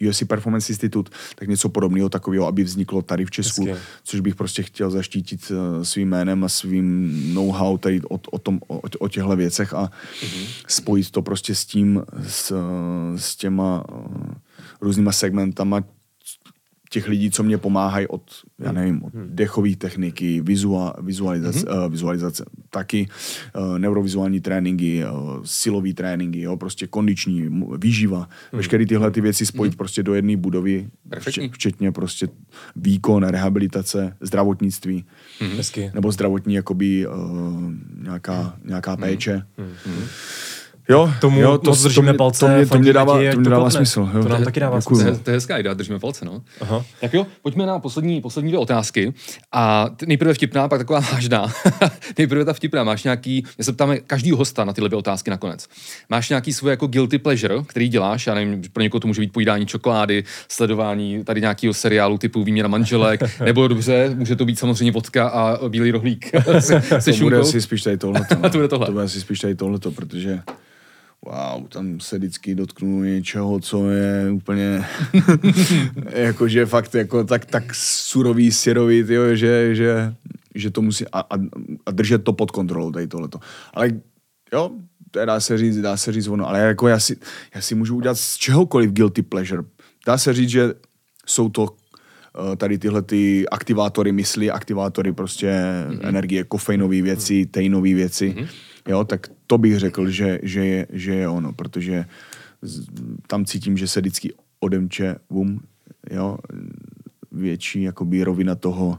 UFC 0.08 0.24
Performance 0.24 0.72
Institute, 0.72 1.10
tak 1.34 1.48
něco 1.48 1.68
podobného 1.68 2.08
takového, 2.08 2.46
aby 2.46 2.64
vzniklo 2.64 3.02
tady 3.02 3.24
v 3.24 3.30
Česku, 3.30 3.66
Hezky. 3.66 3.82
což 4.04 4.20
bych 4.20 4.34
prostě 4.34 4.62
chtěl 4.62 4.90
zaštítit 4.90 5.50
uh, 5.50 5.82
svým 5.82 6.08
jménem 6.08 6.44
a 6.44 6.48
svým 6.48 7.34
know-how 7.34 7.78
tady 7.78 8.00
o, 8.02 8.20
o, 8.30 8.38
tom, 8.38 8.60
o, 8.68 8.80
o 8.98 9.08
těchto 9.08 9.36
věcech 9.36 9.74
a 9.74 9.84
mm-hmm. 9.84 10.46
spojit 10.66 11.10
to 11.10 11.22
prostě 11.22 11.54
s 11.54 11.64
tím, 11.64 12.02
s, 12.28 12.52
s 13.16 13.36
těma 13.36 13.84
uh, 13.92 14.34
různýma 14.80 15.12
segmentama 15.12 15.84
těch 16.92 17.08
lidí, 17.08 17.30
co 17.30 17.42
mě 17.42 17.58
pomáhají 17.58 18.06
od, 18.06 18.22
já 18.58 18.72
nevím, 18.72 19.04
od 19.04 19.12
dechové 19.14 19.76
techniky, 19.76 20.40
vizua, 20.40 20.94
vizualizace, 21.00 21.58
mm-hmm. 21.58 21.84
uh, 21.84 21.92
vizualizace, 21.92 22.44
taky 22.70 23.08
uh, 23.56 23.78
neurovizuální 23.78 24.40
tréninky, 24.40 25.04
uh, 25.04 25.40
silový 25.44 25.94
tréninky, 25.94 26.40
jo, 26.40 26.56
prostě 26.56 26.86
kondiční, 26.86 27.48
výživa, 27.78 28.20
mm-hmm. 28.28 28.56
veškeré 28.56 28.86
tyhle 28.86 29.10
ty 29.10 29.20
věci 29.20 29.46
spojit 29.46 29.72
mm-hmm. 29.72 29.76
prostě 29.76 30.02
do 30.02 30.14
jedné 30.14 30.36
budovy, 30.36 30.90
Perfektní. 31.08 31.48
vč- 31.48 31.52
včetně 31.54 31.92
prostě 31.92 32.28
výkon, 32.76 33.24
rehabilitace, 33.24 34.16
zdravotnictví, 34.20 35.04
mm-hmm. 35.40 35.90
Nebo 35.94 36.12
zdravotní 36.12 36.54
jakoby 36.54 37.06
uh, 37.06 37.14
nějaká, 38.02 38.56
nějaká 38.64 38.96
péče. 38.96 39.42
Mm-hmm. 39.58 40.61
Jo, 40.88 41.12
Tomu 41.20 41.40
jo, 41.40 41.58
to, 41.58 41.70
moc 41.70 41.82
držíme 41.82 42.06
to 42.06 42.12
mě, 42.12 42.18
palce, 42.18 42.40
to 42.40 42.48
mě, 42.48 42.66
to 42.66 42.78
mě 42.78 42.92
dává, 42.92 43.12
to 43.12 43.18
mě 43.18 43.32
to 43.32 43.50
dává 43.50 43.70
smysl. 43.70 44.10
Jo. 44.14 44.22
To 44.22 44.28
nám 44.28 44.44
taky 44.44 44.60
dává 44.60 44.78
Děkuju. 44.78 45.02
To 45.02 45.08
je, 45.08 45.16
to 45.16 45.30
je 45.30 45.34
hezká 45.34 45.58
idea, 45.58 45.74
držíme 45.74 45.98
palce, 45.98 46.24
no. 46.24 46.42
Aha. 46.60 46.84
Tak 47.00 47.14
jo, 47.14 47.26
pojďme 47.42 47.66
na 47.66 47.78
poslední, 47.78 48.20
poslední 48.20 48.50
dvě 48.50 48.58
otázky. 48.58 49.12
A 49.52 49.90
nejprve 50.06 50.34
vtipná, 50.34 50.68
pak 50.68 50.80
taková 50.80 51.00
vážná. 51.12 51.52
nejprve 52.18 52.44
ta 52.44 52.52
vtipná. 52.52 52.84
Máš 52.84 53.04
nějaký, 53.04 53.44
my 53.58 53.64
se 53.64 53.72
ptáme 53.72 53.98
každýho 53.98 54.36
hosta 54.36 54.64
na 54.64 54.72
tyhle 54.72 54.88
dvě 54.88 54.98
otázky 54.98 55.30
nakonec. 55.30 55.68
Máš 56.08 56.28
nějaký 56.28 56.52
svůj 56.52 56.70
jako 56.70 56.86
guilty 56.86 57.18
pleasure, 57.18 57.54
který 57.66 57.88
děláš? 57.88 58.26
Já 58.26 58.34
nevím, 58.34 58.62
pro 58.72 58.82
někoho 58.82 59.00
to 59.00 59.06
může 59.06 59.20
být 59.20 59.32
pojídání 59.32 59.66
čokolády, 59.66 60.24
sledování 60.48 61.24
tady 61.24 61.40
nějakého 61.40 61.74
seriálu 61.74 62.18
typu 62.18 62.44
Výměna 62.44 62.68
manželek, 62.68 63.40
nebo 63.44 63.68
dobře, 63.68 64.14
může 64.14 64.36
to 64.36 64.44
být 64.44 64.58
samozřejmě 64.58 64.92
vodka 64.92 65.28
a 65.28 65.68
bílý 65.68 65.90
rohlík 65.90 66.30
se, 66.60 66.82
se 66.98 67.12
to 67.12 67.18
bude 67.18 67.38
asi 67.38 67.60
spíš 67.60 67.82
tady 67.82 67.98
tohleto. 67.98 68.34
No. 68.42 68.50
To 68.50 68.58
bude 68.58 68.68
tohle. 68.68 68.86
To 68.86 68.92
bude 68.92 69.04
asi 69.04 69.20
spíš 69.20 69.38
tady 69.38 69.54
tohleto, 69.54 69.90
protože 69.90 70.42
wow, 71.26 71.68
tam 71.68 72.00
se 72.00 72.18
vždycky 72.18 72.54
dotknu 72.54 73.02
něčeho, 73.02 73.60
co 73.60 73.90
je 73.90 74.30
úplně 74.30 74.84
jakože 76.10 76.66
fakt 76.66 76.94
jako 76.94 77.24
tak, 77.24 77.46
tak 77.46 77.74
surový, 77.74 78.52
syrový, 78.52 79.04
tyjo, 79.04 79.36
že, 79.36 79.74
že, 79.74 80.14
že 80.54 80.70
to 80.70 80.82
musí 80.82 81.04
a, 81.12 81.20
a, 81.20 81.34
a, 81.86 81.90
držet 81.90 82.24
to 82.24 82.32
pod 82.32 82.50
kontrolou 82.50 82.92
tady 82.92 83.06
tohleto. 83.06 83.38
Ale 83.74 83.90
jo, 84.52 84.70
to 85.10 85.18
je, 85.18 85.26
dá 85.26 85.40
se 85.40 85.58
říct, 85.58 85.80
dá 85.80 85.96
se 85.96 86.12
říct 86.12 86.28
ono, 86.28 86.48
ale 86.48 86.60
jako 86.60 86.88
já 86.88 86.98
si, 86.98 87.16
já 87.54 87.60
si 87.60 87.74
můžu 87.74 87.96
udělat 87.96 88.18
z 88.18 88.36
čehokoliv 88.36 88.90
guilty 88.90 89.22
pleasure. 89.22 89.62
Dá 90.06 90.18
se 90.18 90.32
říct, 90.32 90.50
že 90.50 90.74
jsou 91.26 91.48
to 91.48 91.68
eh, 92.52 92.56
tady 92.56 92.78
tyhle 92.78 93.02
ty 93.02 93.48
aktivátory 93.48 94.12
mysli, 94.12 94.50
aktivátory 94.50 95.12
prostě 95.12 95.46
mm-hmm. 95.46 95.98
energie, 96.02 96.44
kofeinové 96.44 97.02
věci, 97.02 97.46
tejnové 97.46 97.94
věci, 97.94 98.34
mm-hmm. 98.38 98.71
Jo, 98.88 99.04
tak 99.04 99.30
to 99.46 99.58
bych 99.58 99.78
řekl, 99.78 100.10
že, 100.10 100.38
že, 100.42 100.66
je, 100.66 100.86
že 100.90 101.14
je 101.14 101.28
ono, 101.28 101.52
protože 101.52 102.04
tam 103.26 103.44
cítím, 103.44 103.76
že 103.76 103.88
se 103.88 104.00
vždycky 104.00 104.34
odemče 104.60 105.16
vum, 105.30 105.60
jo, 106.10 106.38
větší 107.32 107.82
jakoby 107.82 108.24
rovina 108.24 108.54
toho, 108.54 108.98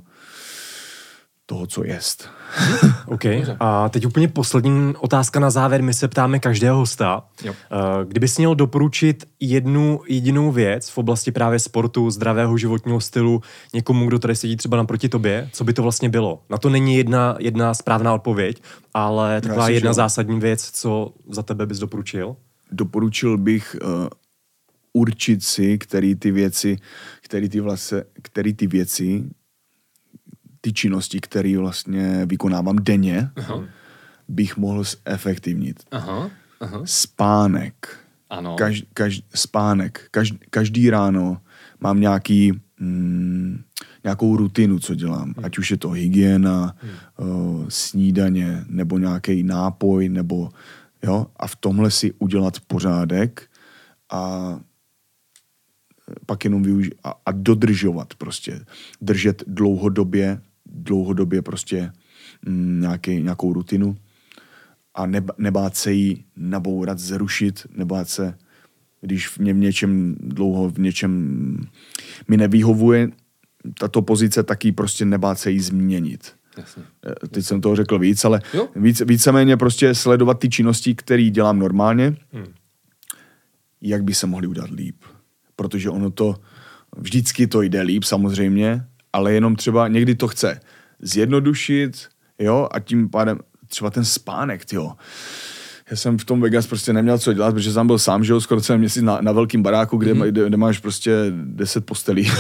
toho, 1.45 1.68
co 1.68 1.84
jest. 1.84 2.30
OK. 3.06 3.26
A 3.60 3.90
teď 3.90 4.06
úplně 4.06 4.28
poslední 4.28 4.94
otázka 4.95 5.40
na 5.40 5.49
závěr. 5.49 5.84
My 5.84 5.94
se 5.94 6.07
ptáme 6.07 6.40
každého 6.40 6.78
hosta. 6.78 7.26
Jo. 7.44 7.53
Eh, 7.72 8.06
Kdybys 8.06 8.38
měl 8.38 8.56
doporučit 8.56 9.28
jednu 9.40 10.02
jedinou 10.07 10.52
věc 10.52 10.90
v 10.90 10.98
oblasti 10.98 11.32
právě 11.32 11.60
sportu, 11.60 12.10
zdravého 12.11 12.57
životního 12.57 13.02
stylu 13.02 13.41
někomu, 13.74 14.07
kdo 14.07 14.20
tady 14.20 14.36
sedí 14.36 14.56
třeba 14.56 14.78
naproti 14.78 15.10
tobě, 15.10 15.49
co 15.53 15.64
by 15.64 15.74
to 15.74 15.84
vlastně 15.84 16.10
bylo? 16.10 16.44
Na 16.49 16.57
to 16.57 16.70
není 16.70 16.95
jedna, 16.95 17.36
jedna 17.40 17.74
správná 17.74 18.14
odpověď, 18.14 18.61
ale 18.94 19.41
taková 19.41 19.65
si, 19.65 19.74
jedna 19.74 19.90
jo. 19.90 19.94
zásadní 19.94 20.40
věc, 20.40 20.72
co 20.72 21.14
za 21.30 21.44
tebe 21.44 21.65
bys 21.65 21.80
doporučil? 21.80 22.36
doporučil 22.74 23.38
bych 23.38 23.76
uh, 23.84 24.07
určit 24.94 25.44
si, 25.44 25.78
který 25.78 26.15
ty 26.15 26.32
věci, 26.32 26.78
který 27.22 27.49
ty, 27.49 27.60
vlastně, 27.60 28.03
který 28.22 28.53
ty 28.53 28.68
věci, 28.68 29.24
ty 30.65 30.73
činnosti, 30.73 31.19
které 31.19 31.57
vlastně 31.57 32.26
vykonávám 32.26 32.76
denně, 32.76 33.30
Aha. 33.35 33.64
bych 34.27 34.57
mohl 34.57 34.84
zefektivnit. 35.10 35.84
Aha, 35.91 36.30
aha. 36.60 36.81
Spánek. 36.85 37.99
Ano. 38.30 38.56
Kaž, 38.56 38.84
kaž, 38.94 39.22
spánek. 39.35 40.07
Kaž, 40.11 40.34
každý 40.49 40.90
ráno 40.90 41.41
mám 41.80 41.99
nějaký, 41.99 42.52
mm, 42.80 43.64
nějakou 44.03 44.38
rutinu, 44.38 44.80
co 44.80 44.95
dělám. 44.95 45.34
Ať 45.44 45.57
už 45.57 45.72
je 45.72 45.77
to 45.77 45.90
hygiena, 45.90 46.76
uh, 47.18 47.65
snídaně, 47.69 48.65
nebo 48.68 48.98
nějaký 48.98 49.44
nápoj, 49.44 50.10
nebo 50.10 50.49
jo, 51.03 51.27
a 51.38 51.48
v 51.48 51.56
tomhle 51.56 51.91
si 51.91 52.14
udělat 52.19 52.60
pořádek 52.68 53.49
a 54.11 54.60
pak 56.26 56.44
jenom 56.44 56.64
využi- 56.64 56.95
a, 57.03 57.14
a 57.26 57.31
dodržovat 57.31 58.14
prostě. 58.14 58.65
Držet 59.02 59.44
dlouhodobě, 59.48 60.41
dlouhodobě 60.74 61.41
prostě 61.41 61.91
mm, 62.45 62.82
nějaký, 62.82 63.22
nějakou 63.22 63.54
rutinu 63.54 63.98
a 64.95 65.08
neb- 65.08 65.34
nebát 65.38 65.76
se 65.76 65.94
jí 65.94 66.26
nabourat, 66.36 67.00
zrušit, 67.00 67.68
nebát 67.76 68.10
se, 68.10 68.38
když 69.02 69.28
v, 69.28 69.38
mě 69.40 69.54
v 69.54 69.58
něčem 69.58 70.16
dlouho, 70.20 70.70
v 70.70 70.80
něčem 70.80 71.12
mi 72.28 72.38
nevyhovuje 72.38 73.10
tato 73.80 74.02
pozice, 74.02 74.44
taky 74.44 74.72
prostě 74.72 75.06
nebát 75.06 75.40
se 75.40 75.52
jí 75.52 75.60
změnit. 75.60 76.34
Jasně. 76.58 76.84
Eh, 77.24 77.28
Teď 77.28 77.45
jsem 77.45 77.62
toho 77.62 77.76
řekl 77.76 78.00
víc, 78.00 78.26
ale 78.26 78.41
Jo. 78.54 78.70
víc, 78.76 79.02
víceméně 79.02 79.58
prostě 79.58 79.95
sledovat 79.95 80.40
ty 80.40 80.50
činnosti, 80.50 80.95
které 80.95 81.30
dělám 81.30 81.60
normálně, 81.60 82.16
hmm. 82.34 82.45
jak 83.82 84.04
by 84.04 84.14
se 84.14 84.28
mohly 84.28 84.48
udělat 84.48 84.70
líp. 84.72 84.95
Protože 85.56 85.90
ono 85.90 86.12
to, 86.12 86.36
vždycky 86.98 87.48
to 87.48 87.62
jde 87.62 87.82
líp 87.82 88.04
samozřejmě, 88.04 88.86
ale 89.14 89.34
jenom 89.34 89.56
třeba 89.56 89.88
někdy 89.88 90.15
to 90.15 90.27
chce 90.27 90.60
zjednodušit, 91.02 92.07
jo, 92.40 92.68
a 92.72 92.80
tím 92.80 93.10
pádem 93.10 93.40
třeba 93.68 93.90
ten 93.90 94.06
spánek, 94.06 94.73
jo. 94.73 94.91
Já 95.91 95.98
jsem 95.98 96.18
v 96.18 96.26
tom 96.26 96.41
Vegas 96.41 96.68
prostě 96.68 96.94
neměl 96.94 97.18
co 97.18 97.34
dělat, 97.34 97.53
protože 97.53 97.72
jsem 97.72 97.88
byl 97.88 97.99
sám, 97.99 98.23
že 98.23 98.34
jo, 98.34 98.41
skoro 98.41 98.61
celý 98.61 98.80
měsíc 98.80 99.03
na, 99.03 99.22
na 99.22 99.31
velkým 99.31 99.64
baráku, 99.64 99.98
kde, 99.98 100.14
mm-hmm. 100.14 100.27
kde, 100.27 100.48
kde 100.48 100.57
máš 100.57 100.80
prostě 100.80 101.11
10 101.31 101.85
postelí. 101.85 102.31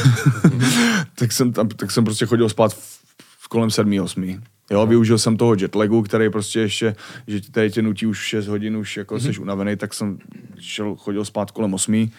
tak, 1.15 1.31
jsem 1.31 1.53
tam, 1.53 1.67
tak 1.67 1.91
jsem 1.91 2.03
prostě 2.03 2.25
chodil 2.25 2.49
spát 2.49 2.73
v, 2.73 2.99
v 3.39 3.47
kolem 3.47 3.71
7, 3.71 3.99
8. 3.99 4.41
Jo, 4.71 4.85
využil 4.85 5.17
jsem 5.17 5.37
toho 5.37 5.55
jetlagu, 5.59 6.01
který 6.01 6.29
prostě 6.29 6.59
ještě, 6.59 6.95
že 7.27 7.41
tě- 7.41 7.51
tady 7.51 7.71
tě 7.71 7.81
nutí 7.81 8.05
už 8.05 8.17
6 8.17 8.47
hodin, 8.47 8.77
už 8.77 8.97
jako 8.97 9.15
mm-hmm. 9.15 9.33
jsi 9.33 9.39
unavený, 9.39 9.75
tak 9.75 9.93
jsem 9.93 10.17
šel, 10.59 10.95
chodil 10.95 11.25
spát 11.25 11.51
kolem 11.51 11.73
8. 11.73 12.11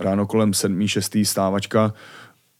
Ráno 0.00 0.26
kolem 0.26 0.54
7, 0.54 0.88
6. 0.88 1.16
stávačka 1.22 1.94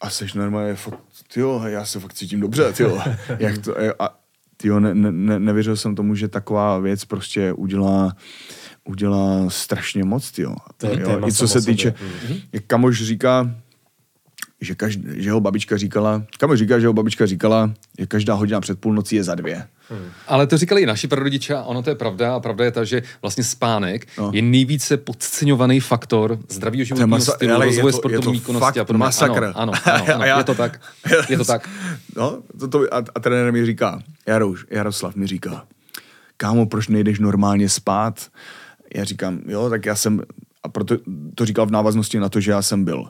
a 0.02 0.10
seš 0.10 0.34
normálně 0.34 0.74
fakt, 0.74 0.98
tyjo, 1.32 1.62
já 1.66 1.84
se 1.84 2.00
fakt 2.00 2.12
cítím 2.14 2.40
dobře, 2.40 2.72
tyjo. 2.72 3.00
Jak 3.38 3.58
to, 3.58 3.74
a, 3.98 4.18
tyjo, 4.56 4.80
ne, 4.80 4.94
ne, 4.94 5.12
ne, 5.12 5.38
nevěřil 5.38 5.76
jsem 5.76 5.94
tomu, 5.94 6.14
že 6.14 6.28
taková 6.28 6.78
věc 6.78 7.04
prostě 7.04 7.52
udělá, 7.52 8.16
udělá 8.84 9.50
strašně 9.50 10.04
moc, 10.04 10.30
tyjo. 10.32 10.54
To 10.76 10.86
je 10.86 11.00
jo, 11.00 11.26
I 11.26 11.32
co 11.32 11.48
se 11.48 11.60
týče, 11.60 11.94
sobě. 11.98 12.36
jak 12.52 12.64
kamoš 12.66 13.02
říká, 13.02 13.54
že, 14.62 14.74
každý, 14.74 15.02
že 15.16 15.28
jeho 15.28 15.40
babička 15.40 15.76
říkala, 15.76 16.22
kamoš 16.38 16.58
říká, 16.58 16.78
že 16.78 16.84
jeho 16.84 16.92
babička 16.92 17.26
říkala, 17.26 17.70
že 17.98 18.06
každá 18.06 18.34
hodina 18.34 18.60
před 18.60 18.80
půlnocí 18.80 19.16
je 19.16 19.24
za 19.24 19.34
dvě. 19.34 19.66
Ale 20.28 20.46
to 20.46 20.58
říkali 20.58 20.82
i 20.82 20.86
naši 20.86 21.08
prarodiče 21.08 21.54
a 21.54 21.62
ono 21.62 21.82
to 21.82 21.90
je 21.90 21.96
pravda 21.96 22.34
a 22.34 22.40
pravda 22.40 22.64
je 22.64 22.70
ta, 22.70 22.84
že 22.84 23.02
vlastně 23.22 23.44
spánek 23.44 24.08
no. 24.18 24.30
je 24.34 24.42
nejvíce 24.42 24.96
podceňovaný 24.96 25.80
faktor 25.80 26.38
zdravého 26.48 26.84
životního 26.84 27.08
masa- 27.08 27.34
stylu, 27.34 27.54
ale 27.54 27.66
je 27.66 27.70
rozvoje 27.70 27.82
to- 27.92 27.96
je 27.96 28.00
sportovní 28.00 28.24
to 28.24 28.30
výkonnosti 28.30 28.64
fakt 28.64 28.76
a 28.76 28.84
podobně. 28.84 28.98
masakr. 29.04 29.44
Ano, 29.44 29.52
ano, 29.54 29.72
ano, 29.84 30.04
ano 30.14 30.22
A 30.22 30.26
já- 30.26 30.38
je 30.38 30.44
to 30.44 30.54
tak. 30.54 30.80
Je 31.28 31.36
to 31.36 31.44
tak. 31.44 31.68
No, 32.16 32.38
to, 32.60 32.68
to, 32.68 32.94
a, 32.94 32.98
a 33.14 33.20
trenér 33.20 33.52
mi 33.52 33.66
říká, 33.66 34.02
Jarouš, 34.26 34.66
Jaroslav 34.70 35.14
mi 35.14 35.26
říká, 35.26 35.64
kámo, 36.36 36.66
proč 36.66 36.88
nejdeš 36.88 37.18
normálně 37.18 37.68
spát? 37.68 38.26
Já 38.94 39.04
říkám, 39.04 39.40
jo, 39.48 39.70
tak 39.70 39.86
já 39.86 39.96
jsem, 39.96 40.22
a 40.62 40.68
proto 40.68 40.96
to 41.34 41.46
říkal 41.46 41.66
v 41.66 41.70
návaznosti 41.70 42.18
na 42.18 42.28
to, 42.28 42.40
že 42.40 42.50
já 42.50 42.62
jsem 42.62 42.84
byl 42.84 43.08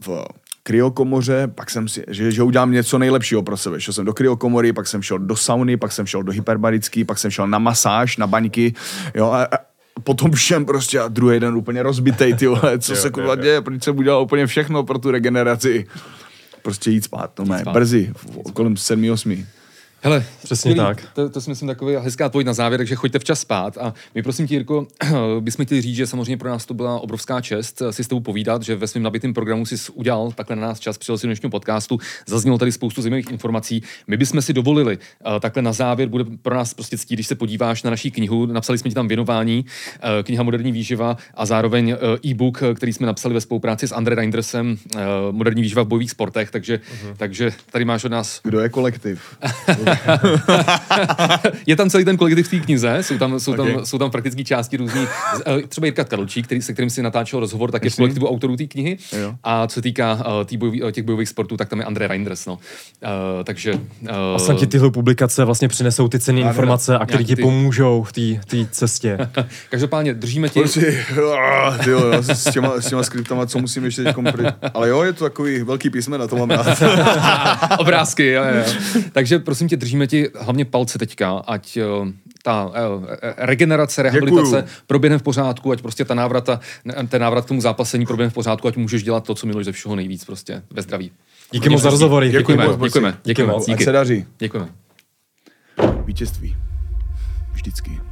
v 0.00 0.24
kryokomoře, 0.62 1.48
pak 1.54 1.70
jsem 1.70 1.88
si, 1.88 2.04
že, 2.08 2.32
že 2.32 2.42
udělám 2.42 2.72
něco 2.72 2.98
nejlepšího 2.98 3.42
pro 3.42 3.56
sebe. 3.56 3.80
Šel 3.80 3.94
jsem 3.94 4.04
do 4.04 4.12
kryokomory, 4.14 4.72
pak 4.72 4.86
jsem 4.86 5.02
šel 5.02 5.18
do 5.18 5.36
sauny, 5.36 5.76
pak 5.76 5.92
jsem 5.92 6.06
šel 6.06 6.22
do 6.22 6.32
hyperbarický, 6.32 7.04
pak 7.04 7.18
jsem 7.18 7.30
šel 7.30 7.48
na 7.48 7.58
masáž, 7.58 8.16
na 8.16 8.26
baňky, 8.26 8.74
jo, 9.14 9.26
a, 9.30 9.44
a 9.44 9.58
potom 10.04 10.32
všem 10.32 10.64
prostě 10.64 11.00
a 11.00 11.08
druhý 11.08 11.40
den 11.40 11.54
úplně 11.54 11.82
rozbitej, 11.82 12.34
ty 12.34 12.46
vole, 12.46 12.78
co 12.78 12.96
se 13.02 13.10
kurva 13.10 13.36
děje, 13.36 13.60
proč 13.60 13.82
jsem 13.84 13.98
udělal 13.98 14.22
úplně 14.22 14.46
všechno 14.46 14.82
pro 14.82 14.98
tu 14.98 15.10
regeneraci. 15.10 15.86
Prostě 16.62 16.90
jít 16.90 17.04
spát, 17.04 17.30
to 17.34 17.44
mé, 17.44 17.62
brzy, 17.72 18.12
v- 18.16 18.52
kolem 18.52 18.76
7, 18.76 19.10
8. 19.10 19.46
Hele, 20.02 20.24
Přesně 20.38 20.56
skvělý. 20.56 20.78
tak. 20.78 21.02
To, 21.14 21.28
to 21.28 21.40
si 21.40 21.50
myslím 21.50 21.68
takový 21.68 21.94
hezká 21.98 22.26
odpověď 22.26 22.46
na 22.46 22.52
závěr, 22.52 22.80
takže 22.80 22.94
choďte 22.94 23.18
včas 23.18 23.40
spát. 23.40 23.78
A 23.78 23.94
my 24.14 24.22
prosím 24.22 24.46
tě, 24.46 24.54
Jirko, 24.54 24.86
bychom 25.40 25.66
chtěli 25.66 25.80
říct, 25.80 25.96
že 25.96 26.06
samozřejmě 26.06 26.36
pro 26.36 26.48
nás 26.48 26.66
to 26.66 26.74
byla 26.74 27.00
obrovská 27.00 27.40
čest 27.40 27.82
si 27.90 28.04
s 28.04 28.08
tebou 28.08 28.20
povídat, 28.20 28.62
že 28.62 28.76
ve 28.76 28.86
svém 28.86 29.02
nabitém 29.02 29.34
programu 29.34 29.66
si 29.66 29.92
udělal 29.92 30.32
takhle 30.32 30.56
na 30.56 30.62
nás 30.68 30.80
čas, 30.80 30.98
přijel 30.98 31.18
si 31.18 31.26
do 31.26 31.28
dnešního 31.28 31.50
podcastu, 31.50 31.98
zaznělo 32.26 32.58
tady 32.58 32.72
spoustu 32.72 33.02
zajímavých 33.02 33.30
informací. 33.30 33.82
My 34.06 34.16
bychom 34.16 34.42
si 34.42 34.52
dovolili 34.52 34.98
eh, 35.36 35.40
takhle 35.40 35.62
na 35.62 35.72
závěr, 35.72 36.08
bude 36.08 36.24
pro 36.42 36.54
nás 36.54 36.74
prostě 36.74 36.98
ctí, 36.98 37.14
když 37.14 37.26
se 37.26 37.34
podíváš 37.34 37.82
na 37.82 37.90
naší 37.90 38.10
knihu, 38.10 38.46
napsali 38.46 38.78
jsme 38.78 38.90
ti 38.90 38.94
tam 38.94 39.08
věnování, 39.08 39.64
eh, 40.00 40.22
kniha 40.22 40.42
Moderní 40.42 40.72
výživa 40.72 41.16
a 41.34 41.46
zároveň 41.46 41.90
eh, 41.90 42.28
e-book, 42.28 42.62
který 42.74 42.92
jsme 42.92 43.06
napsali 43.06 43.34
ve 43.34 43.40
spolupráci 43.40 43.88
s 43.88 43.92
Andre 43.92 44.14
Reindersem, 44.14 44.76
Moderní 45.30 45.62
výživa 45.62 45.82
v 45.82 45.86
bojových 45.86 46.10
sportech, 46.10 46.50
takže, 46.50 46.80
takže 47.16 47.52
tady 47.72 47.84
máš 47.84 48.04
od 48.04 48.12
nás 48.12 48.40
Kdo 48.44 48.60
je 48.60 48.68
kolektiv? 48.68 49.36
je 51.66 51.76
tam 51.76 51.90
celý 51.90 52.04
ten 52.04 52.16
kolektiv 52.16 52.46
v 52.46 52.50
té 52.50 52.58
knize, 52.60 52.98
jsou 53.00 53.18
tam, 53.18 53.40
jsou 53.40 53.52
tam, 53.54 53.60
Okay. 53.60 53.72
okay. 53.74 53.86
jsou 53.86 53.98
tam 53.98 54.10
praktické 54.10 54.44
části 54.44 54.76
různý. 54.76 55.06
eh, 55.46 55.62
Třeba 55.68 55.86
Jirka 55.86 56.04
Kadlčík, 56.04 56.44
který, 56.46 56.62
se 56.62 56.72
kterým 56.72 56.90
si 56.90 57.02
natáčel 57.02 57.40
rozhovor, 57.40 57.70
tak 57.70 57.84
je 57.84 57.90
v 57.90 57.96
kolektivu 57.96 58.28
autorů 58.28 58.56
té 58.56 58.66
knihy. 58.66 58.98
Jo. 59.20 59.34
A 59.44 59.66
co 59.66 59.74
se 59.74 59.82
týká 59.82 60.12
uh, 60.14 60.44
tý 60.44 60.56
bojový, 60.56 60.82
eh, 60.84 60.92
těch 60.92 61.04
bojových 61.04 61.28
sportů, 61.28 61.56
tak 61.56 61.68
tam 61.68 61.78
je 61.78 61.84
André 61.84 62.06
Reinders. 62.08 62.46
No. 62.46 62.52
Uh, 62.54 62.58
takže... 63.44 63.72
Uh, 63.74 63.80
A 64.34 64.38
snad 64.38 64.58
ti 64.58 64.66
tyhle 64.66 64.90
publikace 64.90 65.44
vlastně 65.44 65.68
přinesou 65.68 66.08
ty 66.08 66.18
cenné 66.18 66.40
informace 66.40 66.98
a 66.98 67.06
které 67.06 67.24
ti 67.24 67.36
ty- 67.36 67.42
pomůžou 67.42 68.02
v 68.02 68.12
té 68.12 68.20
té 68.46 68.66
cestě. 68.70 69.18
Každopádně 69.70 70.14
držíme 70.14 70.48
tě... 70.48 70.60
Prostě, 70.60 71.04
ah, 71.38 71.78
ty 71.84 71.90
jo, 71.90 72.00
s 72.22 72.50
těma, 72.52 72.72
s 72.80 72.88
těma 72.88 73.02
skriptama, 73.02 73.46
co 73.46 73.58
musím 73.58 73.84
ještě 73.84 74.04
teď 74.04 74.14
kompri... 74.14 74.44
Ale 74.74 74.88
jo, 74.88 75.02
je 75.02 75.12
to 75.12 75.24
takový 75.24 75.62
velký 75.62 75.90
písmen, 75.90 76.20
na 76.20 76.26
to 76.26 76.36
mám 76.36 76.50
rád. 76.50 76.82
Obrázky, 77.78 78.26
jo, 78.26 78.42
jo. 78.44 78.64
Takže 79.12 79.38
prosím 79.38 79.68
tě, 79.68 79.76
držíme 79.80 80.06
ti 80.06 80.28
hlavně 80.38 80.64
palce 80.64 80.98
teďka, 80.98 81.30
ať 81.30 81.76
eh, 81.76 81.84
ta 82.42 82.70
eh, 82.74 83.18
eh, 83.22 83.34
regenerace, 83.38 84.02
rehabilitace 84.02 84.56
Děkuju. 84.56 84.74
proběhne 84.86 85.18
v 85.18 85.22
pořádku, 85.22 85.72
ať 85.72 85.82
prostě 85.82 86.04
ta 86.04 86.14
návrata, 86.14 86.60
ten 87.08 87.22
návrat 87.22 87.44
k 87.44 87.48
tomu 87.48 87.60
zápasení 87.60 88.06
proběhne 88.06 88.30
v 88.30 88.34
pořádku, 88.34 88.68
ať 88.68 88.76
můžeš 88.76 89.02
dělat 89.02 89.24
to, 89.24 89.34
co 89.34 89.46
miluješ 89.46 89.64
ze 89.64 89.72
všeho 89.72 89.96
nejvíc, 89.96 90.24
prostě 90.24 90.62
ve 90.70 90.82
zdraví. 90.82 91.10
Díky 91.52 91.68
moc 91.68 91.82
za 91.82 91.90
rozhovory. 91.90 92.30
Děkujeme, 92.30 92.64
děkujeme, 92.64 93.08
borci. 93.10 93.18
děkujeme, 93.24 93.52
moc. 93.52 93.68
Ať 93.68 93.74
díky. 93.74 93.84
se 93.84 93.92
daří. 93.92 94.24
Děkujeme. 94.38 94.68
Vítězství. 96.04 96.56
Vždycky. 97.52 98.09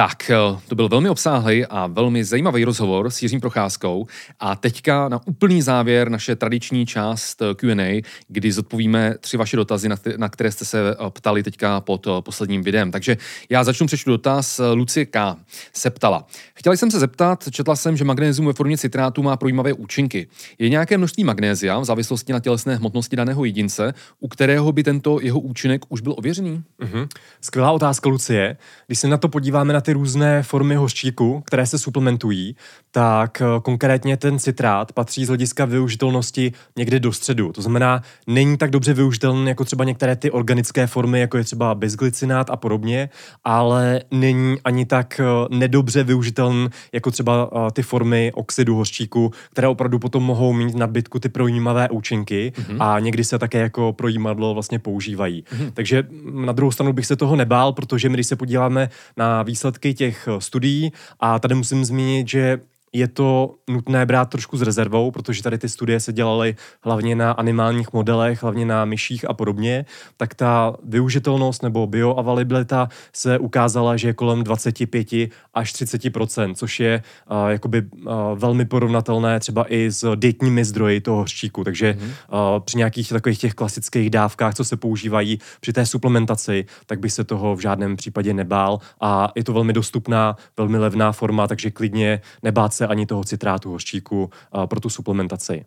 Tak, 0.00 0.30
eh, 0.30 0.36
to 0.68 0.74
byl 0.74 0.88
velmi 0.88 1.08
obsáhlý 1.08 1.66
a 1.66 1.86
velmi 1.86 2.24
zajímavý 2.24 2.64
rozhovor 2.64 3.10
s 3.10 3.22
Jiřím 3.22 3.40
Procházkou 3.40 4.06
a 4.40 4.56
teďka 4.56 5.08
na 5.08 5.20
úplný 5.26 5.62
závěr 5.62 6.08
naše 6.08 6.36
tradiční 6.36 6.86
část 6.86 7.42
eh, 7.42 7.54
Q&A, 7.54 8.02
kdy 8.28 8.52
zodpovíme 8.52 9.14
tři 9.20 9.36
vaše 9.36 9.56
dotazy, 9.56 9.88
na, 9.88 9.96
kte- 9.96 10.18
na 10.18 10.28
které 10.28 10.52
jste 10.52 10.64
se 10.64 10.90
eh, 10.90 11.10
ptali 11.10 11.42
teďka 11.42 11.80
pod 11.80 12.06
posledním 12.20 12.62
videem. 12.62 12.90
Takže 12.90 13.16
já 13.50 13.64
začnu 13.64 13.86
přečtu 13.86 14.10
dotaz. 14.10 14.60
Lucie 14.74 15.06
K. 15.06 15.36
se 15.72 15.90
ptala. 15.90 16.26
Chtěla 16.54 16.76
jsem 16.76 16.90
se 16.90 16.98
zeptat, 16.98 17.44
četla 17.50 17.76
jsem, 17.76 17.96
že 17.96 18.04
magnézium 18.04 18.46
ve 18.46 18.52
formě 18.52 18.78
citrátu 18.78 19.22
má 19.22 19.36
projímavé 19.36 19.72
účinky. 19.72 20.28
Je 20.58 20.68
nějaké 20.68 20.98
množství 20.98 21.24
magnézia 21.24 21.78
v 21.78 21.84
závislosti 21.84 22.32
na 22.32 22.40
tělesné 22.40 22.76
hmotnosti 22.76 23.16
daného 23.16 23.44
jedince, 23.44 23.94
u 24.20 24.28
kterého 24.28 24.72
by 24.72 24.82
tento 24.82 25.20
jeho 25.20 25.40
účinek 25.40 25.82
už 25.88 26.00
byl 26.00 26.14
ověřený? 26.18 26.62
Mhm. 26.78 27.08
Skvělá 27.40 27.72
otázka, 27.72 28.08
Lucie. 28.08 28.56
Když 28.86 28.98
se 28.98 29.08
na 29.08 29.16
to 29.16 29.28
podíváme 29.28 29.72
na 29.72 29.80
ty 29.80 29.89
různé 29.92 30.42
formy 30.42 30.74
hořčíku, 30.74 31.42
které 31.46 31.66
se 31.66 31.78
suplementují, 31.78 32.56
tak 32.90 33.42
eh, 33.42 33.60
konkrétně 33.62 34.16
ten 34.16 34.38
citrát 34.38 34.92
patří 34.92 35.24
z 35.24 35.28
hlediska 35.28 35.64
využitelnosti 35.64 36.52
někde 36.76 37.00
do 37.00 37.12
středu. 37.12 37.52
To 37.52 37.62
znamená, 37.62 38.02
není 38.26 38.56
tak 38.56 38.70
dobře 38.70 38.94
využitelný 38.94 39.48
jako 39.48 39.64
třeba 39.64 39.84
některé 39.84 40.16
ty 40.16 40.30
organické 40.30 40.86
formy, 40.86 41.20
jako 41.20 41.38
je 41.38 41.44
třeba 41.44 41.74
bezglycinát 41.74 42.50
a 42.50 42.56
podobně, 42.56 43.08
ale 43.44 44.00
není 44.10 44.56
ani 44.64 44.86
tak 44.86 45.20
eh, 45.20 45.24
nedobře 45.56 46.04
využitelný 46.04 46.68
jako 46.92 47.10
třeba 47.10 47.50
eh, 47.52 47.70
ty 47.70 47.82
formy 47.82 48.32
oxidu 48.34 48.76
hořčíku, 48.76 49.32
které 49.50 49.68
opravdu 49.68 49.98
potom 49.98 50.22
mohou 50.22 50.52
mít 50.52 50.74
nadbytku 50.74 51.18
ty 51.18 51.28
projímavé 51.28 51.88
účinky 51.88 52.52
mm-hmm. 52.56 52.76
a 52.80 52.98
někdy 53.00 53.24
se 53.24 53.38
také 53.38 53.58
jako 53.58 53.92
projímadlo 53.92 54.54
vlastně 54.54 54.78
používají. 54.78 55.42
Mm-hmm. 55.42 55.70
Takže 55.74 56.02
mm, 56.02 56.46
na 56.46 56.52
druhou 56.52 56.72
stranu 56.72 56.92
bych 56.92 57.06
se 57.06 57.16
toho 57.16 57.36
nebál, 57.36 57.72
protože 57.72 58.08
my, 58.08 58.14
když 58.14 58.26
se 58.26 58.36
podíváme 58.36 58.88
na 59.16 59.42
výsledky 59.42 59.79
těch 59.80 60.28
eh, 60.28 60.40
studií, 60.40 60.92
a 61.20 61.38
tady 61.38 61.54
musím 61.54 61.84
zmínit, 61.84 62.28
že 62.28 62.60
je 62.92 63.08
to 63.08 63.54
nutné 63.70 64.06
brát 64.06 64.30
trošku 64.30 64.56
s 64.56 64.62
rezervou, 64.62 65.10
protože 65.10 65.42
tady 65.42 65.58
ty 65.58 65.68
studie 65.68 66.00
se 66.00 66.12
dělaly 66.12 66.56
hlavně 66.82 67.16
na 67.16 67.32
animálních 67.32 67.92
modelech, 67.92 68.42
hlavně 68.42 68.66
na 68.66 68.84
myších 68.84 69.30
a 69.30 69.32
podobně, 69.32 69.84
tak 70.16 70.34
ta 70.34 70.76
využitelnost 70.82 71.62
nebo 71.62 71.86
bioavalibilita 71.86 72.88
se 73.12 73.38
ukázala, 73.38 73.96
že 73.96 74.08
je 74.08 74.12
kolem 74.12 74.44
25 74.44 75.08
až 75.54 75.74
30% 75.74 76.54
což 76.54 76.80
je 76.80 77.02
uh, 77.30 77.48
jakoby 77.48 77.82
uh, 77.82 78.12
velmi 78.34 78.64
porovnatelné 78.64 79.40
třeba 79.40 79.72
i 79.72 79.90
s 79.90 80.16
dietními 80.16 80.64
zdroji 80.64 81.00
toho 81.00 81.16
hořčíku. 81.16 81.64
Takže 81.64 81.92
mm-hmm. 81.92 82.54
uh, 82.54 82.60
při 82.60 82.78
nějakých 82.78 83.08
takových 83.08 83.38
těch 83.38 83.54
klasických 83.54 84.10
dávkách, 84.10 84.54
co 84.54 84.64
se 84.64 84.76
používají 84.76 85.38
při 85.60 85.72
té 85.72 85.86
suplementaci, 85.86 86.64
tak 86.86 87.00
by 87.00 87.10
se 87.10 87.24
toho 87.24 87.56
v 87.56 87.60
žádném 87.60 87.96
případě 87.96 88.34
nebál 88.34 88.78
a 89.00 89.32
je 89.34 89.44
to 89.44 89.52
velmi 89.52 89.72
dostupná, 89.72 90.36
velmi 90.56 90.78
levná 90.78 91.12
forma, 91.12 91.48
takže 91.48 91.70
klidně 91.70 92.20
nebát 92.42 92.74
zase 92.80 92.90
ani 92.90 93.06
toho 93.06 93.24
citrátu 93.24 93.70
hořčíku 93.70 94.30
pro 94.66 94.80
tu 94.80 94.90
suplementaci. 94.90 95.64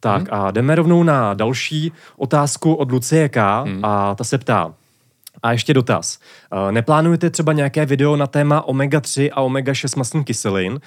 Tak 0.00 0.22
hmm. 0.22 0.40
a 0.40 0.50
jdeme 0.50 0.74
rovnou 0.74 1.02
na 1.02 1.34
další 1.34 1.92
otázku 2.16 2.74
od 2.74 2.90
Lucie 2.90 3.28
K. 3.28 3.62
Hmm. 3.62 3.84
A 3.84 4.14
ta 4.14 4.24
se 4.24 4.38
ptá, 4.38 4.74
a 5.42 5.52
ještě 5.52 5.74
dotaz. 5.74 6.18
Neplánujete 6.70 7.30
třeba 7.30 7.52
nějaké 7.52 7.86
video 7.86 8.16
na 8.16 8.26
téma 8.26 8.68
omega-3 8.68 9.30
a 9.32 9.42
omega-6 9.42 9.98
masných 9.98 10.24
kyselin, 10.24 10.80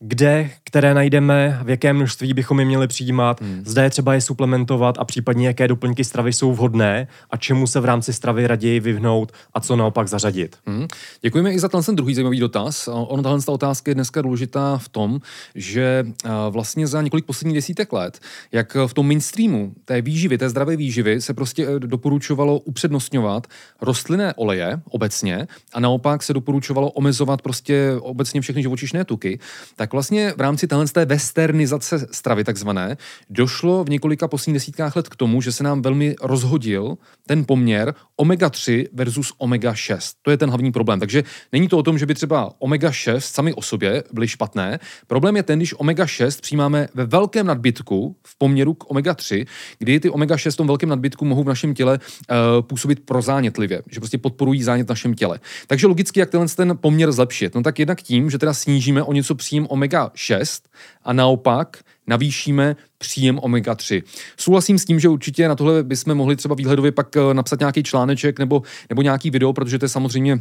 kde, 0.00 0.50
které 0.64 0.94
najdeme, 0.94 1.60
v 1.64 1.70
jakém 1.70 1.96
množství 1.96 2.34
bychom 2.34 2.60
je 2.60 2.66
měli 2.66 2.88
přijímat, 2.88 3.40
hmm. 3.40 3.62
zda 3.66 3.82
je 3.82 3.90
třeba 3.90 4.14
je 4.14 4.20
suplementovat 4.20 4.98
a 4.98 5.04
případně 5.04 5.46
jaké 5.46 5.68
doplňky 5.68 6.04
stravy 6.04 6.32
jsou 6.32 6.52
vhodné 6.52 7.08
a 7.30 7.36
čemu 7.36 7.66
se 7.66 7.80
v 7.80 7.84
rámci 7.84 8.12
stravy 8.12 8.46
raději 8.46 8.80
vyhnout 8.80 9.32
a 9.54 9.60
co 9.60 9.76
naopak 9.76 10.08
zařadit. 10.08 10.56
Hmm. 10.66 10.86
Děkujeme 11.22 11.52
i 11.52 11.58
za 11.58 11.68
ten 11.68 11.96
druhý 11.96 12.14
zajímavý 12.14 12.40
dotaz. 12.40 12.88
Ono 12.92 13.22
tahle 13.22 13.40
otázka 13.48 13.90
je 13.90 13.94
dneska 13.94 14.22
důležitá 14.22 14.78
v 14.78 14.88
tom, 14.88 15.20
že 15.54 16.04
vlastně 16.50 16.86
za 16.86 17.02
několik 17.02 17.24
posledních 17.24 17.54
desítek 17.54 17.92
let, 17.92 18.20
jak 18.52 18.76
v 18.86 18.94
tom 18.94 19.06
mainstreamu 19.06 19.72
té 19.84 20.02
výživy, 20.02 20.38
té 20.38 20.48
zdravé 20.48 20.76
výživy 20.76 21.20
se 21.20 21.34
prostě 21.34 21.66
e, 21.66 21.80
doporučovalo 21.80 22.58
upřednostňovat 22.58 23.46
rostlinné 23.80 24.34
oleje 24.34 24.80
obecně 24.90 25.46
a 25.72 25.80
naopak 25.80 26.22
se 26.22 26.32
doporučovalo 26.32 26.90
omezovat 26.90 27.42
prostě 27.42 27.92
obecně 28.00 28.40
všechny 28.40 28.62
živočišné 28.62 29.04
tuky, 29.04 29.38
tak 29.76 29.85
tak 29.86 29.92
vlastně 29.92 30.32
v 30.36 30.40
rámci 30.40 30.66
téhle 30.66 30.86
té 30.86 31.04
westernizace 31.04 32.06
stravy 32.10 32.44
takzvané 32.44 32.96
došlo 33.30 33.84
v 33.84 33.90
několika 33.90 34.28
posledních 34.28 34.54
desítkách 34.54 34.96
let 34.96 35.08
k 35.08 35.16
tomu, 35.16 35.42
že 35.42 35.52
se 35.52 35.64
nám 35.64 35.82
velmi 35.82 36.16
rozhodil 36.22 36.98
ten 37.26 37.44
poměr 37.44 37.94
omega-3 38.20 38.86
versus 38.92 39.32
omega-6. 39.38 40.12
To 40.22 40.30
je 40.30 40.36
ten 40.36 40.48
hlavní 40.48 40.72
problém. 40.72 41.00
Takže 41.00 41.24
není 41.52 41.68
to 41.68 41.78
o 41.78 41.82
tom, 41.82 41.98
že 41.98 42.06
by 42.06 42.14
třeba 42.14 42.52
omega-6 42.60 43.18
sami 43.18 43.54
o 43.54 43.62
sobě 43.62 44.02
byly 44.12 44.28
špatné. 44.28 44.78
Problém 45.06 45.36
je 45.36 45.42
ten, 45.42 45.58
když 45.58 45.74
omega-6 45.74 46.40
přijímáme 46.40 46.88
ve 46.94 47.04
velkém 47.04 47.46
nadbytku 47.46 48.16
v 48.26 48.38
poměru 48.38 48.74
k 48.74 48.90
omega-3, 48.90 49.46
kdy 49.78 50.00
ty 50.00 50.10
omega-6 50.10 50.50
v 50.50 50.56
tom 50.56 50.66
velkém 50.66 50.88
nadbytku 50.88 51.24
mohou 51.24 51.44
v 51.44 51.48
našem 51.48 51.74
těle 51.74 51.98
uh, 51.98 52.62
působit 52.62 53.00
prozánětlivě, 53.04 53.82
že 53.90 54.00
prostě 54.00 54.18
podporují 54.18 54.62
zánět 54.62 54.86
v 54.86 54.90
našem 54.90 55.14
těle. 55.14 55.40
Takže 55.66 55.86
logicky, 55.86 56.20
jak 56.20 56.30
tenhle 56.30 56.48
ten 56.48 56.78
poměr 56.80 57.12
zlepšit? 57.12 57.54
No 57.54 57.62
tak 57.62 57.78
jednak 57.78 58.02
tím, 58.02 58.30
že 58.30 58.38
teda 58.38 58.54
snížíme 58.54 59.02
o 59.02 59.12
něco 59.12 59.34
příjem 59.34 59.66
omega-6 59.76 60.60
a 61.02 61.12
naopak 61.12 61.76
navýšíme 62.06 62.76
příjem 62.98 63.38
omega-3. 63.38 64.02
Souhlasím 64.36 64.78
s 64.78 64.84
tím, 64.84 65.00
že 65.00 65.08
určitě 65.08 65.48
na 65.48 65.54
tohle 65.54 65.82
bychom 65.82 66.14
mohli 66.14 66.36
třeba 66.36 66.54
výhledově 66.54 66.92
pak 66.92 67.16
eh, 67.16 67.34
napsat 67.34 67.60
nějaký 67.60 67.82
článeček 67.82 68.38
nebo, 68.38 68.62
nebo 68.88 69.02
nějaký 69.02 69.30
video, 69.30 69.52
protože 69.52 69.78
to 69.78 69.84
je 69.84 69.88
samozřejmě 69.88 70.40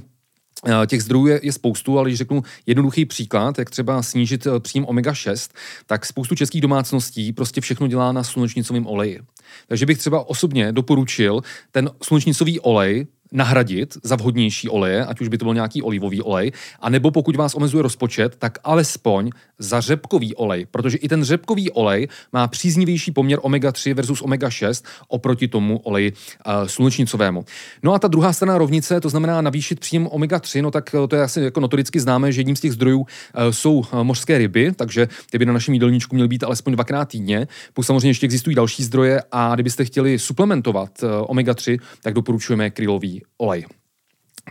eh, 0.67 0.87
Těch 0.87 1.03
zdrojů 1.03 1.27
je, 1.27 1.39
je 1.43 1.51
spoustu, 1.51 1.99
ale 1.99 2.09
když 2.09 2.17
řeknu 2.17 2.43
jednoduchý 2.65 3.05
příklad, 3.05 3.59
jak 3.59 3.69
třeba 3.69 4.03
snížit 4.03 4.47
eh, 4.47 4.59
příjem 4.59 4.85
omega-6, 4.85 5.49
tak 5.85 6.05
spoustu 6.05 6.35
českých 6.35 6.61
domácností 6.61 7.33
prostě 7.33 7.61
všechno 7.61 7.87
dělá 7.87 8.11
na 8.11 8.23
slunečnicovém 8.23 8.87
oleji. 8.87 9.19
Takže 9.67 9.85
bych 9.85 9.97
třeba 9.97 10.29
osobně 10.29 10.71
doporučil 10.71 11.41
ten 11.71 11.89
slunečnicový 12.03 12.59
olej 12.59 13.07
nahradit 13.35 13.97
za 14.03 14.15
vhodnější 14.15 14.69
oleje, 14.69 15.05
ať 15.05 15.21
už 15.21 15.27
by 15.27 15.37
to 15.37 15.45
byl 15.45 15.53
nějaký 15.53 15.81
olivový 15.81 16.21
olej, 16.21 16.51
a 16.79 16.89
nebo 16.89 17.11
pokud 17.11 17.35
vás 17.35 17.55
omezuje 17.55 17.83
rozpočet, 17.83 18.35
tak 18.39 18.57
alespoň 18.63 19.29
za 19.59 19.81
řepkový 19.81 20.35
olej, 20.35 20.65
protože 20.71 20.97
i 20.97 21.07
ten 21.07 21.23
řepkový 21.23 21.71
olej 21.71 22.07
má 22.33 22.47
příznivější 22.47 23.11
poměr 23.11 23.39
omega-3 23.41 23.93
versus 23.93 24.21
omega-6 24.21 24.85
oproti 25.07 25.47
tomu 25.47 25.77
oleji 25.77 26.11
uh, 26.11 26.67
slunečnicovému. 26.67 27.45
No 27.83 27.93
a 27.93 27.99
ta 27.99 28.07
druhá 28.07 28.33
strana 28.33 28.57
rovnice, 28.57 29.01
to 29.01 29.09
znamená 29.09 29.41
navýšit 29.41 29.79
příjem 29.79 30.07
omega-3, 30.07 30.61
no 30.61 30.71
tak 30.71 30.95
eh, 30.95 31.07
to 31.07 31.15
je 31.15 31.21
asi 31.21 31.41
jako 31.41 31.59
notoricky 31.59 31.99
známé, 31.99 32.31
že 32.31 32.39
jedním 32.39 32.55
z 32.55 32.59
těch 32.59 32.73
zdrojů 32.73 32.99
uh, 32.99 33.05
jsou 33.51 33.83
mořské 34.03 34.37
ryby, 34.37 34.71
takže 34.75 35.07
ty 35.31 35.37
by 35.37 35.45
na 35.45 35.53
našem 35.53 35.73
jídelníčku 35.73 36.15
měly 36.15 36.27
být 36.27 36.43
alespoň 36.43 36.73
dvakrát 36.73 37.05
týdně. 37.05 37.47
Plus 37.73 37.87
samozřejmě 37.87 38.09
ještě 38.09 38.25
existují 38.25 38.55
další 38.55 38.83
zdroje 38.83 39.21
a 39.31 39.55
kdybyste 39.55 39.85
chtěli 39.85 40.19
suplementovat 40.19 41.03
uh, 41.03 41.09
omega-3, 41.09 41.79
tak 42.01 42.13
doporučujeme 42.13 42.69
krylový 42.69 43.24
olej. 43.37 43.65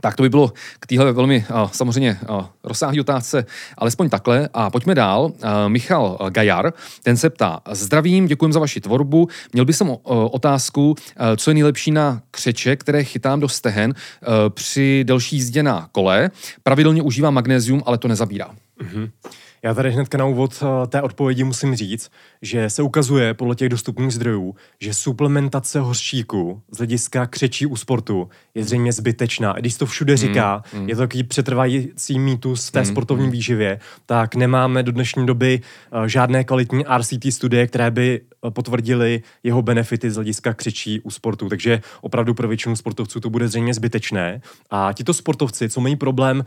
Tak 0.00 0.16
to 0.16 0.22
by 0.22 0.28
bylo 0.28 0.52
k 0.80 0.86
téhle 0.86 1.12
velmi 1.12 1.44
samozřejmě 1.72 2.18
rozsáhlé 2.64 3.00
otázce, 3.00 3.46
alespoň 3.78 4.08
takhle. 4.08 4.48
A 4.54 4.70
pojďme 4.70 4.94
dál. 4.94 5.32
Michal 5.68 6.18
Gajar, 6.30 6.72
ten 7.02 7.16
se 7.16 7.30
ptá, 7.30 7.60
zdravím, 7.70 8.26
děkuji 8.26 8.52
za 8.52 8.60
vaši 8.60 8.80
tvorbu. 8.80 9.28
Měl 9.52 9.64
bych 9.64 9.76
jsem 9.76 9.96
otázku, 10.30 10.94
co 11.36 11.50
je 11.50 11.54
nejlepší 11.54 11.90
na 11.90 12.22
křeče, 12.30 12.76
které 12.76 13.04
chytám 13.04 13.40
do 13.40 13.48
stehen 13.48 13.94
při 14.48 15.04
delší 15.06 15.36
jízdě 15.36 15.62
na 15.62 15.88
kole. 15.92 16.30
Pravidelně 16.62 17.02
užívám 17.02 17.34
magnézium, 17.34 17.82
ale 17.86 17.98
to 17.98 18.08
nezabírá. 18.08 18.50
Mm-hmm. 18.82 19.10
Já 19.64 19.74
tady 19.74 19.90
hnedka 19.90 20.18
na 20.18 20.24
úvod 20.24 20.62
uh, 20.62 20.86
té 20.86 21.02
odpovědi 21.02 21.44
musím 21.44 21.76
říct, 21.76 22.10
že 22.42 22.70
se 22.70 22.82
ukazuje 22.82 23.34
podle 23.34 23.54
těch 23.54 23.68
dostupných 23.68 24.10
zdrojů, 24.10 24.54
že 24.80 24.94
suplementace 24.94 25.80
hořčíku 25.80 26.62
z 26.70 26.76
hlediska 26.76 27.26
křečí 27.26 27.66
u 27.66 27.76
sportu 27.76 28.28
je 28.54 28.64
zřejmě 28.64 28.92
zbytečná. 28.92 29.52
I 29.52 29.60
když 29.60 29.76
to 29.76 29.86
všude 29.86 30.16
říká, 30.16 30.62
mm, 30.72 30.80
mm. 30.80 30.88
je 30.88 30.96
to 30.96 31.02
takový 31.02 31.22
přetrvající 31.22 32.18
mýtus 32.18 32.68
v 32.68 32.72
té 32.72 32.78
mm, 32.78 32.86
sportovní 32.86 33.26
mm. 33.26 33.32
výživě, 33.32 33.80
tak 34.06 34.34
nemáme 34.34 34.82
do 34.82 34.92
dnešní 34.92 35.26
doby 35.26 35.60
uh, 35.92 36.04
žádné 36.04 36.44
kvalitní 36.44 36.84
RCT 36.98 37.24
studie, 37.30 37.66
které 37.66 37.90
by 37.90 38.20
uh, 38.20 38.50
potvrdily 38.50 39.22
jeho 39.42 39.62
benefity 39.62 40.10
z 40.10 40.14
hlediska 40.14 40.54
křečí 40.54 41.00
u 41.00 41.10
sportu. 41.10 41.48
Takže 41.48 41.80
opravdu 42.00 42.34
pro 42.34 42.48
většinu 42.48 42.76
sportovců 42.76 43.20
to 43.20 43.30
bude 43.30 43.48
zřejmě 43.48 43.74
zbytečné. 43.74 44.40
A 44.70 44.92
tito 44.92 45.14
sportovci, 45.14 45.68
co 45.68 45.80
mají 45.80 45.96
problém 45.96 46.44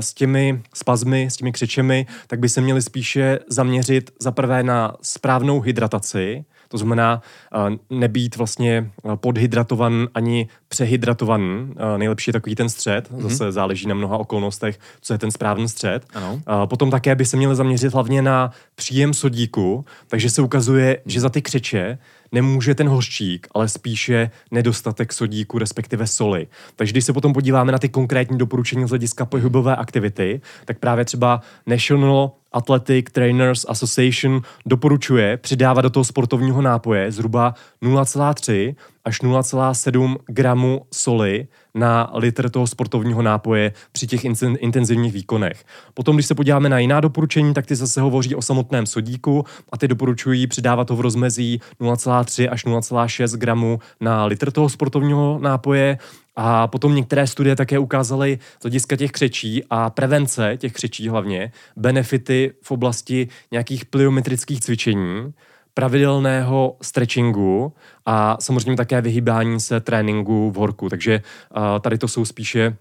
s 0.00 0.14
těmi 0.14 0.62
spazmy, 0.74 1.26
s 1.30 1.36
těmi 1.36 1.52
křečemi, 1.52 2.06
tak 2.26 2.38
by 2.38 2.51
se 2.52 2.60
měli 2.60 2.82
spíše 2.82 3.38
zaměřit 3.48 4.10
za 4.20 4.30
prvé 4.30 4.62
na 4.62 4.94
správnou 5.02 5.60
hydrataci, 5.60 6.44
to 6.68 6.78
znamená 6.78 7.22
uh, 7.54 7.98
nebýt 7.98 8.36
vlastně 8.36 8.90
eh, 9.04 9.16
podhydratovan 9.16 10.08
ani 10.14 10.48
přehydratovan. 10.68 11.42
Uh, 11.42 11.98
nejlepší 11.98 12.28
je 12.28 12.32
takový 12.32 12.54
ten 12.54 12.68
střed, 12.68 13.10
mm-hmm. 13.10 13.20
zase 13.20 13.52
záleží 13.52 13.88
na 13.88 13.94
mnoha 13.94 14.18
okolnostech, 14.18 14.78
co 15.00 15.14
je 15.14 15.18
ten 15.18 15.30
správný 15.30 15.68
střed. 15.68 16.06
Ano. 16.14 16.40
Potom 16.66 16.90
také 16.90 17.14
by 17.14 17.24
se 17.24 17.36
měli 17.36 17.56
zaměřit 17.56 17.92
hlavně 17.92 18.22
na 18.22 18.50
příjem 18.74 19.14
sodíku, 19.14 19.84
takže 20.08 20.30
se 20.30 20.42
ukazuje, 20.42 20.98
že 21.06 21.20
za 21.20 21.28
ty 21.28 21.42
křeče 21.42 21.98
nemůže 22.32 22.74
ten 22.74 22.88
hořčík, 22.88 23.46
ale 23.54 23.68
spíše 23.68 24.30
nedostatek 24.50 25.12
sodíku, 25.12 25.58
respektive 25.58 26.06
soli. 26.06 26.46
Takže 26.76 26.92
když 26.92 27.04
se 27.04 27.12
potom 27.12 27.32
podíváme 27.32 27.72
na 27.72 27.78
ty 27.78 27.88
konkrétní 27.88 28.38
doporučení 28.38 28.86
z 28.86 28.88
hlediska 28.88 29.24
pohybové 29.26 29.76
aktivity, 29.76 30.40
tak 30.64 30.78
právě 30.78 31.04
třeba 31.04 31.40
National 31.66 32.30
Athletic 32.52 33.06
Trainers 33.12 33.64
Association 33.68 34.40
doporučuje 34.66 35.36
přidávat 35.36 35.80
do 35.82 35.90
toho 35.90 36.04
sportovního 36.04 36.62
nápoje 36.62 37.12
zhruba 37.12 37.54
0,3 37.82 38.74
až 39.04 39.22
0,7 39.22 40.16
gramu 40.26 40.86
soli 40.92 41.46
na 41.74 42.10
litr 42.14 42.50
toho 42.50 42.66
sportovního 42.66 43.22
nápoje 43.22 43.72
při 43.92 44.06
těch 44.06 44.24
intenzivních 44.58 45.12
výkonech. 45.12 45.64
Potom, 45.94 46.16
když 46.16 46.26
se 46.26 46.34
podíváme 46.34 46.68
na 46.68 46.78
jiná 46.78 47.00
doporučení, 47.00 47.54
tak 47.54 47.66
ty 47.66 47.76
zase 47.76 48.00
hovoří 48.00 48.34
o 48.34 48.42
samotném 48.42 48.86
sodíku 48.86 49.44
a 49.72 49.78
ty 49.78 49.88
doporučují 49.88 50.46
přidávat 50.46 50.90
ho 50.90 50.96
v 50.96 51.00
rozmezí 51.00 51.60
0,3 51.80 52.48
až 52.50 52.66
0,6 52.66 53.36
gramu 53.36 53.78
na 54.00 54.24
litr 54.24 54.50
toho 54.50 54.68
sportovního 54.68 55.38
nápoje. 55.42 55.98
A 56.36 56.68
potom 56.68 56.94
některé 56.94 57.26
studie 57.26 57.56
také 57.56 57.78
ukázaly 57.78 58.38
z 58.60 58.62
hlediska 58.62 58.96
těch 58.96 59.10
křečí 59.10 59.64
a 59.70 59.90
prevence 59.90 60.56
těch 60.56 60.72
křečí 60.72 61.08
hlavně, 61.08 61.52
benefity 61.76 62.52
v 62.62 62.70
oblasti 62.70 63.28
nějakých 63.50 63.84
pliometrických 63.84 64.60
cvičení, 64.60 65.32
pravidelného 65.74 66.76
stretchingu 66.82 67.72
a 68.06 68.36
samozřejmě 68.40 68.76
také 68.76 69.00
vyhýbání 69.00 69.60
se 69.60 69.80
tréninku 69.80 70.50
v 70.50 70.54
horku. 70.54 70.88
Takže 70.88 71.22
uh, 71.56 71.62
tady 71.80 71.98
to 71.98 72.08
jsou 72.08 72.24
spíše 72.24 72.76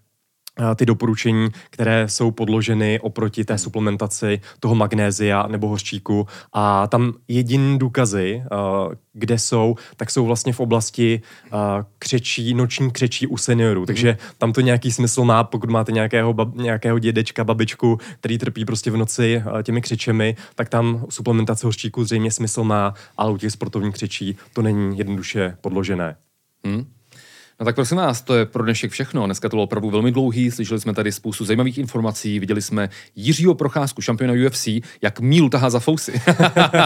ty 0.75 0.85
doporučení, 0.85 1.49
které 1.69 2.07
jsou 2.07 2.31
podloženy 2.31 2.99
oproti 2.99 3.45
té 3.45 3.57
suplementaci 3.57 4.41
toho 4.59 4.75
magnézia 4.75 5.47
nebo 5.47 5.67
hořčíku. 5.67 6.27
A 6.53 6.87
tam 6.87 7.13
jediný 7.27 7.79
důkazy, 7.79 8.43
kde 9.13 9.39
jsou, 9.39 9.75
tak 9.97 10.11
jsou 10.11 10.25
vlastně 10.25 10.53
v 10.53 10.59
oblasti 10.59 11.21
křečí, 11.99 12.53
noční 12.53 12.91
křečí 12.91 13.27
u 13.27 13.37
seniorů. 13.37 13.85
Takže 13.85 14.17
tam 14.37 14.53
to 14.53 14.61
nějaký 14.61 14.91
smysl 14.91 15.23
má, 15.23 15.43
pokud 15.43 15.69
máte 15.69 15.91
nějakého, 15.91 16.33
bab, 16.33 16.55
nějakého 16.55 16.99
dědečka, 16.99 17.43
babičku, 17.43 17.99
který 18.19 18.37
trpí 18.37 18.65
prostě 18.65 18.91
v 18.91 18.97
noci 18.97 19.43
těmi 19.63 19.81
křečemi, 19.81 20.35
tak 20.55 20.69
tam 20.69 21.05
suplementace 21.09 21.67
hořčíku 21.67 22.03
zřejmě 22.03 22.31
smysl 22.31 22.63
má, 22.63 22.93
ale 23.17 23.31
u 23.31 23.37
těch 23.37 23.51
sportovních 23.51 23.93
křečí 23.93 24.37
to 24.53 24.61
není 24.61 24.97
jednoduše 24.97 25.57
podložené. 25.61 26.15
Hmm. 26.65 26.85
No 27.61 27.65
tak 27.65 27.75
prosím 27.75 27.97
vás, 27.97 28.21
to 28.21 28.35
je 28.35 28.45
pro 28.45 28.63
dnešek 28.63 28.91
všechno. 28.91 29.25
Dneska 29.25 29.49
to 29.49 29.55
bylo 29.55 29.63
opravdu 29.63 29.89
velmi 29.89 30.11
dlouhý, 30.11 30.51
slyšeli 30.51 30.79
jsme 30.81 30.93
tady 30.93 31.11
spoustu 31.11 31.45
zajímavých 31.45 31.77
informací, 31.77 32.39
viděli 32.39 32.61
jsme 32.61 32.89
Jiřího 33.15 33.55
Procházku, 33.55 34.01
šampiona 34.01 34.33
UFC, 34.47 34.67
jak 35.01 35.19
mílu 35.19 35.49
tahá 35.49 35.69
za 35.69 35.79
fousy. 35.79 36.21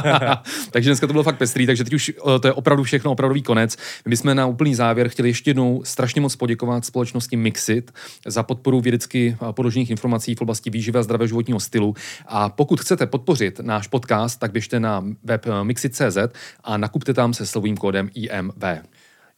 takže 0.71 0.89
dneska 0.89 1.07
to 1.07 1.13
bylo 1.13 1.23
fakt 1.23 1.37
pestrý, 1.37 1.65
takže 1.65 1.83
teď 1.83 1.93
už 1.93 2.09
eh, 2.09 2.39
to 2.39 2.47
je 2.47 2.53
opravdu 2.53 2.83
všechno, 2.83 3.11
opravdový 3.11 3.41
konec. 3.43 3.77
My 4.05 4.09
bychom 4.09 4.35
na 4.35 4.45
úplný 4.45 4.75
závěr 4.75 5.09
chtěli 5.09 5.29
ještě 5.29 5.49
jednou 5.49 5.81
strašně 5.83 6.21
moc 6.21 6.35
poděkovat 6.35 6.85
společnosti 6.85 7.37
Mixit 7.37 7.91
za 8.27 8.43
podporu 8.43 8.81
vědecky 8.81 9.37
eh, 9.41 9.53
podložených 9.53 9.89
informací 9.89 10.35
v 10.35 10.41
oblasti 10.41 10.69
výživy 10.69 10.99
a 10.99 11.03
zdravého 11.03 11.27
životního 11.27 11.59
stylu. 11.59 11.93
A 12.25 12.49
pokud 12.49 12.81
chcete 12.81 13.05
podpořit 13.05 13.59
náš 13.59 13.87
podcast, 13.87 14.39
tak 14.39 14.51
běžte 14.51 14.79
na 14.79 15.05
web 15.23 15.45
eh, 15.45 15.63
mixit.cz 15.63 16.17
a 16.63 16.77
nakupte 16.77 17.13
tam 17.13 17.33
se 17.33 17.45
slovým 17.45 17.77
kódem 17.77 18.09
IMV. 18.13 18.63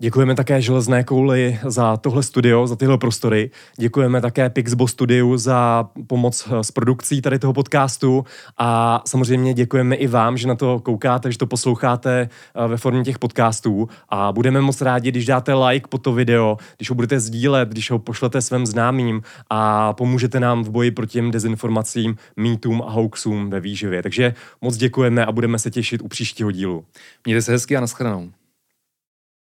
Děkujeme 0.01 0.35
také 0.35 0.61
Železné 0.61 1.03
kouli 1.03 1.59
za 1.65 1.97
tohle 1.97 2.23
studio, 2.23 2.67
za 2.67 2.75
tyhle 2.75 2.97
prostory. 2.97 3.51
Děkujeme 3.77 4.21
také 4.21 4.49
Pixbo 4.49 4.87
Studiu 4.87 5.37
za 5.37 5.89
pomoc 6.07 6.49
s 6.61 6.71
produkcí 6.71 7.21
tady 7.21 7.39
toho 7.39 7.53
podcastu 7.53 8.25
a 8.57 9.01
samozřejmě 9.07 9.53
děkujeme 9.53 9.95
i 9.95 10.07
vám, 10.07 10.37
že 10.37 10.47
na 10.47 10.55
to 10.55 10.79
koukáte, 10.79 11.31
že 11.31 11.37
to 11.37 11.47
posloucháte 11.47 12.29
eh, 12.55 12.67
ve 12.67 12.77
formě 12.77 13.03
těch 13.03 13.19
podcastů 13.19 13.89
a 14.09 14.31
budeme 14.31 14.61
moc 14.61 14.81
rádi, 14.81 15.11
když 15.11 15.25
dáte 15.25 15.53
like 15.53 15.87
po 15.87 15.97
to 15.97 16.13
video, 16.13 16.57
když 16.77 16.89
ho 16.89 16.95
budete 16.95 17.19
sdílet, 17.19 17.69
když 17.69 17.91
ho 17.91 17.99
pošlete 17.99 18.41
svým 18.41 18.65
známým 18.65 19.21
a 19.49 19.93
pomůžete 19.93 20.39
nám 20.39 20.63
v 20.63 20.69
boji 20.69 20.91
proti 20.91 21.13
těm 21.13 21.31
dezinformacím, 21.31 22.17
mýtům 22.35 22.81
a 22.81 22.89
hoaxům 22.89 23.49
ve 23.49 23.59
výživě. 23.59 24.03
Takže 24.03 24.33
moc 24.61 24.77
děkujeme 24.77 25.25
a 25.25 25.31
budeme 25.31 25.59
se 25.59 25.71
těšit 25.71 26.01
u 26.01 26.07
příštího 26.07 26.51
dílu. 26.51 26.85
Mějte 27.25 27.41
se 27.41 27.51
hezky 27.51 27.77
a 27.77 27.81
nashledanou. 27.81 28.29